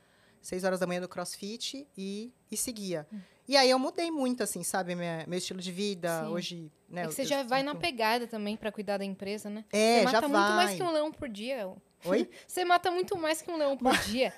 6 0.41 0.63
horas 0.63 0.79
da 0.79 0.87
manhã 0.87 1.01
do 1.01 1.07
crossfit 1.07 1.87
e, 1.97 2.33
e 2.51 2.57
seguia. 2.57 3.07
Hum. 3.13 3.19
E 3.47 3.57
aí 3.57 3.69
eu 3.69 3.79
mudei 3.79 4.11
muito, 4.11 4.43
assim, 4.43 4.61
sabe? 4.63 4.93
Minha, 4.95 5.25
meu 5.27 5.37
estilo 5.39 5.59
de 5.59 5.71
vida. 5.71 6.23
Sim. 6.23 6.29
Hoje, 6.31 6.71
né? 6.87 7.01
É 7.01 7.05
eu- 7.05 7.09
que 7.09 7.15
você 7.15 7.21
eu 7.23 7.25
já 7.25 7.43
vai 7.43 7.63
na 7.63 7.73
pegada 7.75 8.27
também 8.27 8.55
pra 8.55 8.71
cuidar 8.71 8.97
da 8.97 9.05
empresa, 9.05 9.49
né? 9.49 9.65
É, 9.71 10.01
você 10.01 10.07
já 10.07 10.21
mata 10.21 10.27
muito 10.27 10.51
mais 10.53 10.75
que 10.75 10.83
um 10.83 10.91
leão 10.91 11.11
por 11.11 11.27
dia. 11.29 11.69
Oi? 12.05 12.29
Você 12.47 12.63
mata 12.63 12.89
muito 12.91 13.17
mais 13.17 13.41
que 13.41 13.51
um 13.51 13.57
leão 13.57 13.75
por 13.75 13.91
dia. 14.07 14.33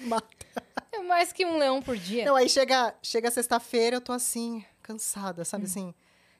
Mata. 0.00 0.26
É 0.92 0.98
mais 1.00 1.32
que 1.32 1.46
um 1.46 1.56
leão 1.56 1.80
por 1.80 1.96
dia. 1.96 2.24
Não, 2.26 2.36
aí 2.36 2.48
chega, 2.50 2.94
chega 3.02 3.30
sexta-feira, 3.30 3.96
eu 3.96 4.00
tô 4.00 4.12
assim, 4.12 4.62
cansada, 4.92 5.44
sabe 5.44 5.64
Hum. 5.64 5.66
assim? 5.66 5.94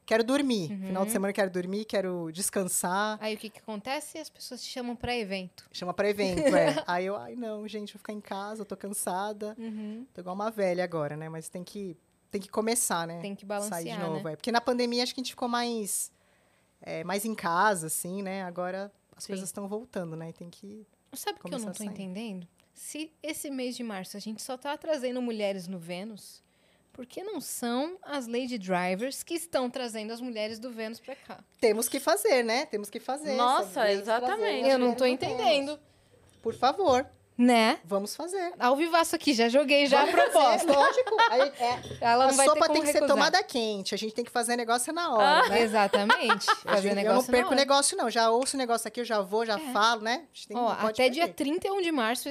Quero 0.07 0.25
dormir. 0.25 0.71
Uhum. 0.73 0.87
Final 0.87 1.05
de 1.05 1.11
semana 1.13 1.33
quero 1.35 1.51
dormir, 1.51 1.85
quero 1.85 2.31
descansar. 2.33 3.19
Aí 3.21 3.35
o 3.35 3.39
que, 3.39 3.51
que 3.51 3.59
acontece? 3.59 4.17
As 4.17 4.31
pessoas 4.31 4.63
te 4.63 4.71
chamam 4.71 4.97
pra 4.97 5.15
evento. 5.15 5.69
Chama 5.71 5.93
pra 5.93 6.09
evento, 6.09 6.41
é. 6.57 6.83
Aí 6.89 7.05
eu, 7.05 7.15
ai 7.17 7.37
não, 7.37 7.69
gente, 7.69 7.93
vou 7.93 7.99
ficar 7.99 8.15
em 8.15 8.21
casa, 8.21 8.65
tô 8.65 8.75
cansada. 8.75 9.55
Uhum. 9.59 10.07
Tô 10.15 10.23
igual 10.23 10.35
uma 10.35 10.51
velha 10.51 10.83
agora, 10.83 11.15
né? 11.15 11.29
Mas 11.29 11.51
tem 11.51 11.63
que, 11.63 11.95
tem 12.31 12.41
que 12.41 12.49
começar, 12.49 13.07
né? 13.07 13.21
Tem 13.21 13.35
que 13.35 13.45
Sair 13.47 13.59
de 13.61 13.69
balancear, 13.69 14.01
novo. 14.01 14.25
né? 14.25 14.33
É. 14.33 14.37
Porque 14.37 14.51
na 14.51 14.63
pandemia 14.63 15.03
acho 15.03 15.15
que 15.15 15.21
a 15.21 15.23
gente 15.25 15.33
ficou 15.33 15.49
mais, 15.49 16.11
é, 16.81 17.05
mais 17.05 17.27
em 17.27 17.35
casa, 17.35 17.89
assim, 17.89 18.23
né? 18.23 18.43
Agora 18.45 18.91
as 19.15 19.25
Sim. 19.25 19.33
coisas 19.35 19.47
estão 19.51 19.69
voltando, 19.69 20.17
né? 20.17 20.31
E 20.31 20.33
tem 20.33 20.49
que. 20.49 20.87
Sabe 21.13 21.39
o 21.39 21.43
que 21.49 21.55
eu 21.55 21.59
não 21.59 21.75
sair. 21.75 21.87
entendendo? 21.89 22.49
Se 22.73 23.13
esse 23.23 23.51
mês 23.51 23.77
de 23.77 23.83
março 23.83 24.17
a 24.17 24.21
gente 24.21 24.41
só 24.41 24.57
tá 24.57 24.75
trazendo 24.79 25.21
mulheres 25.21 25.67
no 25.69 25.79
Vênus, 25.79 26.43
por 26.99 27.07
que 27.07 27.23
não 27.23 27.41
são 27.41 27.97
as 28.03 28.27
Lady 28.27 28.59
Drivers 28.59 29.23
que 29.23 29.35
estão 29.35 29.71
trazendo 29.71 30.13
as 30.13 30.21
mulheres 30.21 30.59
do 30.59 30.69
Vênus 30.73 30.99
pra 30.99 31.15
cá? 31.15 31.39
Temos 31.61 31.89
que 31.89 32.01
fazer, 32.01 32.43
né? 32.43 32.67
Temos 32.67 32.91
que 32.91 32.99
fazer. 32.99 33.35
Nossa, 33.37 33.89
exatamente. 33.93 34.69
Eu 34.69 34.81
não 34.81 34.97
Vênus. 34.97 35.09
entendendo. 35.13 35.79
Por 36.43 36.55
favor, 36.55 37.07
Né? 37.39 37.79
vamos 37.85 38.17
fazer. 38.17 38.53
Ao 38.59 38.75
vivaço 38.75 39.15
aqui, 39.15 39.33
já 39.33 39.49
joguei 39.49 39.87
já 39.87 40.01
a 40.03 40.07
Vamos 40.07 40.21
fazer, 40.33 40.33
proposta. 40.33 40.73
lógico. 40.73 41.17
Aí, 41.31 41.41
é, 41.61 41.81
Ela 42.01 42.25
a 42.25 42.27
não 42.27 42.35
vai 42.35 42.47
sopa 42.47 42.67
tem 42.67 42.81
que 42.81 42.87
ser 42.89 42.95
recusar. 42.95 43.09
tomada 43.17 43.43
quente. 43.45 43.95
A 43.95 43.99
gente 43.99 44.13
tem 44.13 44.25
que 44.25 44.31
fazer 44.33 44.57
negócio 44.57 44.93
na 44.93 45.15
hora, 45.15 45.47
Ah, 45.47 45.49
né? 45.51 45.63
Exatamente. 45.63 46.51
A 46.67 46.73
Fazer 46.75 46.83
gente- 46.89 46.95
negócio 46.97 47.11
eu 47.11 47.15
não 47.15 47.23
na 47.23 47.29
perco 47.31 47.47
hora. 47.51 47.55
negócio, 47.57 47.97
não. 47.97 48.11
Já 48.11 48.29
ouço 48.33 48.57
o 48.57 48.59
negócio 48.59 48.89
aqui, 48.89 48.99
eu 48.99 49.05
já 49.05 49.21
vou, 49.21 49.47
já 49.47 49.57
falo, 49.73 50.03
né? 50.03 50.25
A 50.33 50.35
gente 50.35 50.49
tem, 50.49 50.57
Ó, 50.57 50.69
até 50.69 51.09
dia 51.09 51.29
perder. 51.29 51.35
31 51.61 51.81
de 51.81 51.93
março, 51.93 52.29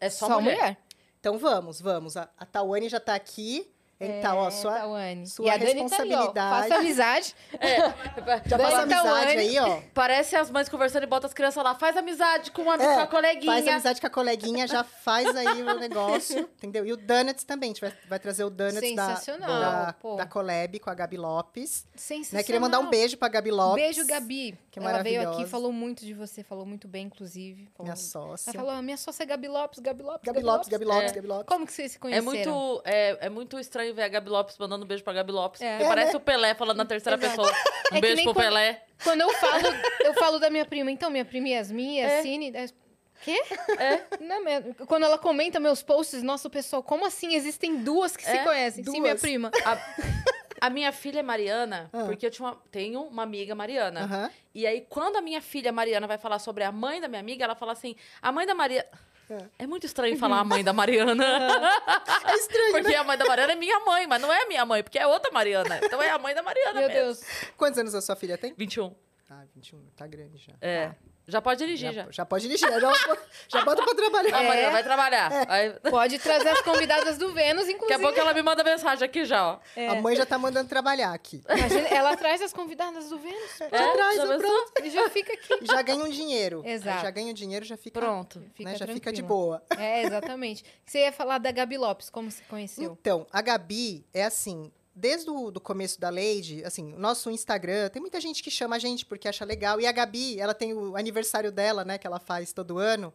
É 0.00 0.08
só, 0.08 0.26
só, 0.26 0.40
mulher. 0.40 0.56
mulher. 0.56 0.76
Então 1.18 1.36
vamos, 1.36 1.82
vamos. 1.82 2.16
A, 2.16 2.30
a 2.38 2.46
Tawane 2.46 2.88
já 2.88 2.98
tá 2.98 3.14
aqui. 3.14 3.70
Então, 4.00 4.38
ó, 4.38 4.50
sua, 4.50 4.72
Tawane. 4.72 5.26
sua 5.26 5.44
e 5.46 5.50
a 5.50 5.56
Dani 5.58 5.66
tá 5.90 5.96
ali, 6.00 6.14
ó. 6.14 6.18
responsabilidade. 6.20 6.68
Faça 6.68 6.74
amizade. 6.80 7.34
já 8.46 8.56
Dani 8.56 8.62
passa 8.62 8.82
amizade 8.82 8.88
Tawane. 8.88 9.36
aí, 9.40 9.58
ó. 9.58 9.80
Parece 9.92 10.36
as 10.36 10.50
mães 10.50 10.68
conversando 10.70 11.02
e 11.02 11.06
botam 11.06 11.28
as 11.28 11.34
crianças 11.34 11.62
lá. 11.62 11.74
Faz 11.74 11.96
amizade 11.96 12.50
com, 12.50 12.62
uma, 12.62 12.74
É, 12.76 12.78
com 12.94 13.00
a 13.00 13.06
coleguinha. 13.06 13.52
Faz 13.52 13.68
amizade 13.68 14.00
com 14.00 14.06
a 14.06 14.10
coleguinha, 14.10 14.66
já 14.66 14.82
faz 14.82 15.36
aí 15.36 15.62
o 15.62 15.78
negócio, 15.78 16.38
entendeu? 16.56 16.86
E 16.86 16.92
o 16.92 16.96
Donuts 16.96 17.44
também, 17.44 17.70
a 17.70 17.72
gente 17.74 17.80
vai, 17.82 17.92
vai 18.08 18.18
trazer 18.18 18.44
o 18.44 18.50
Donuts 18.50 18.80
da, 18.94 19.08
Sensacional, 19.08 19.48
da, 19.60 19.92
pô. 20.00 20.16
da 20.16 20.24
Collab 20.24 20.78
com 20.78 20.88
a 20.90 20.94
Gabi 20.94 21.16
Lopes. 21.18 21.86
Sensacional. 21.94 22.40
Né? 22.40 22.42
Queria 22.44 22.60
mandar 22.60 22.78
um 22.78 22.88
beijo 22.88 23.18
pra 23.18 23.28
Gabi 23.28 23.50
Lopes. 23.50 23.82
Beijo, 23.82 24.06
Gabi. 24.06 24.58
que 24.70 24.78
Ela 24.78 25.02
veio 25.02 25.28
aqui, 25.30 25.44
falou 25.46 25.72
muito 25.72 26.06
de 26.06 26.14
você, 26.14 26.42
falou 26.42 26.64
muito 26.64 26.88
bem, 26.88 27.06
inclusive. 27.06 27.68
Falou- 27.76 27.84
Minha 27.92 27.96
sócia. 27.96 28.50
Ela 28.50 28.58
falou, 28.58 28.70
"Ah, 28.70 28.82
minha 28.82 28.96
sócia 28.96 29.24
é 29.24 29.26
Gabi 29.26 29.48
Lopes, 29.48 29.78
Gabi 29.78 30.02
Lopes, 30.02 30.22
Gabi 30.24 30.40
Lopes, 30.42 30.68
Gabi 30.68 30.84
Lopes, 30.86 31.10
É. 31.10 31.14
Gabi 31.14 31.26
Lopes. 31.26 31.46
Como 31.46 31.66
que 31.66 31.72
vocês 31.72 31.90
se 31.92 31.96
É 31.98 32.00
conheceram? 32.00 32.24
muito, 32.54 32.82
é, 32.84 33.26
é 33.26 33.28
muito 33.28 33.58
estranho 33.58 33.89
ver 33.92 34.02
a 34.02 34.08
Gabi 34.08 34.28
Lopes 34.30 34.56
mandando 34.58 34.84
um 34.84 34.88
beijo 34.88 35.02
pra 35.04 35.12
Gabi 35.12 35.32
Lopes. 35.32 35.60
É. 35.60 35.82
É, 35.82 35.88
parece 35.88 36.12
né? 36.12 36.16
o 36.16 36.20
Pelé 36.20 36.54
falando 36.54 36.76
na 36.78 36.84
terceira 36.84 37.16
Exato. 37.18 37.36
pessoa. 37.42 37.54
Um 37.92 37.96
É 37.96 38.00
beijo 38.00 38.22
pro 38.24 38.34
quando- 38.34 38.44
Pelé. 38.46 38.82
Quando 39.02 39.20
eu 39.22 39.30
falo, 39.34 39.62
eu 40.04 40.14
falo 40.14 40.38
da 40.38 40.50
minha 40.50 40.64
prima, 40.64 40.90
então, 40.90 41.10
minha 41.10 41.24
prima 41.24 41.48
Yasmin. 41.48 42.00
É. 42.00 42.22
Quê? 43.22 43.38
É. 43.78 44.18
Não 44.18 44.36
é 44.36 44.40
mesmo? 44.40 44.74
Quando 44.86 45.04
ela 45.04 45.18
comenta 45.18 45.60
meus 45.60 45.82
posts, 45.82 46.22
nossa, 46.22 46.48
pessoal, 46.48 46.82
como 46.82 47.04
assim? 47.06 47.34
Existem 47.34 47.82
duas 47.82 48.16
que 48.16 48.24
se 48.24 48.30
É, 48.36 48.44
conhecem? 48.44 48.82
Sim, 48.82 48.90
duas. 48.92 49.02
minha 49.02 49.16
prima. 49.16 49.50
A, 49.62 50.66
a 50.66 50.70
minha 50.70 50.90
filha 50.90 51.20
é 51.20 51.22
Mariana, 51.22 51.90
Ah. 51.92 52.04
porque 52.04 52.24
eu 52.24 52.30
tinha 52.30 52.48
uma- 52.48 52.56
tenho 52.70 53.02
uma 53.02 53.22
amiga 53.22 53.54
Mariana. 53.54 54.04
Aham. 54.04 54.30
E 54.54 54.66
aí, 54.66 54.86
quando 54.88 55.16
a 55.16 55.20
minha 55.20 55.42
filha 55.42 55.70
Mariana 55.70 56.06
vai 56.06 56.16
falar 56.16 56.38
sobre 56.38 56.64
a 56.64 56.72
mãe 56.72 56.98
da 57.00 57.08
minha 57.08 57.20
amiga, 57.20 57.44
ela 57.44 57.54
fala 57.54 57.72
assim: 57.72 57.94
a 58.22 58.32
mãe 58.32 58.46
da 58.46 58.54
Maria. 58.54 58.86
É. 59.30 59.46
É 59.60 59.66
muito 59.66 59.86
estranho 59.86 60.16
falar 60.18 60.40
a 60.40 60.44
mãe 60.44 60.64
da 60.64 60.72
Mariana. 60.72 61.24
É 62.24 62.34
estranho, 62.34 62.72
porque 62.72 62.94
a 62.94 63.02
mãe 63.04 63.16
da 63.18 63.24
Mariana 63.24 63.52
é 63.52 63.56
minha 63.56 63.80
mãe, 63.80 64.06
mas 64.06 64.20
não 64.20 64.32
é 64.32 64.46
minha 64.46 64.64
mãe, 64.64 64.82
porque 64.82 64.98
é 64.98 65.06
outra 65.06 65.30
Mariana. 65.32 65.80
Então 65.82 66.00
é 66.02 66.10
a 66.10 66.18
mãe 66.18 66.34
da 66.34 66.42
Mariana 66.42 66.80
Meu 66.80 66.88
mesmo. 66.88 67.02
Deus. 67.02 67.22
Quantos 67.56 67.78
anos 67.78 67.94
a 67.94 68.00
sua 68.00 68.14
filha 68.14 68.38
tem? 68.38 68.54
21. 68.56 68.94
Ah, 69.28 69.44
21, 69.54 69.80
tá 69.96 70.06
grande 70.06 70.38
já. 70.38 70.52
É. 70.60 70.92
Já 71.28 71.40
pode 71.40 71.58
dirigir, 71.60 71.92
já. 71.92 72.04
Já, 72.04 72.10
já 72.10 72.26
pode 72.26 72.42
dirigir, 72.42 72.68
já, 72.68 72.78
já 73.48 73.64
bota 73.64 73.82
pra 73.84 73.94
trabalhar. 73.94 74.36
A 74.36 74.42
É. 74.42 74.48
Mariana 74.48 74.70
vai 74.72 74.82
trabalhar. 74.82 75.30
Aí- 75.48 75.70
Pode 75.88 76.18
trazer 76.18 76.48
as 76.48 76.60
convidadas 76.62 77.18
do 77.18 77.32
Vênus, 77.32 77.62
Daqui 77.66 77.72
a 77.72 77.76
inclusive. 77.76 78.02
pouco 78.02 78.18
ela 78.18 78.34
me 78.34 78.42
manda 78.42 78.64
mensagem 78.64 79.04
aqui 79.04 79.24
já, 79.24 79.52
ó. 79.52 79.58
É. 79.76 79.88
A 79.88 79.94
mãe 79.96 80.16
já 80.16 80.26
tá 80.26 80.36
mandando 80.38 80.68
trabalhar 80.68 81.12
aqui. 81.12 81.42
Imagina, 81.48 81.88
ela 81.88 82.16
traz 82.16 82.42
as 82.42 82.52
convidadas 82.52 83.08
do 83.10 83.18
Vênus. 83.18 83.58
Já 83.58 83.68
traz, 83.92 84.16
já 84.16 84.34
é 84.34 84.38
pronto. 84.38 84.72
E 84.82 84.90
já 84.90 85.08
fica 85.10 85.32
aqui. 85.32 85.66
Já 85.66 85.82
ganha 85.82 86.04
um 86.04 86.08
dinheiro. 86.08 86.62
Exato. 86.66 86.96
Aí 86.96 87.02
Já 87.04 87.10
ganha 87.10 87.30
um 87.30 87.34
dinheiro, 87.34 87.64
já 87.64 87.76
fica, 87.76 88.00
Pronto. 88.00 88.42
Fica 88.54 88.70
né, 88.70 88.76
já 88.76 88.86
fica 88.86 89.12
de 89.12 89.22
boa. 89.22 89.62
É, 89.78 90.02
exatamente. 90.02 90.64
Você 90.84 91.00
ia 91.00 91.12
falar 91.12 91.38
da 91.38 91.52
Gabi 91.52 91.76
Lopes, 91.78 92.10
como 92.10 92.30
você 92.30 92.42
conheceu? 92.48 92.96
Então, 93.00 93.26
a 93.32 93.40
Gabi 93.40 94.04
é 94.12 94.24
assim, 94.24 94.72
desde 95.00 95.30
o 95.30 95.50
do 95.50 95.60
começo 95.60 95.98
da 95.98 96.10
Lady, 96.10 96.62
assim, 96.64 96.92
o 96.92 96.98
nosso 96.98 97.30
Instagram, 97.30 97.88
tem 97.88 98.00
muita 98.00 98.20
gente 98.20 98.42
que 98.42 98.50
chama 98.50 98.76
a 98.76 98.78
gente 98.78 99.06
porque 99.06 99.26
acha 99.26 99.44
legal. 99.44 99.80
E 99.80 99.86
a 99.86 99.92
Gabi, 99.92 100.38
ela 100.38 100.52
tem 100.52 100.74
o 100.74 100.94
aniversário 100.94 101.50
dela, 101.50 101.84
né, 101.84 101.96
que 101.96 102.06
ela 102.06 102.20
faz 102.20 102.52
todo 102.52 102.78
ano. 102.78 103.12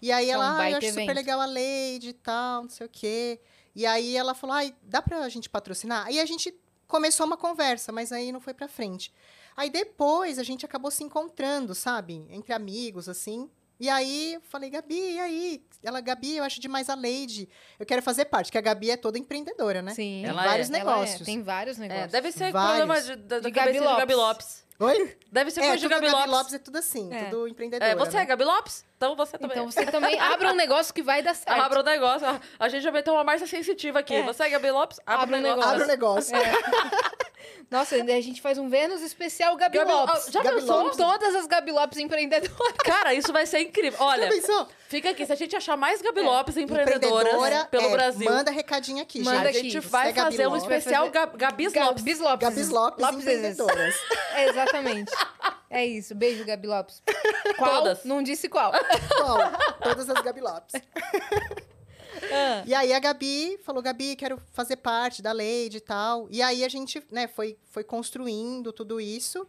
E 0.00 0.12
aí 0.12 0.30
É 0.30 0.32
ela, 0.32 0.58
ah, 0.58 0.70
eu 0.70 0.76
acho 0.76 0.88
super 0.88 1.14
legal 1.14 1.40
a 1.40 1.46
Lady 1.46 2.10
e 2.10 2.12
tal, 2.12 2.62
não 2.62 2.70
sei 2.70 2.86
o 2.86 2.90
quê. 2.90 3.40
E 3.74 3.84
aí 3.84 4.16
ela 4.16 4.34
falou, 4.34 4.54
ai, 4.54 4.74
dá 4.82 5.02
pra 5.02 5.28
gente 5.28 5.50
patrocinar? 5.50 6.06
Aí 6.06 6.20
a 6.20 6.24
gente 6.24 6.54
começou 6.86 7.26
uma 7.26 7.36
conversa, 7.36 7.90
mas 7.92 8.12
aí 8.12 8.30
não 8.30 8.40
foi 8.40 8.54
pra 8.54 8.68
frente. 8.68 9.12
Aí 9.56 9.68
depois 9.68 10.38
a 10.38 10.42
gente 10.42 10.64
acabou 10.64 10.90
se 10.90 11.02
encontrando, 11.02 11.74
sabe? 11.74 12.26
Entre 12.30 12.52
amigos, 12.52 13.08
assim. 13.08 13.50
E 13.78 13.88
aí 13.90 14.34
eu 14.34 14.40
falei, 14.40 14.70
Gabi, 14.70 14.94
e 15.14 15.20
aí? 15.20 15.62
Ela, 15.82 16.00
Gabi, 16.00 16.36
eu 16.36 16.44
acho 16.44 16.60
demais 16.60 16.88
a 16.88 16.94
Lady. 16.94 17.48
Eu 17.78 17.84
quero 17.84 18.02
fazer 18.02 18.24
parte, 18.24 18.50
que 18.50 18.56
a 18.58 18.60
Gabi 18.62 18.90
é 18.90 18.96
toda 18.96 19.18
empreendedora, 19.18 19.82
né? 19.82 19.92
Sim. 19.94 20.24
Ela 20.24 20.42
vários 20.44 20.68
é. 20.70 20.72
negócios. 20.72 21.26
Tem 21.26 21.42
vários 21.42 21.76
É, 21.78 21.80
negócios. 21.82 22.12
deve 22.12 22.32
ser 22.32 22.52
Vários. 22.52 22.76
problema 22.78 23.00
de, 23.02 23.16
da, 23.16 23.36
da 23.38 23.40
De 23.40 23.50
Gabi 23.50 23.72
de 23.72 23.78
Gabi 23.80 24.14
Lopes. 24.14 24.16
Lopes. 24.16 24.66
Oi? 24.78 25.16
Deve 25.32 25.50
ser 25.50 25.60
É, 25.60 25.62
coisa 25.68 25.76
de 25.76 25.82
tudo 25.82 25.90
Gabi 26.10 26.30
Lopes. 26.30 26.52
é 26.54 26.58
tudo 26.58 26.76
assim, 26.78 27.12
É. 27.12 27.24
tudo 27.24 27.48
empreendedora. 27.48 27.90
É, 27.90 27.94
você 27.94 28.16
é 28.16 28.20
né? 28.20 28.26
Gabi 28.26 28.44
Lopes? 28.44 28.84
Então 28.96 29.16
você 29.16 29.38
também. 29.38 29.56
Então 29.56 29.70
você 29.70 29.86
também 29.86 30.18
abra 30.20 30.52
um 30.52 30.54
negócio 30.56 30.92
que 30.92 31.02
vai 31.02 31.22
dar 31.22 31.34
certo. 31.34 31.60
Abra 31.60 31.80
o 31.80 31.82
negócio. 31.82 32.26
A- 32.58 32.68
gente 32.68 32.82
já 32.82 32.90
meteu 32.92 33.14
uma 33.14 33.24
marcha 33.24 33.46
sensitiva 33.46 34.00
aqui. 34.00 34.14
É. 34.14 34.22
Você 34.22 34.42
é 34.44 34.50
Gabi 34.50 34.70
Lopes? 34.70 35.00
Abra 35.06 35.22
Abre 35.22 35.36
o 35.36 35.38
um 35.38 35.42
negócio. 35.42 35.70
Abre 35.70 35.84
o 35.84 35.86
negócio. 35.86 36.36
Nossa, 37.70 37.96
a 37.96 38.20
gente 38.20 38.40
faz 38.40 38.58
um 38.58 38.68
Vênus 38.68 39.02
especial 39.02 39.56
Gabi, 39.56 39.76
Gabi- 39.78 39.90
Lopes. 39.90 40.26
Já 40.30 40.42
Gabi 40.42 40.60
pensou? 40.60 40.82
Lopes. 40.84 40.96
Todas 40.96 41.34
as 41.34 41.46
Gabi 41.46 41.72
Lopes 41.72 41.98
empreendedoras. 41.98 42.72
Cara, 42.84 43.12
isso 43.12 43.32
vai 43.32 43.44
ser 43.44 43.60
incrível. 43.60 43.98
Olha, 44.00 44.28
fica 44.88 45.10
aqui. 45.10 45.26
Se 45.26 45.32
a 45.32 45.36
gente 45.36 45.56
achar 45.56 45.76
mais 45.76 46.00
Gabi 46.00 46.20
É. 46.20 46.22
Lopes 46.22 46.56
empreendedoras 46.56 47.26
Empreendedora, 47.32 47.64
pelo 47.66 47.86
é, 47.86 47.90
Brasil, 47.90 48.30
Manda 48.30 48.50
recadinho 48.52 49.02
aqui, 49.02 49.20
Manda 49.22 49.48
a 49.48 49.52
gente. 49.52 49.64
gente 49.64 49.78
aqui. 49.78 49.88
vai 49.88 50.10
é 50.10 50.12
Gabi 50.12 50.30
fazer 50.36 50.46
um 50.46 50.56
especial 50.56 51.10
Ga- 51.10 51.26
Gabis 51.26 51.74
Lopes. 51.74 52.02
Gabis 52.02 52.18
Lopes. 52.20 52.48
Gabis 52.48 52.68
Lopes, 52.68 53.04
Lopes 53.04 53.18
empreendedoras. 53.20 53.94
É, 54.34 54.48
exatamente. 54.50 55.12
É 55.68 55.84
isso. 55.84 56.14
Beijo, 56.14 56.44
Gabi 56.44 56.68
Lopes. 56.68 57.02
Qual? 57.58 57.70
Todas. 57.82 58.04
Não 58.04 58.22
disse 58.22 58.48
qual. 58.48 58.70
Qual? 59.16 59.38
Todas 59.82 60.08
as 60.08 60.20
Gabi 60.22 60.40
Lopes. 60.40 60.80
Ah, 62.32 62.62
E 62.66 62.74
aí 62.74 62.92
a 62.92 62.98
Gabi 62.98 63.58
falou, 63.62 63.82
Gabi, 63.82 64.16
quero 64.16 64.40
fazer 64.52 64.76
parte 64.76 65.22
da 65.22 65.32
Lady 65.32 65.76
e 65.76 65.80
tal. 65.80 66.26
E 66.30 66.40
aí 66.42 66.64
a 66.64 66.68
gente, 66.68 67.02
né, 67.10 67.26
foi, 67.28 67.58
foi 67.70 67.84
construindo 67.84 68.72
tudo 68.72 69.00
isso. 69.00 69.46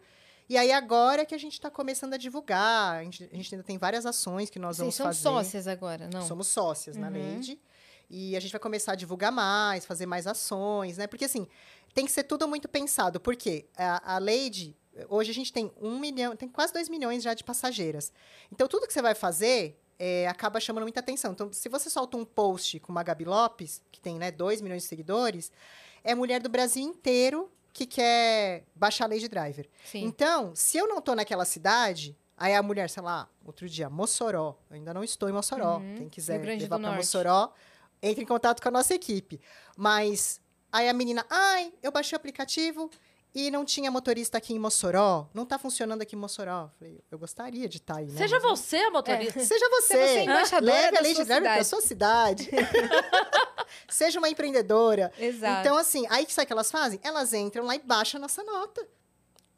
E 0.50 0.56
aí 0.58 0.72
agora 0.72 1.26
que 1.26 1.36
a 1.36 1.38
gente 1.38 1.54
está 1.54 1.70
começando 1.70 2.14
a 2.14 2.18
divulgar. 2.18 2.98
A 3.00 3.04
gente, 3.04 3.30
a 3.32 3.36
gente 3.36 3.54
ainda 3.54 3.64
tem 3.66 3.78
várias 3.78 4.06
ações 4.06 4.50
que 4.50 4.58
nós 4.60 4.78
Vocês 4.78 4.80
vamos 4.80 4.96
são 4.96 5.06
fazer. 5.08 5.22
sócias 5.46 5.68
agora, 5.68 6.10
não? 6.12 6.22
Somos 6.26 6.48
sócias 6.48 6.96
na 6.96 7.08
Uhum. 7.10 7.36
Lady. 7.36 7.60
E 8.10 8.38
a 8.38 8.40
gente 8.40 8.52
vai 8.52 8.60
começar 8.60 8.94
a 8.94 8.96
divulgar 8.96 9.32
mais, 9.32 9.86
fazer 9.86 10.06
mais 10.06 10.26
ações, 10.26 10.98
né? 10.98 11.08
Porque, 11.08 11.26
assim, 11.26 11.46
tem 11.94 12.06
que 12.06 12.12
ser 12.12 12.24
tudo 12.24 12.48
muito 12.48 12.70
pensado. 12.70 13.20
Por 13.20 13.36
quê? 13.36 13.66
A, 13.76 14.16
a 14.16 14.20
Lady, 14.20 14.78
hoje 15.10 15.32
a 15.32 15.34
gente 15.34 15.52
tem 15.52 15.70
um 15.82 16.00
milhão, 16.00 16.34
tem 16.34 16.48
quase 16.48 16.72
dois 16.72 16.88
milhões 16.88 17.22
já 17.22 17.34
de 17.34 17.44
passageiras. 17.44 18.14
Então, 18.50 18.66
tudo 18.70 18.88
que 18.88 18.94
você 18.94 19.02
vai 19.02 19.14
fazer 19.14 19.78
é, 20.00 20.28
acaba 20.28 20.60
chamando 20.60 20.84
muita 20.84 21.00
atenção. 21.00 21.32
Então, 21.32 21.52
se 21.52 21.68
você 21.70 21.90
solta 21.90 22.18
um 22.18 22.26
post 22.26 22.80
com 22.80 22.92
uma 22.92 23.04
Gabi 23.04 23.26
Lopes, 23.26 23.82
que 23.92 24.00
tem, 24.00 24.18
né, 24.18 24.32
dois 24.32 24.62
milhões 24.62 24.84
de 24.84 24.90
seguidores, 24.90 25.52
é 26.04 26.14
mulher 26.14 26.42
do 26.42 26.50
Brasil 26.50 26.84
inteiro 26.84 27.52
que 27.74 27.86
quer 27.86 28.64
baixar 28.76 29.06
a 29.06 29.08
Lady 29.08 29.28
Driver. 29.28 29.68
Sim. 29.86 30.04
Então, 30.04 30.56
se 30.56 30.78
eu 30.78 30.88
não 30.88 31.02
tô 31.02 31.14
naquela 31.14 31.46
cidade, 31.46 32.18
aí 32.36 32.56
a 32.56 32.64
mulher, 32.64 32.90
sei 32.90 33.04
lá, 33.04 33.30
outro 33.46 33.70
dia, 33.70 33.90
Mossoró. 33.90 34.58
Eu 34.70 34.78
ainda 34.78 34.94
não 34.94 35.04
estou 35.04 35.30
em 35.30 35.32
Mossoró. 35.32 35.78
Uhum. 35.78 35.96
Quem 35.96 36.10
quiser 36.10 36.40
levar 36.42 36.80
para. 36.80 36.92
Mossoró, 36.92 37.54
entre 38.02 38.24
em 38.24 38.28
contato 38.28 38.62
com 38.62 38.68
a 38.70 38.72
nossa 38.72 38.96
equipe. 38.96 39.40
Mas 39.76 40.42
aí 40.72 40.90
a 40.90 40.94
menina, 40.94 41.26
ai, 41.30 41.72
eu 41.84 41.92
baixei 41.92 42.16
o 42.16 42.18
aplicativo 42.18 42.90
e 43.40 43.52
não 43.52 43.64
tinha 43.64 43.92
motorista 43.92 44.40
aqui 44.40 44.52
em 44.54 44.58
Mossoró, 44.60 45.30
não 45.32 45.46
tá 45.46 45.60
funcionando 45.60 46.02
aqui 46.02 46.16
em 46.16 46.20
Mossoró. 46.20 46.72
Falei, 46.80 47.04
eu 47.12 47.20
gostaria 47.20 47.70
de 47.70 47.78
estar 47.78 47.98
aí, 47.98 48.08
né? 48.08 48.18
Seja 48.18 48.40
você 48.40 48.78
a 48.78 48.90
motorista. 48.90 49.40
Seja 49.46 49.70
você. 49.70 49.88
Seja 49.94 50.08
você 50.14 50.20
embaixadora 50.24 50.74
Leve 50.74 50.92
da 50.92 51.00
a 51.00 51.04
sua 51.04 51.26
Driver 51.26 51.26
pra 51.44 51.64
cidade. 51.64 51.66
sua 51.66 51.82
cidade. 51.82 52.50
Seja 53.90 54.18
uma 54.20 54.30
empreendedora. 54.30 55.12
Exato. 55.20 55.62
Então, 55.62 55.78
assim, 55.78 56.06
aí 56.10 56.26
sabe 56.30 56.46
o 56.46 56.48
que 56.48 56.54
elas 56.54 56.72
fazem? 56.72 57.00
Elas 57.04 57.34
entram 57.34 57.66
lá 57.66 57.76
e 57.76 57.80
baixam 57.80 58.18
a 58.18 58.22
nossa 58.22 58.44
nota. 58.44 58.82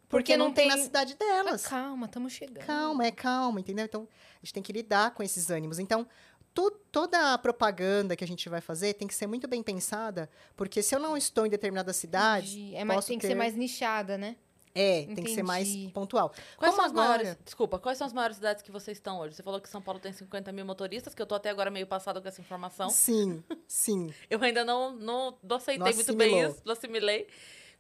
Porque, 0.07 0.33
Porque 0.33 0.37
não, 0.37 0.47
não 0.47 0.53
tem 0.53 0.67
tem- 0.67 0.77
na 0.77 0.83
cidade 0.83 1.13
delas. 1.15 1.65
Ah, 1.67 1.69
calma, 1.69 2.05
estamos 2.07 2.33
chegando. 2.33 2.65
Calma, 2.65 3.05
é 3.05 3.11
calma, 3.11 3.59
entendeu? 3.59 3.85
Então, 3.85 4.07
a 4.41 4.45
gente 4.45 4.53
tem 4.53 4.63
que 4.63 4.73
lidar 4.73 5.11
com 5.11 5.21
esses 5.21 5.49
ânimos. 5.51 5.77
Então, 5.79 6.05
to- 6.53 6.71
toda 6.91 7.33
a 7.33 7.37
propaganda 7.37 8.15
que 8.15 8.23
a 8.23 8.27
gente 8.27 8.47
vai 8.49 8.61
fazer 8.61 8.93
tem 8.93 9.07
que 9.07 9.13
ser 9.15 9.27
muito 9.27 9.47
bem 9.47 9.61
pensada, 9.63 10.29
porque 10.55 10.81
se 10.81 10.95
eu 10.95 10.99
não 10.99 11.15
estou 11.17 11.45
em 11.45 11.49
determinada 11.49 11.93
cidade, 11.93 12.59
Entendi. 12.59 12.75
É 12.75 12.83
mais, 12.83 12.97
posso 12.97 13.07
tem 13.09 13.17
que 13.17 13.21
ter- 13.23 13.27
ser 13.29 13.35
mais 13.35 13.55
nichada, 13.55 14.17
né? 14.17 14.35
é, 14.75 15.03
tem 15.13 15.23
que 15.23 15.33
ser 15.33 15.43
mais 15.43 15.67
Entendi. 15.67 15.91
pontual. 15.91 16.29
Quais 16.55 16.73
Como 16.73 16.75
são 16.75 16.85
as 16.85 16.91
agora? 16.91 17.07
maiores. 17.23 17.37
Desculpa, 17.43 17.79
quais 17.79 17.97
são 17.97 18.05
as 18.07 18.13
maiores 18.13 18.37
cidades 18.37 18.61
que 18.61 18.71
vocês 18.71 18.97
estão 18.97 19.19
hoje? 19.19 19.35
Você 19.35 19.43
falou 19.43 19.59
que 19.59 19.67
São 19.67 19.81
Paulo 19.81 19.99
tem 19.99 20.13
50 20.13 20.51
mil 20.53 20.63
motoristas, 20.63 21.13
que 21.15 21.21
eu 21.21 21.25
tô 21.25 21.35
até 21.35 21.49
agora 21.49 21.69
meio 21.71 21.87
passada 21.87 22.21
com 22.21 22.27
essa 22.27 22.39
informação. 22.39 22.89
Sim, 22.89 23.43
sim. 23.67 24.13
Eu 24.29 24.41
ainda 24.41 24.63
não, 24.63 24.95
não, 24.95 25.37
não 25.43 25.55
aceitei 25.57 25.85
Não 25.85 25.93
muito 25.95 26.13
bem 26.15 26.39
isso, 26.47 26.61
não 26.63 26.73
assimilei. 26.73 27.27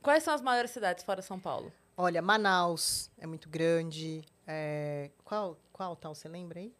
Quais 0.01 0.23
são 0.23 0.33
as 0.33 0.41
maiores 0.41 0.71
cidades 0.71 1.03
fora 1.03 1.21
São 1.21 1.39
Paulo? 1.39 1.71
Olha, 1.95 2.21
Manaus 2.21 3.09
é 3.17 3.27
muito 3.27 3.47
grande. 3.47 4.23
É, 4.47 5.11
Qual, 5.23 5.57
qual 5.71 5.95
tal, 5.95 6.15
você 6.15 6.27
lembra 6.27 6.59
aí? 6.59 6.73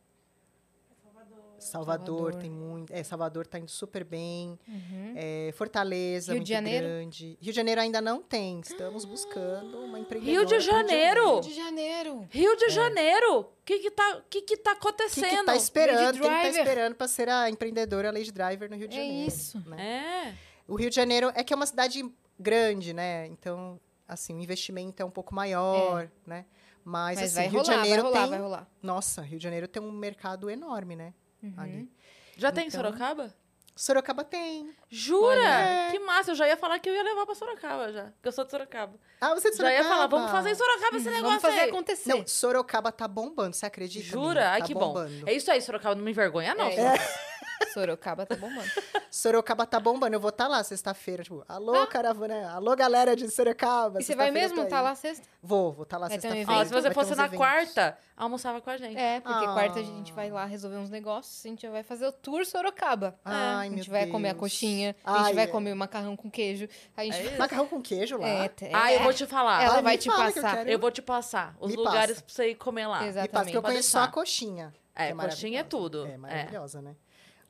Salvador. 1.60 2.18
Salvador. 2.18 2.36
tem 2.42 2.50
muito. 2.50 2.92
É, 2.94 3.04
Salvador 3.04 3.46
tá 3.48 3.60
indo 3.60 3.70
super 3.72 4.04
bem. 4.04 4.58
Uhum. 4.68 5.14
É, 5.16 5.52
Fortaleza, 5.56 6.34
Rio 6.34 6.44
de 6.44 6.54
muito 6.54 6.66
Janeiro? 6.66 6.88
grande. 6.88 7.38
Rio 7.42 7.52
de 7.52 7.56
Janeiro 7.56 7.82
ainda 7.82 8.02
não 8.02 8.22
tem. 8.22 8.60
Estamos 8.62 9.06
buscando 9.06 9.80
uma 9.80 10.00
empreendedora. 10.00 10.40
Rio 10.40 10.46
de 10.48 10.60
Janeiro! 10.66 11.26
Rio 11.34 11.42
de 11.42 11.54
Janeiro. 11.54 12.28
Rio 12.30 12.56
de 12.58 12.70
Janeiro! 12.70 13.40
O 13.42 13.46
que 13.66 13.80
que 13.80 13.92
tá, 13.92 14.22
que 14.30 14.42
que 14.42 14.58
tá 14.58 14.72
O 14.72 14.74
É. 14.74 14.76
que, 14.76 14.80
acontecendo? 14.88 15.30
que 15.40 15.46
tá 15.46 15.56
esperando? 15.56 16.20
Quem 16.20 16.30
tá 16.30 16.50
esperando 16.50 16.96
para 16.96 17.08
ser 17.08 17.30
a 17.30 17.50
empreendedora 17.50 18.12
Lady 18.12 18.32
Driver 18.32 18.70
no 18.70 18.76
Rio 18.76 18.88
de 18.88 18.98
É 18.98 19.02
Janeiro? 19.02 19.28
isso. 19.28 19.64
né? 19.68 20.34
É. 20.36 20.36
O 20.68 20.76
Rio 20.76 20.90
de 20.90 20.96
Janeiro 20.96 21.32
é 21.36 21.44
que 21.44 21.54
é 21.54 21.56
uma 21.56 21.66
cidade 21.66 22.04
grande, 22.40 22.94
né? 22.94 23.28
Então, 23.28 23.80
assim, 24.08 24.34
o 24.36 24.40
investimento 24.40 25.02
é 25.02 25.06
um 25.06 25.10
pouco 25.12 25.34
maior, 25.36 26.10
né? 26.26 26.46
Mas, 26.84 27.20
Mas 27.20 27.26
assim, 27.32 27.36
vai 27.36 27.48
Rio 27.48 27.60
rolar, 27.60 27.64
de 27.64 27.76
Janeiro 27.76 28.02
vai 28.04 28.12
rolar, 28.12 28.22
tem. 28.22 28.30
vai 28.32 28.40
rolar. 28.40 28.68
Nossa, 28.82 29.22
Rio 29.22 29.38
de 29.38 29.44
Janeiro 29.44 29.68
tem 29.68 29.82
um 29.84 29.92
mercado 29.92 30.50
enorme, 30.50 30.96
né? 30.96 31.14
Uhum. 31.42 31.54
Ali. 31.58 31.92
Já 32.38 32.52
tem 32.52 32.66
em 32.66 32.68
Então- 32.68 32.82
Sorocaba? 32.82 33.34
Sorocaba 33.76 34.26
tem. 34.26 34.76
Jura? 34.90 35.26
Olha. 35.40 35.88
Que 35.92 36.00
massa, 36.00 36.32
eu 36.32 36.36
já 36.36 36.46
ia 36.46 36.58
falar 36.58 36.80
que 36.80 36.90
eu 36.90 36.94
ia 36.94 37.02
levar 37.02 37.26
pra 37.26 37.34
Sorocaba 37.34 37.94
já. 37.94 38.04
Porque 38.06 38.28
eu 38.28 38.32
sou 38.34 38.44
de 38.44 38.52
Sorocaba. 38.52 38.94
Ah, 39.22 39.34
você 39.34 39.48
é 39.48 39.52
de 39.52 39.58
Já 39.58 39.64
Sorocaba? 39.64 39.84
ia 39.84 39.90
falar, 39.90 40.08
vamos 40.08 40.32
fazer 40.32 40.50
em 40.52 40.56
Sorocaba 40.56 40.98
esse 40.98 41.06
negócio 41.06 41.28
Vamos 41.28 41.42
fazer 41.42 41.60
aí. 41.62 41.70
acontecer. 41.70 42.10
Não, 42.10 42.28
Sorocaba 42.28 42.92
tá 42.92 43.08
bombando, 43.08 43.56
você 43.56 43.66
acredita? 43.66 44.06
Jura? 44.06 44.28
menina? 44.28 44.50
Ai, 44.52 44.60
Tá 44.62 44.68
que 44.68 44.74
bombando. 44.74 45.20
bom. 45.22 45.28
É 45.30 45.34
isso 45.34 45.50
aí, 45.50 45.62
Sorocaba, 45.62 45.96
não 45.96 46.04
me 46.04 46.12
envergonha, 46.12 46.54
não. 46.56 46.66
É. 46.68 46.94
Sorocaba 47.74 48.26
tá 48.26 48.36
bombando. 48.36 48.70
Sorocaba 49.12 49.66
tá 49.66 49.80
bombando. 49.80 50.16
Eu 50.16 50.20
vou 50.20 50.30
estar 50.30 50.48
lá 50.48 50.64
sexta-feira. 50.64 51.24
Tipo, 51.24 51.44
alô, 51.48 51.86
caravana. 51.88 52.52
Alô, 52.52 52.76
galera 52.76 53.16
de 53.16 53.30
Sorocaba. 53.30 54.00
Ah. 54.00 54.02
E 54.02 54.04
você 54.06 54.16
vai 54.16 54.32
mesmo 54.32 54.62
estar 54.64 54.78
aí. 54.80 54.84
lá 54.84 54.96
sexta? 54.96 55.28
Vou, 55.42 55.72
vou 55.72 55.84
estar 55.84 55.98
lá 55.98 56.08
ter 56.08 56.18
um 56.18 56.22
sexta-feira. 56.22 56.52
Evento? 56.52 56.68
se 56.68 56.74
você 56.74 56.82
Vai 56.82 56.94
fosse 56.94 57.16
na 57.16 57.26
eventos. 57.26 57.38
quarta, 57.38 57.98
almoçava 58.16 58.62
com 58.62 58.70
a 58.70 58.78
gente. 58.78 58.98
É, 58.98 59.20
porque 59.20 59.46
Ah. 59.46 59.54
quarta 59.54 59.80
a 59.80 59.84
gente 59.84 60.14
vai 60.14 60.30
lá 60.30 60.46
resolver 60.46 60.78
uns 60.78 60.90
negócios, 60.90 61.46
a 61.46 61.50
gente 61.50 61.68
vai 61.68 61.84
fazer 61.84 62.08
o 62.08 62.12
tour 62.12 62.46
Sorocaba. 62.46 63.20
Ai, 63.26 63.68
a 63.68 63.70
meu 63.70 63.78
gente 63.80 63.90
vai 63.90 64.08
comer 64.08 64.30
a 64.30 64.32
Deus. 64.34 64.40
coxinha, 64.42 64.96
a 65.04 65.14
Ai, 65.14 65.26
gente 65.26 65.36
vai 65.36 65.44
é. 65.46 65.48
comer 65.48 65.74
o 65.74 65.76
macarrão 65.76 66.16
com 66.16 66.30
queijo, 66.30 66.68
a 66.96 67.04
gente 67.04 67.18
É. 67.18 67.38
Macarrão 67.38 67.68
com 67.68 67.82
queijo 67.82 68.18
lá. 68.18 68.28
É, 68.28 68.52
Ah, 68.74 68.94
eu 68.94 69.00
é. 69.00 69.04
vou 69.04 69.14
te 69.14 69.26
falar. 69.26 69.64
Ela 69.64 69.76
Ai, 69.78 69.82
vai 69.82 69.98
te 69.98 70.10
fala 70.10 70.32
que 70.32 70.40
eu 70.40 70.44
passar. 70.44 70.68
Eu 70.68 70.80
vou 70.80 70.92
te 70.92 71.02
passar 71.02 71.56
os 71.60 71.72
Me 71.72 71.78
lugares 71.78 72.16
passa. 72.18 72.26
pra 72.26 72.34
você 72.34 72.50
ir 72.52 72.56
comer 72.56 72.88
lá. 72.88 73.08
Exato. 73.08 73.24
Me 73.24 73.30
passa, 73.30 73.44
porque 73.46 73.58
eu 73.58 73.62
conheço 73.64 73.90
só 73.92 74.02
a 74.04 74.08
coxinha. 74.08 74.74
É, 74.96 75.08
que 75.14 75.18
coxinha 75.18 75.62
é 75.62 75.64
tudo. 75.64 76.06
É 76.06 76.12
É. 76.12 76.18
maravilhosa, 76.18 76.82
né? 76.82 76.96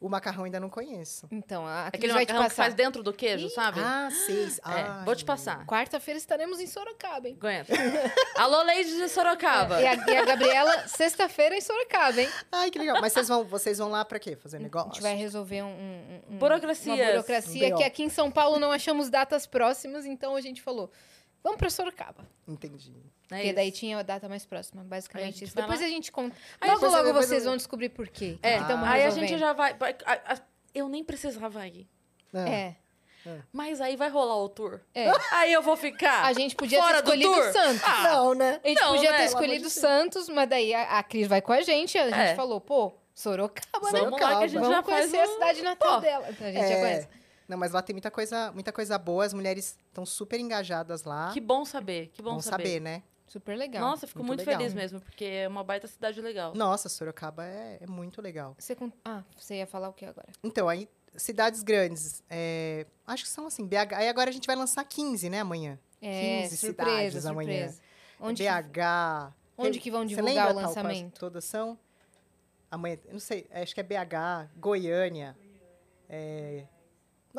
O 0.01 0.07
macarrão 0.07 0.45
ainda 0.45 0.61
não 0.61 0.69
conheço. 0.69 1.27
Então, 1.29 1.67
a 1.67 1.87
Aquele 1.87 2.13
vai 2.13 2.25
te 2.25 2.29
macarrão 2.29 2.43
que 2.49 2.49
passar. 2.55 2.63
faz 2.63 2.73
dentro 2.73 3.03
do 3.03 3.11
queijo, 3.11 3.49
sabe? 3.49 3.81
Ah, 3.81 4.07
seis. 4.25 4.57
É, 4.59 4.61
Ai, 4.63 5.03
vou 5.03 5.13
te 5.13 5.25
passar. 5.25 5.65
Quarta-feira 5.65 6.17
estaremos 6.17 6.57
em 6.61 6.67
Sorocaba, 6.67 7.27
hein? 7.27 7.37
Aguenta. 7.37 7.73
Alô, 8.37 8.63
Lady 8.63 8.95
de 8.95 9.09
Sorocaba. 9.09 9.81
E 9.81 9.85
a, 9.85 9.95
e 9.95 10.17
a 10.17 10.23
Gabriela, 10.23 10.87
sexta-feira 10.87 11.53
em 11.57 11.59
Sorocaba, 11.59 12.21
hein? 12.21 12.29
Ai, 12.49 12.71
que 12.71 12.79
legal. 12.79 13.01
Mas 13.01 13.11
vocês 13.11 13.27
vão, 13.27 13.43
vocês 13.43 13.77
vão 13.77 13.89
lá 13.89 14.05
pra 14.05 14.19
quê? 14.19 14.37
Fazer 14.37 14.55
A 14.55 14.59
negócio? 14.61 14.93
gente 14.93 15.01
vai 15.01 15.15
resolver 15.17 15.63
um, 15.63 15.67
um- 15.67 16.21
um- 16.29 16.37
Burocracias. 16.37 16.97
uma 16.97 17.05
burocracia 17.11 17.75
Um 17.75 17.77
que 17.77 17.83
aqui 17.83 18.03
em 18.03 18.09
São 18.09 18.31
Paulo 18.31 18.57
não 18.57 18.71
achamos 18.71 19.09
datas 19.09 19.45
próximas, 19.45 20.05
então 20.05 20.33
a 20.33 20.39
gente 20.39 20.61
falou, 20.61 20.89
vamos 21.43 21.57
pra 21.57 21.69
Sorocaba. 21.69 22.25
Entendi. 22.47 22.93
É 23.31 23.35
porque 23.35 23.43
isso. 23.47 23.55
daí 23.55 23.71
tinha 23.71 23.97
a 23.99 24.01
data 24.03 24.27
mais 24.27 24.45
próxima, 24.45 24.81
a 24.81 24.85
basicamente 24.85 25.33
gente 25.35 25.43
isso. 25.45 25.55
Depois 25.55 25.79
lá. 25.79 25.85
a 25.85 25.89
gente 25.89 26.11
conta. 26.11 26.35
Aí 26.59 26.69
logo, 26.69 26.81
depois- 26.81 27.03
logo 27.05 27.13
vocês 27.13 27.43
vão 27.45 27.55
descobrir 27.57 27.89
por 27.89 28.07
quê. 28.07 28.39
É, 28.41 28.59
tamo 28.63 28.85
aí 28.85 29.03
a 29.05 29.09
gente 29.11 29.37
já 29.37 29.53
vai. 29.53 29.71
a- 30.05 30.33
a- 30.33 30.41
eu 30.73 30.87
nem 30.89 31.03
precisava 31.03 31.65
ir. 31.67 31.87
Ah, 32.33 32.47
É, 32.49 32.75
Mas 33.51 33.81
aí 33.81 33.95
vai 33.97 34.09
rolar 34.09 34.37
o 34.37 34.47
tour. 34.49 34.79
é. 34.95 35.05
Aí 35.33 35.51
eu 35.53 35.61
vou 35.61 35.75
ficar. 35.75 36.23
A 36.25 36.33
gente 36.33 36.55
podia 36.55 36.79
fora 36.81 37.01
ter 37.01 37.03
escolhido 37.03 37.29
do 37.29 37.35
tour. 37.41 37.51
Santos. 37.51 37.83
Ah, 37.83 38.03
Não, 38.03 38.33
né? 38.33 38.59
A 38.63 38.67
gente 38.67 38.81
Não, 38.81 38.93
podia 38.95 39.11
né? 39.11 39.17
ter 39.17 39.23
escolhido 39.25 39.61
Deus. 39.61 39.73
Santos, 39.73 40.29
mas 40.29 40.49
daí 40.49 40.73
a, 40.73 40.97
a 40.99 41.03
Cris 41.03 41.27
vai 41.27 41.41
com 41.41 41.51
a 41.51 41.61
gente. 41.61 41.97
A 41.97 42.05
gente 42.05 42.17
É. 42.17 42.35
falou, 42.35 42.61
pô, 42.61 42.93
Sorocaba, 43.13 43.91
né? 43.91 43.99
Vamos 43.99 44.19
lá 44.21 44.37
que 44.37 44.43
a 44.45 44.47
gente 44.47 44.59
Vamos 44.61 44.75
já 44.75 44.81
faz 44.83 45.11
conhecer 45.11 45.19
a 45.19 45.29
um- 45.29 45.33
cidade 45.33 45.61
natal 45.61 45.95
Pô. 45.95 45.99
dela. 45.99 46.27
Então, 46.29 46.47
a 46.47 46.51
gente 46.51 46.67
já 46.67 46.73
É. 46.75 46.79
conhece. 46.79 47.07
Não, 47.49 47.57
mas 47.57 47.71
lá 47.71 47.81
tem 47.81 47.93
muita 47.95 48.11
coisa, 48.11 48.51
muita 48.51 48.71
coisa 48.71 48.97
boa. 48.97 49.25
As 49.25 49.33
mulheres 49.33 49.77
estão 49.87 50.05
super 50.05 50.39
engajadas 50.39 51.03
lá. 51.03 51.31
Que 51.33 51.41
bom 51.41 51.65
saber, 51.65 52.09
que 52.13 52.21
bom, 52.21 52.35
Bom 52.35 52.39
saber. 52.41 52.63
saber, 52.65 52.79
né? 52.79 53.03
Super 53.27 53.55
legal. 53.57 53.81
Nossa, 53.81 54.05
eu 54.05 54.07
fico 54.09 54.19
Muito 54.19 54.27
muito, 54.37 54.39
legal. 54.47 54.57
feliz 54.59 54.73
mesmo, 54.73 55.01
porque 55.01 55.25
é 55.25 55.47
uma 55.47 55.63
baita 55.63 55.87
cidade 55.87 56.19
legal. 56.21 56.53
Nossa, 56.55 56.87
Sorocaba 56.89 57.45
é, 57.45 57.79
é 57.81 57.87
muito 57.87 58.21
legal. 58.21 58.55
Você 58.57 58.75
con- 58.75 58.91
Ah, 59.03 59.23
você 59.37 59.55
ia 59.57 59.67
falar 59.67 59.89
o 59.89 59.93
que 59.93 60.05
agora? 60.05 60.29
Então, 60.43 60.67
aí, 60.69 60.87
cidades 61.15 61.61
grandes. 61.63 62.23
é, 62.29 62.85
acho 63.05 63.23
que 63.23 63.29
são 63.29 63.45
assim, 63.47 63.65
BH. 63.67 63.93
Aí 63.95 64.07
agora 64.09 64.29
a 64.29 64.33
gente 64.33 64.47
vai 64.47 64.55
lançar 64.55 64.83
15, 64.83 65.29
né, 65.29 65.39
amanhã? 65.41 65.77
É, 66.01 66.41
15 66.43 66.57
surpresa, 66.57 66.97
cidades 66.97 67.25
amanhã. 67.25 67.67
surpresa. 67.69 67.81
Onde 68.19 68.43
que, 68.43 68.49
BH. 68.49 69.33
onde 69.57 69.79
que 69.79 69.91
vão 69.91 70.05
divulgar 70.05 70.51
o 70.51 70.53
tal 70.55 70.63
lançamento? 70.63 71.19
Todas 71.19 71.45
são? 71.45 71.77
Amanhã, 72.71 72.97
não 73.11 73.19
sei, 73.19 73.47
acho 73.51 73.73
que 73.73 73.79
é 73.79 73.83
BH, 73.83 74.49
Goiânia. 74.57 75.35
é, 76.09 76.65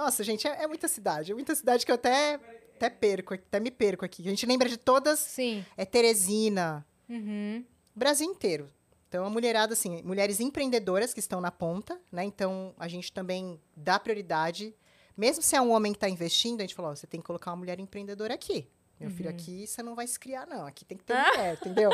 Nossa, 0.01 0.25
gente, 0.25 0.49
é, 0.49 0.63
é 0.63 0.67
muita 0.67 0.89
cidade. 0.89 1.31
É 1.31 1.35
muita 1.35 1.55
cidade 1.55 1.85
que 1.85 1.93
eu 1.93 1.95
até, 1.95 2.41
até 2.77 2.89
perco, 2.89 3.35
até 3.35 3.61
me 3.61 3.71
perco 3.71 4.03
aqui. 4.03 4.23
A 4.27 4.31
gente 4.31 4.47
lembra 4.47 4.67
de 4.67 4.79
todas. 4.79 5.19
Sim. 5.19 5.65
É 5.77 5.85
Teresina, 5.85 6.87
Uhum. 7.07 7.63
Brasil 7.95 8.27
inteiro. 8.27 8.71
Então, 9.09 9.27
a 9.27 9.29
mulherada, 9.31 9.73
assim, 9.75 10.01
mulheres 10.03 10.39
empreendedoras 10.41 11.13
que 11.13 11.19
estão 11.21 11.41
na 11.41 11.51
ponta, 11.51 12.01
né? 12.11 12.25
Então, 12.25 12.73
a 12.79 12.87
gente 12.89 13.13
também 13.13 13.61
dá 13.77 13.99
prioridade. 13.99 14.73
Mesmo 15.17 15.43
se 15.43 15.55
é 15.57 15.61
um 15.61 15.71
homem 15.73 15.93
que 15.93 15.97
está 15.97 16.09
investindo, 16.09 16.61
a 16.61 16.63
gente 16.63 16.75
falou, 16.75 16.93
ó, 16.93 16.95
você 16.95 17.07
tem 17.07 17.21
que 17.21 17.27
colocar 17.27 17.51
uma 17.51 17.57
mulher 17.59 17.79
empreendedora 17.81 18.33
aqui. 18.33 18.67
Meu 18.99 19.11
filho, 19.11 19.29
aqui 19.29 19.67
você 19.67 19.83
não 19.83 19.95
vai 19.95 20.07
se 20.07 20.19
criar, 20.19 20.47
não. 20.47 20.65
Aqui 20.67 20.85
tem 20.85 20.97
que 20.97 21.05
ter 21.05 21.15
mulher, 21.35 21.59
entendeu? 21.61 21.91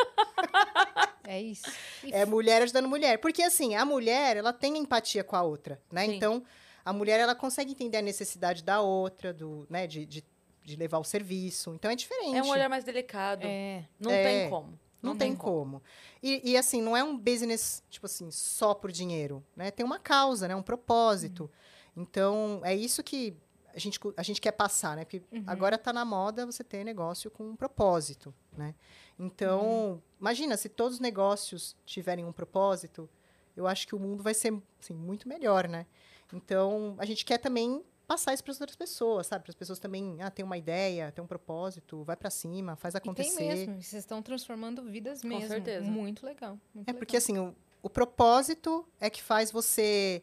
É 1.25 1.41
isso. 1.41 1.71
É 2.05 2.25
mulher 2.27 2.63
ajudando 2.63 2.89
mulher. 2.89 3.19
Porque, 3.19 3.43
assim, 3.43 3.75
a 3.75 3.85
mulher, 3.85 4.37
ela 4.37 4.53
tem 4.53 4.77
empatia 4.77 5.25
com 5.25 5.35
a 5.35 5.43
outra, 5.43 5.81
né? 5.91 6.05
Sim. 6.07 6.17
Então, 6.17 6.43
a 6.87 6.93
mulher, 6.93 7.19
ela 7.19 7.35
consegue 7.35 7.73
entender 7.73 7.97
a 7.99 8.03
necessidade 8.03 8.63
da 8.63 8.81
outra, 8.81 9.35
do, 9.35 9.67
né? 9.69 9.89
De, 9.89 10.07
de, 10.07 10.25
de 10.63 10.77
levar 10.77 10.99
o 10.99 11.05
serviço. 11.05 11.75
Então, 11.75 11.91
é 11.91 11.97
diferente. 11.97 12.37
É 12.37 12.43
um 12.43 12.49
olhar 12.49 12.69
mais 12.69 12.85
delicado. 12.85 13.45
É. 13.45 13.85
Não 13.99 14.11
É. 14.13 14.23
tem 14.23 14.51
como. 14.51 14.79
Não, 15.03 15.17
tem, 15.17 15.37
como. 15.37 15.83
E, 16.23 16.53
e, 16.53 16.57
assim, 16.57 16.81
não 16.83 16.97
é 16.97 17.05
um 17.05 17.17
business, 17.17 17.83
tipo 17.89 18.07
assim, 18.07 18.29
só 18.31 18.75
por 18.75 18.91
dinheiro, 18.91 19.45
né? 19.55 19.71
Tem 19.71 19.85
uma 19.87 19.99
causa, 20.01 20.49
né? 20.49 20.57
Um 20.57 20.63
propósito. 20.63 21.49
Então, 21.97 22.61
é 22.65 22.75
isso 22.75 23.03
que 23.05 23.37
a 23.75 23.79
gente, 23.79 24.01
a 24.17 24.23
gente 24.23 24.41
quer 24.41 24.53
passar, 24.53 24.97
né? 24.97 25.05
Porque 25.05 25.23
agora 25.47 25.77
tá 25.79 25.93
na 25.93 26.05
moda 26.05 26.47
você 26.47 26.65
ter 26.65 26.83
negócio 26.83 27.31
com 27.31 27.45
um 27.51 27.55
propósito, 27.57 28.35
né? 28.57 28.75
Então, 29.19 30.03
imagina, 30.21 30.57
se 30.57 30.69
todos 30.69 30.95
os 30.95 31.01
negócios 31.01 31.77
tiverem 31.85 32.25
um 32.25 32.33
propósito, 32.33 33.09
eu 33.57 33.67
acho 33.67 33.87
que 33.87 33.95
o 33.95 34.01
mundo 34.01 34.23
vai 34.23 34.35
ser, 34.35 34.53
assim, 34.81 34.95
muito 34.95 35.29
melhor, 35.29 35.69
né? 35.69 35.87
Então, 36.33 36.95
a 36.99 37.05
gente 37.07 37.25
quer 37.25 37.39
também 37.39 37.83
passar 38.07 38.33
isso 38.35 38.43
para 38.45 38.53
as 38.53 38.61
outras 38.61 38.77
pessoas, 38.77 39.27
sabe? 39.27 39.45
Para 39.45 39.51
as 39.51 39.57
pessoas 39.57 39.79
também, 39.79 40.19
ah, 40.23 40.31
tem 40.31 40.45
uma 40.45 40.57
ideia, 40.57 41.11
tem 41.13 41.23
um 41.23 41.27
propósito, 41.27 42.05
vai 42.05 42.17
para 42.17 42.31
cima, 42.31 42.77
faz 42.77 42.95
E 42.95 42.99
acontecer. 42.99 43.37
tem 43.37 43.49
mesmo. 43.49 43.75
Vocês 43.83 43.95
estão 44.03 44.23
transformando 44.23 44.83
vidas 44.85 45.23
Com 45.23 45.29
mesmo. 45.29 45.49
certeza. 45.49 45.85
Muito 45.91 46.25
legal. 46.25 46.59
muito 46.75 46.89
É 46.89 46.93
legal. 46.93 46.99
porque 47.01 47.17
assim, 47.17 47.37
o, 47.39 47.55
o 47.83 47.91
propósito 47.91 48.87
é 49.01 49.11
que 49.11 49.23
faz 49.23 49.51
você 49.51 50.23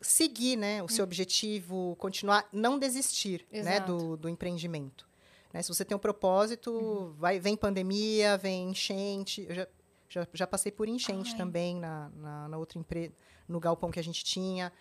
seguir, 0.00 0.56
né, 0.56 0.82
o 0.82 0.88
seu 0.88 1.02
objetivo, 1.04 1.96
continuar, 1.98 2.46
não 2.52 2.78
desistir, 2.78 3.46
né, 3.50 3.80
do, 3.80 4.16
do 4.16 4.28
empreendimento. 4.28 5.08
Né, 5.52 5.62
se 5.62 5.68
você 5.68 5.84
tem 5.84 5.96
um 5.96 6.00
propósito, 6.00 7.14
vai, 7.18 7.38
vem 7.38 7.56
pandemia, 7.56 8.36
vem 8.36 8.70
enchente. 8.70 9.46
Eu 9.48 9.54
já, 9.54 9.68
já, 10.08 10.28
já 10.32 10.46
passei 10.46 10.70
por 10.72 10.88
enchente 10.88 11.30
Ai. 11.32 11.38
também 11.38 11.76
na, 11.76 12.10
na, 12.16 12.48
na 12.48 12.58
outra 12.58 12.78
empresa, 12.78 13.12
no 13.48 13.60
galpão 13.60 13.90
que 13.90 14.00
a 14.00 14.02
gente 14.02 14.24
tinha. 14.24 14.72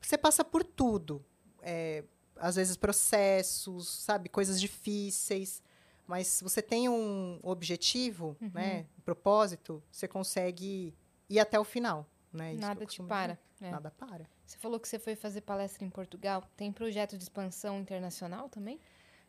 Você 0.00 0.16
passa 0.18 0.44
por 0.44 0.62
tudo. 0.64 1.24
É, 1.62 2.04
às 2.36 2.56
vezes 2.56 2.76
processos, 2.76 3.88
sabe, 3.88 4.28
coisas 4.28 4.60
difíceis. 4.60 5.62
Mas 6.06 6.26
se 6.28 6.44
você 6.44 6.62
tem 6.62 6.88
um 6.88 7.40
objetivo, 7.42 8.36
Uhum. 8.40 8.50
né? 8.54 8.86
Um 8.98 9.00
propósito, 9.02 9.82
você 9.90 10.06
consegue 10.06 10.94
ir 11.28 11.40
até 11.40 11.58
o 11.58 11.64
final. 11.64 12.06
Né? 12.32 12.54
Eu 12.54 12.58
Nada 12.58 12.86
te 12.86 13.02
para. 13.02 13.38
É. 13.60 13.70
Nada 13.70 13.90
para. 13.90 14.28
Você 14.44 14.56
falou 14.58 14.78
que 14.78 14.86
você 14.88 14.98
foi 14.98 15.16
fazer 15.16 15.40
palestra 15.40 15.84
em 15.84 15.90
Portugal. 15.90 16.44
Tem 16.56 16.70
projeto 16.70 17.16
de 17.16 17.24
expansão 17.24 17.80
internacional 17.80 18.48
também? 18.48 18.78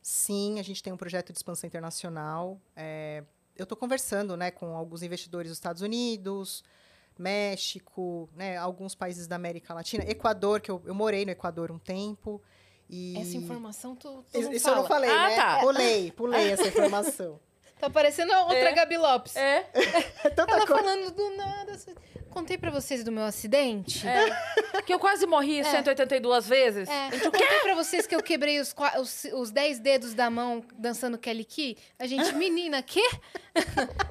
Sim, 0.01 0.59
a 0.59 0.63
gente 0.63 0.83
tem 0.83 0.93
um 0.93 0.97
projeto 0.97 1.31
de 1.33 1.39
expansão 1.39 1.67
internacional. 1.67 2.61
É, 2.75 3.23
eu 3.55 3.63
estou 3.63 3.77
conversando 3.77 4.37
né, 4.37 4.51
com 4.51 4.75
alguns 4.75 5.01
investidores 5.01 5.49
dos 5.49 5.57
Estados 5.57 5.81
Unidos, 5.81 6.63
México, 7.21 8.29
né, 8.35 8.57
alguns 8.57 8.95
países 8.95 9.27
da 9.27 9.35
América 9.35 9.73
Latina, 9.73 10.03
Equador, 10.07 10.61
que 10.61 10.71
eu, 10.71 10.81
eu 10.85 10.93
morei 10.95 11.25
no 11.25 11.31
Equador 11.31 11.71
um 11.71 11.79
tempo. 11.79 12.41
E... 12.89 13.17
Essa 13.17 13.35
informação 13.37 13.95
tu, 13.95 14.23
tu 14.31 14.37
Isso, 14.39 14.47
não 14.49 14.55
isso 14.55 14.69
eu 14.69 14.75
não 14.75 14.85
falei, 14.85 15.09
Ah, 15.09 15.27
né? 15.27 15.35
tá. 15.35 15.59
Pulei, 15.59 16.11
pulei 16.11 16.51
essa 16.51 16.67
informação. 16.69 17.39
Tá 17.79 17.89
parecendo 17.89 18.33
a 18.33 18.41
outra 18.41 18.57
É. 18.57 18.71
Gabi 18.73 18.97
Lopes. 18.97 19.35
É, 19.35 19.61
Tanta 20.35 20.53
Ela 20.53 20.65
coisa. 20.65 20.83
falando 20.83 21.11
do 21.11 21.29
nada. 21.37 21.71
assim. 21.73 21.93
Contei 22.31 22.57
pra 22.57 22.69
vocês 22.69 23.03
do 23.03 23.11
meu 23.11 23.23
acidente. 23.23 24.07
é. 24.07 24.81
Que 24.81 24.93
eu 24.93 24.99
quase 24.99 25.25
morri 25.25 25.63
182 25.63 26.47
vezes. 26.47 26.87
É, 26.89 27.09
eu 27.13 27.31
contei 27.31 27.59
pra 27.61 27.73
vocês 27.75 28.05
que 28.07 28.15
eu 28.15 28.21
quebrei 28.21 28.59
os, 28.59 28.75
os, 28.99 29.23
os 29.33 29.51
10 29.51 29.79
dedos 29.79 30.13
da 30.13 30.29
mão 30.29 30.63
dançando 30.77 31.17
Kelly 31.17 31.43
Key. 31.45 31.77
A 31.99 32.05
gente, 32.07 32.33
menina, 32.35 32.81
quê? 32.83 33.01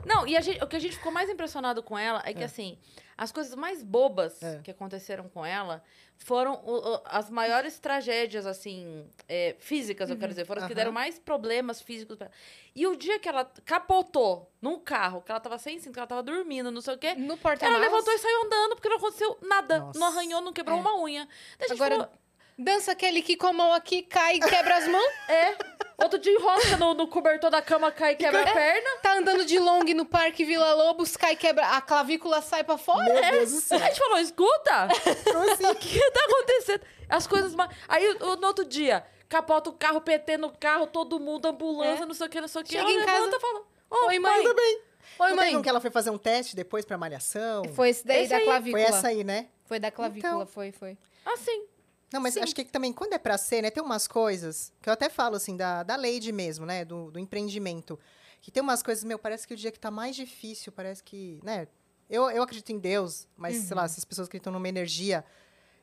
Não, 0.04 0.26
e 0.26 0.36
a 0.36 0.40
gente- 0.40 0.62
o 0.62 0.66
que 0.66 0.76
a 0.76 0.80
gente 0.80 0.96
ficou 0.96 1.12
mais 1.12 1.28
impressionado 1.30 1.82
com 1.82 1.98
ela 1.98 2.22
é 2.24 2.32
que, 2.34 2.42
assim, 2.44 2.78
as 3.18 3.32
coisas 3.32 3.54
mais 3.54 3.82
bobas 3.82 4.42
É. 4.42 4.60
que 4.62 4.70
aconteceram 4.70 5.28
com 5.28 5.44
ela 5.44 5.82
foram 6.18 6.54
o- 6.64 6.94
o- 6.96 7.00
as 7.04 7.28
maiores 7.30 7.78
tragédias, 7.78 8.46
assim, 8.46 9.06
é, 9.28 9.54
físicas, 9.58 10.08
eu 10.10 10.16
quero 10.16 10.30
dizer. 10.32 10.44
Foram 10.46 10.62
as 10.62 10.68
que 10.68 10.74
deram 10.74 10.92
mais 10.92 11.18
problemas 11.18 11.80
físicos 11.80 12.16
pra 12.16 12.26
ela. 12.26 12.34
E 12.74 12.86
o 12.86 12.96
dia 12.96 13.18
que 13.18 13.28
ela 13.28 13.44
capotou 13.64 14.50
num 14.60 14.78
carro, 14.78 15.20
que 15.22 15.30
ela 15.30 15.40
tava 15.40 15.58
sem 15.58 15.78
cinto, 15.78 15.92
que 15.92 15.98
ela 15.98 16.06
tava 16.06 16.22
dormindo, 16.22 16.70
não 16.70 16.80
sei 16.80 16.94
o 16.94 16.98
quê, 16.98 17.14
No 17.14 17.36
porta 17.36 17.66
ela 17.66 17.78
levantou 17.78 18.12
e 18.12 18.18
saiu 18.18 18.44
andando, 18.44 18.74
porque 18.76 18.88
não 18.88 18.96
aconteceu 18.96 19.38
nada. 19.42 19.78
Nossa. 19.78 19.98
Não 19.98 20.06
arranhou, 20.08 20.40
não 20.40 20.52
quebrou 20.52 20.76
É. 20.78 20.80
uma 20.80 20.98
unha. 21.02 21.28
Agora, 21.70 21.94
falou, 21.96 22.10
dança 22.58 22.94
Kelly 22.94 23.22
Key 23.22 23.36
com 23.36 23.46
a 23.48 23.52
mão 23.52 23.72
aqui, 23.72 24.02
cai 24.02 24.36
e 24.36 24.40
quebra 24.40 24.76
as 24.76 24.88
mãos. 24.88 25.12
é. 25.28 25.56
Outro 25.98 26.18
dia 26.18 26.32
enrosca 26.32 26.76
no, 26.76 26.92
no 26.92 27.08
cobertor 27.08 27.50
da 27.50 27.62
cama, 27.62 27.90
cai 27.90 28.12
e 28.12 28.16
quebra 28.16 28.42
a 28.42 28.52
perna. 28.52 28.90
Tá 29.02 29.14
andando 29.16 29.46
de 29.46 29.58
long 29.58 29.80
no 29.94 30.04
Parque 30.04 30.44
Vila 30.44 30.74
Lobos, 30.74 31.16
cai 31.16 31.32
e 31.32 31.36
quebra. 31.36 31.66
A 31.68 31.80
clavícula 31.80 32.42
sai 32.42 32.62
pra 32.64 32.76
fora. 32.76 33.02
Meu 33.04 33.30
Deus 33.32 33.52
do 33.52 33.60
céu. 33.60 33.78
A 33.78 33.88
gente 33.88 33.98
falou, 33.98 34.18
escuta! 34.18 34.84
Assim? 34.92 35.66
O 35.66 35.74
que 35.74 36.10
tá 36.10 36.20
acontecendo? 36.24 36.80
As 37.08 37.26
coisas. 37.26 37.54
ma- 37.54 37.70
Aí 37.88 38.14
no 38.18 38.46
outro 38.46 38.64
dia, 38.66 39.06
capota 39.26 39.70
o 39.70 39.72
carro, 39.72 40.02
PT 40.02 40.36
no 40.36 40.50
carro, 40.50 40.86
todo 40.86 41.18
mundo, 41.18 41.46
ambulância, 41.46 42.02
É. 42.02 42.06
não 42.06 42.14
sei 42.14 42.26
o 42.26 42.30
que, 42.30 42.40
não 42.42 42.48
sei 42.48 42.60
o 42.60 42.64
que. 42.64 42.72
Chega 42.72 42.82
Ela 42.82 42.92
em 42.92 43.06
casa- 43.06 43.36
e 43.36 43.40
fala: 43.40 43.62
Ô, 43.90 44.06
Oi, 44.08 44.18
mãe. 44.18 44.42
Tudo 44.42 44.54
bem. 44.54 44.80
Oi, 45.18 45.28
Não 45.30 45.36
mãe. 45.36 45.44
teve 45.46 45.56
um 45.56 45.62
que 45.62 45.68
ela 45.70 45.80
foi 45.80 45.90
fazer 45.90 46.10
um 46.10 46.18
teste 46.18 46.54
depois 46.54 46.84
pra 46.84 46.98
malhação? 46.98 47.64
Foi 47.74 47.88
esse 47.88 48.06
daí 48.06 48.20
Esse 48.20 48.30
da 48.30 48.36
aí. 48.36 48.44
clavícula. 48.44 48.82
Foi 48.84 48.92
essa 48.98 49.08
aí, 49.08 49.24
né? 49.24 49.46
Foi 49.64 49.78
da 49.78 49.90
clavícula, 49.90 50.34
Então. 50.34 50.46
foi, 50.46 50.72
foi. 50.72 50.98
Assim. 51.24 51.64
Não, 52.12 52.20
mas 52.20 52.34
Sim. 52.34 52.40
acho 52.42 52.54
que 52.54 52.64
também, 52.64 52.92
quando 52.92 53.12
é 53.14 53.18
pra 53.18 53.36
ser, 53.36 53.62
né? 53.62 53.70
Tem 53.70 53.82
umas 53.82 54.06
coisas 54.06 54.72
que 54.80 54.88
eu 54.88 54.92
até 54.92 55.08
falo, 55.08 55.36
assim, 55.36 55.56
da, 55.56 55.82
da 55.82 55.96
Lady 55.96 56.30
mesmo, 56.32 56.64
né? 56.64 56.84
Do, 56.84 57.10
do 57.10 57.18
empreendimento. 57.18 57.98
Que 58.40 58.50
tem 58.50 58.62
umas 58.62 58.82
coisas, 58.82 59.02
meu, 59.02 59.18
parece 59.18 59.46
que 59.46 59.54
o 59.54 59.56
dia 59.56 59.72
que 59.72 59.78
tá 59.80 59.90
mais 59.90 60.14
difícil, 60.14 60.70
parece 60.72 61.02
que, 61.02 61.40
né? 61.42 61.66
Eu, 62.08 62.30
eu 62.30 62.42
acredito 62.42 62.70
em 62.70 62.78
Deus, 62.78 63.26
mas, 63.36 63.56
sei 63.56 63.74
Uhum. 63.74 63.82
lá, 63.82 63.88
se 63.88 63.98
as 63.98 64.04
pessoas 64.04 64.28
acreditam 64.28 64.52
numa 64.52 64.68
energia, 64.68 65.24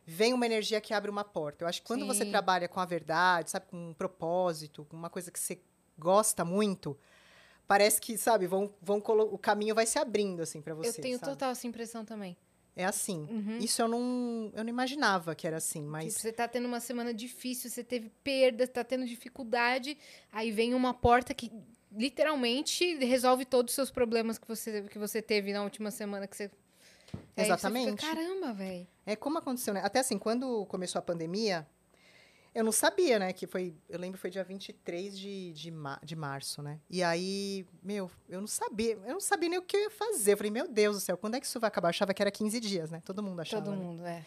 vem 0.06 0.34
uma 0.34 0.46
energia 0.46 0.80
que 0.80 0.94
abre 0.94 1.12
uma 1.12 1.26
porta. 1.26 1.66
Eu 1.66 1.68
acho 1.68 1.82
que 1.82 1.88
quando 1.88 2.06
você 2.06 2.24
Sim. 2.24 2.32
trabalha 2.32 2.70
com 2.70 2.80
a 2.80 2.86
verdade, 2.86 3.52
sabe, 3.52 3.66
com 3.66 3.90
um 3.90 3.94
propósito, 3.94 4.86
com 4.86 4.96
uma 4.96 5.10
coisa 5.10 5.30
que 5.30 5.38
você 5.40 5.60
gosta 6.00 6.46
muito, 6.46 6.98
parece 7.68 8.00
que, 8.00 8.18
sabe, 8.18 8.48
vão, 8.48 8.74
vão 8.82 9.00
o 9.00 9.38
caminho 9.38 9.76
vai 9.76 9.86
se 9.86 10.00
abrindo, 10.00 10.42
assim, 10.42 10.62
pra 10.62 10.74
você. 10.74 10.88
eu 10.88 10.94
tenho 10.94 11.20
sabe? 11.20 11.34
total 11.34 11.52
essa 11.52 11.68
impressão 11.68 12.06
também. 12.06 12.38
É 12.76 12.86
assim. 12.86 13.28
Uhum. 13.30 13.58
Isso 13.60 13.82
eu 13.82 13.88
não, 13.88 14.52
eu 14.56 14.64
não 14.64 14.70
imaginava 14.70 15.36
que 15.36 15.46
era 15.46 15.58
assim, 15.58 15.84
mas. 15.84 16.06
Tipo, 16.06 16.20
você 16.20 16.32
tá 16.32 16.48
tendo 16.48 16.68
uma 16.68 16.80
semana 16.80 17.14
difícil, 17.14 17.70
você 17.70 17.84
teve 17.84 18.10
perda, 18.24 18.68
tá 18.68 18.84
tendo 18.84 19.06
dificuldade, 19.06 19.98
aí 20.32 20.52
vem 20.52 20.74
uma 20.74 20.94
porta 20.94 21.34
que 21.34 21.52
literalmente 21.96 22.96
resolve 22.96 23.46
todos 23.46 23.72
os 23.72 23.76
seus 23.76 23.92
problemas 23.92 24.40
que 24.40 24.48
você, 24.48 24.82
que 24.84 24.98
você 24.98 25.22
teve 25.22 25.54
na 25.54 25.64
última 25.64 25.92
semana 25.92 26.28
que 26.28 26.36
você. 26.36 26.50
Aí 27.38 27.46
você 27.46 27.52
Exatamente. 27.52 27.92
fica, 27.92 28.16
Caramba, 28.16 28.54
velho. 28.54 28.88
É 29.06 29.16
como 29.16 29.38
aconteceu, 29.38 29.74
né? 29.74 29.82
Até 29.84 30.00
assim, 30.00 30.18
quando 30.18 30.66
começou 30.66 30.98
a 30.98 31.02
pandemia, 31.02 31.68
eu 32.54 32.64
não 32.64 32.72
sabia, 32.72 33.18
né? 33.18 33.34
Que 33.34 33.48
foi, 33.48 33.76
eu 33.90 34.00
lembro, 34.00 34.20
foi 34.20 34.30
dia 34.30 34.44
23 34.44 35.18
de, 35.18 35.54
de, 35.54 35.72
ma 35.72 36.00
de 36.04 36.16
março, 36.16 36.62
né? 36.62 36.80
E 36.90 37.02
aí, 37.02 37.66
meu, 37.82 38.12
eu 38.30 38.40
não 38.40 38.48
sabia, 38.48 38.98
eu 39.06 39.14
não 39.14 39.20
sabia 39.20 39.50
nem 39.50 39.60
o 39.60 39.62
que 39.62 39.76
eu 39.76 39.82
ia 39.82 39.90
fazer. 39.90 40.34
Eu 40.34 40.38
falei, 40.38 40.52
meu 40.52 40.68
Deus 40.68 40.98
do 40.98 41.00
céu, 41.00 41.18
quando 41.18 41.36
é 41.36 41.40
que 41.40 41.46
isso 41.46 41.60
vai 41.60 41.68
acabar? 41.68 41.88
Eu 41.88 41.92
achava 41.92 42.14
que 42.14 42.22
era 42.22 42.32
15 42.32 42.60
dias, 42.60 42.92
né? 42.92 43.02
Todo 43.04 43.24
mundo 43.24 43.40
achava. 43.40 43.64
Todo 43.64 43.76
né? 43.76 43.84
mundo, 43.84 44.06
é. 44.06 44.24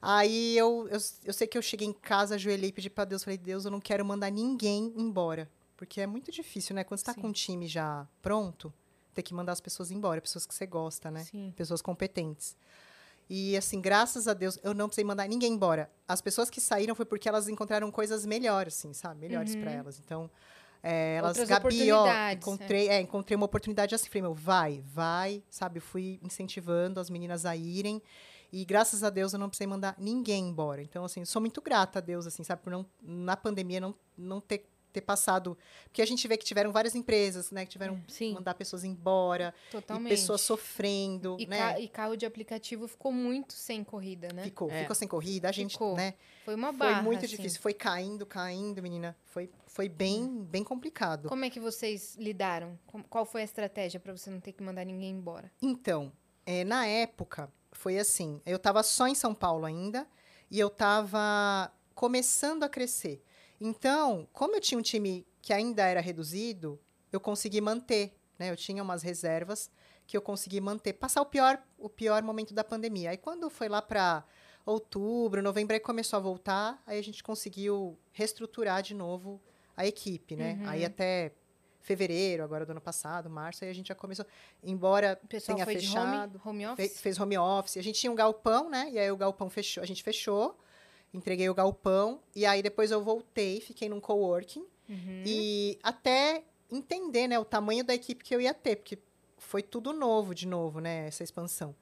Aí 0.00 0.56
eu, 0.56 0.88
eu, 0.88 0.98
eu 1.24 1.32
sei 1.32 1.46
que 1.46 1.58
eu 1.58 1.62
cheguei 1.62 1.86
em 1.86 1.92
casa, 1.92 2.36
ajoelhei 2.36 2.70
e 2.70 2.72
pedi 2.72 2.88
pra 2.88 3.04
Deus, 3.04 3.24
falei, 3.24 3.36
Deus, 3.36 3.64
eu 3.64 3.70
não 3.70 3.80
quero 3.80 4.04
mandar 4.04 4.30
ninguém 4.30 4.92
embora. 4.96 5.50
Porque 5.76 6.00
é 6.00 6.06
muito 6.06 6.32
difícil, 6.32 6.74
né? 6.74 6.84
Quando 6.84 6.98
você 6.98 7.04
tá 7.04 7.14
Sim. 7.14 7.20
com 7.20 7.28
um 7.28 7.32
time 7.32 7.66
já 7.66 8.06
pronto, 8.22 8.72
ter 9.14 9.22
que 9.22 9.34
mandar 9.34 9.52
as 9.52 9.60
pessoas 9.60 9.90
embora, 9.90 10.20
pessoas 10.20 10.46
que 10.46 10.54
você 10.54 10.66
gosta, 10.66 11.10
né? 11.10 11.24
Sim. 11.24 11.52
pessoas 11.56 11.82
competentes. 11.82 12.56
E 13.30 13.56
assim, 13.56 13.80
graças 13.80 14.26
a 14.26 14.34
Deus, 14.34 14.58
eu 14.62 14.72
não 14.72 14.86
precisei 14.86 15.04
mandar 15.04 15.28
ninguém 15.28 15.52
embora. 15.52 15.90
As 16.06 16.20
pessoas 16.20 16.48
que 16.48 16.60
saíram 16.60 16.94
foi 16.94 17.04
porque 17.04 17.28
elas 17.28 17.48
encontraram 17.48 17.90
coisas 17.90 18.24
melhores, 18.24 18.78
assim, 18.78 18.92
sabe? 18.92 19.20
Melhores 19.20 19.54
pra 19.54 19.70
elas. 19.70 20.00
Então, 20.02 20.30
é, 20.82 21.16
elas, 21.16 21.36
Uhum. 21.36 21.42
Outras 21.42 21.48
Gabi, 21.48 21.92
ó, 21.92 22.00
oportunidades, 22.00 22.46
encontrei, 22.46 22.88
é, 22.88 23.00
encontrei 23.00 23.36
uma 23.36 23.46
oportunidade 23.46 23.94
assim, 23.94 24.08
falei, 24.08 24.22
meu, 24.22 24.34
vai, 24.34 24.82
vai, 24.86 25.42
sabe? 25.50 25.80
Fui 25.80 26.18
incentivando 26.22 27.00
as 27.00 27.10
meninas 27.10 27.44
a 27.44 27.54
irem. 27.54 28.00
E 28.50 28.64
graças 28.64 29.04
a 29.04 29.10
Deus 29.10 29.34
eu 29.34 29.38
não 29.38 29.48
precisei 29.48 29.66
mandar 29.66 29.94
ninguém 29.98 30.48
embora. 30.48 30.80
Então, 30.80 31.04
assim, 31.04 31.24
sou 31.24 31.40
muito 31.40 31.60
grata 31.60 31.98
a 31.98 32.02
Deus, 32.02 32.26
assim, 32.26 32.42
sabe? 32.42 32.62
Por 32.62 32.70
não, 32.70 32.86
na 33.02 33.36
pandemia, 33.36 33.80
não, 33.80 33.94
não 34.16 34.40
ter, 34.40 34.66
ter 35.00 35.02
passado. 35.06 35.56
Porque 35.84 36.02
a 36.02 36.06
gente 36.06 36.26
vê 36.28 36.36
que 36.36 36.44
tiveram 36.44 36.72
várias 36.72 36.94
empresas, 36.94 37.50
né? 37.50 37.64
Que 37.64 37.70
tiveram 37.72 38.00
que 38.06 38.12
Sim. 38.12 38.34
mandar 38.34 38.54
pessoas 38.54 38.84
embora. 38.84 39.54
Totalmente. 39.70 40.06
E 40.12 40.16
pessoas 40.16 40.40
sofrendo, 40.40 41.36
E, 41.38 41.46
né? 41.46 41.58
ca- 41.58 41.80
e 41.80 41.88
carro 41.88 42.16
de 42.16 42.26
aplicativo 42.26 42.86
ficou 42.88 43.12
muito 43.12 43.52
sem 43.52 43.82
corrida, 43.84 44.28
né? 44.34 44.42
Ficou, 44.44 44.70
É. 44.70 44.80
ficou 44.82 44.94
sem 44.94 45.08
corrida, 45.08 45.48
a 45.48 45.52
gente, 45.52 45.72
Ficou. 45.72 45.94
né? 45.96 46.14
Foi 46.44 46.54
uma 46.54 46.68
Foi 46.72 46.78
barra. 46.78 47.02
muito 47.02 47.24
assim. 47.24 47.36
difícil, 47.36 47.60
foi 47.60 47.74
caindo, 47.74 48.24
caindo, 48.26 48.82
menina. 48.82 49.16
Foi, 49.26 49.50
foi 49.66 49.88
bem, 49.88 50.42
bem 50.44 50.64
complicado. 50.64 51.28
Como 51.28 51.44
é 51.44 51.50
que 51.50 51.60
vocês 51.60 52.16
lidaram? 52.16 52.78
Com- 52.86 53.02
Qual 53.02 53.24
foi 53.24 53.42
a 53.42 53.44
estratégia 53.44 54.00
pra 54.00 54.16
você 54.16 54.30
não 54.30 54.40
ter 54.40 54.52
que 54.52 54.62
mandar 54.62 54.84
ninguém 54.84 55.10
embora? 55.10 55.50
Então, 55.62 56.12
é, 56.46 56.64
na 56.64 56.86
época, 56.86 57.52
foi 57.72 57.98
assim, 57.98 58.40
eu 58.46 58.58
tava 58.58 58.82
só 58.82 59.06
em 59.06 59.14
São 59.14 59.34
Paulo 59.34 59.64
ainda, 59.66 60.06
e 60.50 60.58
eu 60.58 60.70
tava 60.70 61.70
começando 61.94 62.62
a 62.62 62.68
crescer. 62.68 63.22
Então, 63.60 64.28
como 64.32 64.54
eu 64.56 64.60
tinha 64.60 64.78
um 64.78 64.82
time 64.82 65.26
que 65.42 65.52
ainda 65.52 65.84
era 65.86 66.00
reduzido, 66.00 66.78
eu 67.12 67.18
consegui 67.20 67.60
manter, 67.60 68.14
né? 68.38 68.50
Eu 68.50 68.56
tinha 68.56 68.82
umas 68.82 69.02
reservas 69.02 69.70
que 70.06 70.16
eu 70.16 70.22
consegui 70.22 70.60
manter, 70.60 70.92
passar 70.94 71.20
o 71.20 71.26
pior, 71.26 71.62
o 71.78 71.88
pior 71.88 72.22
momento 72.22 72.54
da 72.54 72.64
pandemia. 72.64 73.10
Aí 73.10 73.16
quando 73.16 73.50
foi 73.50 73.68
lá 73.68 73.82
para 73.82 74.24
outubro, 74.64 75.42
novembro, 75.42 75.74
aí 75.74 75.80
começou 75.80 76.16
a 76.16 76.20
voltar, 76.20 76.82
aí 76.86 76.98
a 76.98 77.02
gente 77.02 77.22
conseguiu 77.22 77.98
reestruturar 78.12 78.82
de 78.82 78.94
novo 78.94 79.40
a 79.76 79.86
equipe, 79.86 80.36
né? 80.36 80.58
Uhum. 80.60 80.68
Aí 80.68 80.84
até 80.84 81.32
fevereiro, 81.80 82.42
agora 82.42 82.66
do 82.66 82.70
ano 82.72 82.80
passado, 82.80 83.30
março, 83.30 83.64
aí 83.64 83.70
a 83.70 83.74
gente 83.74 83.88
já 83.88 83.94
começou, 83.94 84.26
embora 84.62 85.18
O 85.22 85.26
tenha 85.26 85.64
fechado, 85.64 86.40
home, 86.44 86.64
home 86.66 86.76
fe- 86.76 86.82
office? 86.84 87.00
fez 87.00 87.18
home 87.18 87.38
office. 87.38 87.76
A 87.78 87.82
gente 87.82 87.98
tinha 87.98 88.10
um 88.12 88.14
galpão, 88.14 88.68
né? 88.68 88.90
E 88.92 88.98
aí 88.98 89.10
o 89.10 89.16
galpão 89.16 89.48
fechou, 89.48 89.82
a 89.82 89.86
gente 89.86 90.02
fechou, 90.02 90.58
entreguei 91.12 91.48
o 91.48 91.54
galpão, 91.54 92.20
e 92.34 92.44
aí 92.46 92.62
depois 92.62 92.90
eu 92.90 93.02
voltei, 93.02 93.60
fiquei 93.60 93.88
num 93.88 94.00
coworking, 94.00 94.64
Uhum. 94.88 95.22
e 95.26 95.78
até 95.82 96.42
entender, 96.70 97.28
né, 97.28 97.38
o 97.38 97.44
tamanho 97.44 97.84
da 97.84 97.94
equipe 97.94 98.24
que 98.24 98.34
eu 98.34 98.40
ia 98.40 98.54
ter, 98.54 98.76
porque 98.76 98.98
foi 99.38 99.62
tudo 99.62 99.92
novo 99.92 100.34
de 100.34 100.46
novo, 100.46 100.80
né, 100.80 101.06
essa 101.06 101.22
expansão. 101.24 101.74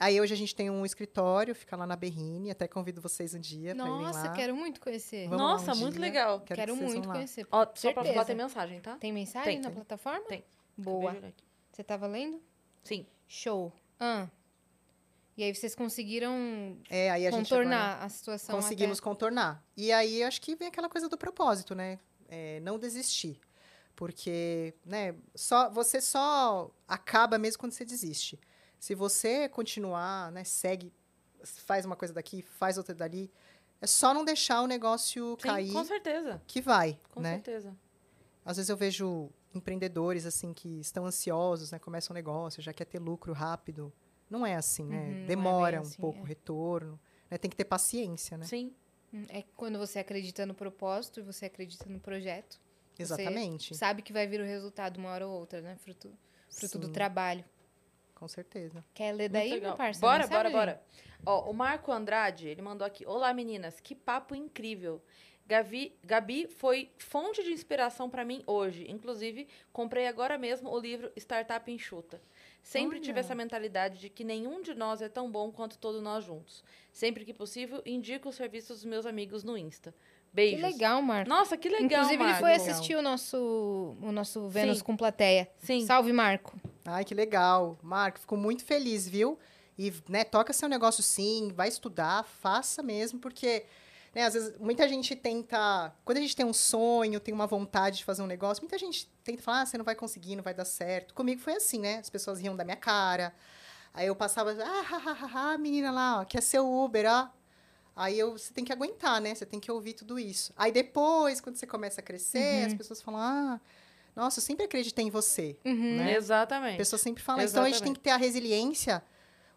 Aí 0.00 0.20
hoje 0.20 0.32
a 0.32 0.36
gente 0.36 0.54
tem 0.54 0.70
um 0.70 0.86
escritório, 0.86 1.52
fica 1.54 1.76
lá 1.76 1.84
na 1.84 1.96
Berrine, 1.96 2.52
até 2.52 2.68
convido 2.68 3.00
vocês 3.00 3.34
um 3.34 3.40
dia 3.40 3.74
para 3.74 3.84
irem 3.84 4.00
Nossa, 4.02 4.28
lá. 4.28 4.32
quero 4.32 4.54
muito 4.54 4.80
conhecer. 4.80 5.24
Vamos 5.28 5.42
Nossa, 5.42 5.72
um 5.72 5.76
muito 5.80 5.94
dia. 5.94 6.02
legal. 6.02 6.40
Quero, 6.40 6.60
Quero 6.60 6.76
muito 6.76 7.08
conhecer. 7.08 7.44
Ó, 7.50 7.58
só 7.60 7.66
pra 7.66 7.76
Certeza. 8.04 8.12
falar, 8.12 8.24
tem 8.24 8.36
mensagem, 8.36 8.80
tá? 8.80 8.96
Tem 8.96 9.12
mensagem 9.12 9.54
Tem, 9.54 9.58
na 9.60 9.68
tem. 9.70 9.74
plataforma? 9.74 10.24
Tem. 10.28 10.44
Boa. 10.76 11.16
Você 11.72 11.82
tava 11.82 12.06
lendo? 12.06 12.40
Sim. 12.84 13.04
Show. 13.26 13.72
Ah. 13.98 14.28
E 15.38 15.44
aí 15.44 15.54
vocês 15.54 15.72
conseguiram 15.74 16.76
É, 16.90 17.10
aí 17.12 17.24
a 17.24 17.30
gente 17.30 17.46
agora- 17.54 17.64
contornar 17.64 18.02
a 18.02 18.08
situação 18.08 18.56
conseguimos 18.56 18.98
contornar. 18.98 19.64
E 19.76 19.92
aí 19.92 20.22
acho 20.24 20.40
que 20.42 20.56
vem 20.56 20.66
aquela 20.66 20.88
coisa 20.88 21.08
do 21.08 21.16
propósito, 21.16 21.76
né? 21.76 22.00
É, 22.28 22.58
não 22.60 22.76
desistir. 22.76 23.40
Porque, 23.94 24.74
né, 24.84 25.14
só, 25.36 25.70
você 25.70 26.00
só 26.00 26.70
acaba 26.88 27.38
mesmo 27.38 27.60
quando 27.60 27.70
você 27.72 27.84
desiste. 27.84 28.38
Se 28.80 28.94
você 28.96 29.48
continuar, 29.48 30.30
né, 30.32 30.42
segue, 30.44 30.92
faz 31.44 31.84
uma 31.84 31.94
coisa 31.96 32.12
daqui, 32.12 32.42
faz 32.42 32.76
outra 32.76 32.94
dali, 32.94 33.30
é 33.80 33.86
só 33.86 34.12
não 34.12 34.24
deixar 34.24 34.60
o 34.62 34.66
negócio 34.66 35.36
Sim, 35.40 35.48
cair 35.48 35.72
com 35.72 35.84
certeza. 35.84 36.42
que 36.48 36.60
vai, 36.60 36.98
Com 37.14 37.20
né? 37.20 37.34
certeza. 37.34 37.76
às 38.44 38.56
vezes 38.56 38.70
eu 38.70 38.76
vejo 38.76 39.30
empreendedores 39.54 40.26
assim 40.26 40.52
que 40.52 40.80
estão 40.80 41.06
ansiosos, 41.06 41.70
né? 41.70 41.78
Começam 41.78 42.12
um 42.12 42.16
negócio, 42.16 42.60
já 42.62 42.72
quer 42.72 42.84
ter 42.86 42.98
lucro 42.98 43.32
rápido. 43.32 43.92
Não 44.30 44.44
é 44.46 44.54
assim, 44.54 44.84
né? 44.84 44.96
Uhum, 44.96 45.22
é 45.22 45.26
Demora 45.26 45.78
um 45.78 45.82
assim, 45.82 46.00
pouco 46.00 46.18
é. 46.18 46.22
o 46.22 46.24
retorno. 46.24 47.00
Né? 47.30 47.38
Tem 47.38 47.50
que 47.50 47.56
ter 47.56 47.64
paciência, 47.64 48.36
né? 48.36 48.44
Sim. 48.44 48.74
Hum, 49.12 49.24
É 49.28 49.42
quando 49.56 49.78
você 49.78 49.98
acredita 49.98 50.44
no 50.44 50.54
propósito 50.54 51.20
e 51.20 51.22
você 51.22 51.46
acredita 51.46 51.88
no 51.88 51.98
projeto. 51.98 52.60
Exatamente. 52.98 53.74
Sabe 53.74 54.02
que 54.02 54.12
vai 54.12 54.26
vir 54.26 54.40
o 54.40 54.44
resultado 54.44 54.98
uma 54.98 55.10
hora 55.10 55.26
ou 55.26 55.38
outra, 55.38 55.60
né? 55.60 55.76
Fruto, 55.76 56.12
fruto 56.50 56.78
do 56.78 56.88
trabalho. 56.88 57.44
Com 58.14 58.26
certeza. 58.26 58.84
Quer 58.92 59.12
ler 59.12 59.28
daí, 59.28 59.60
meu 59.60 59.76
parceiro? 59.76 60.00
Bora, 60.00 60.24
Mensagem? 60.24 60.50
bora, 60.50 60.50
bora. 60.50 60.82
Ó, 61.24 61.48
o 61.50 61.54
Marco 61.54 61.92
Andrade, 61.92 62.48
ele 62.48 62.60
mandou 62.60 62.84
aqui. 62.84 63.06
Olá, 63.06 63.32
meninas. 63.32 63.78
Que 63.78 63.94
papo 63.94 64.34
incrível. 64.34 65.00
Gabi, 65.46 65.96
Gabi 66.04 66.46
foi 66.48 66.90
fonte 66.98 67.42
de 67.42 67.52
inspiração 67.52 68.10
para 68.10 68.24
mim 68.24 68.42
hoje. 68.46 68.90
Inclusive, 68.90 69.48
comprei 69.72 70.06
agora 70.06 70.36
mesmo 70.36 70.68
o 70.68 70.78
livro 70.78 71.10
Startup 71.16 71.70
Enxuta. 71.72 72.20
Sempre 72.62 73.00
tive 73.00 73.12
Olha. 73.12 73.20
essa 73.20 73.34
mentalidade 73.34 73.98
de 73.98 74.08
que 74.10 74.22
nenhum 74.22 74.60
de 74.60 74.74
nós 74.74 75.00
é 75.00 75.08
tão 75.08 75.30
bom 75.30 75.50
quanto 75.50 75.78
todos 75.78 76.02
nós 76.02 76.24
juntos. 76.24 76.62
Sempre 76.92 77.24
que 77.24 77.32
possível, 77.32 77.82
indico 77.86 78.28
os 78.28 78.34
serviços 78.34 78.78
dos 78.78 78.84
meus 78.84 79.06
amigos 79.06 79.42
no 79.42 79.56
Insta. 79.56 79.92
Que 79.92 80.34
Beijos. 80.34 80.60
legal, 80.60 81.00
Marco. 81.00 81.28
Nossa, 81.28 81.56
que 81.56 81.68
legal, 81.68 81.84
Inclusive, 81.84 82.14
ele 82.22 82.24
Marco. 82.24 82.40
foi 82.40 82.52
assistir 82.52 82.94
o 82.96 83.02
nosso, 83.02 83.96
o 84.02 84.12
nosso 84.12 84.48
Vênus 84.48 84.78
Sim. 84.78 84.84
com 84.84 84.96
plateia. 84.96 85.48
Sim. 85.58 85.86
Salve, 85.86 86.12
Marco. 86.12 86.58
Ai, 86.84 87.04
que 87.04 87.14
legal. 87.14 87.78
Marco, 87.82 88.20
fico 88.20 88.36
muito 88.36 88.64
feliz, 88.64 89.08
viu? 89.08 89.38
E, 89.78 89.92
né, 90.08 90.24
toca 90.24 90.52
seu 90.52 90.68
negócio 90.68 91.02
sim, 91.02 91.52
vai 91.54 91.68
estudar, 91.68 92.24
faça 92.24 92.82
mesmo, 92.82 93.18
porque, 93.20 93.64
né, 94.14 94.24
às 94.24 94.34
vezes, 94.34 94.58
muita 94.58 94.88
gente 94.88 95.14
tenta... 95.14 95.92
Quando 96.04 96.18
a 96.18 96.20
gente 96.20 96.34
tem 96.34 96.46
um 96.46 96.52
sonho, 96.52 97.20
tem 97.20 97.32
uma 97.32 97.46
vontade 97.46 97.98
de 97.98 98.04
fazer 98.04 98.22
um 98.22 98.26
negócio, 98.26 98.62
muita 98.62 98.78
gente 98.78 99.08
tenta 99.22 99.42
falar, 99.42 99.62
ah, 99.62 99.66
você 99.66 99.78
não 99.78 99.84
vai 99.84 99.94
conseguir, 99.94 100.36
não 100.36 100.42
vai 100.42 100.54
dar 100.54 100.64
certo. 100.64 101.14
Comigo 101.14 101.40
foi 101.40 101.54
assim, 101.54 101.78
né? 101.78 101.98
As 101.98 102.10
pessoas 102.10 102.40
riam 102.40 102.56
da 102.56 102.64
minha 102.64 102.76
cara. 102.76 103.34
Aí 103.92 104.06
eu 104.06 104.16
passava, 104.16 104.52
ah, 104.52 104.80
ha, 104.90 104.96
ha, 104.96 105.12
ha, 105.12 105.52
ha, 105.52 105.58
menina 105.58 105.90
lá, 105.90 106.20
ó, 106.20 106.24
quer 106.24 106.42
ser 106.42 106.60
o 106.60 106.84
Uber, 106.84 107.06
ó. 107.06 107.28
Aí 107.96 108.16
eu, 108.16 108.38
você 108.38 108.54
tem 108.54 108.64
que 108.64 108.72
aguentar, 108.72 109.20
né? 109.20 109.34
Você 109.34 109.44
tem 109.44 109.58
que 109.58 109.70
ouvir 109.72 109.92
tudo 109.94 110.18
isso. 110.20 110.52
Aí 110.56 110.70
depois, 110.70 111.40
quando 111.40 111.56
você 111.56 111.66
começa 111.66 112.00
a 112.00 112.04
crescer, 112.04 112.66
as 112.66 112.74
pessoas 112.74 113.02
falam, 113.02 113.20
ah, 113.20 113.60
nossa, 114.14 114.38
eu 114.38 114.42
sempre 114.42 114.66
acreditei 114.66 115.04
em 115.04 115.10
você, 115.10 115.56
né? 115.64 116.14
A 116.14 116.16
Exatamente. 116.16 116.76
pessoa 116.76 116.98
sempre 116.98 117.22
fala 117.22 117.42
isso. 117.42 117.52
Então 117.52 117.64
a 117.64 117.66
gente 117.66 117.82
tem 117.82 117.92
Exatamente. 117.92 117.98
que 117.98 118.04
ter 118.04 118.10
a 118.10 118.16
resiliência, 118.16 119.02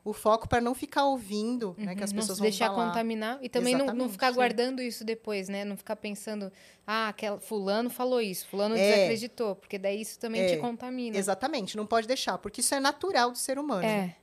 o 0.03 0.13
foco 0.13 0.47
para 0.47 0.59
não 0.59 0.73
ficar 0.73 1.05
ouvindo, 1.05 1.75
né? 1.77 1.93
Que 1.95 2.03
as 2.03 2.09
Uhum, 2.11 2.15
pessoas 2.17 2.39
não 2.39 2.43
deixar 2.43 2.67
falar. 2.71 2.87
contaminar. 2.87 3.37
E 3.41 3.47
também 3.47 3.75
não, 3.75 3.87
não 3.87 4.09
ficar 4.09 4.29
sim. 4.29 4.35
guardando 4.35 4.81
isso 4.81 5.03
depois, 5.05 5.47
né? 5.47 5.63
Não 5.63 5.77
ficar 5.77 5.95
pensando, 5.95 6.51
ah, 6.87 7.09
aquela, 7.09 7.39
fulano 7.39 7.89
falou 7.89 8.19
isso, 8.21 8.47
fulano 8.47 8.75
É. 8.75 8.79
desacreditou. 8.95 9.55
Porque 9.55 9.77
daí 9.77 10.01
isso 10.01 10.17
também 10.17 10.45
te 10.47 10.53
É. 10.53 10.57
contamina. 10.57 11.15
Exatamente, 11.17 11.77
não 11.77 11.85
pode 11.85 12.07
deixar, 12.07 12.37
porque 12.39 12.61
isso 12.61 12.73
é 12.73 12.79
natural 12.79 13.31
do 13.31 13.37
ser 13.37 13.59
humano. 13.59 13.85
É. 13.85 14.15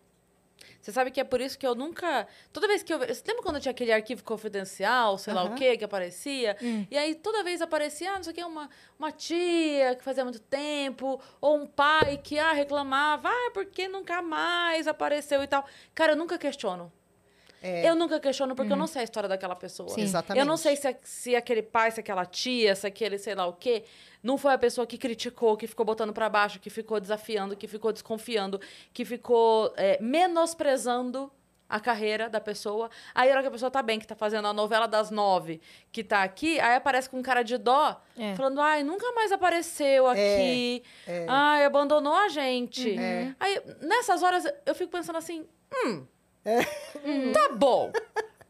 Você 0.80 0.92
sabe 0.92 1.10
que 1.10 1.20
é 1.20 1.24
por 1.24 1.40
isso 1.40 1.58
que 1.58 1.66
eu 1.66 1.74
nunca. 1.74 2.26
Toda 2.52 2.66
vez 2.66 2.82
que 2.82 2.92
eu. 2.92 2.98
Você 2.98 3.22
lembra 3.26 3.42
quando 3.42 3.60
tinha 3.60 3.72
aquele 3.72 3.92
arquivo 3.92 4.22
confidencial, 4.22 5.18
sei 5.18 5.34
lá 5.34 5.44
o 5.44 5.54
quê, 5.54 5.76
que 5.76 5.84
aparecia? 5.84 6.56
Hum. 6.62 6.86
E 6.90 6.96
aí 6.96 7.14
toda 7.14 7.42
vez 7.42 7.60
aparecia, 7.60 8.12
ah, 8.12 8.16
não 8.16 8.22
sei 8.22 8.32
o 8.32 8.36
quê, 8.36 8.44
uma, 8.44 8.70
uma 8.98 9.12
tia 9.12 9.94
que 9.96 10.04
fazia 10.04 10.24
muito 10.24 10.40
tempo, 10.40 11.20
ou 11.40 11.56
um 11.56 11.66
pai 11.66 12.18
que 12.18 12.38
ah, 12.38 12.52
reclamava, 12.52 13.28
ah, 13.28 13.50
porque 13.52 13.88
nunca 13.88 14.22
mais 14.22 14.86
apareceu 14.86 15.42
e 15.42 15.46
tal. 15.46 15.66
Cara, 15.94 16.12
eu 16.12 16.16
nunca 16.16 16.38
questiono. 16.38 16.92
É. 17.62 17.88
Eu 17.88 17.94
nunca 17.94 18.20
questiono 18.20 18.54
porque 18.54 18.72
eu 18.72 18.76
não 18.76 18.86
sei 18.86 19.00
a 19.02 19.04
história 19.04 19.28
daquela 19.28 19.56
pessoa. 19.56 19.88
Sim. 19.88 20.02
Exatamente. 20.02 20.40
Eu 20.40 20.46
não 20.46 20.56
sei 20.56 20.76
se, 20.76 20.96
se 21.02 21.34
aquele 21.36 21.62
pai, 21.62 21.90
se 21.90 22.00
aquela 22.00 22.24
tia, 22.24 22.74
se 22.74 22.86
aquele 22.86 23.18
sei 23.18 23.34
lá 23.34 23.46
o 23.46 23.52
quê, 23.52 23.84
não 24.22 24.38
foi 24.38 24.52
a 24.54 24.58
pessoa 24.58 24.86
que 24.86 24.96
criticou, 24.98 25.56
que 25.56 25.66
ficou 25.66 25.84
botando 25.84 26.12
pra 26.12 26.28
baixo, 26.28 26.60
que 26.60 26.70
ficou 26.70 27.00
desafiando, 27.00 27.56
que 27.56 27.66
ficou 27.66 27.92
desconfiando, 27.92 28.60
que 28.92 29.04
ficou 29.04 29.72
é, 29.76 29.98
menosprezando 30.00 31.30
a 31.68 31.78
carreira 31.78 32.30
da 32.30 32.40
pessoa. 32.40 32.88
Aí 33.14 33.28
a 33.28 33.32
hora 33.32 33.42
que 33.42 33.48
a 33.48 33.50
pessoa 33.50 33.70
tá 33.70 33.82
bem, 33.82 33.98
que 33.98 34.06
tá 34.06 34.14
fazendo 34.16 34.48
a 34.48 34.52
novela 34.54 34.88
das 34.88 35.10
nove, 35.10 35.60
que 35.92 36.02
tá 36.02 36.22
aqui, 36.22 36.58
aí 36.60 36.74
aparece 36.76 37.10
com 37.10 37.18
um 37.18 37.22
cara 37.22 37.42
de 37.42 37.58
dó, 37.58 38.00
É. 38.16 38.34
falando, 38.34 38.58
ai, 38.60 38.82
nunca 38.82 39.12
mais 39.12 39.30
apareceu 39.32 40.06
aqui. 40.06 40.82
Ai, 41.28 41.64
abandonou 41.66 42.14
a 42.14 42.28
gente. 42.28 42.98
É. 42.98 43.34
Aí, 43.38 43.60
nessas 43.82 44.22
horas, 44.22 44.44
eu 44.64 44.74
fico 44.74 44.90
pensando 44.90 45.16
assim, 45.16 45.46
hum, 45.84 46.06
tá 47.32 47.48
bom. 47.54 47.92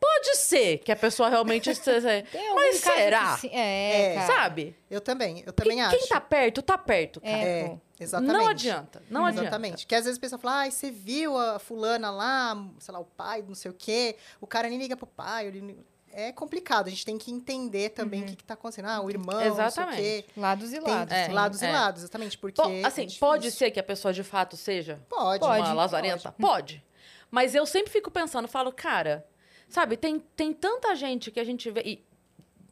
Pode 0.01 0.37
ser 0.37 0.79
que 0.79 0.93
a 0.93 0.97
pessoa 0.97 1.29
realmente 1.29 1.69
esteja... 1.71 2.09
Tem 2.31 2.55
Mas 2.55 2.81
que 2.81 2.91
será? 2.91 3.39
É, 3.51 4.13
É. 4.13 4.15
cara. 4.15 4.27
Sabe? 4.27 4.77
Eu 4.91 5.01
também, 5.01 5.43
eu 5.45 5.53
também 5.53 5.77
quem, 5.77 5.83
acho. 5.85 5.99
quem 5.99 6.07
tá 6.09 6.21
perto, 6.21 6.63
tá 6.63 6.79
perto, 6.79 7.21
cara. 7.21 7.33
É, 7.37 7.61
É, 7.61 7.79
exatamente. 7.99 8.33
Não 8.37 8.47
adianta, 8.47 9.03
não 9.11 9.27
adianta. 9.27 9.43
Exatamente. 9.49 9.87
Que 9.87 9.95
às 9.95 10.05
vezes 10.05 10.17
a 10.19 10.21
pessoa 10.21 10.39
fala, 10.39 10.61
ai, 10.61 10.71
você 10.71 10.91
viu 10.91 11.37
a 11.37 11.59
fulana 11.59 12.11
lá, 12.13 12.57
sei 12.79 12.95
lá, 12.95 13.01
o 13.01 13.05
pai, 13.05 13.45
não 13.47 13.57
sei 13.57 13.71
o 13.73 13.75
quê, 13.75 14.17
o 14.41 14.47
cara 14.47 14.69
nem 14.69 14.79
liga 14.79 14.97
pro 14.97 15.07
pai. 15.07 15.49
ele 15.49 15.77
É 16.13 16.31
complicado, 16.33 16.87
a 16.87 16.91
gente 16.91 17.05
tem 17.05 17.19
que 17.19 17.31
entender 17.33 17.91
também 17.91 18.23
o 18.23 18.27
que, 18.27 18.37
que 18.37 18.45
tá 18.45 18.55
acontecendo. 18.55 18.87
Ah, 18.89 19.01
o 19.01 19.11
irmão, 19.11 19.35
não 19.35 19.41
sei 19.41 19.51
o 19.51 19.53
Exatamente. 19.67 19.97
quê. 20.01 20.25
Lados 20.37 20.73
e 20.73 20.81
Tem 20.81 20.95
lados. 20.95 21.13
É. 21.13 21.27
sim. 21.27 21.33
lados 21.33 21.63
é. 21.63 21.69
e 21.69 21.73
lados, 21.73 22.03
exatamente, 22.03 22.39
porque 22.39 22.63
Bom, 22.63 22.71
é 22.71 22.85
assim, 22.85 23.03
difícil. 23.03 23.21
pode 23.21 23.51
ser 23.51 23.71
que 23.73 23.81
a 23.81 23.85
pessoa 23.85 24.13
de 24.15 24.23
fato 24.23 24.57
seja 24.57 25.01
Pode. 25.09 25.41
Pode. 25.41 25.61
uma 25.61 25.73
lazarenta? 25.73 26.33
Pode. 26.33 26.85
Mas 27.31 27.55
eu 27.55 27.67
sempre 27.67 27.93
fico 27.93 28.11
pensando, 28.11 28.49
falo, 28.49 28.73
cara, 28.73 29.27
sabe, 29.69 29.97
tem, 29.97 30.19
tem 30.19 30.53
tanta 30.53 30.95
gente 30.95 31.31
que 31.31 31.41
a 31.41 31.45
gente 31.45 31.71
vê. 31.71 31.83
E, 31.85 32.09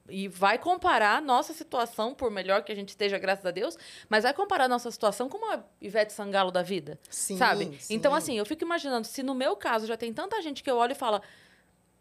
e 0.09 0.29
vai 0.29 0.57
comparar 0.57 1.21
nossa 1.21 1.53
situação, 1.53 2.15
por 2.15 2.31
melhor 2.31 2.63
que 2.63 2.71
a 2.71 2.75
gente 2.75 2.91
esteja, 2.91 3.19
graças 3.19 3.45
a 3.45 3.51
Deus, 3.51 3.77
mas 4.09 4.23
vai 4.23 4.33
comparar 4.33 4.69
nossa 4.69 4.91
situação 4.91 5.29
com 5.29 5.39
uma 5.39 5.65
Ivete 5.81 6.13
Sangalo 6.13 6.51
da 6.51 6.63
vida. 6.63 6.99
Sim, 7.11 7.37
sabe? 7.37 7.77
sim. 7.81 7.95
Então, 7.95 8.15
assim, 8.15 8.39
eu 8.39 8.47
fico 8.47 8.65
imaginando, 8.65 9.07
se 9.07 9.23
no 9.23 9.35
meu 9.35 9.57
caso 9.57 9.87
já 9.87 9.97
tem 9.97 10.13
tanta 10.13 10.41
gente 10.41 10.63
que 10.63 10.71
eu 10.71 10.77
olho 10.77 10.93
e 10.93 10.95
falo, 10.95 11.21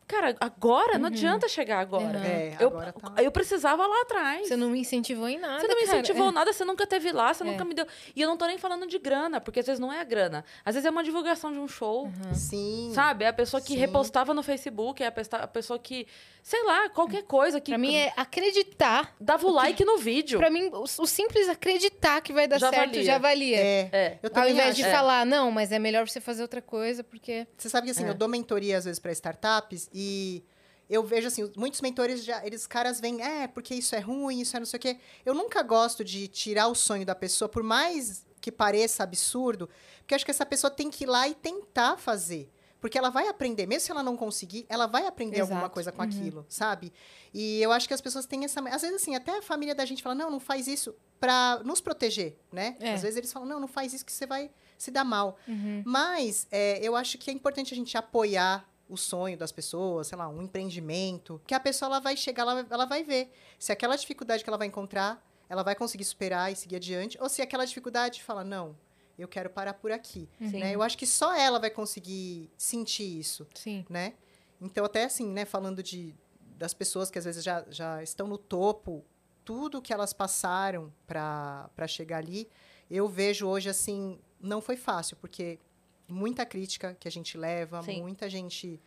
cara, 0.08 0.36
agora 0.40 0.98
não 0.98 1.08
adianta 1.08 1.48
chegar 1.48 1.80
agora. 1.80 2.18
Uhum. 2.20 2.24
É, 2.26 2.58
eu, 2.60 2.68
agora 2.68 2.94
tá. 2.94 3.22
eu 3.24 3.32
precisava 3.32 3.86
lá 3.86 4.02
atrás. 4.02 4.48
Você 4.48 4.56
não 4.56 4.70
me 4.70 4.80
incentivou 4.80 5.28
em 5.28 5.38
nada, 5.38 5.62
Você 5.62 5.68
não 5.68 5.76
me 5.76 5.86
cara. 5.86 6.00
incentivou 6.00 6.30
É. 6.30 6.32
nada, 6.32 6.54
você 6.54 6.66
nunca 6.66 6.86
teve 6.88 7.12
lá, 7.12 7.34
você 7.34 7.44
É. 7.44 7.46
nunca 7.48 7.66
me 7.66 7.74
deu. 7.74 7.86
E 8.16 8.22
eu 8.22 8.28
não 8.28 8.38
tô 8.38 8.46
nem 8.46 8.58
falando 8.58 8.88
de 8.88 8.98
grana, 9.00 9.40
porque 9.42 9.60
às 9.60 9.66
vezes 9.66 9.80
não 9.80 9.92
é 9.92 10.00
a 10.00 10.04
grana. 10.04 10.44
Às 10.64 10.76
vezes 10.76 10.86
é 10.86 10.90
uma 10.90 11.04
divulgação 11.04 11.52
de 11.52 11.60
um 11.60 11.68
show. 11.68 12.10
Sim. 12.34 12.92
Sabe? 12.94 13.26
É 13.26 13.28
a 13.30 13.34
pessoa 13.34 13.62
que 13.62 13.74
Sim. 13.74 13.78
repostava 13.78 14.34
no 14.34 14.42
Facebook, 14.44 15.04
é 15.04 15.08
a 15.08 15.48
pessoa 15.48 15.78
que, 15.80 16.08
sei 16.44 16.64
lá, 16.64 16.90
qualquer 16.90 17.24
coisa 17.24 17.60
que 17.60 17.72
Pra 17.72 17.78
mim 17.78 17.96
é 17.96 18.14
acreditar. 18.16 19.16
dava 19.20 19.46
o 19.48 19.52
like 19.52 19.84
no 19.84 19.98
vídeo. 19.98 20.38
Pra 20.40 20.50
mim, 20.50 20.70
o, 20.72 20.86
simples 21.08 21.50
acreditar 21.50 22.22
que 22.22 22.32
vai 22.34 22.48
dar 22.48 22.60
Já 22.60 22.70
certo 22.70 22.90
valia. 22.92 23.04
já 23.04 23.18
valia. 23.18 23.58
É, 23.58 23.90
É. 23.92 24.20
eu 24.22 24.30
Ao 24.34 24.48
invés 24.50 24.68
acho. 24.70 24.76
de 24.78 24.84
É. 24.84 24.92
falar, 24.92 25.26
não, 25.26 25.50
mas 25.52 25.72
é 25.72 25.80
melhor 25.80 26.08
você 26.08 26.20
fazer 26.22 26.42
outra 26.42 26.62
coisa, 26.62 27.04
porque. 27.04 27.48
Você 27.58 27.70
sabe 27.70 27.86
que 27.88 27.92
assim, 27.92 28.06
É. 28.06 28.10
eu 28.10 28.14
dou 28.14 28.28
mentoria 28.28 28.78
às 28.78 28.86
vezes 28.86 29.00
para 29.00 29.12
startups 29.12 29.90
e 29.98 30.44
eu 30.90 31.02
vejo 31.04 31.28
assim, 31.28 31.50
muitos 31.56 31.80
mentores 31.82 32.24
já, 32.24 32.46
eles 32.46 32.68
caras 32.68 33.00
vêm, 33.00 33.22
é, 33.24 33.48
porque 33.48 33.74
isso 33.74 33.96
é 33.96 34.00
ruim, 34.00 34.42
isso 34.42 34.56
é 34.56 34.60
não 34.60 34.66
sei 34.68 34.78
o 34.78 34.82
quê. 34.82 34.98
Eu 35.26 35.34
nunca 35.34 35.64
gosto 35.64 36.04
de 36.04 36.28
tirar 36.28 36.68
o 36.68 36.76
sonho 36.76 37.06
da 37.06 37.16
pessoa, 37.16 37.48
por 37.50 37.64
mais 37.64 38.28
que 38.42 38.52
pareça 38.52 39.02
absurdo, 39.04 39.68
porque 40.00 40.14
acho 40.14 40.26
que 40.26 40.30
essa 40.32 40.46
pessoa 40.46 40.70
tem 40.70 40.92
que 40.92 41.06
ir 41.06 41.08
lá 41.08 41.28
e 41.28 41.34
tentar 41.34 41.98
fazer. 41.98 42.52
Porque 42.80 43.00
ela 43.00 43.10
vai 43.10 43.28
aprender, 43.28 43.66
mesmo 43.66 43.86
se 43.88 43.92
ela 43.92 44.04
não 44.04 44.16
conseguir, 44.16 44.64
ela 44.70 44.86
vai 44.86 45.08
aprender 45.08 45.42
alguma 45.42 45.62
Exato. 45.62 45.74
coisa 45.74 45.92
com 45.92 46.04
Uhum. 46.04 46.08
aquilo, 46.08 46.46
sabe? 46.48 46.94
E 47.34 47.60
eu 47.60 47.72
acho 47.72 47.88
que 47.88 47.94
as 47.96 48.02
pessoas 48.02 48.28
têm 48.28 48.46
essa. 48.46 48.60
Às 48.70 48.84
vezes, 48.84 49.02
assim, 49.02 49.16
até 49.16 49.40
a 49.40 49.42
família 49.42 49.74
da 49.74 49.86
gente 49.86 50.04
fala, 50.04 50.14
não, 50.14 50.30
não 50.30 50.40
faz 50.40 50.68
isso 50.68 50.94
pra 51.20 51.62
nos 51.66 51.82
proteger, 51.82 52.38
né? 52.52 52.76
É. 52.80 52.94
Às 52.94 53.02
vezes 53.02 53.18
eles 53.18 53.34
falam, 53.34 53.48
não, 53.50 53.60
não 53.60 53.68
faz 53.68 53.92
isso 53.92 54.06
que 54.06 54.12
você 54.12 54.28
vai 54.28 54.52
se 54.78 54.92
dar 54.92 55.04
mal. 55.04 55.40
Uhum. 55.48 55.82
Mas 55.84 56.46
é, 56.52 56.78
eu 56.84 56.96
acho 56.96 57.18
que 57.18 57.32
é 57.32 57.34
importante 57.34 57.74
a 57.74 57.78
gente 57.78 57.98
apoiar 57.98 58.70
o 58.88 58.98
sonho 58.98 59.38
das 59.38 59.52
pessoas, 59.52 60.08
sei 60.08 60.18
lá, 60.18 60.30
um 60.30 60.42
empreendimento, 60.42 61.42
que 61.48 61.54
a 61.54 61.60
pessoa 61.60 61.88
ela 61.88 62.00
vai 62.00 62.16
chegar, 62.16 62.44
ela, 62.44 62.66
ela 62.70 62.86
vai 62.86 63.04
ver 63.04 63.32
se 63.58 63.72
aquela 63.72 63.96
dificuldade 63.96 64.44
que 64.44 64.50
ela 64.50 64.58
vai 64.58 64.68
encontrar, 64.68 65.26
ela 65.50 65.64
vai 65.64 65.76
conseguir 65.76 66.06
superar 66.06 66.52
e 66.52 66.56
seguir 66.56 66.78
adiante, 66.78 67.18
ou 67.22 67.30
se 67.30 67.42
aquela 67.42 67.66
dificuldade 67.66 68.22
fala, 68.22 68.44
não, 68.44 68.76
eu 69.18 69.28
quero 69.28 69.50
parar 69.50 69.74
por 69.74 69.92
aqui. 69.92 70.30
Né? 70.60 70.76
Eu 70.76 70.82
acho 70.82 70.98
que 70.98 71.08
só 71.08 71.36
ela 71.36 71.60
vai 71.60 71.70
conseguir 71.70 72.52
sentir 72.58 73.20
isso, 73.20 73.48
Sim. 73.54 73.86
né? 73.90 74.14
Então, 74.62 74.86
até 74.86 75.04
assim, 75.06 75.28
né, 75.28 75.46
falando 75.46 75.82
de, 75.82 76.16
das 76.58 76.74
pessoas 76.74 77.10
que 77.10 77.18
às 77.18 77.26
vezes 77.26 77.44
já, 77.44 77.66
já 77.70 78.02
estão 78.02 78.28
no 78.28 78.38
topo, 78.38 79.04
tudo 79.44 79.82
que 79.82 79.94
elas 79.94 80.14
passaram 80.14 80.92
para 81.06 81.88
chegar 81.88 82.18
ali, 82.18 82.50
eu 82.90 83.08
vejo 83.08 83.48
hoje 83.48 83.70
assim, 83.70 84.20
não 84.40 84.62
foi 84.62 84.76
fácil, 84.76 85.18
porque 85.18 85.60
muita 86.08 86.46
crítica 86.46 86.96
que 87.00 87.08
a 87.08 87.12
gente 87.12 87.38
leva, 87.38 87.82
Sim. 87.84 88.02
muita 88.02 88.30
gente 88.30 88.82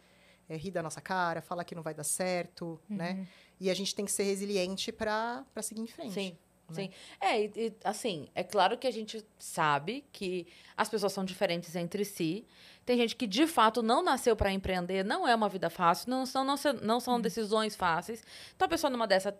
é, 0.49 0.57
ri 0.57 0.71
da 0.71 0.83
nossa 0.83 1.01
cara, 1.01 1.41
fala 1.43 1.65
que 1.65 1.75
não 1.75 1.83
vai 1.83 1.95
dar 1.95 2.05
certo, 2.05 2.81
Uhum. 2.89 2.97
né? 2.97 3.27
E 3.61 3.71
a 3.71 3.75
gente 3.75 3.95
tem 3.95 4.05
que 4.05 4.13
ser 4.13 4.23
resiliente 4.23 4.93
para 4.93 5.45
seguir 5.63 5.81
em 5.83 5.87
frente. 5.87 6.15
Sim. 6.15 6.31
né? 6.31 6.75
Sim. 6.75 6.91
É, 7.21 7.43
e, 7.43 7.53
e, 7.57 7.73
assim, 7.83 8.29
é 8.35 8.45
claro 8.45 8.77
que 8.77 8.87
a 8.87 8.91
gente 8.91 9.25
sabe 9.39 10.05
que 10.13 10.47
as 10.77 10.89
pessoas 10.89 11.13
são 11.13 11.25
diferentes 11.25 11.75
entre 11.75 12.05
si. 12.05 12.47
Tem 12.85 12.97
gente 12.97 13.17
que 13.17 13.27
de 13.27 13.47
fato 13.47 13.83
não 13.83 14.03
nasceu 14.03 14.37
para 14.37 14.53
empreender, 14.53 15.05
não 15.05 15.27
é 15.27 15.35
uma 15.35 15.49
vida 15.49 15.69
fácil, 15.71 16.11
não 16.11 16.25
são, 16.25 16.45
não, 16.45 16.57
não 16.83 17.01
são 17.01 17.21
decisões 17.21 17.75
fáceis. 17.75 18.23
Então 18.55 18.67
a 18.67 18.69
pessoa 18.69 18.91
numa 18.91 19.07
dessa 19.07 19.35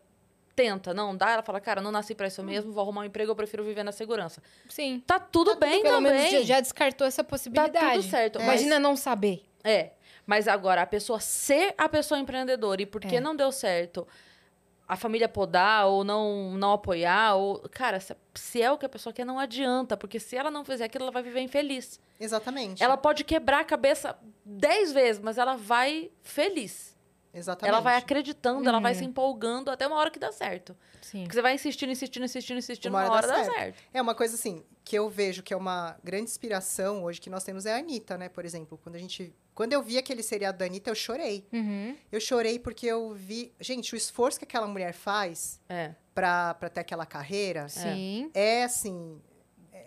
tenta, 0.59 0.93
não 0.93 1.17
dá, 1.17 1.31
ela 1.31 1.43
fala, 1.43 1.61
cara, 1.61 1.81
não 1.81 1.93
nasci 1.93 2.17
pra 2.17 2.27
isso 2.27 2.43
mesmo, 2.43 2.73
vou 2.73 2.83
arrumar 2.83 3.03
um 3.03 3.05
emprego, 3.05 3.31
eu 3.31 3.37
prefiro 3.37 3.63
viver 3.63 3.85
na 3.85 3.93
segurança. 3.93 4.43
Sim. 4.69 5.01
Tá 5.07 5.21
tudo 5.21 5.55
bem 5.55 5.83
Pelo 5.83 5.95
também. 5.97 6.13
menos 6.13 6.31
já- 6.33 6.43
já 6.43 6.61
descartou 6.61 7.07
essa 7.07 7.23
possibilidade. 7.23 7.73
Tá 7.73 7.93
tudo 7.93 8.03
certo. 8.03 8.37
mas- 8.41 8.47
Imagina 8.49 8.81
não 8.81 8.97
saber. 8.97 9.45
É. 9.63 9.91
Mas 10.27 10.49
agora, 10.49 10.83
a 10.83 10.87
pessoa 10.87 11.21
ser 11.21 11.75
a 11.79 11.89
pessoa 11.89 12.19
empreendedora 12.19 12.83
e 12.83 12.87
porque 12.87 13.17
É. 13.17 13.21
não 13.21 13.37
deu 13.37 13.53
certo, 13.53 14.07
a 14.87 14.97
família 14.97 15.29
podar 15.29 15.87
ou 15.87 16.03
não, 16.03 16.51
não 16.57 16.73
apoiar, 16.73 17.35
ou. 17.37 17.61
Cara, 17.71 18.01
se, 18.01 18.15
se 18.35 18.61
é 18.61 18.71
o 18.73 18.77
que 18.77 18.85
a 18.85 18.89
pessoa 18.89 19.13
quer, 19.13 19.25
não 19.25 19.39
adianta. 19.39 19.97
Porque 19.97 20.19
se 20.19 20.37
ela 20.37 20.51
não 20.51 20.65
fizer 20.65 20.85
aquilo, 20.85 21.05
ela 21.05 21.13
vai 21.13 21.23
viver 21.23 21.41
infeliz. 21.41 22.01
Exatamente. 22.19 22.83
Ela 22.83 22.97
pode 22.97 23.23
quebrar 23.25 23.61
a 23.61 23.65
cabeça 23.65 24.19
dez 24.45 24.93
vezes, 24.93 25.21
mas 25.23 25.39
ela 25.39 25.57
vai 25.57 26.11
feliz. 26.23 26.98
Exatamente. 27.39 27.73
Ela 27.73 27.81
vai 27.81 27.97
acreditando, 27.97 28.69
ela 28.69 28.81
vai 28.81 28.93
Uhum. 28.93 28.99
se 28.99 29.05
empolgando 29.05 29.71
até 29.71 29.87
uma 29.87 29.97
hora 29.97 30.11
que 30.11 30.19
dá 30.19 30.31
certo. 30.33 30.77
Sim. 31.01 31.23
Porque 31.23 31.35
você 31.35 31.43
vai 31.43 31.55
insistindo, 31.55 31.91
insistindo, 31.91 32.25
insistindo, 32.25 32.59
insistindo, 32.59 32.93
Uma 32.93 33.05
uma 33.05 33.13
hora 33.13 33.27
hora 33.27 33.27
dá 33.29 33.37
dá 33.39 33.45
certo. 33.45 33.57
certo. 33.57 33.83
É 33.95 34.03
uma 34.03 34.15
coisa 34.15 34.35
assim, 34.35 34.63
que 34.85 34.97
eu 34.99 35.09
vejo 35.09 35.43
que 35.43 35.55
é 35.55 35.57
uma 35.57 35.97
grande 36.05 36.25
inspiração 36.25 37.03
hoje 37.05 37.21
que 37.21 37.31
nós 37.31 37.45
temos 37.45 37.65
é 37.67 37.75
a 37.75 37.79
Anitta, 37.79 38.19
né? 38.19 38.29
Por 38.29 38.45
exemplo, 38.45 38.79
quando 38.83 38.97
a 38.97 38.99
gente. 38.99 39.35
Quando 39.55 39.73
eu 39.73 39.83
vi 39.83 39.99
aquele 39.99 40.23
seriado 40.23 40.59
da 40.59 40.65
Anitta, 40.67 40.91
eu 40.91 40.95
chorei. 40.95 41.47
Uhum. 41.53 41.97
Eu 42.13 42.21
chorei 42.21 42.59
porque 42.59 42.87
eu 42.87 43.13
vi. 43.15 43.53
Gente, 43.61 43.95
o 43.95 43.97
esforço 43.97 44.39
que 44.39 44.45
aquela 44.45 44.67
mulher 44.67 44.93
faz 44.93 45.61
É. 45.69 45.95
pra, 46.15 46.55
pra 46.55 46.69
ter 46.69 46.81
aquela 46.81 47.05
carreira 47.07 47.69
Sim. 47.69 48.31
é 48.35 48.65
assim. 48.65 49.21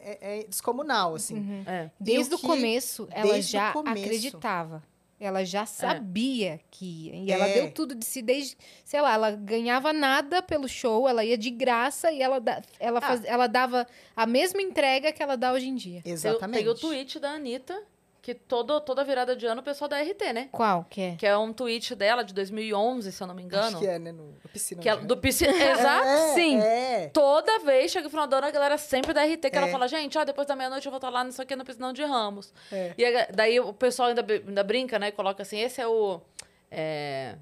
É, 0.03 0.39
é 0.39 0.43
descomunal, 0.45 1.13
assim. 1.15 1.35
Uhum. 1.37 1.63
É. 1.67 1.91
Desde 1.99 2.33
o 2.33 2.37
que- 2.39 2.47
começo, 2.47 3.07
ela 3.11 3.33
desde 3.33 3.51
o 3.51 3.59
já 3.59 3.71
começo. 3.71 4.03
acreditava. 4.05 4.83
Ela 5.23 5.45
já 5.45 5.67
sabia 5.67 6.59
que 6.71 6.83
ia. 6.85 7.15
E 7.15 7.31
ela 7.31 7.47
É. 7.47 7.53
deu 7.53 7.71
tudo 7.71 7.93
de 7.93 8.03
si 8.03 8.23
desde. 8.23 8.57
Sei 8.83 8.99
lá, 8.99 9.13
ela 9.13 9.29
ganhava 9.31 9.93
nada 9.93 10.41
pelo 10.41 10.67
show, 10.67 11.07
ela 11.07 11.23
ia 11.23 11.37
de 11.37 11.51
graça 11.51 12.11
e 12.11 12.21
ela, 12.23 12.39
da- 12.39 12.59
ela, 12.79 12.97
Ah. 12.97 13.01
faz- 13.01 13.23
ela 13.25 13.45
dava 13.45 13.85
a 14.15 14.25
mesma 14.25 14.61
entrega 14.63 15.11
que 15.11 15.21
ela 15.21 15.37
dá 15.37 15.53
hoje 15.53 15.67
em 15.67 15.75
dia. 15.75 16.01
Exatamente. 16.03 16.63
tem 16.63 16.67
o 16.67 16.73
tweet 16.75 17.19
da 17.19 17.31
Anitta, 17.33 17.79
que 18.21 18.35
todo, 18.35 18.79
toda 18.81 19.03
virada 19.03 19.35
de 19.35 19.47
ano 19.47 19.61
o 19.61 19.63
pessoal 19.63 19.87
da 19.89 19.99
RT, 19.99 20.31
né? 20.33 20.49
Qual 20.51 20.85
que 20.89 21.01
é? 21.01 21.15
Que 21.15 21.25
é 21.25 21.35
um 21.35 21.51
tweet 21.51 21.95
dela 21.95 22.23
de 22.23 22.33
2011, 22.35 23.11
se 23.11 23.21
eu 23.23 23.25
não 23.25 23.33
me 23.33 23.41
engano. 23.41 23.67
Acho 23.69 23.79
que 23.79 23.87
é, 23.87 23.97
né? 23.97 24.11
No, 24.11 24.27
no 24.43 24.49
piscina. 24.53 24.79
Que 24.81 24.87
ela- 24.89 25.01
né? 25.01 25.07
do 25.07 25.17
piscina. 25.17 25.51
Exato, 25.57 26.07
É, 26.07 26.33
sim. 26.35 26.59
É. 26.59 27.09
Toda 27.11 27.59
vez 27.59 27.91
chega 27.91 28.03
no 28.03 28.09
final 28.11 28.27
do 28.27 28.35
ano, 28.35 28.45
a 28.47 28.51
galera 28.51 28.77
sempre 28.77 29.11
da 29.11 29.23
RT, 29.23 29.49
que 29.49 29.57
ela 29.57 29.67
É. 29.67 29.71
fala, 29.71 29.87
gente, 29.87 30.17
ó, 30.19 30.23
depois 30.23 30.45
da 30.47 30.55
meia-noite 30.55 30.85
eu 30.85 30.91
vou 30.91 30.97
estar 30.97 31.09
lá 31.09 31.23
nisso 31.23 31.41
aqui 31.41 31.55
no 31.55 31.65
piscinão 31.65 31.91
de 31.91 32.03
Ramos. 32.03 32.53
É. 32.71 32.93
E 32.95 33.03
a- 33.03 33.27
daí 33.33 33.59
o 33.59 33.73
pessoal 33.73 34.09
ainda, 34.09 34.23
ainda 34.47 34.63
brinca, 34.63 34.99
né? 34.99 35.09
Coloca 35.11 35.41
assim, 35.41 35.59
esse 35.59 35.81
é 35.81 35.87
o. 35.87 36.21
é, 36.69 37.35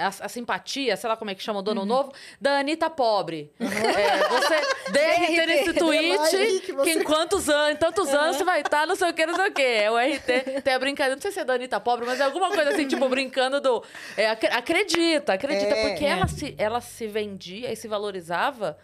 a, 0.00 0.08
a 0.08 0.28
simpatia, 0.28 0.96
sei 0.96 1.08
lá 1.08 1.16
como 1.16 1.30
é 1.30 1.34
que 1.34 1.42
chama 1.42 1.58
o 1.58 1.60
Uhum. 1.60 1.64
dono 1.64 1.84
novo, 1.84 2.12
da 2.40 2.58
Anitta 2.58 2.88
pobre. 2.90 3.52
É, 3.60 4.28
você 4.28 4.60
DRT 4.90 5.46
nesse 5.46 5.72
tweet, 5.74 6.16
Vai 6.16 6.34
aí 6.36 6.60
que 6.60 6.72
que, 6.74 6.90
em 6.90 7.02
quantos 7.04 7.48
anos, 7.48 7.74
em 7.74 7.76
tantos 7.76 8.08
anos 8.14 8.36
você 8.36 8.44
vai 8.44 8.60
estar, 8.62 8.86
não 8.86 8.96
sei 8.96 9.10
o 9.10 9.14
que, 9.14 9.26
não 9.26 9.34
sei 9.36 9.48
o 9.48 9.52
que. 9.52 9.62
É 9.62 9.90
o 9.90 9.96
RT, 9.98 10.62
tem 10.62 10.74
a 10.74 10.78
brincadeira, 10.78 11.14
não 11.16 11.22
sei 11.22 11.30
se 11.32 11.40
é 11.40 11.44
da 11.44 11.54
Anitta 11.54 11.78
pobre, 11.80 12.06
mas 12.06 12.18
é 12.20 12.24
alguma 12.24 12.48
coisa 12.50 12.70
assim, 12.70 12.86
tipo, 12.88 13.08
brincando 13.08 13.60
do. 13.60 13.82
é, 14.16 14.30
ac- 14.30 14.46
acredita, 14.46 15.34
acredita, 15.34 15.74
É. 15.74 15.88
porque 15.88 16.04
Ela, 16.04 16.26
se, 16.28 16.54
ela 16.58 16.80
se 16.80 17.06
vendia 17.06 17.72
e 17.72 17.76
se 17.76 17.86
valorizava 17.86 18.78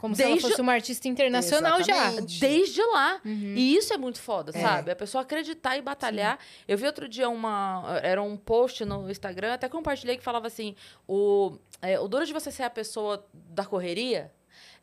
Como 0.00 0.16
se 0.16 0.22
ela 0.22 0.30
Desde- 0.32 0.48
fosse 0.48 0.60
uma 0.62 0.72
artista 0.72 1.08
internacional 1.08 1.82
já. 1.82 1.94
Exatamente. 2.06 2.40
desde 2.40 2.82
lá. 2.82 3.20
Uhum. 3.22 3.54
E 3.54 3.76
isso 3.76 3.92
é 3.92 3.98
muito 3.98 4.18
foda, 4.18 4.50
É. 4.56 4.58
sabe? 4.62 4.90
A 4.90 4.96
pessoa 4.96 5.20
acreditar 5.20 5.76
e 5.76 5.82
batalhar. 5.82 6.38
Eu 6.66 6.78
vi 6.78 6.86
outro 6.86 7.06
dia 7.06 7.28
uma. 7.28 8.00
Era 8.02 8.22
um 8.22 8.34
post 8.34 8.82
no 8.86 9.10
Instagram, 9.10 9.52
até 9.52 9.68
compartilhei 9.68 10.16
que 10.16 10.24
falava 10.24 10.46
assim: 10.46 10.74
o, 11.06 11.52
é, 11.82 12.00
o 12.00 12.08
duro 12.08 12.24
de 12.24 12.32
você 12.32 12.50
ser 12.50 12.62
a 12.62 12.70
pessoa 12.70 13.22
da 13.34 13.66
correria 13.66 14.32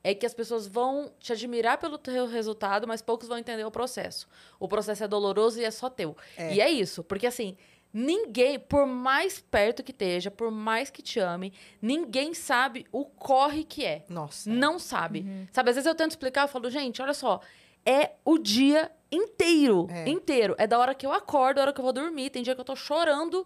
é 0.04 0.14
que 0.14 0.24
as 0.24 0.36
pessoas 0.36 0.68
vão 0.68 1.12
te 1.20 1.34
admirar 1.34 1.80
pelo 1.80 1.98
teu 1.98 2.28
resultado, 2.28 2.88
mas 2.88 3.02
poucos 3.02 3.28
vão 3.28 3.40
entender 3.40 3.66
o 3.66 3.72
processo. 3.72 4.28
O 4.60 4.68
processo 4.68 5.04
é 5.04 5.08
doloroso 5.08 5.60
e 5.60 5.66
é 5.66 5.72
só 5.72 5.90
teu. 5.90 6.16
É. 6.38 6.54
E 6.54 6.62
é 6.62 6.70
isso, 6.70 7.04
porque 7.04 7.26
assim. 7.26 7.58
Ninguém, 7.94 8.60
por 8.60 8.86
mais 8.86 9.40
perto 9.40 9.82
que 9.84 9.92
esteja, 9.92 10.30
por 10.30 10.52
mais 10.52 10.90
que 10.90 11.02
te 11.02 11.20
ame, 11.20 11.52
ninguém 11.82 12.34
sabe 12.34 12.86
o 12.92 13.06
corre 13.06 13.64
que 13.64 13.84
é. 13.86 14.06
Nossa. 14.10 14.50
Não 14.50 14.78
sabe. 14.78 15.22
Uhum. 15.22 15.48
Sabe, 15.52 15.70
às 15.70 15.76
vezes 15.76 15.88
eu 15.88 15.96
tento 15.96 16.12
explicar, 16.12 16.44
eu 16.44 16.48
falo, 16.48 16.70
gente, 16.70 17.02
olha 17.02 17.14
só, 17.14 17.40
é 17.86 18.12
o 18.24 18.38
dia 18.38 18.92
inteiro, 19.12 19.88
É. 19.90 20.08
inteiro. 20.10 20.54
É 20.58 20.68
da 20.68 20.78
hora 20.78 20.94
que 20.94 21.06
eu 21.06 21.14
acordo, 21.14 21.56
da 21.56 21.62
hora 21.64 21.74
que 21.74 21.80
eu 21.80 21.84
vou 21.84 21.94
dormir. 21.94 22.30
Tem 22.30 22.44
dia 22.44 22.54
que 22.54 22.62
eu 22.62 22.66
tô 22.66 22.76
chorando 22.76 23.46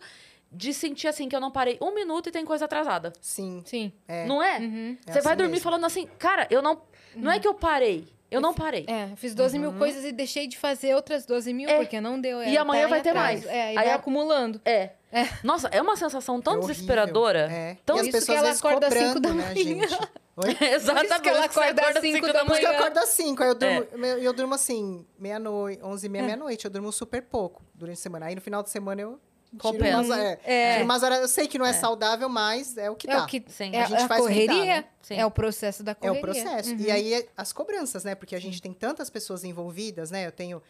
de 0.51 0.73
sentir 0.73 1.07
assim 1.07 1.30
que 1.30 1.35
eu 1.35 1.39
não 1.39 1.51
parei 1.51 1.77
um 1.81 1.93
minuto 1.93 2.27
e 2.27 2.31
tem 2.31 2.43
coisa 2.43 2.65
atrasada. 2.65 3.13
Sim. 3.22 3.61
Sim. 3.65 3.93
É. 4.07 4.26
Não 4.26 4.41
é? 4.43 4.59
Uhum. 4.59 4.97
É 5.05 5.11
Você 5.13 5.22
vai 5.22 5.34
assim 5.34 5.38
dormir 5.38 5.51
mesmo. 5.53 5.63
falando 5.63 5.85
assim, 5.85 6.07
cara, 6.18 6.45
eu 6.49 6.61
não. 6.61 6.81
Não 7.15 7.31
é 7.31 7.39
que 7.39 7.47
eu 7.47 7.53
parei. 7.53 8.07
Eu 8.31 8.39
não 8.41 8.53
parei. 8.53 8.85
É, 8.87 9.09
fiz 9.17 9.35
12 9.35 9.59
mil 9.59 9.73
coisas 9.73 10.05
e 10.05 10.11
deixei 10.11 10.47
de 10.47 10.57
fazer 10.57 10.95
outras 10.95 11.25
12 11.25 11.53
mil 11.53 11.69
É. 11.69 11.75
porque 11.77 11.99
não 11.99 12.19
deu. 12.19 12.41
E 12.41 12.55
é, 12.55 12.59
amanhã 12.59 12.83
tá 12.83 12.87
vai 12.87 13.01
ter 13.01 13.13
mais. 13.13 13.45
É, 13.45 13.73
e 13.73 13.77
Aí 13.77 13.85
vai 13.85 13.91
acumulando. 13.91 14.61
É. 14.63 14.91
É. 15.11 15.27
Nossa, 15.43 15.67
é 15.67 15.81
uma 15.81 15.97
sensação 15.97 16.41
tão 16.41 16.55
É 16.55 16.59
desesperadora. 16.61 17.51
É. 17.51 17.77
Tão 17.85 17.97
e 17.97 17.99
as 17.99 18.07
Isso 18.07 18.11
que 18.13 18.19
pessoas 18.25 18.37
ela 18.39 18.51
acorda 18.51 18.87
às 18.87 18.93
cobrando, 18.93 19.07
cinco 19.13 19.19
da 19.19 19.33
né, 19.33 19.43
manhã. 19.43 19.55
gente? 19.55 19.99
Oi? 20.37 20.49
Exatamente. 20.73 21.07
Por 21.07 21.13
isso 21.13 21.21
que 21.21 21.29
ela 21.29 21.45
acorda 21.45 21.81
às 21.89 21.99
cinco 21.99 22.27
da 22.33 22.45
Por 22.45 22.51
isso 22.51 22.59
que 22.61 22.65
eu 22.65 22.69
manhã. 22.69 22.79
acordo 22.79 22.97
às 22.99 23.09
5, 23.09 23.43
aí 23.43 23.49
eu 23.49 23.55
durmo, 23.55 24.05
eu, 24.05 24.17
eu 24.19 24.33
durmo 24.33 24.53
assim, 24.55 25.05
meia-noite, 25.19 25.83
11 25.83 26.05
e 26.05 26.09
meia, 26.09 26.23
meia-noite. 26.23 26.63
Eu 26.65 26.71
durmo 26.71 26.89
super 26.93 27.21
pouco 27.23 27.61
durante 27.75 27.97
a 27.97 28.01
semana. 28.01 28.27
Aí 28.27 28.35
no 28.35 28.39
final 28.41 28.63
de 28.63 28.69
semana 28.69 29.01
eu 29.01 29.19
Compensa. 29.59 29.97
umas, 29.97 30.17
é, 30.19 30.39
É. 30.45 30.73
tiro 30.73 30.85
umas 30.85 31.03
horas. 31.03 31.19
Eu 31.19 31.27
sei 31.27 31.47
que 31.47 31.57
não 31.57 31.65
é, 31.65 31.73
saudável, 31.73 32.29
mas 32.29 32.77
é 32.77 32.89
o 32.89 32.95
que 32.95 33.09
É 33.09 33.15
dá. 33.15 33.23
o 33.23 33.27
que 33.27 33.43
Sim. 33.47 33.71
é 33.75 33.81
A 33.83 33.85
gente 33.85 34.03
a, 34.03 34.07
faz 34.07 34.23
o 34.23 34.27
que 34.27 34.45
dá, 34.47 34.53
correria, 34.53 34.75
né? 34.77 34.85
Sim. 35.01 35.15
é 35.15 35.25
o 35.25 35.31
processo 35.31 35.83
da 35.83 35.91
É 35.91 35.95
correria. 35.95 36.19
o 36.19 36.21
processo. 36.21 36.69
Uhum. 36.71 36.79
E 36.79 36.91
aí 36.91 37.13
é 37.13 37.27
as 37.35 37.51
cobranças, 37.51 38.03
né? 38.03 38.15
Porque 38.15 38.35
a 38.35 38.39
gente 38.39 38.61
tem 38.61 38.73
tantas 38.73 39.09
pessoas 39.09 39.43
envolvidas, 39.43 40.09
né? 40.11 40.25
Eu 40.25 40.31
tenho 40.31 40.61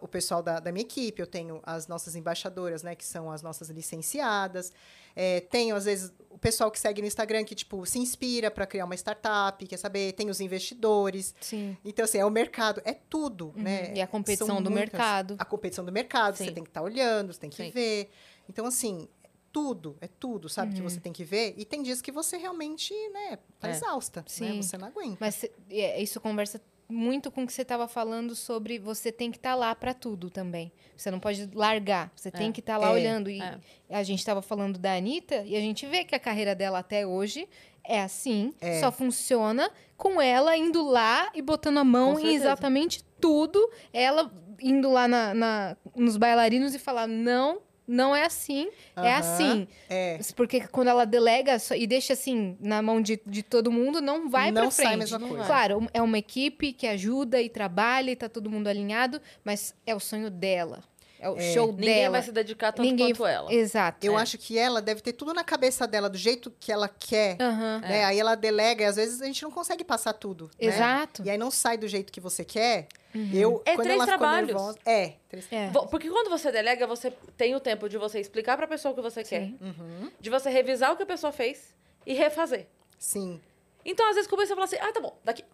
o 0.00 0.08
pessoal 0.08 0.42
da, 0.42 0.60
da 0.60 0.70
minha 0.72 0.82
equipe, 0.84 1.20
eu 1.20 1.26
tenho 1.26 1.60
as 1.64 1.86
nossas 1.86 2.14
embaixadoras, 2.16 2.82
né? 2.82 2.94
Que 2.94 3.04
são 3.04 3.30
as 3.30 3.42
nossas 3.42 3.68
licenciadas. 3.70 4.72
É, 5.14 5.40
tenho, 5.40 5.74
às 5.76 5.84
vezes, 5.84 6.12
o 6.30 6.38
pessoal 6.38 6.70
que 6.70 6.78
segue 6.80 7.00
no 7.02 7.06
Instagram 7.06 7.44
que, 7.44 7.54
tipo, 7.54 7.84
se 7.84 7.98
inspira 7.98 8.50
para 8.50 8.66
criar 8.66 8.84
uma 8.84 8.94
startup, 8.94 9.66
quer 9.66 9.76
saber? 9.76 10.12
Tem 10.12 10.30
os 10.30 10.40
investidores. 10.40 11.34
Sim. 11.40 11.76
Então, 11.84 12.04
assim, 12.04 12.18
é 12.18 12.24
o 12.24 12.30
mercado, 12.30 12.80
é 12.84 12.94
tudo, 12.94 13.52
né? 13.56 13.88
Uhum. 13.88 13.94
E 13.96 14.00
a 14.00 14.06
competição 14.06 14.46
São 14.46 14.62
do 14.62 14.70
muitas- 14.70 14.92
mercado. 14.92 15.36
A 15.38 15.44
competição 15.44 15.84
do 15.84 15.92
mercado, 15.92 16.36
Sim. 16.36 16.44
você 16.46 16.52
tem 16.52 16.64
que 16.64 16.70
estar 16.70 16.82
olhando, 16.82 17.32
você 17.32 17.40
tem 17.40 17.50
que 17.50 17.56
Sim. 17.56 17.70
ver. 17.70 18.10
Então, 18.48 18.64
assim, 18.64 19.08
é 19.22 19.28
tudo, 19.52 19.96
é 20.00 20.08
tudo, 20.08 20.48
sabe? 20.48 20.74
Que 20.74 20.80
você 20.80 20.98
tem 20.98 21.12
que 21.12 21.24
ver. 21.24 21.54
E 21.58 21.64
tem 21.66 21.82
dias 21.82 22.00
que 22.00 22.10
você 22.10 22.38
realmente, 22.38 22.94
né, 23.10 23.38
tá 23.60 23.68
É. 23.68 23.72
exausta, 23.72 24.24
Sim. 24.26 24.56
né? 24.56 24.62
Você 24.62 24.78
não 24.78 24.88
aguenta. 24.88 25.18
Mas 25.20 25.44
é, 25.68 26.00
isso 26.02 26.18
conversa 26.20 26.58
muito 26.92 27.30
com 27.30 27.42
o 27.42 27.46
que 27.46 27.52
você 27.52 27.62
estava 27.62 27.88
falando 27.88 28.34
sobre 28.36 28.78
você 28.78 29.10
tem 29.10 29.30
que 29.30 29.38
estar 29.38 29.54
lá 29.54 29.74
para 29.74 29.94
tudo 29.94 30.28
também. 30.30 30.70
Você 30.96 31.10
não 31.10 31.18
pode 31.18 31.48
largar, 31.54 32.12
você 32.14 32.30
tem 32.30 32.52
que 32.52 32.60
estar 32.60 32.76
lá 32.76 32.88
É. 32.88 32.92
olhando. 32.92 33.30
E 33.30 33.40
É. 33.40 33.58
a 33.90 34.02
gente 34.02 34.18
estava 34.20 34.42
falando 34.42 34.78
da 34.78 34.94
Anitta 34.94 35.42
e 35.46 35.56
a 35.56 35.60
gente 35.60 35.86
vê 35.86 36.04
que 36.04 36.14
a 36.14 36.18
carreira 36.20 36.54
dela 36.54 36.78
até 36.80 37.06
hoje 37.06 37.48
é 37.84 38.00
assim, 38.00 38.52
É. 38.60 38.78
só 38.80 38.92
funciona 38.92 39.70
com 39.96 40.20
ela 40.20 40.56
indo 40.56 40.84
lá 40.86 41.30
e 41.34 41.42
botando 41.42 41.78
a 41.78 41.84
mão 41.84 42.18
em 42.20 42.34
exatamente 42.34 43.02
tudo. 43.20 43.58
Ela 43.92 44.30
indo 44.60 44.90
lá 44.92 45.08
na, 45.08 45.34
na- 45.34 45.76
nos 45.96 46.16
bailarinos 46.16 46.74
e 46.74 46.78
falar: 46.78 47.06
não, 47.08 47.60
não 47.86 48.14
é 48.14 48.24
assim, 48.24 48.68
é 48.96 49.00
Aham. 49.00 49.18
assim. 49.18 49.68
É. 49.88 50.18
Porque 50.36 50.60
quando 50.68 50.88
ela 50.88 51.04
delega 51.04 51.56
e 51.76 51.86
deixa 51.86 52.12
assim 52.12 52.56
na 52.60 52.80
mão 52.82 53.00
de, 53.00 53.20
de 53.26 53.42
todo 53.42 53.70
mundo, 53.72 54.00
não 54.00 54.28
vai 54.30 54.50
Não 54.50 54.62
pra 54.62 54.70
sai 54.70 54.84
a 54.86 54.88
frente. 54.90 54.98
mesma 55.00 55.20
coisa. 55.20 55.44
Claro, 55.44 55.86
é 55.92 56.00
uma 56.00 56.18
equipe 56.18 56.72
que 56.72 56.86
ajuda 56.86 57.40
e 57.40 57.48
trabalha 57.48 58.10
e 58.10 58.16
tá 58.16 58.28
todo 58.28 58.48
mundo 58.50 58.68
alinhado, 58.68 59.20
mas 59.44 59.74
é 59.86 59.94
o 59.94 60.00
sonho 60.00 60.30
dela. 60.30 60.82
É 61.22 61.28
o 61.30 61.38
show 61.40 61.68
Ninguém 61.72 61.94
dela. 61.94 62.10
vai 62.12 62.22
se 62.22 62.32
dedicar 62.32 62.72
tanto 62.72 62.84
Ninguém- 62.84 63.14
quanto 63.14 63.26
ela. 63.26 63.54
Exato. 63.54 64.04
Eu 64.04 64.18
é. 64.18 64.22
acho 64.22 64.36
que 64.36 64.58
ela 64.58 64.82
deve 64.82 65.00
ter 65.00 65.12
tudo 65.12 65.32
na 65.32 65.44
cabeça 65.44 65.86
dela, 65.86 66.10
do 66.10 66.18
jeito 66.18 66.52
que 66.58 66.72
ela 66.72 66.88
quer. 66.88 67.36
Aham. 67.40 67.78
Né? 67.80 68.04
Aí 68.04 68.18
ela 68.18 68.34
delega 68.34 68.82
e 68.82 68.86
às 68.86 68.96
vezes 68.96 69.22
a 69.22 69.26
gente 69.26 69.40
não 69.44 69.50
consegue 69.52 69.84
passar 69.84 70.12
tudo. 70.14 70.46
né? 70.60 70.66
Exato. 70.66 71.22
E 71.24 71.30
aí 71.30 71.38
não 71.38 71.50
sai 71.50 71.78
do 71.78 71.86
jeito 71.86 72.12
que 72.12 72.20
você 72.20 72.44
quer. 72.44 72.88
Eu, 73.32 73.62
É 73.64 73.74
quando 73.76 73.84
três 73.84 73.96
ela 74.00 74.04
ficou 74.06 74.18
trabalhos. 74.18 74.46
nervosa. 74.48 74.78
É, 74.84 75.12
três 75.28 75.46
É. 75.52 75.70
Porque 75.90 76.10
quando 76.10 76.28
você 76.28 76.50
delega, 76.50 76.86
você 76.86 77.12
tem 77.36 77.54
o 77.54 77.60
tempo 77.60 77.88
de 77.88 77.96
você 77.98 78.18
explicar 78.18 78.56
pra 78.56 78.66
pessoa 78.66 78.90
o 78.90 78.94
que 78.96 79.02
você 79.02 79.22
quer. 79.22 79.42
Sim. 79.42 79.58
Uhum. 79.60 80.10
De 80.20 80.28
você 80.28 80.50
revisar 80.50 80.92
o 80.92 80.96
que 80.96 81.04
a 81.04 81.06
pessoa 81.06 81.32
fez 81.32 81.72
e 82.04 82.14
refazer. 82.14 82.66
Sim. 82.98 83.40
Então, 83.84 84.08
às 84.08 84.14
vezes, 84.16 84.28
começa 84.28 84.52
a 84.54 84.56
falar 84.56 84.64
assim, 84.64 84.76
ah, 84.80 84.92
tá 84.92 85.00
bom, 85.00 85.16
daqui. 85.22 85.44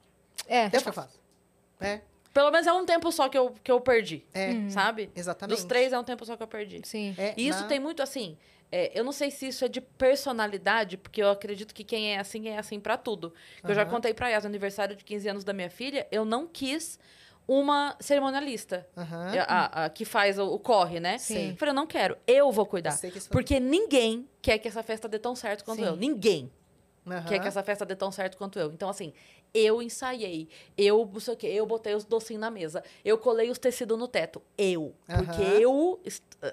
É. 0.46 0.68
Deixa 0.70 0.84
que 0.84 0.88
eu 0.88 0.92
faço. 0.94 1.18
É, 1.80 2.00
Pelo 2.34 2.50
menos 2.50 2.66
é 2.66 2.72
um 2.72 2.84
tempo 2.84 3.10
só 3.10 3.28
que 3.28 3.36
eu, 3.38 3.50
que 3.62 3.70
eu 3.72 3.80
perdi, 3.80 4.24
é, 4.34 4.68
sabe? 4.70 5.10
exatamente. 5.14 5.56
Dos 5.56 5.64
três 5.64 5.92
é 5.92 5.98
um 5.98 6.04
tempo 6.04 6.24
só 6.24 6.36
que 6.36 6.42
eu 6.42 6.46
perdi. 6.48 6.80
Sim. 6.84 7.14
É, 7.18 7.34
E 7.36 7.48
isso 7.48 7.62
na- 7.62 7.66
tem 7.66 7.80
muito 7.80 8.02
assim. 8.02 8.36
é, 8.70 8.92
eu 8.98 9.02
não 9.02 9.12
sei 9.12 9.30
se 9.30 9.48
isso 9.48 9.64
é 9.64 9.68
de 9.68 9.80
personalidade, 9.80 10.96
porque 10.98 11.22
eu 11.22 11.30
acredito 11.30 11.74
que 11.74 11.82
quem 11.82 12.12
é 12.14 12.18
assim 12.18 12.48
é 12.48 12.58
assim 12.58 12.78
pra 12.78 12.96
tudo. 12.96 13.32
Eu 13.64 13.74
já 13.74 13.84
contei 13.86 14.12
pra 14.12 14.28
Yas, 14.28 14.44
no 14.44 14.48
aniversário 14.48 14.94
de 14.94 15.04
15 15.04 15.28
anos 15.28 15.42
da 15.44 15.52
minha 15.52 15.70
filha, 15.70 16.06
eu 16.10 16.24
não 16.24 16.46
quis 16.46 16.98
uma 17.46 17.96
cerimonialista 17.98 18.86
Aham. 18.94 19.32
a- 19.48 19.84
a- 19.84 19.88
que 19.88 20.04
faz 20.04 20.38
o, 20.38 20.44
o 20.52 20.58
corre, 20.58 21.00
né? 21.00 21.16
Sim. 21.16 21.50
Eu 21.52 21.56
falei, 21.56 21.70
eu 21.70 21.74
não 21.76 21.86
quero, 21.86 22.16
eu 22.26 22.52
vou 22.52 22.66
cuidar. 22.66 22.92
Eu 23.02 23.10
foi- 23.12 23.22
Porque 23.30 23.58
ninguém 23.58 24.28
quer 24.42 24.58
que 24.58 24.68
essa 24.68 24.82
festa 24.82 25.08
dê 25.08 25.18
tão 25.18 25.34
certo 25.34 25.64
quanto 25.64 25.78
Sim. 25.78 25.86
eu. 25.86 25.96
Ninguém. 25.96 26.52
quer 27.06 27.14
Aham. 27.14 27.40
que 27.40 27.48
essa 27.48 27.62
festa 27.62 27.86
dê 27.86 27.96
tão 27.96 28.12
certo 28.12 28.36
quanto 28.36 28.58
eu. 28.58 28.70
Então, 28.70 28.90
assim, 28.90 29.14
eu 29.54 29.80
ensaiei, 29.82 30.48
eu 30.76 31.08
não 31.12 31.20
sei 31.20 31.34
o 31.34 31.36
quê, 31.36 31.46
eu 31.48 31.66
botei 31.66 31.94
os 31.94 32.04
docinhos 32.04 32.40
na 32.40 32.50
mesa, 32.50 32.82
eu 33.04 33.16
colei 33.18 33.50
os 33.50 33.58
tecidos 33.58 33.98
no 33.98 34.06
teto. 34.08 34.42
Eu. 34.56 34.94
Porque 35.06 35.42
Aham. 35.42 35.58
eu, 35.60 36.00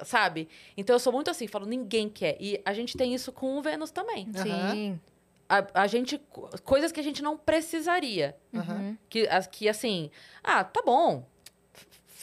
sabe? 0.06 0.48
Então 0.78 0.96
eu 0.96 1.00
sou 1.00 1.12
muito 1.14 1.30
assim, 1.30 1.48
falo, 1.48 1.66
ninguém 1.66 2.10
quer. 2.10 2.38
E 2.40 2.62
a 2.66 2.74
gente 2.74 2.96
tem 2.98 3.14
isso 3.14 3.32
com 3.32 3.58
o 3.58 3.62
Vênus 3.62 3.92
também. 3.92 4.28
Sim. 4.34 5.00
A, 5.48 5.84
a 5.84 5.88
gente. 5.88 6.18
co- 6.18 6.50
Coisas 6.64 6.92
que 6.92 7.00
a 7.00 7.04
gente 7.04 7.22
não 7.22 7.38
precisaria. 7.38 8.36
Aham. 8.54 8.98
Que, 9.10 9.28
as- 9.28 9.46
que 9.48 9.70
assim, 9.70 10.10
ah, 10.44 10.64
tá 10.64 10.82
bom. 10.84 11.24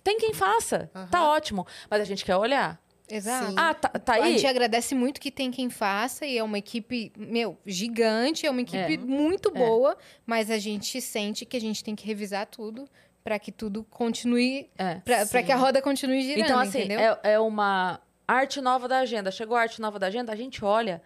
Tem 0.03 0.19
quem 0.19 0.35
faça. 0.35 0.90
Tá 1.11 1.20
Aham. 1.20 1.28
ótimo. 1.28 1.66
Mas 1.89 2.01
a 2.01 2.05
gente 2.05 2.24
quer 2.24 2.36
olhar. 2.36 2.82
Exato. 3.15 3.49
Sim. 3.51 3.55
Ah, 3.59 3.75
tá, 3.75 3.89
tá 3.91 4.13
A 4.15 4.17
aí? 4.25 4.33
gente 4.39 4.47
agradece 4.47 4.95
muito 4.95 5.21
que 5.21 5.31
tem 5.31 5.51
quem 5.51 5.69
faça 5.69 6.25
e 6.25 6.39
é 6.39 6.43
uma 6.43 6.59
equipe, 6.59 7.13
meu, 7.17 7.59
gigante, 7.67 8.47
é 8.47 8.51
uma 8.51 8.61
equipe 8.63 8.95
É. 8.95 8.97
muito 8.99 9.51
boa, 9.51 9.97
mas 10.27 10.51
a 10.51 10.59
gente 10.59 11.01
sente 11.01 11.45
que 11.45 11.57
a 11.57 11.61
gente 11.61 11.85
tem 11.85 11.95
que 11.95 12.07
revisar 12.07 12.47
tudo 12.47 12.89
pra 13.23 13.39
que 13.39 13.53
tudo 13.53 13.85
continue, 13.85 14.69
É. 14.79 15.01
Sim. 15.27 15.45
que 15.45 15.53
a 15.53 15.57
roda 15.57 15.81
continue 15.83 16.23
girando, 16.23 16.45
Então, 16.45 16.59
assim, 16.59 16.89
é, 16.93 17.33
é 17.35 17.39
uma 17.39 18.01
arte 18.27 18.61
nova 18.61 18.89
da 18.89 18.99
agenda. 18.99 19.31
Chegou 19.31 19.57
a 19.57 19.61
arte 19.61 19.81
nova 19.81 19.99
da 19.99 20.07
agenda, 20.07 20.33
a 20.33 20.37
gente 20.37 20.65
olha 20.65 21.03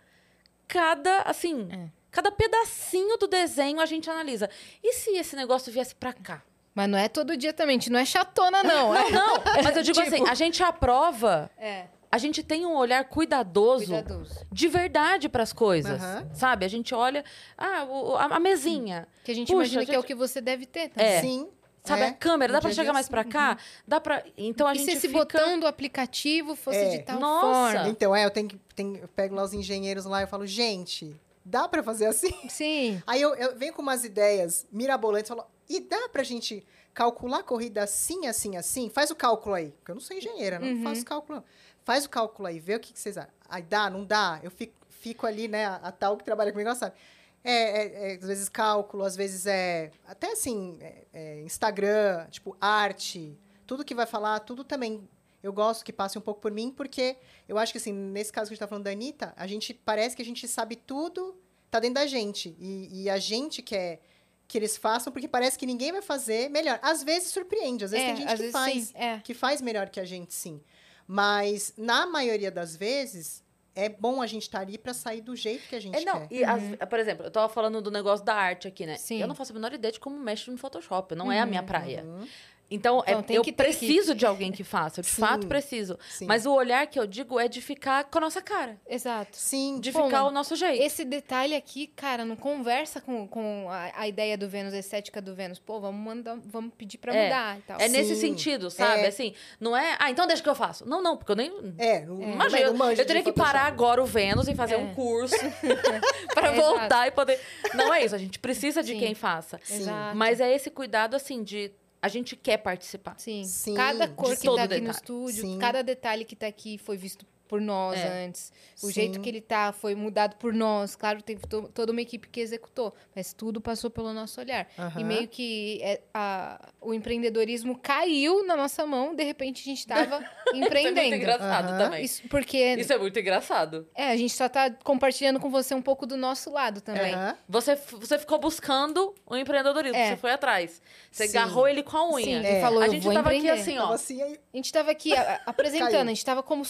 cada, 0.69 1.23
assim, 1.23 1.69
É. 1.71 1.89
cada 2.11 2.31
pedacinho 2.31 3.17
do 3.19 3.27
desenho 3.27 3.81
a 3.81 3.87
gente 3.87 4.09
analisa. 4.11 4.49
E 4.83 4.93
se 4.95 5.11
esse 5.11 5.37
negócio 5.37 5.73
viesse 5.73 5.95
pra 5.95 6.13
cá? 6.13 6.43
Mas 6.75 6.89
não 6.91 6.99
é 6.99 7.09
todo 7.09 7.37
dia 7.37 7.53
também, 7.55 7.77
a 7.77 7.79
gente 7.79 7.91
não 7.91 7.99
é 7.99 8.05
chatona, 8.05 8.63
não. 8.63 8.95
é, 8.97 9.11
Não, 9.11 9.37
mas 9.65 9.77
eu 9.77 9.83
digo 9.83 9.97
Tipo- 10.03 10.15
assim, 10.15 10.29
a 10.29 10.35
gente 10.35 10.63
aprova, 10.63 11.51
é 11.57 11.87
a 12.17 12.19
gente 12.19 12.43
tem 12.43 12.65
um 12.67 12.75
olhar 12.75 13.05
cuidadoso. 13.05 13.85
cuidadoso. 13.87 14.47
De 14.51 14.69
verdade 14.69 15.29
pras 15.29 15.53
coisas, 15.53 16.03
Aham. 16.03 16.29
sabe? 16.35 16.65
A 16.65 16.69
gente 16.69 16.95
olha, 16.95 17.25
ah, 17.57 17.85
o- 17.85 18.17
a, 18.17 18.25
a 18.37 18.41
mesinha, 18.41 19.07
Que 19.25 19.31
a 19.33 19.35
gente 19.35 19.47
Puxa, 19.49 19.57
imagina 19.57 19.85
que 19.85 19.91
é 19.91 19.95
gente- 19.95 20.03
o 20.05 20.07
que 20.07 20.15
você 20.15 20.41
deve 20.41 20.67
ter 20.67 20.89
também. 20.89 21.07
É. 21.13 21.21
Sim. 21.21 21.49
sabe? 21.85 22.03
é. 22.03 22.07
A 22.09 22.13
câmera, 22.13 22.53
dá 22.53 22.59
No 22.59 22.63
pra 22.63 22.71
dia 22.71 22.81
a 22.81 22.83
chegar 22.83 22.93
mais 22.93 23.09
pra 23.09 23.23
cá? 23.23 23.57
Dá 23.87 24.01
pra... 24.01 24.25
Então 24.37 24.67
a 24.67 24.75
e 24.75 24.79
gente 24.79 24.87
se 24.87 24.97
esse 24.97 25.07
fica... 25.09 25.21
botão 25.21 25.61
do 25.61 25.67
aplicativo 25.69 26.57
fosse 26.57 26.79
É. 26.79 26.89
de 26.97 27.03
tal 27.05 27.21
Nossa. 27.21 27.73
forma? 27.79 27.89
Então, 27.89 28.15
é, 28.17 28.25
eu 28.25 28.31
tenho 28.31 28.49
que. 28.49 28.59
tenho- 28.75 28.97
eu 28.97 29.07
pego 29.09 29.35
lá 29.37 29.45
os 29.45 29.53
engenheiros 29.53 30.05
lá 30.05 30.23
e 30.23 30.27
falo, 30.27 30.45
gente, 30.47 31.15
dá 31.45 31.69
pra 31.69 31.83
fazer 31.85 32.07
assim? 32.07 32.35
Sim. 32.49 33.01
Aí 33.07 33.23
eu, 33.23 33.35
eu 33.37 33.57
venho 33.57 33.73
com 33.73 33.83
umas 33.83 34.05
ideias 34.05 34.67
mirabolantes 34.73 35.31
e 35.31 35.35
falo, 35.35 35.47
e 35.69 35.79
dá 35.81 36.09
pra 36.09 36.23
gente 36.25 36.67
calcular 36.93 37.39
a 37.41 37.43
corrida 37.45 37.83
assim, 37.85 38.27
assim, 38.27 38.57
assim? 38.57 38.89
Faz 38.89 39.11
o 39.11 39.15
cálculo 39.15 39.55
aí. 39.55 39.69
Porque 39.79 39.91
eu 39.93 39.95
não 39.95 40.01
sou 40.03 40.17
engenheira, 40.17 40.59
não 40.59 40.67
Uhum. 40.67 40.83
faço 40.83 41.05
cálculo. 41.05 41.39
não. 41.39 41.45
Faz 41.87 42.05
o 42.05 42.11
cálculo 42.11 42.49
aí, 42.49 42.59
vê 42.59 42.75
o 42.75 42.81
que, 42.81 42.93
que 42.93 42.99
vocês 42.99 43.17
acham. 43.17 43.31
Aí 43.49 43.63
dá, 43.63 43.89
não 43.89 44.05
dá? 44.05 44.41
Eu 44.43 44.51
fico, 44.51 44.75
fico 44.91 45.25
ali, 45.25 45.47
né? 45.47 45.67
A, 45.67 45.77
a 45.77 45.93
tal 45.93 46.17
que 46.17 46.25
trabalha 46.25 46.51
comigo, 46.51 46.69
ela 46.69 46.77
sabe. 46.77 46.97
É, 47.45 47.53
é- 47.53 48.13
é, 48.13 48.15
às 48.17 48.27
vezes 48.27 48.49
cálculo, 48.49 49.05
às 49.05 49.15
vezes 49.15 49.47
é. 49.47 49.93
Até 50.05 50.33
assim, 50.33 50.77
é- 50.81 51.05
é 51.13 51.41
Instagram, 51.43 52.27
tipo, 52.29 52.57
arte. 52.61 53.39
Tudo 53.69 53.85
que 53.85 53.95
vai 53.95 54.05
falar, 54.05 54.41
tudo 54.41 54.65
também. 54.65 55.09
Eu 55.41 55.53
gosto 55.53 55.85
que 55.85 55.93
passe 55.93 56.19
um 56.19 56.21
pouco 56.21 56.41
por 56.41 56.51
mim, 56.51 56.73
porque 56.77 57.17
eu 57.49 57.57
acho 57.57 57.71
que, 57.71 57.79
assim, 57.79 57.93
nesse 57.93 58.33
caso 58.33 58.49
que 58.49 58.55
a 58.55 58.57
gente 58.57 58.61
tá 58.61 58.67
falando 58.67 58.83
da 58.83 58.91
Anitta, 58.91 59.33
a 59.37 59.47
gente 59.47 59.73
parece 59.73 60.17
que 60.17 60.23
a 60.23 60.25
gente 60.25 60.49
sabe 60.49 60.75
tudo, 60.75 61.41
tá 61.71 61.79
dentro 61.79 61.95
da 61.95 62.07
gente. 62.07 62.57
E, 62.59 63.05
e 63.05 63.09
a 63.09 63.17
gente 63.19 63.63
quer 63.63 64.01
que 64.49 64.59
eles 64.59 64.77
façam, 64.77 65.13
porque 65.13 65.29
parece 65.29 65.57
que 65.57 65.67
ninguém 65.67 65.93
vai 65.93 66.03
fazer 66.03 66.51
melhor. 66.51 66.81
Às 66.83 67.05
vezes 67.05 67.31
surpreende, 67.31 67.85
às 67.85 67.93
vezes 67.93 68.07
é, 68.09 68.13
tem 68.13 68.17
gente 68.29 68.37
que 68.37 68.51
faz 68.51 68.85
sim. 68.89 68.93
É. 68.97 69.21
que 69.21 69.35
faz 69.35 69.61
melhor 69.63 69.89
que 69.89 70.01
a 70.01 70.05
gente, 70.05 70.35
sim. 70.35 70.61
Mas, 71.07 71.73
na 71.77 72.07
maioria 72.07 72.51
das 72.51 72.75
vezes, 72.77 73.45
é 73.75 73.89
bom 73.89 74.21
a 74.23 74.27
gente 74.27 74.43
estar 74.43 74.61
ali 74.61 74.77
pra 74.79 74.93
sair 74.95 75.21
do 75.21 75.37
jeito 75.37 75.69
que 75.69 75.77
a 75.77 75.81
gente 75.81 75.97
É, 75.97 76.05
não, 76.05 76.27
quer. 76.27 76.35
e 76.35 76.45
as- 76.45 76.77
por 76.89 76.99
exemplo, 76.99 77.25
eu 77.27 77.31
tava 77.31 77.49
falando 77.53 77.81
do 77.81 77.91
negócio 77.91 78.25
da 78.25 78.35
arte 78.35 78.67
aqui, 78.67 78.87
né? 78.87 78.97
Sim. 78.97 79.21
Eu 79.21 79.29
não 79.29 79.35
faço 79.35 79.53
a 79.53 79.55
menor 79.55 79.73
ideia 79.73 79.93
de 79.93 80.01
como 80.01 80.19
mexe 80.19 80.51
no 80.51 80.57
Photoshop, 80.59 81.15
não 81.15 81.31
é 81.31 81.39
a 81.41 81.47
minha 81.47 81.63
praia. 81.63 82.03
Uhum, 82.05 82.27
Então, 82.69 83.01
é- 83.07 83.13
Então, 83.13 83.23
tem 83.23 83.37
eu 83.37 83.43
que 83.43 83.53
preciso 83.53 84.15
de 84.15 84.25
alguém 84.27 84.51
que 84.51 84.65
faça, 84.65 84.99
eu 85.01 85.03
de 85.05 85.09
Sim. 85.11 85.21
fato 85.21 85.47
preciso. 85.47 85.97
sim. 86.11 86.27
Mas 86.27 86.47
o 86.47 86.53
olhar 86.53 86.87
que 86.89 86.99
eu 86.99 87.07
digo 87.07 87.39
é 87.39 87.47
de 87.47 87.61
ficar 87.61 88.05
com 88.05 88.19
a 88.19 88.21
nossa 88.21 88.43
cara, 88.43 88.77
Exato. 88.89 89.37
Sim, 89.37 89.79
de 89.79 89.93
Pô, 89.93 90.05
ficar 90.05 90.25
o 90.25 90.31
nosso 90.33 90.57
jeito. 90.57 90.83
Esse 90.83 91.05
detalhe 91.05 91.55
aqui, 91.55 91.87
cara, 91.87 92.25
não 92.25 92.35
conversa 92.35 93.01
com, 93.01 93.27
com 93.29 93.69
a, 93.71 93.93
a 94.01 94.09
ideia 94.09 94.37
do 94.37 94.49
Vênus, 94.49 94.75
a 94.75 94.79
estética 94.79 95.23
do 95.23 95.35
Vênus. 95.35 95.59
Pô, 95.61 95.79
vamos 95.81 96.05
mandar, 96.05 96.37
vamos 96.45 96.73
pedir 96.77 96.99
pra 96.99 97.15
É. 97.15 97.25
mudar 97.25 97.59
e 97.59 97.63
tal. 97.63 97.81
É 97.81 97.89
nesse 97.89 98.15
Sim, 98.17 98.21
sentido, 98.23 98.69
sabe? 98.71 99.03
é. 99.03 99.07
Assim, 99.07 99.33
não 99.61 99.77
é, 99.77 99.97
ah, 100.01 100.11
então 100.11 100.27
deixa 100.27 100.43
que 100.43 100.49
eu 100.49 100.55
faço. 100.55 100.85
Não, 100.89 101.01
não, 101.01 101.17
porque 101.17 101.31
eu 101.33 101.37
nem 101.37 101.53
É, 101.79 102.05
não, 102.05 102.21
É. 102.21 102.33
Imagina, 102.33 102.61
eu, 102.63 102.75
eu 102.93 103.07
teria 103.07 103.23
que 103.23 103.33
parar 103.33 103.67
agora 103.67 104.03
o 104.03 104.07
Vênus 104.07 104.49
e 104.49 104.55
fazer 104.57 104.75
É. 104.75 104.79
um 104.79 104.93
curso 104.93 105.37
pra 106.35 106.49
É, 106.49 106.53
voltar 106.57 107.07
e 107.07 107.11
poder. 107.13 107.39
Não 107.75 107.93
é 107.95 108.05
isso, 108.05 108.15
a 108.15 108.19
gente 108.19 108.39
precisa 108.41 108.83
de 108.83 108.93
Sim. 108.95 108.99
quem 108.99 109.15
faça. 109.15 109.61
Sim. 109.63 109.77
Exato. 109.77 110.17
Mas 110.17 110.41
é 110.41 110.53
esse 110.55 110.71
cuidado, 110.71 111.15
assim, 111.15 111.43
de 111.43 111.71
a 112.07 112.09
gente 112.09 112.37
quer 112.37 112.59
participar. 112.59 113.15
Sim. 113.19 113.45
Sim, 113.45 113.75
Cada 113.75 114.07
de 114.07 114.15
cor 114.15 114.37
que 114.37 114.43
todo 114.45 114.57
tá 114.57 114.65
aqui 114.65 114.81
no 114.81 114.91
estúdio, 114.91 115.43
Sim. 115.43 115.59
cada 115.59 115.83
detalhe 115.83 116.25
que 116.25 116.37
tá 116.37 116.47
aqui 116.47 116.79
foi 116.79 116.97
visto 116.97 117.27
por 117.49 117.61
nós 117.61 117.99
É. 117.99 118.25
antes. 118.27 118.53
O 118.83 118.87
Sim. 118.89 118.93
jeito 118.93 119.21
que 119.21 119.29
ele 119.29 119.41
tá 119.41 119.73
foi 119.73 119.95
mudado 119.95 120.37
por 120.37 120.53
nós. 120.53 120.95
Claro, 120.97 121.23
teve 121.23 121.47
to- 121.47 121.71
toda 121.75 121.93
uma 121.93 122.01
equipe 122.01 122.29
que 122.29 122.41
executou, 122.41 122.95
mas 123.15 123.33
tudo 123.33 123.61
passou 123.61 123.91
pelo 123.91 124.13
nosso 124.13 124.41
olhar. 124.41 124.69
E 124.77 124.81
Aham. 124.81 125.05
meio 125.05 125.29
que 125.29 125.81
é, 125.83 126.01
a- 126.13 126.69
o 126.81 126.93
empreendedorismo 126.93 127.79
caiu 127.79 128.45
na 128.47 128.57
nossa 128.57 128.85
mão, 128.87 129.15
de 129.15 129.23
repente 129.25 129.63
a 129.63 129.65
gente 129.65 129.87
tava 129.87 130.19
Isso 130.47 130.51
é 130.51 130.53
muito 130.55 130.67
empreendendo. 130.67 131.15
engraçado 131.17 131.69
Aham. 131.71 131.79
também. 131.79 132.05
Isso 132.05 132.23
porque 132.29 132.59
Isso 132.79 132.93
é 132.93 132.99
muito 132.99 133.19
engraçado. 133.19 133.89
é, 133.95 134.11
a 134.11 134.17
gente 134.17 134.33
só 134.35 134.49
tá 134.49 134.71
compartilhando 134.85 135.41
com 135.41 135.49
você 135.51 135.75
um 135.75 135.83
pouco 135.83 136.07
do 136.07 136.17
nosso 136.17 136.51
lado 136.51 136.81
também. 136.81 137.15
Aham. 137.15 137.37
Você, 137.49 137.77
você 137.77 138.19
ficou 138.19 138.39
buscando 138.39 139.15
o 139.27 139.37
empreendedorismo, 139.37 139.97
É. 139.97 140.11
você 140.11 140.17
foi 140.17 140.33
atrás. 140.33 140.81
Você 141.11 141.29
Sim. 141.29 141.39
agarrou 141.39 141.67
ele 141.69 141.83
com 141.83 141.97
a 141.97 142.11
unha. 142.15 142.25
Sim, 142.43 142.47
É. 142.47 142.59
e 142.59 142.61
falou, 142.61 142.83
A 142.83 142.89
gente 142.89 143.03
tava 143.05 143.21
aqui 143.29 143.39
empreender. 143.39 143.51
assim, 143.61 143.73
Então, 143.75 143.89
ó. 143.91 143.93
assim, 143.93 144.23
aí, 144.23 144.39
A 144.53 144.57
gente 144.57 144.73
tava 144.73 144.91
aqui 144.91 145.15
a- 145.17 145.41
apresentando, 145.47 146.07
a 146.09 146.13
gente 146.13 146.25
tava 146.25 146.43
como 146.43 146.65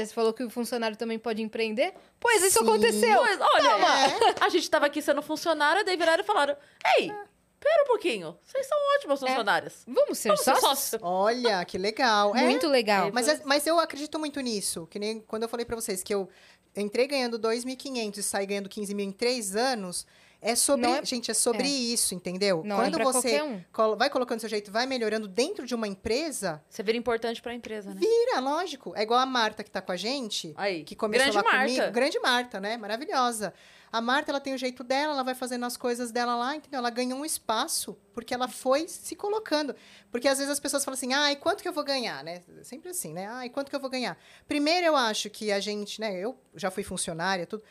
funcionária. 0.00 0.06
Você 0.06 0.14
falou 0.14 0.32
que 0.32 0.42
o 0.44 0.50
funcionário 0.50 0.96
também 0.96 1.18
pode 1.18 1.42
empreender? 1.42 1.92
Pois 2.18 2.42
isso 2.42 2.58
Sim. 2.58 2.64
aconteceu. 2.64 3.16
Pois, 3.18 3.40
olha, 3.40 3.70
Toma! 3.70 3.88
a 4.40 4.48
gente 4.48 4.68
tava 4.70 4.86
aqui 4.86 5.00
sendo 5.02 5.22
funcionário, 5.22 5.84
daí 5.84 5.96
viraram 5.96 6.22
e 6.22 6.26
falaram: 6.26 6.56
Ei, 6.98 7.08
pera 7.60 7.82
um 7.84 7.86
pouquinho, 7.86 8.36
vocês 8.44 8.66
são 8.66 8.78
ótimas 8.96 9.20
funcionárias. 9.20 9.82
Vamos 9.86 10.18
ser 10.18 10.28
Vamos 10.28 10.44
ser 10.44 10.56
sócios? 10.56 10.78
sócio. 10.90 10.98
olha, 11.02 11.64
que 11.64 11.76
legal. 11.78 12.34
É, 12.36 12.42
Muito 12.42 12.66
legal. 12.68 13.08
É, 13.08 13.10
Mas, 13.12 13.28
é- 13.28 13.40
mas 13.44 13.66
eu 13.66 13.78
acredito 13.78 14.18
muito 14.18 14.40
nisso. 14.40 14.86
Que 14.90 14.98
nem 14.98 15.20
quando 15.20 15.42
eu 15.44 15.48
falei 15.48 15.64
pra 15.66 15.76
vocês 15.76 16.02
que 16.02 16.14
eu 16.14 16.28
entrei 16.76 17.06
ganhando 17.06 17.38
2.500 17.38 18.16
e 18.18 18.22
saí 18.22 18.46
ganhando 18.46 18.68
15 18.68 18.94
mil 18.94 19.04
em 19.06 19.12
três 19.12 19.56
anos. 19.56 20.06
É 20.42 20.54
sobre. 20.54 20.86
É- 20.86 21.04
Gente, 21.04 21.30
é 21.30 21.34
sobre 21.34 21.64
é. 21.64 21.70
isso, 21.70 22.14
entendeu? 22.14 22.62
Não 22.64 22.76
quando 22.76 23.00
é 23.00 23.04
você 23.04 23.42
um. 23.42 23.62
vai 23.96 24.08
colocando 24.08 24.40
seu 24.40 24.48
jeito, 24.48 24.70
vai 24.72 24.86
melhorando 24.86 25.28
dentro 25.28 25.66
de 25.66 25.74
uma 25.74 25.86
empresa, 25.86 26.62
Você 26.68 26.82
vira 26.82 26.96
importante 26.96 27.42
pra 27.42 27.52
empresa, 27.54 27.92
né? 27.92 28.00
vira, 28.00 28.40
lógico. 28.40 28.92
É 28.96 29.02
igual 29.02 29.20
a 29.20 29.26
Marta 29.26 29.62
que 29.62 29.70
tá 29.70 29.82
com 29.82 29.92
a 29.92 29.96
gente. 29.96 30.54
Aí, 30.56 30.82
que 30.84 30.96
começou 30.96 31.24
grande 31.30 31.36
lá 31.36 31.42
Marta. 31.42 31.74
comigo. 31.74 31.92
Grande 31.92 32.18
Marta, 32.20 32.60
né? 32.60 32.76
Maravilhosa. 32.76 33.52
A 33.92 34.00
Marta, 34.00 34.30
ela 34.30 34.38
tem 34.40 34.54
o 34.54 34.58
jeito 34.58 34.84
dela, 34.84 35.14
ela 35.14 35.24
vai 35.24 35.34
fazendo 35.34 35.66
as 35.66 35.76
coisas 35.76 36.12
dela 36.12 36.36
lá, 36.36 36.54
entendeu? 36.54 36.78
Ela 36.78 36.90
ganhou 36.90 37.18
um 37.18 37.24
espaço 37.24 37.98
porque 38.14 38.32
ela 38.32 38.46
foi 38.46 38.86
se 38.86 39.16
colocando. 39.16 39.74
Porque 40.12 40.28
às 40.28 40.38
vezes 40.38 40.52
as 40.52 40.60
pessoas 40.60 40.84
falam 40.84 40.94
assim, 40.94 41.12
ah, 41.12 41.32
e 41.32 41.36
quanto 41.36 41.60
que 41.60 41.68
eu 41.68 41.72
vou 41.72 41.82
ganhar, 41.82 42.22
né? 42.22 42.40
Sempre 42.62 42.90
assim, 42.90 43.12
né? 43.12 43.26
Ah, 43.28 43.44
e 43.44 43.50
quanto 43.50 43.68
que 43.68 43.74
eu 43.74 43.80
vou 43.80 43.90
ganhar? 43.90 44.16
Primeiro, 44.46 44.86
eu 44.86 44.94
acho 44.96 45.28
que 45.28 45.50
a 45.50 45.58
gente, 45.58 46.00
né? 46.00 46.16
Eu 46.16 46.38
já 46.54 46.70
fui 46.70 46.84
funcionária, 46.84 47.44
tudo. 47.46 47.64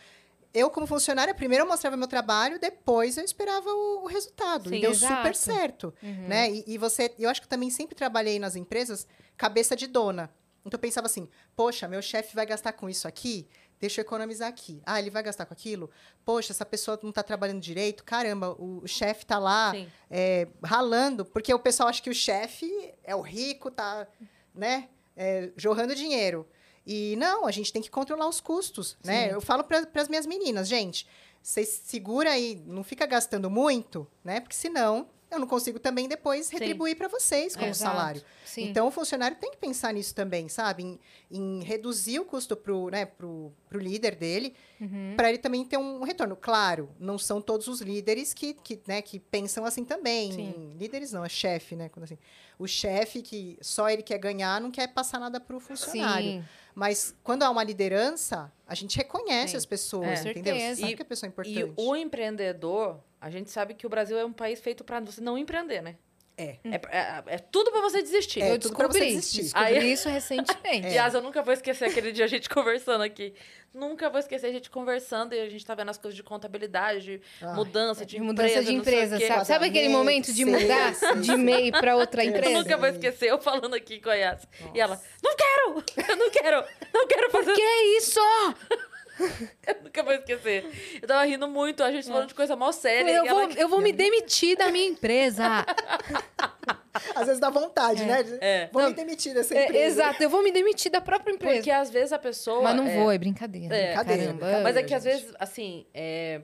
Eu, 0.53 0.69
como 0.69 0.87
funcionária, 0.87 1.33
primeiro 1.35 1.63
eu 1.63 1.67
mostrava 1.67 1.95
meu 1.95 2.07
trabalho, 2.07 2.59
depois 2.59 3.17
eu 3.17 3.23
esperava 3.23 3.69
o, 3.69 4.03
o 4.03 4.07
resultado. 4.07 4.69
Sim, 4.69 4.77
e 4.77 4.81
deu 4.81 4.91
exato. 4.91 5.15
super 5.17 5.35
certo, 5.35 5.93
Uhum. 6.01 6.27
né? 6.27 6.49
E, 6.51 6.63
e 6.67 6.77
você, 6.77 7.13
eu 7.19 7.29
acho 7.29 7.41
que 7.41 7.47
também 7.47 7.69
sempre 7.69 7.95
trabalhei 7.95 8.39
nas 8.39 8.55
empresas 8.55 9.07
cabeça 9.37 9.75
de 9.75 9.85
dona. 9.87 10.29
Então 10.65 10.77
eu 10.77 10.81
pensava 10.81 11.05
assim, 11.07 11.29
poxa, 11.55 11.87
meu 11.87 12.01
chefe 12.01 12.35
vai 12.35 12.45
gastar 12.45 12.73
com 12.73 12.89
isso 12.89 13.07
aqui, 13.07 13.47
deixa 13.79 14.01
eu 14.01 14.03
economizar 14.03 14.49
aqui. 14.49 14.81
Ah, 14.85 14.99
ele 14.99 15.09
vai 15.09 15.23
gastar 15.23 15.45
com 15.45 15.53
aquilo? 15.53 15.89
Poxa, 16.25 16.51
essa 16.51 16.65
pessoa 16.65 16.99
não 17.01 17.09
está 17.09 17.23
trabalhando 17.23 17.61
direito, 17.61 18.03
caramba, 18.03 18.51
o, 18.59 18.81
o 18.83 18.87
chefe 18.87 19.23
está 19.23 19.37
lá 19.39 19.71
é, 20.09 20.47
ralando, 20.63 21.23
porque 21.25 21.53
o 21.53 21.59
pessoal 21.59 21.89
acha 21.89 22.01
que 22.01 22.09
o 22.09 22.13
chefe 22.13 22.69
é 23.03 23.15
o 23.15 23.21
rico, 23.21 23.71
tá, 23.71 24.07
né, 24.53 24.89
é, 25.15 25.51
jorrando 25.55 25.93
dinheiro. 25.95 26.45
E 26.91 27.15
não, 27.17 27.45
a 27.45 27.51
gente 27.51 27.71
tem 27.71 27.83
que 27.83 27.89
controlar 27.91 28.27
os 28.27 28.41
custos, 28.41 28.97
né? 29.03 29.27
Sim. 29.27 29.33
Eu 29.35 29.41
falo 29.41 29.63
para 29.63 29.85
as 29.93 30.07
minhas 30.07 30.25
meninas, 30.25 30.67
gente, 30.67 31.05
vocês 31.39 31.83
segura 31.85 32.31
aí, 32.31 32.63
não 32.65 32.83
fica 32.83 33.05
gastando 33.05 33.47
muito, 33.47 34.07
né? 34.23 34.39
Porque 34.39 34.55
senão 34.55 35.07
eu 35.29 35.37
não 35.37 35.45
consigo 35.45 35.77
também 35.77 36.07
depois 36.07 36.49
retribuir 36.49 36.97
para 36.97 37.07
vocês 37.07 37.55
como 37.55 37.67
Exato. 37.67 37.95
salário. 37.95 38.23
Sim. 38.43 38.69
Então, 38.69 38.87
o 38.87 38.91
funcionário 38.91 39.37
tem 39.37 39.51
que 39.51 39.57
pensar 39.57 39.93
nisso 39.93 40.15
também, 40.15 40.49
sabe? 40.49 40.81
Em, 40.81 40.99
em 41.29 41.63
reduzir 41.63 42.19
o 42.19 42.25
custo 42.25 42.57
pro, 42.57 42.89
né, 42.89 43.05
pro 43.05 43.53
pro 43.69 43.79
líder 43.79 44.15
dele, 44.15 44.53
Uhum. 44.81 45.13
para 45.15 45.29
ele 45.29 45.37
também 45.37 45.63
ter 45.63 45.77
um 45.77 46.01
retorno. 46.03 46.35
Claro, 46.35 46.89
não 46.99 47.17
são 47.19 47.39
todos 47.39 47.67
os 47.67 47.81
líderes 47.81 48.33
que, 48.33 48.53
que, 48.55 48.81
né, 48.87 49.01
que 49.01 49.19
pensam 49.19 49.63
assim 49.63 49.85
também. 49.85 50.31
Sim. 50.33 50.73
Líderes 50.77 51.11
não, 51.11 51.23
é 51.23 51.29
chefe, 51.29 51.75
né? 51.75 51.87
Quando 51.89 52.05
assim, 52.05 52.17
o 52.57 52.65
chefe 52.67 53.21
que 53.21 53.57
só 53.61 53.89
ele 53.89 54.01
quer 54.01 54.17
ganhar, 54.17 54.59
não 54.59 54.71
quer 54.71 54.87
passar 54.87 55.19
nada 55.19 55.39
pro 55.39 55.59
funcionário. 55.59 56.31
Sim. 56.41 56.43
Mas 56.73 57.15
quando 57.23 57.43
há 57.43 57.49
uma 57.49 57.63
liderança, 57.63 58.51
a 58.67 58.73
gente 58.73 58.97
reconhece 58.97 59.51
Sim. 59.51 59.57
as 59.57 59.65
pessoas, 59.65 60.25
É. 60.25 60.31
entendeu? 60.31 60.55
Certeza. 60.55 60.81
Sabe 60.81 60.93
E- 60.93 60.95
que 60.95 61.01
a 61.01 61.05
pessoa 61.05 61.27
é 61.27 61.29
E 61.29 61.31
importante. 61.31 61.73
o 61.75 61.95
empreendedor, 61.95 62.99
a 63.21 63.29
gente 63.29 63.49
sabe 63.51 63.73
que 63.73 63.85
o 63.85 63.89
Brasil 63.89 64.17
é 64.17 64.25
um 64.25 64.33
país 64.33 64.59
feito 64.59 64.83
pra 64.83 64.99
você 64.99 65.21
não 65.21 65.37
empreender, 65.37 65.81
né? 65.81 65.95
É. 66.39 66.57
É, 66.63 66.75
é, 66.97 67.23
é 67.27 67.37
tudo 67.37 67.69
pra 67.71 67.81
você 67.81 68.01
desistir. 68.01 68.41
É, 68.41 68.51
eu 68.53 68.59
tudo 68.59 68.75
pra 68.75 68.87
você 68.87 68.99
descobri, 68.99 69.15
desistir. 69.15 69.41
descobri 69.43 69.77
Aí- 69.77 69.91
isso 69.91 70.07
recentemente. 70.07 70.87
Aliás, 70.87 71.13
eu 71.13 71.21
nunca 71.21 71.41
vou 71.43 71.53
esquecer 71.53 71.85
aquele 71.85 72.11
dia 72.11 72.25
a 72.25 72.27
gente 72.27 72.47
conversando 72.49 73.01
aqui. 73.03 73.33
Nunca 73.73 74.09
vou 74.09 74.19
esquecer 74.19 74.47
a 74.47 74.51
gente 74.51 74.69
conversando 74.69 75.35
e 75.35 75.39
a 75.39 75.47
gente 75.49 75.63
tá 75.65 75.75
vendo 75.75 75.89
as 75.89 75.97
coisas 75.97 76.15
de 76.15 76.23
contabilidade, 76.23 77.01
de 77.01 77.21
Ai, 77.41 77.53
mudança 77.55 78.03
de, 78.05 78.15
De 78.15 78.21
mudança 78.21 78.47
empresa, 78.49 78.65
de 78.71 78.77
não 78.77 78.83
sei 78.83 78.93
o 78.93 79.03
empresa, 79.05 79.27
sabe? 79.27 79.45
Sabe 79.45 79.65
aquele 79.67 79.89
momento 79.89 80.33
de 80.33 80.43
mudar 80.45 80.93
de. 81.21 81.37
MEI 81.37 81.71
para 81.71 81.95
outra 81.95 82.23
Eu 82.23 82.31
Eu 82.31 82.37
empresa? 82.37 82.57
nunca 82.57 82.77
vou 82.77 82.87
esquecer 82.87 83.29
eu 83.29 83.39
falando 83.39 83.75
aqui 83.75 83.99
com 83.99 84.09
a 84.09 84.15
Yas. 84.15 84.47
E 84.73 84.79
ela, 84.79 84.99
não 85.23 85.35
quero! 85.35 85.83
Eu 86.09 86.15
não 86.17 86.31
quero! 86.31 86.63
Não 86.93 87.07
quero 87.07 87.29
fazer 87.29 87.53
Que 87.53 87.61
é 87.61 87.97
isso? 87.97 88.19
Eu 89.67 89.83
nunca 89.83 90.03
vou 90.03 90.13
esquecer. 90.13 90.65
Eu 91.01 91.07
tava 91.07 91.23
rindo 91.25 91.47
muito, 91.47 91.83
a 91.83 91.91
gente 91.91 92.07
falando 92.07 92.27
de 92.27 92.33
coisa 92.33 92.55
mal 92.55 92.71
séria. 92.71 93.11
Eu 93.11 93.25
vou, 93.25 93.41
ela... 93.41 93.53
eu 93.53 93.69
vou 93.69 93.81
me 93.81 93.91
demitir 93.91 94.57
da 94.57 94.71
minha 94.71 94.87
empresa. 94.87 95.65
Às 97.15 97.27
vezes 97.27 97.39
dá 97.39 97.49
vontade, 97.49 98.03
né? 98.05 98.25
É. 98.41 98.69
Vou 98.71 98.81
Não, 98.81 98.89
me 98.89 98.95
demitir 98.95 99.33
dessa 99.33 99.55
É, 99.55 99.65
empresa. 99.65 99.85
exato, 99.85 100.23
eu 100.23 100.29
vou 100.29 100.43
me 100.43 100.51
demitir 100.51 100.91
da 100.91 100.99
própria 100.99 101.33
empresa. 101.33 101.55
Porque 101.55 101.71
às 101.71 101.89
vezes 101.89 102.11
a 102.11 102.19
pessoa. 102.19 102.61
Mas 102.61 102.75
não 102.75 102.87
é, 102.87 102.97
vou, 102.97 103.11
é 103.11 103.17
brincadeira. 103.17 103.75
É. 103.75 103.87
Brincadeira, 103.87 104.33
Caramba. 104.33 104.63
Mas 104.63 104.75
é 104.75 104.83
que 104.83 104.93
às 104.93 105.03
vezes, 105.03 105.33
assim, 105.39 105.85
é, 105.93 106.41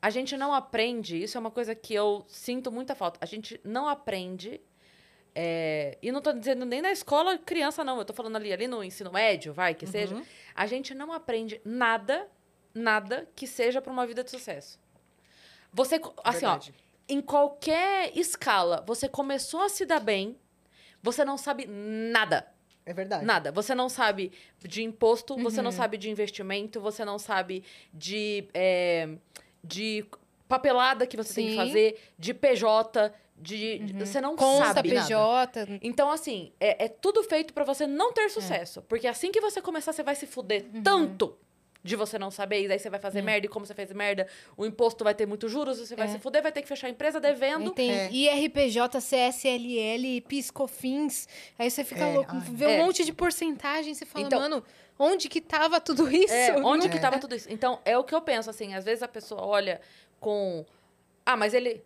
a 0.00 0.10
gente 0.10 0.36
não 0.36 0.54
aprende. 0.54 1.22
Isso 1.22 1.36
é 1.36 1.40
uma 1.40 1.50
coisa 1.50 1.74
que 1.74 1.94
eu 1.94 2.24
sinto 2.28 2.70
muita 2.70 2.94
falta. 2.94 3.18
A 3.20 3.26
gente 3.26 3.60
não 3.64 3.88
aprende. 3.88 4.60
É, 5.34 5.96
e 6.02 6.12
não 6.12 6.20
tô 6.20 6.32
dizendo 6.32 6.64
nem 6.64 6.82
na 6.82 6.92
escola 6.92 7.38
criança, 7.38 7.82
não. 7.82 7.98
Eu 7.98 8.04
tô 8.04 8.12
falando 8.12 8.36
ali, 8.36 8.52
ali 8.52 8.66
no 8.66 8.82
ensino 8.84 9.10
médio, 9.10 9.52
vai, 9.52 9.74
que 9.74 9.86
seja. 9.86 10.14
Uhum. 10.14 10.22
A 10.54 10.66
gente 10.66 10.94
não 10.94 11.12
aprende 11.12 11.60
nada, 11.64 12.28
nada 12.74 13.28
que 13.34 13.46
seja 13.46 13.80
para 13.80 13.92
uma 13.92 14.06
vida 14.06 14.22
de 14.22 14.30
sucesso. 14.30 14.78
Você, 15.72 15.96
assim, 16.22 16.44
ó, 16.44 16.50
Verdade. 16.52 16.74
em 17.08 17.20
qualquer 17.20 18.16
escala, 18.16 18.84
você 18.86 19.08
começou 19.08 19.62
a 19.62 19.68
se 19.68 19.86
dar 19.86 20.00
bem, 20.00 20.36
você 21.02 21.24
não 21.24 21.38
sabe 21.38 21.66
nada. 21.66 22.46
É 22.84 22.92
verdade. 22.92 23.24
Nada. 23.24 23.52
Você 23.52 23.74
não 23.74 23.88
sabe 23.88 24.32
de 24.58 24.82
imposto, 24.82 25.36
você 25.36 25.58
Uhum. 25.58 25.64
não 25.64 25.72
sabe 25.72 25.96
de 25.96 26.10
investimento, 26.10 26.80
você 26.80 27.04
não 27.04 27.18
sabe 27.18 27.64
de, 27.94 28.48
é, 28.52 29.08
de 29.62 30.04
papelada 30.48 31.06
que 31.06 31.16
você 31.16 31.32
tem 31.34 31.44
que 31.46 31.50
Sim. 31.52 31.56
fazer, 31.56 32.00
de 32.18 32.34
PJ, 32.34 33.12
de. 33.42 33.78
de- 33.80 33.92
você 34.06 34.20
não 34.20 34.36
Consta, 34.36 34.74
sabe. 34.74 34.90
PJ. 34.90 35.78
Então, 35.82 36.10
assim, 36.10 36.52
é, 36.60 36.84
é 36.84 36.88
tudo 36.88 37.22
feito 37.24 37.52
pra 37.52 37.64
você 37.64 37.86
não 37.86 38.12
ter 38.12 38.28
sucesso. 38.30 38.82
Porque 38.82 39.06
assim 39.06 39.30
que 39.32 39.40
você 39.40 39.60
começar, 39.60 39.92
você 39.92 40.02
vai 40.02 40.14
se 40.14 40.26
fuder 40.26 40.64
tanto 40.82 41.36
de 41.84 41.96
você 41.96 42.16
não 42.16 42.30
saber, 42.30 42.62
e 42.62 42.68
daí 42.68 42.78
você 42.78 42.88
vai 42.88 43.00
fazer 43.00 43.22
merda, 43.22 43.46
e 43.46 43.48
como 43.48 43.66
você 43.66 43.74
fez 43.74 43.92
merda, 43.92 44.28
o 44.56 44.64
imposto 44.64 45.02
vai 45.02 45.16
ter 45.16 45.26
muitos 45.26 45.50
juros, 45.50 45.78
você 45.80 45.96
vai 45.96 46.06
É. 46.06 46.10
se 46.10 46.18
fuder, 46.20 46.40
vai 46.40 46.52
ter 46.52 46.62
que 46.62 46.68
fechar 46.68 46.86
a 46.86 46.90
empresa 46.90 47.18
devendo. 47.18 47.72
tem 47.72 47.90
É. 47.90 48.08
IRPJ, 48.12 49.00
CSLL, 49.00 50.20
PiscoFins. 50.28 51.26
Aí 51.58 51.68
você 51.68 51.82
fica 51.82 52.04
É, 52.06 52.14
louco, 52.14 52.30
ai. 52.36 52.42
vê 52.52 52.66
um 52.66 52.70
É. 52.70 52.84
monte 52.84 53.04
de 53.04 53.12
porcentagem, 53.12 53.94
você 53.94 54.06
fala, 54.06 54.24
Então- 54.26 54.38
mano, 54.38 54.62
onde 54.96 55.28
que 55.28 55.40
tava 55.40 55.80
tudo 55.80 56.08
isso? 56.08 56.32
É, 56.32 56.56
onde 56.62 56.88
que 56.88 57.00
tava 57.00 57.18
tudo 57.18 57.34
isso? 57.34 57.48
Então, 57.50 57.80
é 57.84 57.98
o 57.98 58.04
que 58.04 58.14
eu 58.14 58.20
penso, 58.22 58.48
assim, 58.48 58.74
às 58.74 58.84
vezes 58.84 59.02
a 59.02 59.08
pessoa 59.08 59.44
olha 59.44 59.80
com. 60.20 60.64
Ah, 61.26 61.36
mas 61.36 61.52
ele. 61.52 61.82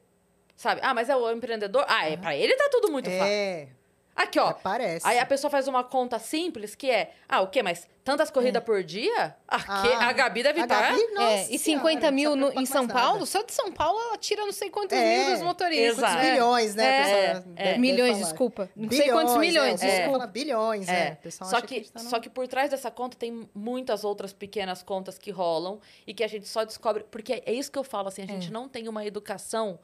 Sabe? 0.56 0.80
Ah, 0.82 0.94
mas 0.94 1.08
é 1.08 1.16
o 1.16 1.30
empreendedor. 1.30 1.84
Ah, 1.86 2.08
é, 2.08 2.16
pra 2.16 2.34
ele 2.34 2.54
tá 2.56 2.68
tudo 2.70 2.90
muito 2.90 3.10
fácil. 3.10 3.24
É, 3.24 3.68
Aqui, 4.14 4.38
ó. 4.40 4.54
parece. 4.54 5.06
Aí 5.06 5.18
a 5.18 5.26
pessoa 5.26 5.50
faz 5.50 5.68
uma 5.68 5.84
conta 5.84 6.18
simples 6.18 6.74
que 6.74 6.90
é. 6.90 7.12
Ah, 7.28 7.42
o 7.42 7.48
quê? 7.48 7.62
Mas 7.62 7.86
tantas 8.02 8.30
corridas 8.30 8.64
por 8.64 8.82
dia? 8.82 9.36
Ah, 9.46 9.58
que 9.58 9.88
Ah, 9.92 10.08
a 10.08 10.12
Gabi 10.14 10.42
deve 10.42 10.58
a 10.60 10.62
estar. 10.62 10.92
Nossa 11.12 11.32
É, 11.34 11.46
e 11.50 11.58
50 11.58 12.00
senhora, 12.00 12.10
mil 12.12 12.34
no- 12.34 12.50
em 12.58 12.64
São 12.64 12.88
Paulo, 12.88 13.26
só 13.26 13.42
de 13.42 13.52
São 13.52 13.70
Paulo 13.70 14.00
ela 14.00 14.16
tira 14.16 14.42
não 14.46 14.52
sei 14.52 14.70
quantos 14.70 14.96
É, 14.96 15.18
mil 15.24 15.32
dos 15.34 15.42
motoristas. 15.42 15.98
exato. 15.98 16.16
É. 16.24 16.30
Bilhões, 16.32 16.74
né? 16.74 16.84
É, 16.84 16.88
a 16.88 17.08
é, 17.08 17.34
deve- 17.34 17.50
é. 17.56 17.64
deve 17.64 17.78
Milhões, 17.78 18.12
falar. 18.12 18.22
desculpa. 18.30 18.70
Não 18.74 18.90
sei 18.90 19.10
quantos 19.10 19.36
milhões. 19.36 19.82
É, 19.82 19.96
É. 20.00 20.06
fala 20.10 20.26
bilhões, 20.26 20.88
É. 20.88 20.92
né? 20.92 21.12
O 21.12 21.16
pessoal 21.22 21.50
Só 21.50 21.60
que, 21.60 21.74
a 21.74 21.78
gente 21.78 21.92
tá 21.92 22.00
só 22.00 22.18
que 22.18 22.30
por 22.30 22.48
trás 22.48 22.70
dessa 22.70 22.90
conta 22.90 23.18
tem 23.18 23.46
muitas 23.54 24.02
outras 24.02 24.32
pequenas 24.32 24.82
contas 24.82 25.18
que 25.18 25.30
rolam 25.30 25.78
e 26.06 26.14
que 26.14 26.24
a 26.24 26.28
gente 26.28 26.48
só 26.48 26.64
descobre. 26.64 27.04
Porque 27.10 27.42
é 27.44 27.52
isso 27.52 27.70
que 27.70 27.78
eu 27.78 27.84
falo, 27.84 28.08
assim, 28.08 28.22
a 28.22 28.26
gente 28.26 28.50
não 28.50 28.66
tem 28.66 28.88
uma 28.88 29.04
educação. 29.04 29.78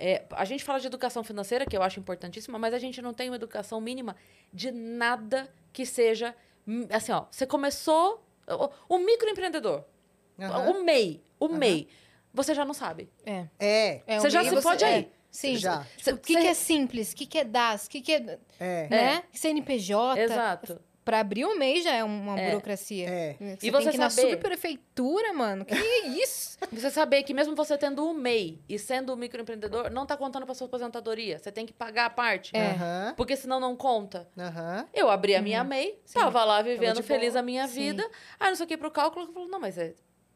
É, 0.00 0.24
a 0.30 0.44
gente 0.44 0.64
fala 0.64 0.80
de 0.80 0.86
educação 0.86 1.22
financeira, 1.22 1.66
que 1.66 1.76
eu 1.76 1.82
acho 1.82 2.00
importantíssima, 2.00 2.58
mas 2.58 2.72
a 2.74 2.78
gente 2.78 3.00
não 3.02 3.12
tem 3.14 3.28
uma 3.28 3.36
educação 3.36 3.80
mínima 3.80 4.16
de 4.52 4.72
nada 4.72 5.48
que 5.72 5.84
seja. 5.86 6.34
hum, 6.66 6.86
Assim, 6.90 7.12
ó, 7.12 7.26
você 7.30 7.46
começou. 7.46 8.24
O, 8.88 8.96
o 8.96 8.98
microempreendedor, 8.98 9.84
Aham. 10.40 10.70
o 10.70 10.82
MEI, 10.82 11.22
o 11.38 11.44
Aham. 11.46 11.56
MEI, 11.58 11.88
você 12.34 12.52
já 12.54 12.64
não 12.64 12.74
sabe. 12.74 13.08
É. 13.24 13.46
É, 13.60 14.02
É, 14.06 14.18
Você 14.18 14.26
o 14.26 14.30
já 14.30 14.42
se 14.42 14.60
pode 14.62 14.82
é, 14.82 14.86
aí. 14.88 15.12
Sim. 15.30 15.54
Já. 15.56 15.86
Tipo, 15.96 16.10
O 16.16 16.18
que, 16.18 16.32
Você- 16.32 16.40
que 16.40 16.46
é 16.48 16.54
simples? 16.54 17.12
O 17.12 17.16
que, 17.16 17.26
que 17.26 17.38
é 17.38 17.44
DAS? 17.44 17.86
O 17.86 17.90
que, 17.90 18.00
que 18.00 18.12
é. 18.12 18.38
é, 18.58 18.88
Né? 18.88 19.22
CNPJ. 19.32 20.20
Exato. 20.20 20.80
Pra 21.10 21.18
abrir 21.18 21.44
o 21.44 21.58
MEI 21.58 21.82
já 21.82 21.92
é 21.92 22.04
uma 22.04 22.38
É. 22.38 22.50
burocracia. 22.50 23.08
é. 23.08 23.32
Você 23.56 23.66
E 23.66 23.70
você 23.72 23.82
tem 23.82 23.90
que 23.90 23.96
ir 23.96 23.98
na 23.98 24.10
saber- 24.10 24.30
subprefeitura, 24.30 25.32
mano. 25.32 25.64
Que 25.64 25.74
isso? 26.22 26.56
Você 26.70 26.88
saber 26.88 27.24
que 27.24 27.34
mesmo 27.34 27.56
você 27.56 27.76
tendo 27.76 28.06
um 28.06 28.14
MEI 28.14 28.60
e 28.68 28.78
sendo 28.78 29.12
um 29.12 29.16
microempreendedor, 29.16 29.90
não 29.90 30.06
tá 30.06 30.16
contando 30.16 30.46
pra 30.46 30.54
sua 30.54 30.68
aposentadoria. 30.68 31.36
Você 31.40 31.50
tem 31.50 31.66
que 31.66 31.72
pagar 31.72 32.06
a 32.06 32.10
parte. 32.10 32.56
É. 32.56 32.70
Aham, 32.70 33.14
Porque 33.16 33.34
senão 33.36 33.58
não 33.58 33.74
conta. 33.74 34.28
aham. 34.38 34.86
Eu 34.94 35.10
abri 35.10 35.34
a 35.34 35.42
minha 35.42 35.64
MEI, 35.64 35.98
tava 36.14 36.44
lá 36.44 36.62
vivendo 36.62 36.96
de 36.98 37.02
feliz 37.02 37.30
boa. 37.32 37.40
a 37.40 37.42
minha 37.42 37.66
Sim. 37.66 37.74
vida. 37.80 38.08
Aí 38.38 38.48
não 38.50 38.54
sei 38.56 38.64
o 38.64 38.68
que 38.68 38.76
pro 38.76 38.90
cálculo, 38.92 39.26
eu 39.26 39.32
falo, 39.32 39.48
não, 39.48 39.58
mas 39.58 39.76
é. 39.78 39.94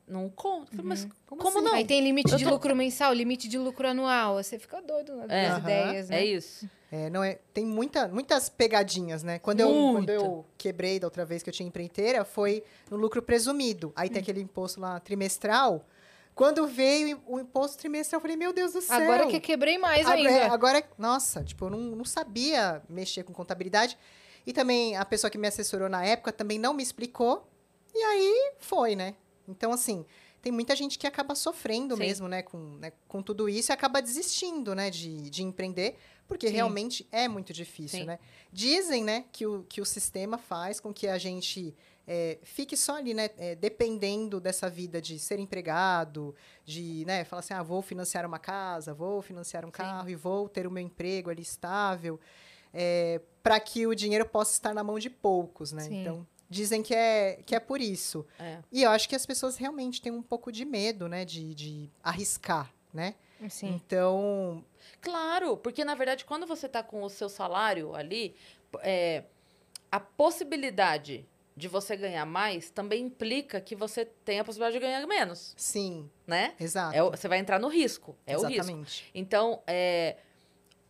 Não 0.09 0.29
conta. 0.29 0.71
Falei, 0.73 0.85
mas 0.87 1.09
Como 1.27 1.41
como, 1.41 1.59
assim? 1.61 1.67
não? 1.67 1.75
Aí 1.75 1.85
tem 1.87 2.03
limite 2.03 2.31
Eu 2.33 2.37
de 2.37 2.45
tô- 2.45 2.51
lucro 2.51 2.77
mensal, 2.77 3.13
limite 3.15 3.49
de 3.49 3.57
lucro 3.57 3.89
anual. 3.89 4.35
Você 4.43 4.59
fica 4.59 4.83
doido 4.83 5.17
nas 5.17 5.31
É. 5.31 5.57
ideias, 5.57 6.09
né? 6.11 6.21
É 6.21 6.25
isso. 6.27 6.69
É, 6.97 7.11
não 7.11 7.25
é, 7.25 7.41
tem 7.53 7.67
muita, 7.67 8.07
muitas 8.07 8.49
pegadinhas, 8.49 9.25
né? 9.25 9.41
Quando 9.41 9.59
eu, 9.59 9.69
quando 9.69 10.11
eu 10.11 10.45
quebrei 10.57 11.01
da 11.01 11.09
outra 11.09 11.25
vez 11.25 11.43
que 11.43 11.49
eu 11.51 11.53
tinha 11.53 11.67
empreiteira, 11.67 12.25
foi 12.25 12.63
no 12.89 12.97
lucro 12.97 13.21
presumido. 13.21 13.93
Aí 13.97 14.09
Hum. 14.09 14.13
tem 14.13 14.23
aquele 14.23 14.41
imposto 14.41 14.81
lá 14.81 15.01
trimestral. 15.01 15.85
Quando 16.37 16.65
veio 16.69 17.21
o 17.27 17.41
imposto 17.41 17.79
trimestral, 17.79 18.19
eu 18.19 18.23
falei, 18.23 18.37
meu 18.37 18.53
Deus 18.53 18.75
do 18.75 18.81
céu. 18.81 18.97
Agora 18.97 19.27
que 19.27 19.41
quebrei 19.41 19.77
mais 19.77 20.07
Agora- 20.07 20.19
ainda. 20.19 20.31
é, 20.31 20.47
agora, 20.49 20.89
nossa, 20.97 21.43
tipo, 21.43 21.65
eu 21.65 21.71
não, 21.71 21.79
não 21.81 22.05
sabia 22.05 22.81
mexer 22.89 23.25
com 23.25 23.33
contabilidade. 23.33 23.99
E 24.47 24.53
também 24.53 24.97
a 24.97 25.05
pessoa 25.05 25.29
que 25.33 25.39
me 25.39 25.49
assessorou 25.49 25.89
na 25.89 26.05
época 26.05 26.31
também 26.31 26.61
não 26.61 26.75
me 26.75 26.83
explicou. 26.83 27.49
E 27.93 27.99
aí 28.05 28.53
foi, 28.59 28.95
né? 28.95 29.17
Então, 29.49 29.73
assim, 29.73 30.07
tem 30.41 30.53
muita 30.53 30.77
gente 30.77 30.97
que 30.99 31.07
acaba 31.09 31.35
sofrendo 31.35 31.95
Sim. 31.97 32.03
mesmo, 32.03 32.29
né 32.29 32.43
com, 32.43 32.59
né, 32.79 32.93
com 33.09 33.21
tudo 33.23 33.49
isso 33.49 33.71
e 33.71 33.73
acaba 33.73 34.01
desistindo, 34.03 34.75
né, 34.75 34.91
de, 34.91 35.31
de 35.31 35.43
empreender, 35.43 35.97
porque 36.27 36.49
Sim. 36.49 36.55
realmente 36.55 37.09
é 37.13 37.29
muito 37.29 37.53
difícil, 37.53 38.01
Sim. 38.01 38.07
né? 38.07 38.19
Dizem, 38.53 39.05
né, 39.05 39.25
que 39.33 39.47
o, 39.47 39.65
que 39.65 39.81
o 39.81 39.85
sistema 39.85 40.39
faz 40.39 40.81
com 40.81 40.93
que 40.93 41.07
a 41.07 41.19
gente 41.19 41.75
é, 42.07 42.39
fique 42.43 42.77
só 42.77 42.97
ali, 42.97 43.15
né, 43.15 43.31
é, 43.37 43.55
dependendo 43.55 44.41
dessa 44.41 44.69
vida 44.69 45.01
de 45.01 45.19
ser 45.19 45.39
empregado, 45.39 46.35
de, 46.65 47.05
né, 47.07 47.25
falar 47.25 47.41
assim, 47.41 47.55
ah, 47.55 47.63
vou 47.63 47.83
financiar 47.83 48.27
uma 48.27 48.39
casa, 48.39 48.93
vou 48.93 49.23
financiar 49.23 49.65
um 49.65 49.71
carro 49.71 50.09
e 50.09 50.15
vou 50.15 50.49
ter 50.49 50.67
o 50.67 50.71
meu 50.71 50.83
emprego 50.83 51.31
ali 51.31 51.43
estável, 51.43 52.21
para 53.43 53.61
que 53.61 53.87
o 53.87 53.95
dinheiro 53.95 54.27
possa 54.27 54.53
estar 54.53 54.75
na 54.75 54.83
mão 54.83 54.99
de 54.99 55.09
poucos, 55.09 55.71
né? 55.71 55.87
Então, 55.89 56.27
dizem 56.51 56.83
que 56.83 56.93
é, 56.93 57.41
que 57.47 57.55
é 57.55 57.61
por 57.61 57.81
isso. 57.81 58.27
É. 58.37 58.59
E 58.73 58.83
eu 58.83 58.91
acho 58.91 59.09
que 59.09 59.15
as 59.15 59.25
pessoas 59.25 59.57
realmente 59.57 60.03
têm 60.03 60.11
um 60.11 60.23
pouco 60.23 60.51
de 60.51 60.65
medo, 60.65 61.09
né, 61.09 61.25
de, 61.25 61.55
de 61.55 61.89
arriscar, 62.03 62.73
né? 62.93 63.15
Sim. 63.49 63.69
Então, 63.69 64.65
Claro, 65.01 65.57
porque 65.57 65.85
na 65.85 65.95
verdade, 65.95 66.25
quando 66.25 66.47
você 66.47 66.69
tá 66.69 66.83
com 66.83 67.03
o 67.03 67.09
seu 67.09 67.29
salário 67.29 67.95
ali, 67.95 68.35
é, 68.81 69.25
a 69.91 70.01
possibilidade 70.01 71.27
de 71.57 71.69
você 71.69 71.97
ganhar 71.97 72.27
mais 72.27 72.69
também 72.71 73.05
implica 73.05 73.61
que 73.61 73.77
você 73.77 74.05
tem 74.05 74.41
a 74.41 74.45
possibilidade 74.45 74.75
de 74.79 74.85
ganhar 74.85 75.07
menos, 75.07 75.55
sim, 75.57 76.11
né? 76.27 76.55
exato. 76.59 76.97
É 76.97 77.03
você 77.03 77.29
vai 77.29 77.39
entrar 77.39 77.61
no 77.61 77.69
risco. 77.69 78.17
É 78.27 78.37
o 78.37 78.41
risco. 78.41 78.55
Exatamente. 78.55 79.11
Então, 79.15 79.63
é, 79.67 80.17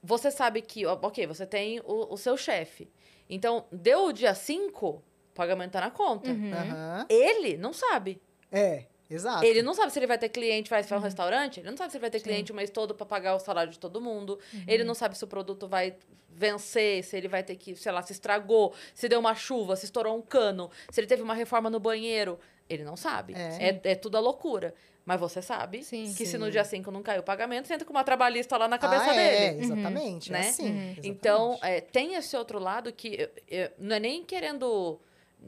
você 0.03 0.31
sabe 0.31 0.63
que, 0.63 0.87
ok, 0.87 1.27
você 1.27 1.47
tem 1.47 1.81
o, 1.81 2.13
o 2.13 2.17
seu 2.17 2.37
chefe. 2.37 2.91
Então, 3.29 3.67
deu 3.71 4.07
o 4.07 4.13
dia 4.13 4.35
5, 4.35 4.87
o 4.89 5.03
pagamento 5.35 5.73
tá 5.73 5.81
na 5.81 5.91
conta. 5.91 6.31
Uhum. 6.31 6.53
Aham. 6.53 7.07
Ele 7.09 7.57
não 7.57 7.73
sabe. 7.73 8.21
É, 8.51 8.85
exato. 9.11 9.45
Ele 9.45 9.63
não 9.63 9.75
sabe 9.75 9.93
se 9.93 9.99
ele 9.99 10.07
vai 10.07 10.19
ter 10.19 10.29
cliente, 10.29 10.71
vai 10.71 10.83
fazer 10.83 10.95
um 10.99 11.03
restaurante. 11.05 11.61
Ele 11.61 11.71
não 11.71 11.77
sabe 11.77 11.91
se 11.91 11.97
ele 11.97 12.03
vai 12.03 12.11
ter 12.11 12.21
cliente 12.21 12.53
o 12.53 12.55
mês 12.55 12.71
todo 12.71 12.95
para 12.95 13.07
pagar 13.07 13.35
o 13.35 13.39
salário 13.39 13.71
de 13.73 13.79
todo 13.79 14.01
mundo. 14.01 14.39
Ele 14.67 14.85
não 14.85 14.95
sabe 14.95 15.17
se 15.17 15.25
o 15.25 15.27
produto 15.27 15.67
vai 15.69 15.95
vencer, 16.31 17.05
se 17.05 17.17
ele 17.17 17.29
vai 17.29 17.43
ter 17.43 17.57
que, 17.57 17.77
sei 17.77 17.93
lá, 17.93 18.03
se 18.03 18.13
estragou, 18.13 18.75
se 18.95 19.09
deu 19.09 19.21
uma 19.21 19.35
chuva, 19.35 19.77
se 19.77 19.85
estourou 19.85 20.17
um 20.17 20.23
cano, 20.23 20.71
se 20.91 21.01
ele 21.01 21.07
teve 21.07 21.23
uma 21.23 21.35
reforma 21.35 21.71
no 21.71 21.79
banheiro. 21.79 22.39
Ele 22.69 22.83
não 22.83 22.97
sabe. 22.97 23.35
É. 23.35 23.69
É, 23.85 23.93
é 23.93 23.95
tudo 23.95 24.17
a 24.17 24.21
loucura. 24.21 24.75
Mas 25.05 25.21
você 25.21 25.43
sabe 25.43 25.85
Sim. 25.85 26.05
que 26.05 26.25
se 26.25 26.33
Sim. 26.33 26.39
no 26.39 26.51
dia 26.51 26.65
5 26.65 26.91
não 26.91 27.03
caiu 27.03 27.21
o 27.21 27.23
pagamento, 27.23 27.69
você 27.69 27.75
entra 27.75 27.85
com 27.87 27.93
uma 27.93 28.03
trabalhista 28.03 28.57
lá 28.57 28.67
na 28.67 28.79
cabeça 28.79 29.11
ah, 29.11 29.15
é, 29.15 29.51
dele. 29.51 29.65
exatamente. 29.65 30.33
Né? 30.33 30.39
É 30.47 30.49
assim, 30.49 30.63
Uhum. 30.63 30.71
exatamente. 30.79 31.09
Então, 31.09 31.59
é, 31.63 31.81
tem 31.83 32.15
esse 32.15 32.35
outro 32.35 32.59
lado 32.59 32.91
que 32.91 33.21
eu- 33.21 33.31
eu- 33.47 33.71
não 33.79 33.97
é 33.97 34.01
nem 34.01 34.25
querendo 34.25 34.99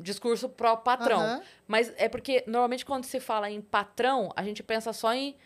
discurso 0.01 0.49
pró-patrão, 0.49 1.21
Aham. 1.21 1.43
mas 1.67 1.93
é 1.97 2.09
porque 2.09 2.45
normalmente 2.47 2.85
quando 2.85 3.05
se 3.05 3.21
fala 3.21 3.51
em 3.51 3.61
patrão, 3.61 4.33
a 4.37 4.43
gente 4.43 4.63
pensa 4.63 4.93
só 4.93 5.13
em 5.15 5.37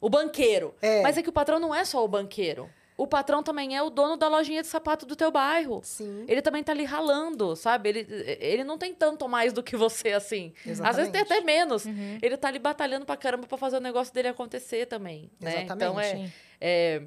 o 0.00 0.08
banqueiro. 0.08 0.74
É. 0.80 1.02
Mas 1.02 1.16
é 1.16 1.22
que 1.22 1.28
o 1.28 1.32
patrão 1.32 1.58
não 1.58 1.74
é 1.74 1.84
só 1.84 2.04
o 2.04 2.08
banqueiro. 2.08 2.70
O 2.96 3.06
patrão 3.06 3.42
também 3.42 3.76
é 3.76 3.82
o 3.82 3.90
dono 3.90 4.16
da 4.16 4.26
lojinha 4.26 4.62
de 4.62 4.68
sapato 4.68 5.04
do 5.04 5.14
teu 5.14 5.30
bairro. 5.30 5.82
Sim. 5.84 6.24
Ele 6.26 6.40
também 6.40 6.62
tá 6.62 6.72
ali 6.72 6.84
ralando, 6.84 7.54
sabe? 7.54 7.90
Ele, 7.90 8.06
ele 8.40 8.64
não 8.64 8.78
tem 8.78 8.94
tanto 8.94 9.28
mais 9.28 9.52
do 9.52 9.62
que 9.62 9.76
você, 9.76 10.12
assim. 10.12 10.54
Às 10.82 10.96
vezes 10.96 11.12
tem 11.12 11.20
até 11.20 11.42
menos. 11.42 11.84
Uhum. 11.84 12.18
Ele 12.22 12.36
tá 12.38 12.48
ali 12.48 12.58
batalhando 12.58 13.04
pra 13.04 13.16
caramba 13.16 13.46
pra 13.46 13.58
fazer 13.58 13.76
o 13.76 13.80
negócio 13.80 14.14
dele 14.14 14.28
acontecer 14.28 14.86
também, 14.86 15.30
né? 15.38 15.64
Exatamente. 15.64 15.74
Então 15.74 16.00
é, 16.00 16.16
Sim. 16.16 16.32
é, 16.58 17.02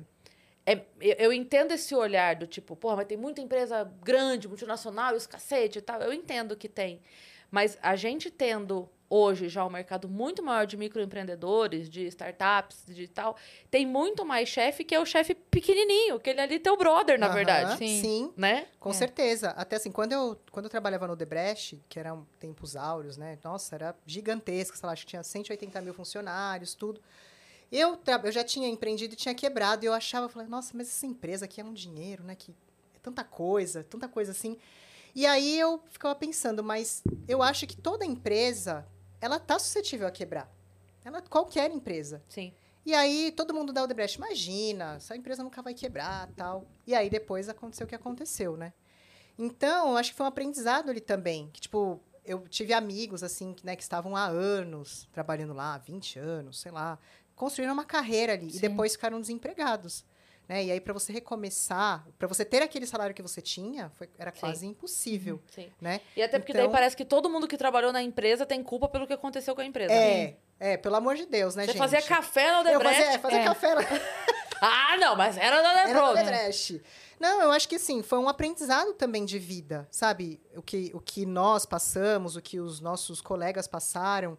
é- 0.74 0.86
eu 1.02 1.16
eu 1.30 1.34
entendo 1.34 1.72
esse 1.72 1.94
olhar 1.96 2.36
do 2.36 2.46
tipo, 2.48 2.76
porra, 2.76 2.98
mas 2.98 3.08
tem 3.08 3.18
muita 3.18 3.42
empresa 3.42 3.84
grande, 4.04 4.48
multinacional, 4.48 5.16
esse 5.16 5.28
cacete 5.28 5.80
e 5.80 5.82
tal. 5.82 6.02
Eu 6.02 6.14
entendo 6.14 6.56
que 6.56 6.68
tem. 6.70 7.02
Mas 7.52 7.78
a 7.82 7.96
gente 7.96 8.30
tendo 8.30 8.90
hoje 9.10 9.50
já 9.50 9.66
um 9.66 9.70
mercado 9.72 10.08
muito 10.08 10.44
maior 10.44 10.68
de 10.68 10.78
microempreendedores, 10.78 11.90
de 11.90 12.06
startups, 12.08 12.86
de 12.88 13.08
tal, 13.08 13.36
tem 13.72 13.84
muito 13.86 14.24
mais 14.24 14.48
chefe 14.48 14.84
que 14.84 14.94
é 14.94 15.00
o 15.00 15.06
chefe 15.06 15.34
pequenininho, 15.34 16.20
que 16.20 16.30
ele 16.30 16.40
é 16.40 16.44
ali 16.44 16.60
teu 16.60 16.78
brother, 16.78 17.18
na 17.20 17.28
verdade. 17.28 17.76
Sim. 17.78 18.02
Sim, 18.02 18.34
Né? 18.38 18.68
com 18.80 18.92
É. 18.92 18.94
certeza. 18.94 19.50
Até 19.52 19.78
assim, 19.78 19.92
quando 19.92 20.12
eu, 20.14 20.40
quando 20.52 20.66
eu 20.66 20.70
trabalhava 20.70 21.08
no 21.08 21.16
Debrecht, 21.16 21.82
que 21.90 22.00
eram 22.00 22.28
tempos 22.40 22.76
áureos, 22.76 23.18
né? 23.18 23.40
Nossa, 23.44 23.74
era 23.76 23.96
gigantesca, 24.06 24.78
sei 24.78 24.86
lá, 24.86 24.94
acho 24.94 25.06
que 25.06 25.10
tinha 25.10 25.24
180 25.24 25.82
mil 25.82 25.94
funcionários, 25.96 26.76
tudo. 26.76 27.02
Eu, 27.72 27.96
tra- 27.98 28.22
eu 28.24 28.32
já 28.32 28.44
tinha 28.44 28.68
empreendido 28.68 29.14
e 29.14 29.18
tinha 29.18 29.36
quebrado, 29.36 29.84
e 29.86 29.88
eu 29.88 29.94
achava, 29.94 30.26
eu 30.26 30.30
falei, 30.30 30.48
nossa, 30.48 30.72
mas 30.76 30.88
essa 30.88 31.06
empresa 31.06 31.46
aqui 31.46 31.62
é 31.62 31.64
um 31.64 31.74
dinheiro, 31.74 32.24
né? 32.24 32.36
Que 32.36 32.52
é 32.96 33.00
tanta 33.02 33.24
coisa, 33.24 33.84
tanta 33.84 34.08
coisa 34.08 34.32
assim. 34.32 34.58
E 35.16 35.26
aí 35.26 35.60
eu 35.60 35.82
ficava 35.90 36.16
pensando, 36.16 36.64
mas 36.64 37.04
eu 37.28 37.42
acho 37.44 37.66
que 37.68 37.76
toda 37.78 38.06
empresa, 38.06 38.88
ela 39.22 39.40
tá 39.40 39.58
suscetível 39.60 40.08
a 40.08 40.12
quebrar. 40.12 40.52
Ela, 41.04 41.22
qualquer 41.22 41.72
empresa. 41.72 42.22
Sim. 42.28 42.54
E 42.86 42.94
aí 42.94 43.32
todo 43.32 43.54
mundo 43.54 43.72
da 43.74 43.84
Odebrecht, 43.84 44.18
imagina, 44.18 44.96
essa 44.96 45.16
empresa 45.16 45.44
nunca 45.44 45.62
vai 45.62 45.74
quebrar, 45.74 46.28
tal. 46.36 46.66
E 46.88 46.96
aí 46.96 47.10
depois 47.10 47.50
aconteceu 47.50 47.86
o 47.86 47.88
que 47.90 47.96
aconteceu, 47.96 48.58
né? 48.58 48.74
Então, 49.38 49.92
eu 49.92 49.98
acho 49.98 50.12
que 50.12 50.18
foi 50.18 50.26
um 50.26 50.30
aprendizado 50.30 50.90
ali 50.90 51.00
também, 51.00 51.50
que 51.54 51.62
tipo, 51.62 52.00
eu 52.26 52.48
tive 52.48 52.74
amigos 52.74 53.24
assim, 53.24 53.54
que, 53.54 53.66
né, 53.66 53.76
que 53.76 53.82
estavam 53.84 54.16
há 54.16 54.26
anos 54.26 55.08
trabalhando 55.14 55.54
lá, 55.54 55.78
20 55.78 56.20
anos, 56.20 56.60
sei 56.60 56.72
lá, 56.72 57.00
construíram 57.40 57.74
uma 57.74 57.86
carreira 57.86 58.34
ali 58.34 58.52
Sim. 58.52 58.58
e 58.58 58.62
depois 58.62 58.92
ficaram 58.92 59.20
desempregados. 59.20 60.06
Né? 60.48 60.66
E 60.66 60.72
aí, 60.72 60.82
para 60.82 60.94
você 60.94 61.14
recomeçar, 61.14 62.06
para 62.18 62.28
você 62.28 62.44
ter 62.44 62.62
aquele 62.62 62.86
salário 62.86 63.14
que 63.16 63.22
você 63.22 63.40
tinha, 63.42 63.90
foi- 63.92 64.10
era 64.18 64.32
Sim. 64.32 64.40
quase 64.40 64.66
impossível, 64.66 65.40
Sim. 65.54 65.70
né? 65.80 66.02
E 66.18 66.22
até 66.24 66.38
porque 66.40 66.52
Então- 66.52 66.64
daí 66.66 66.72
parece 66.72 66.98
que 66.98 67.06
todo 67.06 67.30
mundo 67.30 67.48
que 67.48 67.56
trabalhou 67.56 67.94
na 67.94 68.02
empresa 68.02 68.46
tem 68.46 68.62
culpa 68.64 68.90
pelo 68.90 69.06
que 69.08 69.14
aconteceu 69.14 69.54
com 69.56 69.62
a 69.62 69.66
empresa. 69.66 69.94
É, 69.94 70.36
é, 70.60 70.76
pelo 70.76 70.96
amor 70.96 71.16
de 71.16 71.26
Deus, 71.28 71.56
né, 71.56 71.64
Você 71.64 71.68
gente? 71.74 71.78
fazia 71.78 72.02
café 72.02 72.52
na 72.64 72.72
Eu 72.72 72.80
Odebrecht. 72.80 73.04
fazia, 73.04 73.20
fazia 73.20 73.40
É. 73.40 73.46
café 73.46 73.74
lá. 73.76 73.82
Ah, 74.62 74.98
não, 74.98 75.16
mas 75.16 75.38
era 75.38 75.56
Era 75.56 75.70
Odebrecht. 75.70 75.94
no 75.94 76.04
Odebrecht. 76.12 76.84
Não, 77.18 77.42
eu 77.44 77.52
acho 77.52 77.70
que 77.70 77.76
assim, 77.76 78.02
foi 78.04 78.20
um 78.20 78.28
aprendizado 78.28 78.92
também 78.94 79.24
de 79.24 79.40
vida, 79.40 79.88
sabe? 79.90 80.42
O 80.54 80.62
que, 80.62 80.92
o 80.94 81.00
que 81.00 81.26
nós 81.26 81.66
passamos, 81.66 82.36
o 82.36 82.42
que 82.42 82.60
os 82.60 82.82
nossos 82.82 83.22
colegas 83.22 83.68
passaram. 83.68 84.38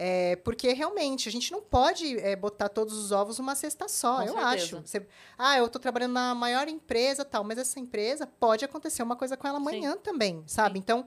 É, 0.00 0.36
porque 0.36 0.72
realmente 0.72 1.28
a 1.28 1.32
gente 1.32 1.50
não 1.50 1.60
pode 1.60 2.16
é, 2.20 2.36
botar 2.36 2.68
todos 2.68 2.94
os 2.96 3.10
ovos 3.10 3.36
numa 3.40 3.56
cesta 3.56 3.88
só, 3.88 4.18
Com 4.18 4.22
eu 4.22 4.26
certeza. 4.34 4.46
acho. 4.46 4.80
Você- 4.84 5.06
ah, 5.36 5.58
eu 5.58 5.68
tô 5.68 5.80
trabalhando 5.80 6.12
na 6.12 6.36
maior 6.36 6.68
empresa 6.68 7.24
tal, 7.24 7.42
mas 7.42 7.58
essa 7.58 7.80
empresa 7.80 8.24
pode 8.24 8.64
acontecer 8.64 9.02
uma 9.02 9.16
coisa 9.16 9.36
com 9.36 9.48
ela 9.48 9.56
amanhã 9.58 9.96
também, 9.96 10.44
sabe? 10.46 10.74
Sim. 10.74 10.78
Então, 10.78 11.04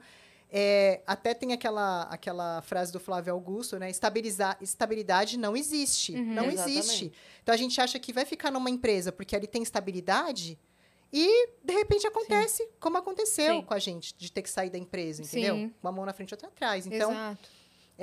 é, 0.50 1.00
até 1.06 1.32
tem 1.32 1.54
aquela, 1.54 2.02
aquela 2.02 2.60
frase 2.60 2.92
do 2.92 3.00
Flávio 3.00 3.32
Augusto, 3.32 3.78
né? 3.78 3.88
Estabilizar, 3.88 4.58
estabilidade 4.60 5.38
não 5.38 5.56
existe. 5.56 6.12
Uhum. 6.12 6.34
não 6.34 6.44
Exatamente. 6.50 6.78
existe. 6.78 7.12
Então 7.42 7.54
a 7.54 7.56
gente 7.58 7.80
acha 7.80 7.98
que 7.98 8.12
vai 8.12 8.26
ficar 8.26 8.50
numa 8.50 8.68
empresa 8.68 9.10
porque 9.10 9.34
ali 9.34 9.46
tem 9.46 9.62
estabilidade 9.62 10.58
e 11.10 11.48
de 11.64 11.72
repente 11.72 12.06
acontece 12.06 12.68
como 12.78 12.98
aconteceu 12.98 13.54
Sim. 13.54 13.62
com 13.62 13.72
a 13.72 13.78
gente, 13.78 14.14
de 14.18 14.30
ter 14.30 14.42
que 14.42 14.50
sair 14.50 14.68
da 14.68 14.76
empresa, 14.76 15.22
entendeu? 15.22 15.54
Sim. 15.54 15.72
Uma 15.82 15.90
mão 15.90 16.04
na 16.04 16.12
frente 16.12 16.30
e 16.32 16.34
outra 16.34 16.48
atrás. 16.48 16.86
Então, 16.86 17.10
Exato. 17.10 17.48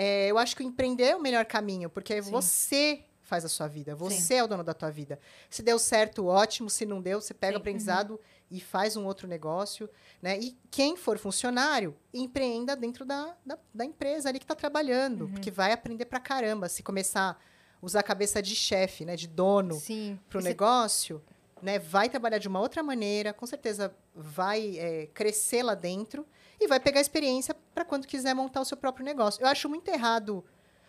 É, 0.02 0.28
eu 0.28 0.38
acho 0.38 0.56
que 0.56 0.64
o 0.64 0.66
empreender 0.66 1.04
é 1.10 1.16
o 1.16 1.22
melhor 1.22 1.44
caminho, 1.46 1.90
porque 1.90 2.22
Sim. 2.22 2.32
você 2.32 3.04
faz 3.22 3.44
a 3.44 3.50
sua 3.50 3.68
vida, 3.68 3.94
você 3.96 4.36
é 4.36 4.44
o 4.44 4.48
dono 4.48 4.64
da 4.64 4.74
tua 4.74 4.90
vida. 4.90 5.20
Se 5.50 5.62
deu 5.62 5.78
certo, 5.78 6.26
ótimo, 6.26 6.70
se 6.70 6.86
não 6.86 7.02
deu, 7.02 7.20
você 7.22 7.34
pega 7.34 7.52
Sim. 7.54 7.58
o 7.58 7.60
aprendizado 7.60 8.20
e 8.50 8.60
faz 8.62 8.96
um 8.96 9.06
outro 9.06 9.28
negócio, 9.28 9.90
né? 10.22 10.40
E 10.40 10.58
quem 10.72 10.96
for 10.96 11.18
funcionário, 11.20 11.96
empreenda 12.14 12.76
dentro 12.78 13.04
da, 13.06 13.36
da, 13.46 13.58
da 13.74 13.84
empresa 13.86 14.30
ali 14.30 14.40
que 14.40 14.46
está 14.46 14.56
trabalhando, 14.56 15.26
Uhum. 15.26 15.32
porque 15.34 15.52
vai 15.52 15.72
aprender 15.74 16.06
pra 16.06 16.20
caramba. 16.20 16.70
Se 16.70 16.82
começar 16.82 17.32
a 17.32 17.86
usar 17.86 18.00
a 18.00 18.04
cabeça 18.04 18.42
de 18.42 18.56
chefe, 18.56 19.04
né, 19.06 19.16
de 19.18 19.28
dono, 19.28 19.76
Sim. 19.76 20.18
para 20.30 20.40
o 20.40 20.42
negócio, 20.42 21.22
né, 21.62 21.78
vai 21.78 22.10
trabalhar 22.10 22.38
de 22.40 22.48
uma 22.48 22.60
outra 22.62 22.82
maneira, 22.82 23.32
com 23.34 23.46
certeza 23.46 23.94
vai 24.16 24.78
é, 24.80 25.08
crescer 25.14 25.62
lá 25.62 25.76
dentro 25.76 26.26
e 26.60 26.68
vai 26.68 26.80
pegar 26.80 27.00
experiência 27.00 27.56
para 27.74 27.86
quando 27.86 28.06
quiser 28.08 28.34
montar 28.34 28.62
o 28.62 28.66
seu 28.66 28.78
próprio 28.78 29.06
negócio. 29.06 29.42
Eu 29.42 29.48
acho 29.48 29.70
muito 29.70 29.88
errado 29.90 30.44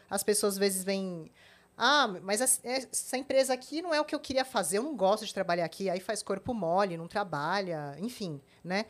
as 0.09 0.22
pessoas 0.22 0.55
às 0.55 0.59
vezes 0.59 0.84
vêm. 0.84 1.30
Ah, 1.76 2.09
mas 2.22 2.40
essa- 2.40 3.16
empresa 3.16 3.55
aqui 3.55 3.80
não 3.80 3.94
é 3.94 4.01
o 4.01 4.05
que 4.05 4.14
eu 4.14 4.20
queria 4.20 4.44
fazer, 4.44 4.78
eu 4.78 4.82
não 4.82 4.94
gosto 4.94 5.24
de 5.24 5.32
trabalhar 5.32 5.64
aqui, 5.64 5.88
aí 5.88 6.01
faz 6.01 6.22
corpo 6.22 6.52
mole, 6.52 6.97
não 6.97 7.06
trabalha, 7.09 7.97
enfim, 7.98 8.40
né? 8.62 8.84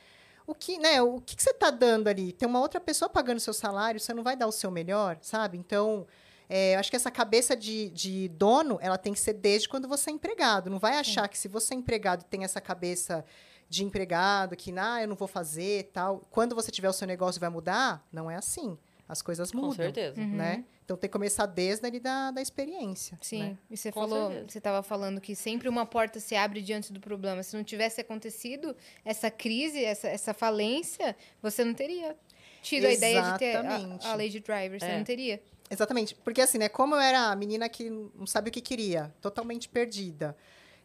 O 0.47 0.55
que, 0.55 0.79
né, 0.79 1.01
o 1.01 1.21
que, 1.21 1.37
que 1.37 1.43
você 1.43 1.51
está 1.51 1.71
dando 1.71 2.09
ali? 2.09 2.33
Tem 2.33 2.49
uma 2.49 2.59
outra 2.59 2.81
pessoa 2.81 3.09
pagando 3.09 3.39
seu 3.39 3.53
salário, 3.53 4.01
você 4.01 4.13
não 4.13 4.25
vai 4.25 4.35
dar 4.35 4.49
o 4.49 4.53
seu 4.53 4.71
melhor, 4.71 5.17
sabe? 5.23 5.57
Então, 5.57 6.05
é, 6.49 6.75
eu 6.75 6.81
acho 6.81 6.91
que 6.91 6.97
essa 6.97 7.11
cabeça 7.13 7.55
de, 7.55 7.91
de 7.91 8.29
dono, 8.31 8.77
ela 8.83 8.99
tem 8.99 9.13
que 9.13 9.21
ser 9.21 9.35
desde 9.35 9.69
quando 9.69 9.87
você 9.87 10.11
é 10.11 10.13
empregado. 10.13 10.69
Não 10.69 10.81
vai 10.81 10.97
achar 10.97 11.29
que 11.29 11.39
se 11.39 11.47
você 11.47 11.75
é 11.75 11.77
empregado 11.77 12.25
tem 12.25 12.43
essa 12.43 12.61
cabeça 12.61 13.25
de 13.71 13.85
empregado, 13.85 14.55
que, 14.57 14.75
ah, 14.77 15.01
eu 15.01 15.09
não 15.09 15.15
vou 15.17 15.29
fazer 15.29 15.91
tal. 15.93 16.27
Quando 16.31 16.55
você 16.55 16.71
tiver 16.73 16.89
o 16.89 16.93
seu 16.93 17.07
negócio 17.07 17.41
vai 17.41 17.49
mudar, 17.49 18.05
não 18.13 18.29
é 18.31 18.35
assim. 18.37 18.77
As 19.09 19.23
coisas 19.23 19.51
Com 19.51 19.59
mudam, 19.59 19.73
certeza. 19.73 20.21
Uhum. 20.21 20.37
né? 20.37 20.65
Então 20.85 20.97
tem 20.97 21.09
que 21.09 21.13
começar 21.13 21.47
desde 21.47 21.87
ali 21.87 21.99
da, 22.01 22.31
da 22.33 22.43
experiência. 22.43 23.17
Sim, 23.23 23.43
né? 23.43 23.59
e 23.71 23.77
você 23.77 23.91
Com 23.93 24.01
falou, 24.01 24.29
certeza. 24.29 24.49
você 24.51 24.59
estava 24.59 24.83
falando 24.83 25.21
que 25.21 25.35
sempre 25.37 25.69
uma 25.69 25.87
porta 25.87 26.19
se 26.21 26.35
abre 26.37 26.61
diante 26.61 26.93
do 26.93 27.01
problema. 27.01 27.43
Se 27.45 27.57
não 27.57 27.63
tivesse 27.65 28.01
acontecido 28.01 28.77
essa 29.05 29.31
crise, 29.31 29.85
essa, 29.85 30.09
essa 30.09 30.35
falência, 30.35 31.17
você 31.41 31.65
não 31.65 31.75
teria 31.75 32.17
tido 32.63 32.87
a 32.87 32.93
ideia 32.93 33.23
de 33.23 33.39
ter 33.39 33.57
a, 33.57 33.61
Exatamente. 33.61 34.07
a 34.07 34.15
lei 34.15 34.29
de 34.29 34.41
driver, 34.41 34.79
você 34.81 34.87
É. 34.87 34.97
não 34.99 35.05
teria. 35.05 35.41
Exatamente. 35.71 36.15
Porque 36.17 36.41
assim, 36.41 36.59
né? 36.59 36.69
Como 36.69 36.95
eu 36.97 37.01
era 37.01 37.31
a 37.31 37.37
menina 37.37 37.69
que 37.69 37.89
não 37.89 38.27
sabe 38.27 38.51
o 38.51 38.53
que 38.53 38.61
queria, 38.61 39.15
totalmente 39.21 39.69
perdida. 39.69 40.37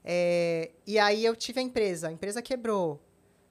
É, 0.08 0.72
e 0.86 1.00
aí 1.00 1.26
eu 1.26 1.36
tive 1.36 1.60
a 1.60 1.64
empresa, 1.64 2.08
a 2.10 2.12
empresa 2.12 2.42
quebrou. 2.42 3.02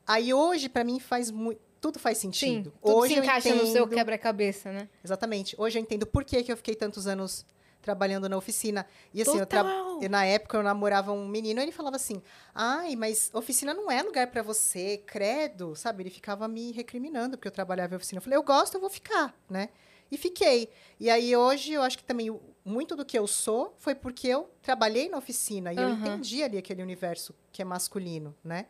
Aí 0.07 0.33
hoje, 0.33 0.69
para 0.69 0.85
mim, 0.85 1.01
faz 1.01 1.31
muito. 1.31 1.61
Tudo 1.81 1.99
faz 1.99 2.17
Sim, 2.17 2.31
sentido. 2.33 2.73
tudo 2.83 2.97
hoje 2.97 3.13
se 3.15 3.21
encaixa 3.21 3.49
eu 3.51 3.57
no 3.57 3.67
seu 3.67 3.83
entendo- 3.85 3.95
quebra-cabeça, 3.95 4.73
né? 4.73 4.89
Exatamente. 5.05 5.55
Hoje 5.59 5.79
eu 5.79 5.83
entendo 5.83 6.07
por 6.07 6.25
que, 6.25 6.43
que 6.43 6.51
eu 6.51 6.57
fiquei 6.57 6.75
tantos 6.75 7.07
anos 7.07 7.45
trabalhando 7.83 8.27
na 8.27 8.39
oficina. 8.39 8.87
E 9.13 9.21
assim, 9.21 9.39
eu 9.39 9.45
tra- 9.45 9.63
eu, 10.01 10.09
na 10.09 10.25
época 10.25 10.57
eu 10.57 10.63
namorava 10.63 11.13
um 11.13 11.29
menino, 11.29 11.61
ele 11.61 11.73
falava 11.73 11.97
assim: 11.97 12.23
"Ai, 12.55 12.97
mas 12.97 13.31
oficina 13.35 13.75
não 13.75 13.91
é 13.91 14.03
lugar 14.03 14.29
pra 14.29 14.41
você, 14.43 14.97
credo", 15.05 15.77
sabe? 15.77 16.03
Ele 16.05 16.09
ficava 16.11 16.49
me 16.49 16.73
recriminando 16.73 17.37
porque 17.37 17.49
eu 17.49 17.53
trabalhava 17.53 17.93
em 17.93 17.97
oficina. 17.99 18.17
Eu 18.19 18.23
falei: 18.23 18.39
"Eu 18.39 18.43
gosto, 18.43 18.77
eu 18.77 18.81
vou 18.81 18.89
ficar", 18.89 19.35
né? 19.51 19.69
E 20.11 20.17
fiquei. 20.17 20.71
E 20.99 21.11
aí 21.11 21.37
hoje 21.37 21.73
eu 21.75 21.83
acho 21.83 21.99
que 21.99 22.05
também 22.05 22.31
muito 22.65 22.97
do 22.97 23.05
que 23.05 23.19
eu 23.19 23.27
sou 23.27 23.75
foi 23.77 23.95
porque 23.95 24.27
eu 24.29 24.51
trabalhei 24.63 25.09
na 25.09 25.19
oficina 25.19 25.73
e 25.73 25.81
eu 25.81 25.89
Aham. 25.89 25.99
entendi 25.99 26.43
ali 26.43 26.57
aquele 26.57 26.83
universo 26.83 27.35
que 27.53 27.61
é 27.61 27.65
masculino, 27.65 28.35
né? 28.43 28.67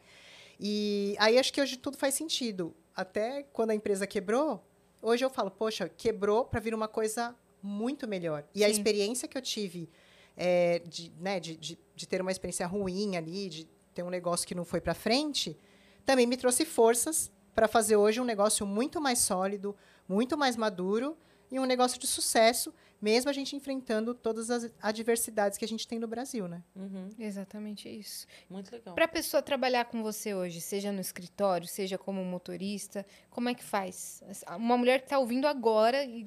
E 0.58 1.16
aí 1.18 1.38
acho 1.38 1.52
que 1.52 1.60
hoje 1.60 1.76
tudo 1.76 1.96
faz 1.96 2.14
sentido. 2.14 2.74
Até 2.94 3.42
quando 3.52 3.70
a 3.70 3.74
empresa 3.74 4.06
quebrou, 4.06 4.64
hoje 5.00 5.24
eu 5.24 5.30
falo, 5.30 5.50
poxa, 5.50 5.88
quebrou 5.88 6.44
para 6.44 6.60
vir 6.60 6.74
uma 6.74 6.88
coisa 6.88 7.34
muito 7.62 8.06
melhor. 8.06 8.44
E 8.54 8.64
a 8.64 8.68
Sim. 8.68 8.72
experiência 8.72 9.28
que 9.28 9.36
eu 9.36 9.42
tive 9.42 9.88
é, 10.36 10.80
de, 10.80 11.12
né, 11.18 11.40
de, 11.40 11.56
de, 11.56 11.78
de 11.94 12.06
ter 12.06 12.20
uma 12.20 12.30
experiência 12.30 12.66
ruim 12.66 13.16
ali, 13.16 13.48
de 13.48 13.68
ter 13.94 14.02
um 14.02 14.10
negócio 14.10 14.46
que 14.46 14.54
não 14.54 14.64
foi 14.64 14.80
para 14.80 14.94
frente, 14.94 15.56
também 16.04 16.26
me 16.26 16.36
trouxe 16.36 16.64
forças 16.64 17.30
para 17.54 17.68
fazer 17.68 17.96
hoje 17.96 18.20
um 18.20 18.24
negócio 18.24 18.66
muito 18.66 19.00
mais 19.00 19.20
sólido, 19.20 19.76
muito 20.08 20.36
mais 20.36 20.56
maduro 20.56 21.16
e 21.50 21.58
um 21.58 21.64
negócio 21.64 21.98
de 21.98 22.06
sucesso, 22.06 22.74
mesmo 23.04 23.30
a 23.30 23.32
gente 23.32 23.54
enfrentando 23.54 24.14
todas 24.14 24.50
as 24.50 24.72
adversidades 24.80 25.58
que 25.58 25.64
a 25.64 25.68
gente 25.68 25.86
tem 25.86 25.98
no 25.98 26.08
Brasil, 26.08 26.48
né? 26.48 26.62
Uhum, 26.74 27.10
Exatamente 27.18 27.88
isso. 27.88 28.26
muito 28.48 28.72
legal. 28.72 28.94
Para 28.94 29.04
a 29.04 29.08
pessoa 29.08 29.42
trabalhar 29.42 29.84
com 29.84 30.02
você 30.02 30.34
hoje, 30.34 30.60
seja 30.60 30.90
no 30.90 31.00
escritório, 31.00 31.66
seja 31.68 31.98
como 31.98 32.24
motorista, 32.24 33.04
como 33.30 33.48
é 33.48 33.54
que 33.54 33.62
faz? 33.62 34.22
Uma 34.56 34.78
mulher 34.78 35.00
que 35.00 35.06
está 35.06 35.18
ouvindo 35.18 35.46
agora 35.46 36.04
e 36.04 36.26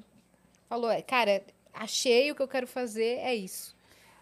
Falou, 0.67 0.91
é, 0.91 1.01
cara, 1.01 1.41
achei 1.73 2.29
o 2.29 2.35
que 2.35 2.41
eu 2.41 2.47
quero 2.47 2.67
fazer, 2.67 3.19
é 3.19 3.33
isso. 3.33 3.75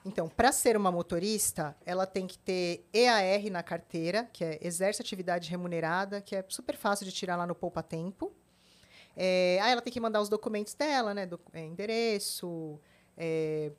Então, 0.06 0.30
para 0.30 0.52
ser 0.52 0.78
uma 0.78 0.92
motorista, 0.92 1.76
ela 1.84 2.06
tem 2.06 2.28
que 2.28 2.38
ter 2.38 2.86
EAR 2.94 3.50
na 3.52 3.64
carteira, 3.64 4.30
que 4.32 4.44
é 4.44 4.60
Exerce 4.62 5.02
Atividade 5.02 5.50
Remunerada, 5.50 6.22
que 6.22 6.36
é 6.36 6.46
super 6.48 6.78
fácil 6.78 7.04
de 7.06 7.12
tirar 7.12 7.36
lá 7.36 7.48
no 7.48 7.56
Poupa 7.56 7.82
Tempo. 7.82 8.32
É, 9.16 9.60
aí 9.62 9.72
ela 9.72 9.82
tem 9.82 9.92
que 9.94 10.00
mandar 10.00 10.22
os 10.22 10.30
documentos 10.30 10.74
dela, 10.74 11.14
né? 11.14 11.26
Do, 11.26 11.40
é, 11.54 11.64
endereço, 11.66 12.80
é, 13.18 13.72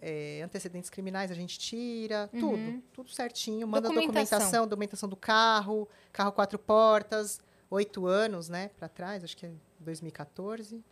é, 0.00 0.42
antecedentes 0.42 0.88
criminais 0.90 1.30
a 1.30 1.34
gente 1.34 1.58
tira, 1.58 2.28
Uhum. 2.32 2.40
tudo, 2.40 2.82
tudo 2.92 3.10
certinho. 3.10 3.66
Manda 3.66 3.88
Documentação. 3.88 4.38
documentação, 4.38 4.66
documentação 4.68 5.08
do 5.08 5.16
carro, 5.16 5.88
carro 6.12 6.30
quatro 6.32 6.58
portas, 6.58 7.40
oito 7.70 8.06
anos, 8.06 8.48
né? 8.48 8.68
Para 8.78 8.88
trás, 8.88 9.24
acho 9.24 9.36
que 9.36 9.46
é 9.46 9.50
2014. 9.80 10.82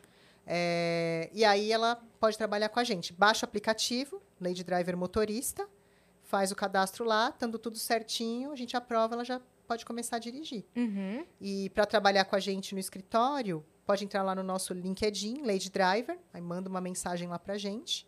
É, 0.47 1.31
e 1.33 1.45
aí 1.45 1.71
ela 1.71 2.03
pode 2.19 2.37
trabalhar 2.37 2.69
com 2.69 2.81
a 2.81 2.85
gente. 2.85 3.13
Baixa 3.13 3.47
o 3.47 3.49
aplicativo, 3.49 4.21
Lady 4.41 4.65
Driver 4.65 4.97
Motorista, 4.97 5.69
faz 6.25 6.51
o 6.51 6.57
cadastro 6.57 7.05
lá, 7.05 7.29
estando 7.29 7.59
tudo 7.59 7.79
certinho, 7.79 8.51
a 8.51 8.57
gente 8.57 8.77
aprova, 8.77 9.15
ela 9.15 9.25
já 9.25 9.41
pode 9.69 9.85
começar 9.85 10.17
a 10.17 10.19
dirigir. 10.19 10.65
Uhum. 10.75 11.25
E 11.41 11.71
para 11.71 11.87
trabalhar 11.87 12.25
com 12.25 12.35
a 12.35 12.41
gente 12.41 12.75
no 12.75 12.81
escritório, 12.81 13.65
pode 13.87 14.05
entrar 14.05 14.23
lá 14.23 14.35
no 14.35 14.43
nosso 14.43 14.73
LinkedIn, 14.73 15.43
Lady 15.45 15.71
Driver, 15.71 16.19
aí 16.33 16.41
manda 16.41 16.69
uma 16.69 16.81
mensagem 16.81 17.29
lá 17.29 17.39
pra 17.39 17.57
gente. 17.59 18.07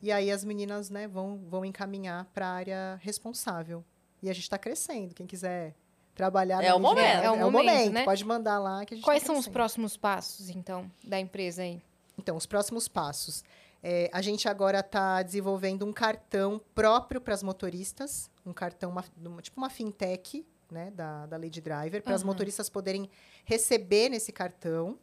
E 0.00 0.10
aí 0.10 0.30
as 0.30 0.42
meninas, 0.44 0.90
né, 0.90 1.06
vão, 1.06 1.38
vão 1.48 1.64
encaminhar 1.64 2.24
para 2.34 2.46
a 2.46 2.50
área 2.52 2.98
responsável. 3.02 3.84
E 4.22 4.28
a 4.28 4.32
gente 4.32 4.44
está 4.44 4.58
crescendo. 4.58 5.14
Quem 5.14 5.26
quiser 5.26 5.74
trabalhar 6.14 6.62
É 6.62 6.74
o 6.74 6.80
momento. 6.80 7.04
Driver, 7.04 7.24
É 7.24 7.30
o 7.30 7.34
é 7.36 7.44
o 7.44 7.50
momento, 7.50 7.66
momento. 7.74 7.92
né? 7.92 8.04
Pode 8.04 8.24
mandar 8.24 8.58
lá 8.58 8.84
que 8.84 8.94
a 8.94 8.96
gente 8.96 9.04
Quais 9.04 9.22
tá 9.22 9.26
são 9.28 9.38
os 9.38 9.48
próximos 9.48 9.96
passos, 9.96 10.50
então, 10.50 10.90
da 11.04 11.18
empresa 11.20 11.62
aí? 11.62 11.80
Então, 12.18 12.36
os 12.36 12.46
próximos 12.46 12.88
passos. 12.88 13.42
É, 13.82 14.08
a 14.12 14.20
gente 14.22 14.48
agora 14.48 14.78
está 14.80 15.22
desenvolvendo 15.22 15.84
um 15.84 15.92
cartão 15.92 16.60
próprio 16.74 17.20
para 17.20 17.34
as 17.34 17.42
motoristas, 17.42 18.30
um 18.46 18.52
cartão, 18.52 18.90
uma- 18.90 19.04
uma- 19.16 19.42
tipo 19.42 19.58
uma 19.60 19.70
fintech, 19.70 20.46
né, 20.72 20.90
da, 20.90 21.26
da 21.26 21.36
Lady 21.36 21.60
Driver, 21.60 22.02
para 22.02 22.14
as 22.14 22.22
Aham. 22.22 22.28
motoristas 22.28 22.68
poderem 22.68 23.08
receber 23.44 24.08
nesse 24.08 24.32
cartão. 24.32 24.98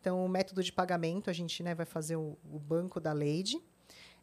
Então, 0.00 0.24
o 0.24 0.28
método 0.28 0.62
de 0.62 0.72
pagamento, 0.72 1.30
a 1.30 1.32
gente 1.32 1.62
né, 1.62 1.74
vai 1.74 1.86
fazer 1.86 2.16
o, 2.16 2.38
o 2.44 2.58
banco 2.58 3.00
da 3.00 3.12
Lady. 3.12 3.60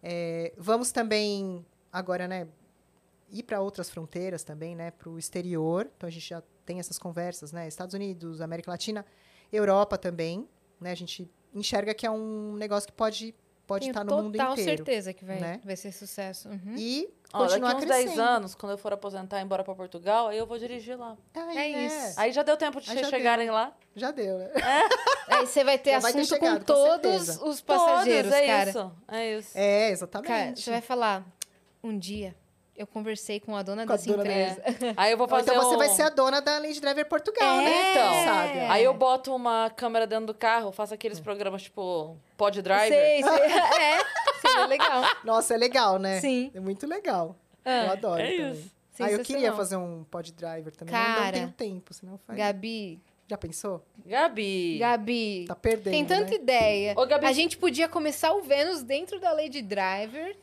É, 0.01 0.53
vamos 0.57 0.91
também, 0.91 1.65
agora, 1.91 2.27
né, 2.27 2.47
ir 3.29 3.43
para 3.43 3.59
outras 3.59 3.89
fronteiras 3.89 4.43
também, 4.43 4.75
né, 4.75 4.91
para 4.91 5.09
o 5.09 5.19
exterior. 5.19 5.89
Então, 5.97 6.07
a 6.07 6.11
gente 6.11 6.29
já 6.29 6.41
tem 6.65 6.79
essas 6.79 6.97
conversas, 6.97 7.51
né, 7.51 7.67
Estados 7.67 7.93
Unidos, 7.93 8.39
América 8.39 8.71
Latina, 8.71 9.05
Europa 9.51 9.97
também, 9.97 10.47
né, 10.79 10.91
a 10.91 10.95
gente 10.95 11.29
enxerga 11.53 11.93
que 11.93 12.05
é 12.05 12.11
um 12.11 12.55
negócio 12.55 12.87
que 12.87 12.95
pode 12.95 13.35
pode 13.67 13.81
Tenho 13.85 13.91
estar 13.91 14.03
no 14.03 14.23
mundo 14.23 14.31
total 14.37 14.53
inteiro. 14.53 14.69
certeza 14.77 15.13
que 15.13 15.23
vai, 15.25 15.39
né? 15.39 15.61
vai 15.63 15.75
ser 15.75 15.91
sucesso. 15.91 16.49
Uhum. 16.49 16.75
E 16.77 17.09
Ó, 17.33 17.39
daqui 17.39 17.53
continuar 17.53 17.75
uns 17.75 17.85
crescendo. 17.85 18.07
10 18.07 18.19
anos, 18.19 18.55
quando 18.55 18.71
eu 18.73 18.77
for 18.77 18.93
aposentar 18.93 19.37
e 19.37 19.41
ir 19.41 19.45
embora 19.45 19.63
pra 19.63 19.73
Portugal, 19.73 20.27
aí 20.27 20.37
eu 20.37 20.45
vou 20.45 20.57
dirigir 20.59 20.97
lá. 20.97 21.17
Ai, 21.33 21.57
É 21.57 21.85
isso. 21.85 22.19
Aí 22.19 22.31
já 22.31 22.43
deu 22.43 22.55
tempo 22.57 22.79
de 22.79 22.85
vocês 22.87 22.99
já 22.99 23.09
deu. 23.09 23.17
chegarem 23.17 23.49
lá. 23.49 23.73
Já 23.95 24.11
deu, 24.11 24.37
né? 24.37 24.51
Aí 25.27 25.45
você 25.47 25.63
vai 25.63 25.77
ter 25.77 25.91
Já 25.91 25.99
vai 25.99 26.13
ter 26.13 26.19
assunto 26.19 26.39
chegado, 26.39 26.59
com 26.59 26.73
com 26.73 26.73
todos 26.73 27.41
os 27.41 27.61
passageiros, 27.61 28.31
Todos, 28.31 28.43
é 28.43 28.47
cara. 28.47 28.69
isso. 28.69 28.91
É 29.07 29.37
isso. 29.37 29.51
É, 29.57 29.89
exatamente. 29.89 30.27
Cara, 30.27 30.55
você 30.55 30.71
vai 30.71 30.81
falar, 30.81 31.25
um 31.83 31.97
dia 31.97 32.35
eu 32.75 32.87
conversei 32.87 33.39
com 33.39 33.55
a 33.55 33.61
dona 33.61 33.85
Com 33.85 33.93
a 33.93 33.95
dessa 33.95 34.09
dona 34.11 34.23
empresa. 34.23 34.61
Aí 34.97 35.11
eu 35.11 35.17
vou 35.17 35.25
Ou 35.25 35.29
fazer 35.29 35.51
então 35.51 35.63
você 35.63 35.75
um... 35.75 35.77
vai 35.77 35.89
ser 35.89 36.01
a 36.03 36.09
dona 36.09 36.41
da 36.41 36.57
Lady 36.57 36.79
Driver 36.81 37.05
Portugal, 37.07 37.59
É. 37.59 37.63
né? 37.63 37.91
Então, 37.91 38.13
sabe? 38.33 38.59
Aí 38.61 38.83
eu 38.83 38.93
boto 38.93 39.35
uma 39.35 39.69
câmera 39.69 40.07
dentro 40.07 40.27
do 40.27 40.33
carro, 40.33 40.71
faço 40.71 40.93
aqueles 40.93 41.19
programas 41.19 41.63
tipo 41.63 42.17
Pod 42.37 42.61
Driver. 42.61 42.87
Sei, 42.89 43.21
sei. 43.23 43.31
É, 44.43 44.47
seria 44.49 44.65
legal. 44.65 45.03
Nossa, 45.23 45.53
é 45.53 45.57
legal, 45.57 45.97
né? 45.99 46.19
Sim. 46.19 46.51
É 46.53 46.59
muito 46.59 46.85
legal. 46.87 47.35
Ah, 47.63 47.85
eu 47.85 47.91
adoro 47.91 48.21
é 48.21 48.31
também. 48.31 48.51
isso. 48.51 48.71
Ah, 48.99 49.11
eu 49.11 49.19
queria 49.23 49.51
fazer 49.53 49.75
um 49.75 50.03
pod 50.03 50.31
driver 50.33 50.75
também. 50.75 50.93
mas 50.93 51.15
Cara, 51.15 51.25
não 51.25 51.31
tenho 51.31 51.51
tempo, 51.51 51.93
senão 51.93 52.17
faz. 52.27 52.37
Gabi, 52.37 53.01
Já 53.27 53.37
pensou? 53.37 53.83
Gabi. 54.05 54.77
Gabi, 54.77 55.45
Tá 55.47 55.55
perdendo. 55.55 55.93
tem 55.93 56.05
tanta 56.05 56.29
né? 56.29 56.35
ideia. 56.35 56.93
Ô, 56.95 57.05
Gabi, 57.07 57.25
A 57.25 57.31
gente 57.33 57.57
podia 57.57 57.87
começar 57.87 58.33
o 58.33 58.41
Vênus 58.43 58.83
dentro 58.83 59.19
da 59.19 59.31
Lady 59.33 59.61
Driver 59.63 60.35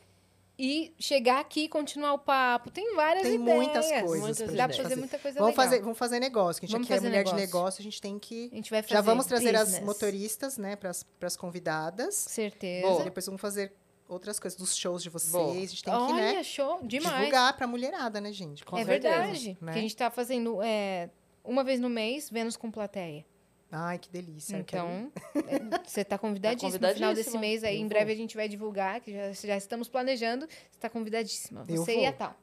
e 0.63 0.93
chegar 0.99 1.39
aqui 1.39 1.61
e 1.63 1.67
continuar 1.67 2.13
o 2.13 2.19
papo. 2.19 2.69
Tem 2.69 2.95
várias 2.95 3.23
Tem 3.23 3.33
ideias. 3.33 3.57
muitas 3.57 3.87
coisas. 4.03 4.19
Muitas 4.19 4.37
pra 4.51 4.67
Dá 4.67 4.73
fazer 4.73 4.95
muita 4.95 5.17
coisa 5.17 5.39
Vamos 5.39 5.55
legal. 5.57 5.65
fazer, 5.65 5.81
vamos 5.81 5.97
fazer 5.97 6.19
negócio. 6.19 6.59
Que 6.59 6.65
a 6.65 6.67
gente 6.67 6.73
Vamos 6.75 6.85
aqui 6.87 6.93
é 6.93 6.95
fazer 6.97 7.07
mulher 7.07 7.23
de 7.23 7.33
negócio. 7.33 7.47
negócio, 7.57 7.81
a 7.81 7.83
gente 7.83 7.99
tem 7.99 8.19
que. 8.19 8.47
A 8.51 8.55
gente 8.55 8.69
vai 8.69 8.83
fazer 8.83 8.93
Já 8.93 9.01
vamos 9.01 9.25
trazer 9.25 9.55
as 9.55 9.63
business. 9.69 9.83
motoristas, 9.83 10.57
né, 10.59 10.75
para 10.75 10.91
as 11.23 11.35
convidadas. 11.35 12.13
Certeza. 12.13 12.87
Boa. 12.87 13.01
E 13.01 13.03
depois 13.05 13.25
vamos 13.25 13.41
fazer 13.41 13.73
outras 14.07 14.39
coisas 14.39 14.59
dos 14.59 14.75
shows 14.75 15.01
de 15.01 15.09
vocês. 15.09 15.31
Boa. 15.31 15.51
A 15.51 15.55
gente 15.55 15.83
tem 15.83 15.93
que, 15.93 15.99
Olha, 15.99 16.13
né, 16.33 16.43
show, 16.43 16.79
demais. 16.83 17.15
divulgar 17.17 17.57
pra 17.57 17.65
mulherada, 17.65 18.21
né, 18.21 18.31
gente? 18.31 18.63
Com 18.63 18.77
é 18.77 18.85
certeza, 18.85 19.17
verdade. 19.17 19.57
né? 19.59 19.71
Que 19.73 19.79
a 19.79 19.81
gente 19.81 19.95
tá 19.95 20.11
fazendo 20.11 20.61
é, 20.61 21.09
uma 21.43 21.63
vez 21.63 21.79
no 21.79 21.89
mês, 21.89 22.29
Vênus 22.29 22.55
com 22.55 22.69
plateia. 22.69 23.25
Ai, 23.71 23.97
que 23.97 24.09
delícia. 24.09 24.57
Então, 24.57 25.11
é, 25.35 25.87
você 25.87 26.03
tá 26.03 26.17
convidadíssimo. 26.19 26.71
No 26.71 26.93
final 26.93 27.13
desse 27.13 27.31
convidadíssima. 27.31 27.39
mês 27.39 27.63
aí, 27.63 27.75
Eu 27.75 27.79
em 27.79 27.83
vou. 27.83 27.89
breve 27.89 28.11
a 28.11 28.15
gente 28.15 28.35
vai 28.35 28.47
divulgar, 28.49 28.99
que 28.99 29.13
já, 29.13 29.31
já 29.31 29.55
estamos 29.57 29.87
planejando. 29.87 30.45
Você 30.47 30.79
tá 30.79 30.89
convidadíssima. 30.89 31.63
Eu 31.69 31.77
Você 31.85 31.93
vou. 31.93 32.03
e 32.03 32.05
a 32.05 32.11
tal. 32.13 32.35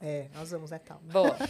É, 0.00 0.26
nós 0.34 0.50
vamos, 0.50 0.70
né, 0.70 0.78
tal. 0.78 0.98
Boa. 1.04 1.36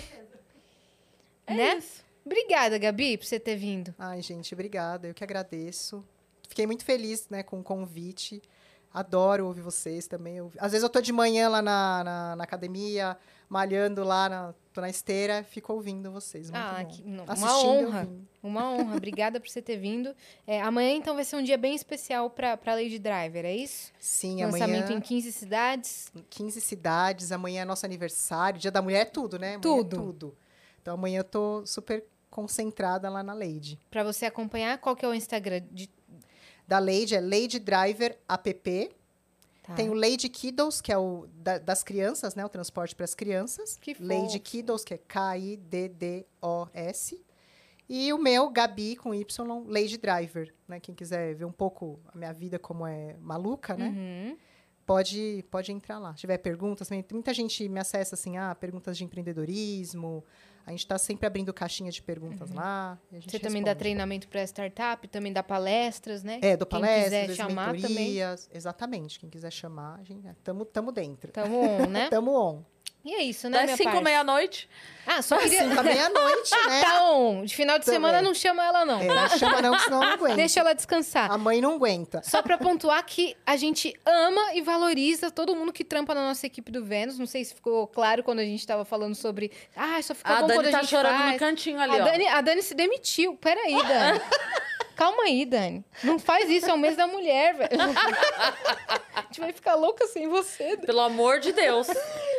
É 1.47 1.55
né? 1.55 1.77
isso. 1.77 2.03
Obrigada, 2.25 2.79
Gabi, 2.79 3.19
por 3.19 3.27
você 3.27 3.39
ter 3.39 3.57
vindo. 3.57 3.95
Ai, 3.99 4.23
gente, 4.23 4.55
obrigada. 4.55 5.09
Eu 5.09 5.13
que 5.15 5.23
agradeço. 5.23 6.03
Fiquei 6.49 6.67
muito 6.67 6.85
feliz, 6.85 7.29
né, 7.29 7.43
com 7.43 7.61
o 7.61 7.63
convite. 7.63 8.41
Adoro 8.93 9.47
ouvir 9.47 9.61
vocês 9.61 10.07
também. 10.07 10.37
Eu- 10.39 10.51
Às 10.59 10.73
vezes 10.73 10.83
eu 10.83 10.89
tô 10.89 11.01
de 11.03 11.13
manhã 11.13 11.49
lá 11.51 11.61
na, 11.61 12.03
na, 12.05 12.37
na 12.37 12.45
academia, 12.45 13.17
malhando 13.49 14.03
lá, 14.05 14.29
na, 14.29 14.55
tô 14.75 14.81
na 14.81 14.91
esteira, 14.91 15.45
fico 15.45 15.73
ouvindo 15.73 16.11
vocês. 16.11 16.51
Muito 16.51 16.63
Ah, 16.63 16.83
bom. 16.83 16.89
que- 16.89 17.03
não, 17.05 17.25
uma 17.25 17.59
honra. 17.65 18.09
Uma 18.43 18.71
honra. 18.73 18.97
Obrigada 18.97 19.41
por 19.41 19.49
você 19.49 19.63
ter 19.63 19.77
vindo. 19.79 20.15
É, 20.47 20.61
amanhã, 20.61 20.91
então, 20.97 21.15
vai 21.15 21.25
ser 21.25 21.37
um 21.37 21.43
dia 21.43 21.57
bem 21.57 21.75
especial 21.75 22.29
pra, 22.29 22.57
pra 22.57 22.75
Lady 22.75 22.99
Driver, 22.99 23.45
é 23.45 23.55
isso? 23.55 23.93
Sim, 23.99 24.45
Lançamento 24.45 24.85
amanhã, 24.87 24.99
em 24.99 25.01
15 25.01 25.33
cidades. 25.33 26.13
15 26.29 26.61
cidades, 26.61 27.31
amanhã 27.33 27.63
é 27.63 27.65
nosso 27.65 27.87
aniversário. 27.87 28.59
Dia 28.61 28.71
da 28.71 28.83
Mulher 28.83 29.03
é 29.03 29.05
tudo, 29.07 29.39
né? 29.39 29.55
É 29.55 29.59
Tudo. 29.59 29.97
tudo. 29.97 30.37
Então 30.83 30.95
amanhã 30.95 31.21
eu 31.21 31.25
tô 31.25 31.65
super 31.65 32.05
concentrada 32.29 33.09
lá 33.09 33.23
na 33.23 33.33
Lady. 33.33 33.79
Pra 33.91 34.03
você 34.03 34.27
acompanhar, 34.27 34.77
qual 34.79 34.95
que 34.97 35.05
é 35.05 35.09
o 35.09 35.15
Instagram? 35.15 35.63
De... 35.71 35.89
Da 36.67 36.79
Lady 36.79 37.15
é 37.15 37.21
Lady 37.21 37.59
Driver 37.61 38.19
app. 38.29 38.91
Tá. 39.65 39.75
Tem 39.75 39.89
o 39.89 39.95
Lady 39.95 40.29
Kiddos, 40.29 40.81
que 40.81 40.93
é 40.93 40.99
o 40.99 41.27
da- 41.37 41.57
das 41.59 41.83
crianças, 41.83 42.35
né? 42.35 42.45
O 42.45 42.49
transporte 42.51 42.95
para 42.95 43.05
as 43.05 43.15
crianças. 43.15 43.77
Que 43.81 43.95
fofo. 43.95 44.07
Lady 44.07 44.39
Kiddos, 44.39 44.85
que 44.85 44.93
é 44.95 44.99
K-I-D-D-O-S. 46.05 47.21
E 47.89 48.13
o 48.13 48.19
meu, 48.19 48.49
Gabi, 48.51 48.97
com 48.97 49.15
Y, 49.15 49.65
Lady 49.67 49.99
Driver. 49.99 50.53
Né? 50.67 50.81
Quem 50.81 50.95
quiser 50.95 51.35
ver 51.35 51.45
um 51.45 51.53
pouco 51.53 52.01
a 52.13 52.17
minha 52.17 52.33
vida 52.33 52.59
como 52.59 52.87
é 52.87 53.15
maluca, 53.21 53.77
né? 53.77 53.89
Uhum. 53.89 54.37
Pode, 54.87 55.45
pode 55.51 55.73
entrar 55.73 55.99
lá. 55.99 56.13
Se 56.15 56.21
tiver 56.21 56.39
perguntas, 56.39 56.91
muita 57.13 57.33
gente 57.33 57.69
me 57.69 57.81
acessa 57.81 58.15
assim, 58.15 58.37
ah, 58.37 58.55
perguntas 58.55 58.97
de 58.99 59.05
empreendedorismo. 59.05 60.25
A 60.67 60.71
gente 60.71 60.81
está 60.81 60.97
sempre 60.97 61.27
abrindo 61.27 61.53
caixinha 61.53 61.91
de 61.91 62.03
perguntas 62.03 62.51
lá. 62.51 62.99
a 63.13 63.15
gente 63.15 63.31
Você 63.31 63.39
também 63.39 63.63
dá 63.63 63.71
responde. 63.71 63.79
treinamento 63.81 64.29
para 64.29 64.43
startup, 64.45 65.07
também 65.09 65.33
dá 65.33 65.43
palestras, 65.43 66.23
né? 66.23 66.39
É, 66.43 66.57
do 66.57 66.65
Quem 66.65 66.81
palestras, 66.81 67.21
quiser 67.27 67.35
chamar 67.35 67.67
também. 67.67 67.83
mentorias. 67.83 68.49
Exatamente. 68.53 69.21
Quem 69.21 69.29
quiser 69.29 69.51
chamar, 69.51 69.99
a 70.01 70.05
gente, 70.05 70.27
é, 70.27 70.35
tamo, 70.43 70.65
dentro. 70.91 71.31
Tamo 71.33 71.61
on, 71.61 71.87
né? 71.89 72.09
Tamo 72.11 72.33
on. 72.33 72.63
E 73.05 73.15
é 73.15 73.23
isso, 73.23 73.51
né, 73.51 73.59
Das 73.59 73.65
minha 73.67 73.77
5 73.77 73.91
parte? 73.91 74.05
meia-noite. 74.05 74.69
Ah, 75.07 75.21
só 75.21 75.37
queria... 75.37 75.63
Cinco 75.65 75.79
à 75.79 75.83
meia-noite, 75.83 76.51
né? 76.67 76.81
Tá 76.81 77.05
on. 77.11 77.45
De 77.45 77.55
final 77.55 77.79
de 77.79 77.85
Também. 77.85 78.01
semana 78.01 78.23
não 78.23 78.33
chama 78.33 78.65
ela, 78.65 78.87
não. 78.87 78.99
É, 78.99 79.07
não 79.07 79.29
chama 79.39 79.61
não, 79.61 79.77
que 79.77 79.83
senão 79.83 80.01
não 80.01 80.09
aguenta. 80.09 80.37
Deixa 80.37 80.61
ela 80.61 80.73
descansar. 80.73 81.31
A 81.31 81.37
mãe 81.37 81.61
não 81.61 81.75
aguenta. 81.75 82.23
Só 82.25 82.41
pra 82.41 82.57
pontuar 82.57 83.05
que 83.05 83.37
a 83.45 83.57
gente 83.59 83.95
ama 84.07 84.55
e 84.55 84.63
valoriza 84.63 85.31
todo 85.31 85.55
mundo 85.55 85.71
que 85.75 85.85
trampa 85.85 86.15
na 86.15 86.23
nossa 86.29 86.47
equipe 86.47 86.73
do 86.73 86.83
Vênus. 86.83 87.19
Não 87.19 87.27
sei 87.27 87.45
se 87.45 87.55
ficou 87.55 87.87
claro 87.87 88.23
quando 88.23 88.39
a 88.39 88.45
gente 88.45 88.67
tava 88.67 88.87
falando 88.87 89.15
sobre. 89.15 89.53
Ah, 89.77 90.01
só 90.03 90.15
fica 90.15 90.33
A 90.33 90.41
bom 90.41 90.47
quando 90.47 90.57
Dani 90.63 90.69
a 90.69 90.71
tá 90.73 90.81
gente 90.81 90.91
chorando 90.91 91.19
faz. 91.19 91.33
no 91.33 91.39
cantinho 91.39 91.81
ali, 91.81 91.99
a, 91.99 92.03
ó. 92.03 92.05
Dani, 92.07 92.27
a 92.29 92.41
Dani 92.41 92.63
se 92.63 92.75
demitiu. 92.75 93.37
Peraí, 93.37 93.75
Dani. 93.83 94.21
Calma 94.97 95.25
aí, 95.25 95.45
Dani. 95.45 95.85
Não 96.05 96.19
faz 96.19 96.49
isso, 96.49 96.71
é 96.71 96.73
o 96.73 96.79
mês 96.79 96.97
da 96.97 97.07
mulher, 97.07 97.53
velho. 97.55 97.71
A 99.15 99.21
gente 99.23 99.41
vai 99.41 99.53
ficar 99.53 99.75
louca 99.75 100.07
sem 100.07 100.29
você. 100.29 100.77
Dani. 100.77 100.87
Pelo 100.87 101.01
amor 101.01 101.41
de 101.41 101.53
Deus. 101.53 101.89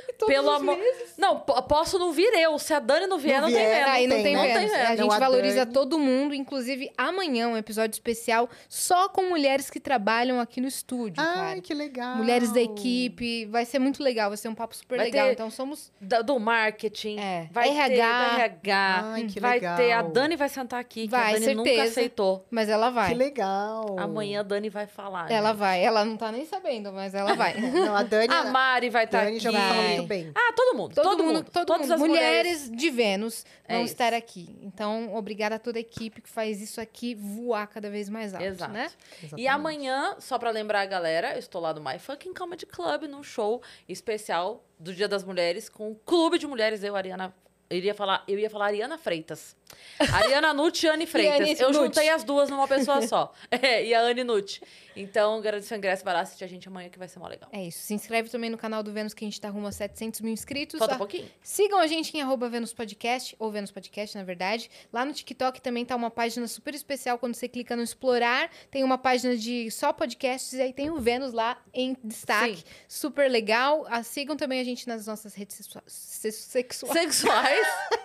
Todos 0.18 0.34
Pelo 0.34 0.50
os 0.50 0.62
amor. 0.62 0.78
meses. 0.78 1.14
Não, 1.18 1.40
po- 1.40 1.62
posso 1.64 2.00
não 2.00 2.12
vir 2.12 2.32
eu. 2.36 2.58
Se 2.58 2.74
a 2.74 2.80
Dani 2.80 3.06
não 3.08 3.18
vier, 3.18 3.42
Não 3.42 3.50
não, 3.50 3.56
tem 3.56 3.66
vier, 3.66 3.80
vendo. 3.86 3.90
Aí 3.94 4.08
não 4.08 4.16
tem, 4.16 4.24
tem 4.24 4.36
não 4.36 4.42
Vênus. 4.44 4.72
tem 4.72 4.82
A 4.82 4.86
gente 4.88 5.00
Não, 5.00 5.12
a 5.12 5.20
valoriza 5.20 5.60
Dani- 5.66 5.74
todo 5.74 6.00
mundo, 6.00 6.34
inclusive 6.34 6.92
amanhã 6.98 7.48
um 7.50 7.58
episódio 7.58 7.94
especial 7.94 8.50
só 8.70 9.10
com 9.10 9.24
mulheres 9.30 9.70
que 9.70 9.80
trabalham 9.80 10.40
aqui 10.40 10.62
no 10.62 10.68
estúdio, 10.68 11.22
Ai, 11.22 11.34
cara. 11.36 11.62
que 11.62 11.74
legal. 11.74 12.16
Mulheres 12.16 12.52
da 12.52 12.62
equipe, 12.62 13.46
vai 13.48 13.66
ser 13.66 13.80
muito 13.80 14.02
legal, 14.02 14.30
vai 14.30 14.38
ser 14.38 14.48
um 14.48 14.56
papo 14.56 14.76
super 14.76 14.98
Vai 14.98 15.06
legal. 15.08 15.28
ter- 15.28 15.34
Então 15.34 15.50
somos 15.50 15.92
Da- 16.00 16.22
do 16.22 16.40
marketing. 16.40 17.18
É, 17.20 17.48
Vai 17.52 17.70
RH. 17.70 17.90
ter 17.90 18.42
RH. 18.42 19.02
Ai, 19.06 19.24
que 19.26 19.40
vai 19.40 19.54
legal. 19.56 19.78
ter. 19.78 19.92
A 19.92 20.02
Dani 20.02 20.36
vai 20.36 20.50
sentar 20.50 20.80
aqui, 20.80 21.08
que 21.08 21.16
a 21.16 21.20
Vai, 21.20 21.34
Dani 21.40 21.56
nunca 21.56 21.70
certeza. 21.70 21.92
aceitou. 21.92 22.46
Mas 22.50 22.70
ela 22.70 22.90
vai. 22.90 23.10
Que 23.10 23.16
legal. 23.16 23.96
Amanhã 24.00 24.40
a 24.40 24.44
Dani 24.44 24.70
vai 24.70 24.88
falar. 24.88 25.30
Ela 25.32 25.50
gente. 25.50 25.58
vai. 25.60 25.84
Ela 25.84 26.06
não 26.06 26.16
tá 26.18 26.32
nem 26.32 26.46
sabendo, 26.46 26.92
mas 26.94 27.14
ela 27.14 27.34
vai. 27.36 27.54
Não, 27.86 27.96
a 27.96 28.04
Dani, 28.04 28.34
A 28.34 28.46
Mari 28.46 28.90
vai 28.90 29.06
estar 29.06 29.20
Dani 29.24 29.32
aqui. 29.38 29.40
já 29.40 29.52
Vai. 29.52 29.95
Muito 29.98 30.08
bem. 30.08 30.32
Ah, 30.36 30.54
todo 30.56 30.78
mundo. 30.78 30.96
Todo, 30.96 31.24
mundo, 31.24 31.44
todo 31.52 31.66
Todas 31.66 31.82
mundo. 31.88 31.94
as 31.94 32.00
Mulheres, 32.00 32.70
de 32.72 32.90
Vênus 32.90 33.46
É 33.68 33.74
vão 33.76 33.84
isso. 33.84 33.94
estar 33.94 34.14
aqui. 34.14 34.56
Então, 34.62 35.16
obrigada 35.16 35.56
a 35.56 35.60
toda 35.60 35.78
a 35.78 35.82
equipe 35.82 36.22
que 36.22 36.30
faz 36.30 36.62
isso 36.62 36.80
aqui 36.82 37.16
voar 37.16 37.68
cada 37.68 37.90
vez 37.90 38.10
mais 38.10 38.34
alto, 38.34 38.46
Exato. 38.46 38.72
né? 38.74 38.92
E 39.22 39.26
Exatamente. 39.26 39.48
amanhã, 39.48 40.16
só 40.20 40.38
pra 40.40 40.50
lembrar 40.52 40.82
a 40.82 40.86
galera, 40.86 41.34
eu 41.34 41.40
estou 41.40 41.62
lá 41.62 41.74
no 41.74 41.82
My 41.84 41.98
Fucking 42.00 42.34
Comedy 42.34 42.66
Club, 42.66 43.04
num 43.04 43.24
show 43.24 43.62
especial 43.90 44.64
do 44.80 44.94
Dia 44.94 45.08
das 45.08 45.24
Mulheres, 45.24 45.70
com 45.70 45.92
o 45.92 45.96
Clube 45.96 46.38
de 46.38 46.46
Mulheres, 46.48 46.84
eu, 46.84 46.96
Ariana. 46.96 47.34
Eu 47.70 47.78
iria 47.78 47.96
falar, 47.96 48.24
eu 48.28 48.38
ia 48.38 48.50
falar 48.50 48.66
Ariana 48.68 48.98
Freitas. 48.98 49.56
Ariana 50.14 50.54
Nucci 50.54 50.86
e 50.86 50.90
Anne 50.90 51.06
Freitas. 51.06 51.42
Anne 51.42 51.56
eu 51.60 51.74
juntei 51.74 52.10
as 52.10 52.24
duas 52.24 52.50
numa 52.50 52.68
pessoa 52.68 53.02
só. 53.08 53.34
É, 53.52 53.86
e 53.86 53.94
a 53.94 54.02
Anne 54.02 54.24
Nucci. 54.24 54.62
Então, 54.98 55.42
garanto 55.42 55.64
seu 55.64 55.78
ingresso, 55.78 56.06
vai 56.06 56.14
lá 56.14 56.22
assistir 56.22 56.46
a 56.46 56.48
gente 56.48 56.70
amanhã 56.70 56.88
que 56.90 56.98
vai 56.98 57.08
ser 57.10 57.20
mó 57.20 57.28
legal. 57.28 57.50
É 57.52 57.62
isso. 57.64 57.80
Se 57.80 57.94
inscreve 57.94 58.30
também 58.30 58.50
no 58.50 58.58
canal 58.58 58.82
do 58.82 58.94
Vênus, 58.94 59.14
que 59.14 59.26
a 59.26 59.28
gente 59.28 59.42
tá 59.42 59.50
rumo 59.50 59.68
a 59.68 59.72
700 59.72 60.22
mil 60.22 60.32
inscritos. 60.32 60.80
Falta 60.80 60.94
Ah, 60.94 60.96
um 60.96 61.00
pouquinho? 61.00 61.30
Sigam 61.44 61.80
a 61.80 61.86
gente 61.88 62.16
em 62.18 62.22
arroba 62.22 62.48
Vênus 62.48 62.72
Podcast, 62.74 63.36
ou 63.38 63.52
Vênus 63.52 63.72
Podcast, 63.72 64.18
na 64.18 64.24
verdade. 64.24 64.72
Lá 64.94 65.04
no 65.04 65.12
TikTok 65.12 65.60
também 65.60 65.84
tá 65.84 65.98
uma 65.98 66.10
página 66.10 66.48
super 66.48 66.74
especial. 66.74 67.20
Quando 67.20 67.36
você 67.36 67.50
clica 67.50 67.76
no 67.76 67.84
Explorar, 67.84 68.50
tem 68.72 68.86
uma 68.86 68.98
página 68.98 69.36
de 69.36 69.70
só 69.70 69.92
podcasts, 69.92 70.54
e 70.54 70.62
aí 70.62 70.72
tem 70.72 70.90
o 70.90 70.98
Vênus 70.98 71.34
lá 71.34 71.58
em 71.74 71.98
destaque. 72.02 72.58
Sim. 72.60 72.64
Super 72.88 73.30
legal. 73.30 73.86
Ah, 73.90 74.02
sigam 74.02 74.38
também 74.38 74.62
a 74.62 74.64
gente 74.64 74.88
nas 74.88 75.06
nossas 75.08 75.34
redes 75.36 75.58
sexua- 75.58 75.84
se- 75.86 76.32
sexuais. 76.32 76.94
Sexuais. 76.94 77.68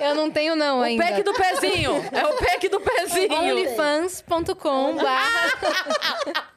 Eu 0.00 0.14
não 0.14 0.30
tenho, 0.30 0.56
não, 0.56 0.80
o 0.80 0.82
ainda. 0.82 1.04
pack 1.04 1.22
do 1.22 1.32
pezinho. 1.32 1.92
É 2.12 2.26
o 2.26 2.36
pack 2.36 2.68
do 2.68 2.80
pezinho. 2.80 3.32
onlyfans.com. 3.32 4.96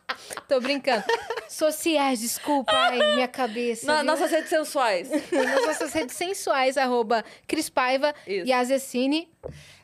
Tô 0.48 0.60
brincando. 0.60 1.04
Sociais, 1.48 2.20
desculpa, 2.20 2.72
ai, 2.72 3.16
minha 3.16 3.28
cabeça. 3.28 3.86
Na, 3.86 3.96
viu? 3.98 4.06
nossas 4.06 4.32
redes 4.32 4.50
sensuais. 4.50 5.10
Nas 5.32 5.66
nossas 5.66 5.94
redes 5.94 6.16
sensuais, 6.16 6.78
arroba 6.78 7.24
Cris 7.48 7.70
Paiva 7.70 8.14
Isso. 8.28 8.48
e 8.48 8.54
Azecine. 8.54 9.30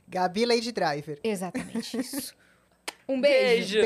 Gabi 0.08 0.46
Lady 0.46 0.72
Driver. 0.72 1.20
Exatamente 1.24 2.00
isso. 2.00 2.34
Um 3.08 3.20
beijo. 3.20 3.82
Beijo. 3.82 3.84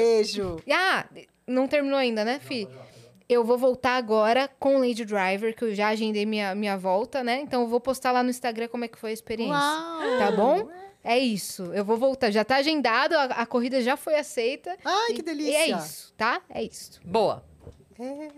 Beijo. 0.56 0.64
Ah, 0.72 1.06
não 1.48 1.68
terminou 1.68 1.98
ainda, 1.98 2.24
né, 2.24 2.40
Fi? 2.40 2.68
Eu 3.28 3.44
vou 3.44 3.58
voltar 3.58 3.96
agora 3.98 4.48
com 4.60 4.78
Lady 4.78 5.04
Driver, 5.04 5.56
que 5.56 5.64
eu 5.64 5.74
já 5.74 5.88
agendei 5.90 6.26
minha, 6.26 6.54
minha 6.54 6.78
volta, 6.78 7.24
né? 7.24 7.42
Então 7.42 7.62
eu 7.62 7.68
vou 7.68 7.80
postar 7.80 8.12
lá 8.12 8.22
no 8.22 8.30
Instagram 8.30 8.68
como 8.68 8.86
é 8.86 8.88
que 8.88 8.98
foi 9.00 9.10
a 9.10 9.14
experiência. 9.14 9.54
Uau. 9.56 10.18
Tá 10.20 10.32
bom? 10.32 10.70
É 11.04 11.18
isso. 11.18 11.64
Eu 11.74 11.84
vou 11.86 11.98
voltar. 11.98 12.30
Já 12.32 12.44
tá 12.44 12.58
agendado, 12.58 13.14
a, 13.16 13.24
a 13.26 13.46
corrida 13.46 13.82
já 13.82 13.96
foi 13.98 14.16
aceita. 14.16 14.76
Ai, 14.84 15.14
que 15.14 15.22
E- 15.22 15.24
delícia. 15.24 15.52
E 15.52 15.56
é 15.56 15.78
isso, 15.78 16.14
tá? 16.16 16.42
É 16.50 16.64
isso. 16.64 17.00
Boa. 17.04 17.44
É. 18.00 18.30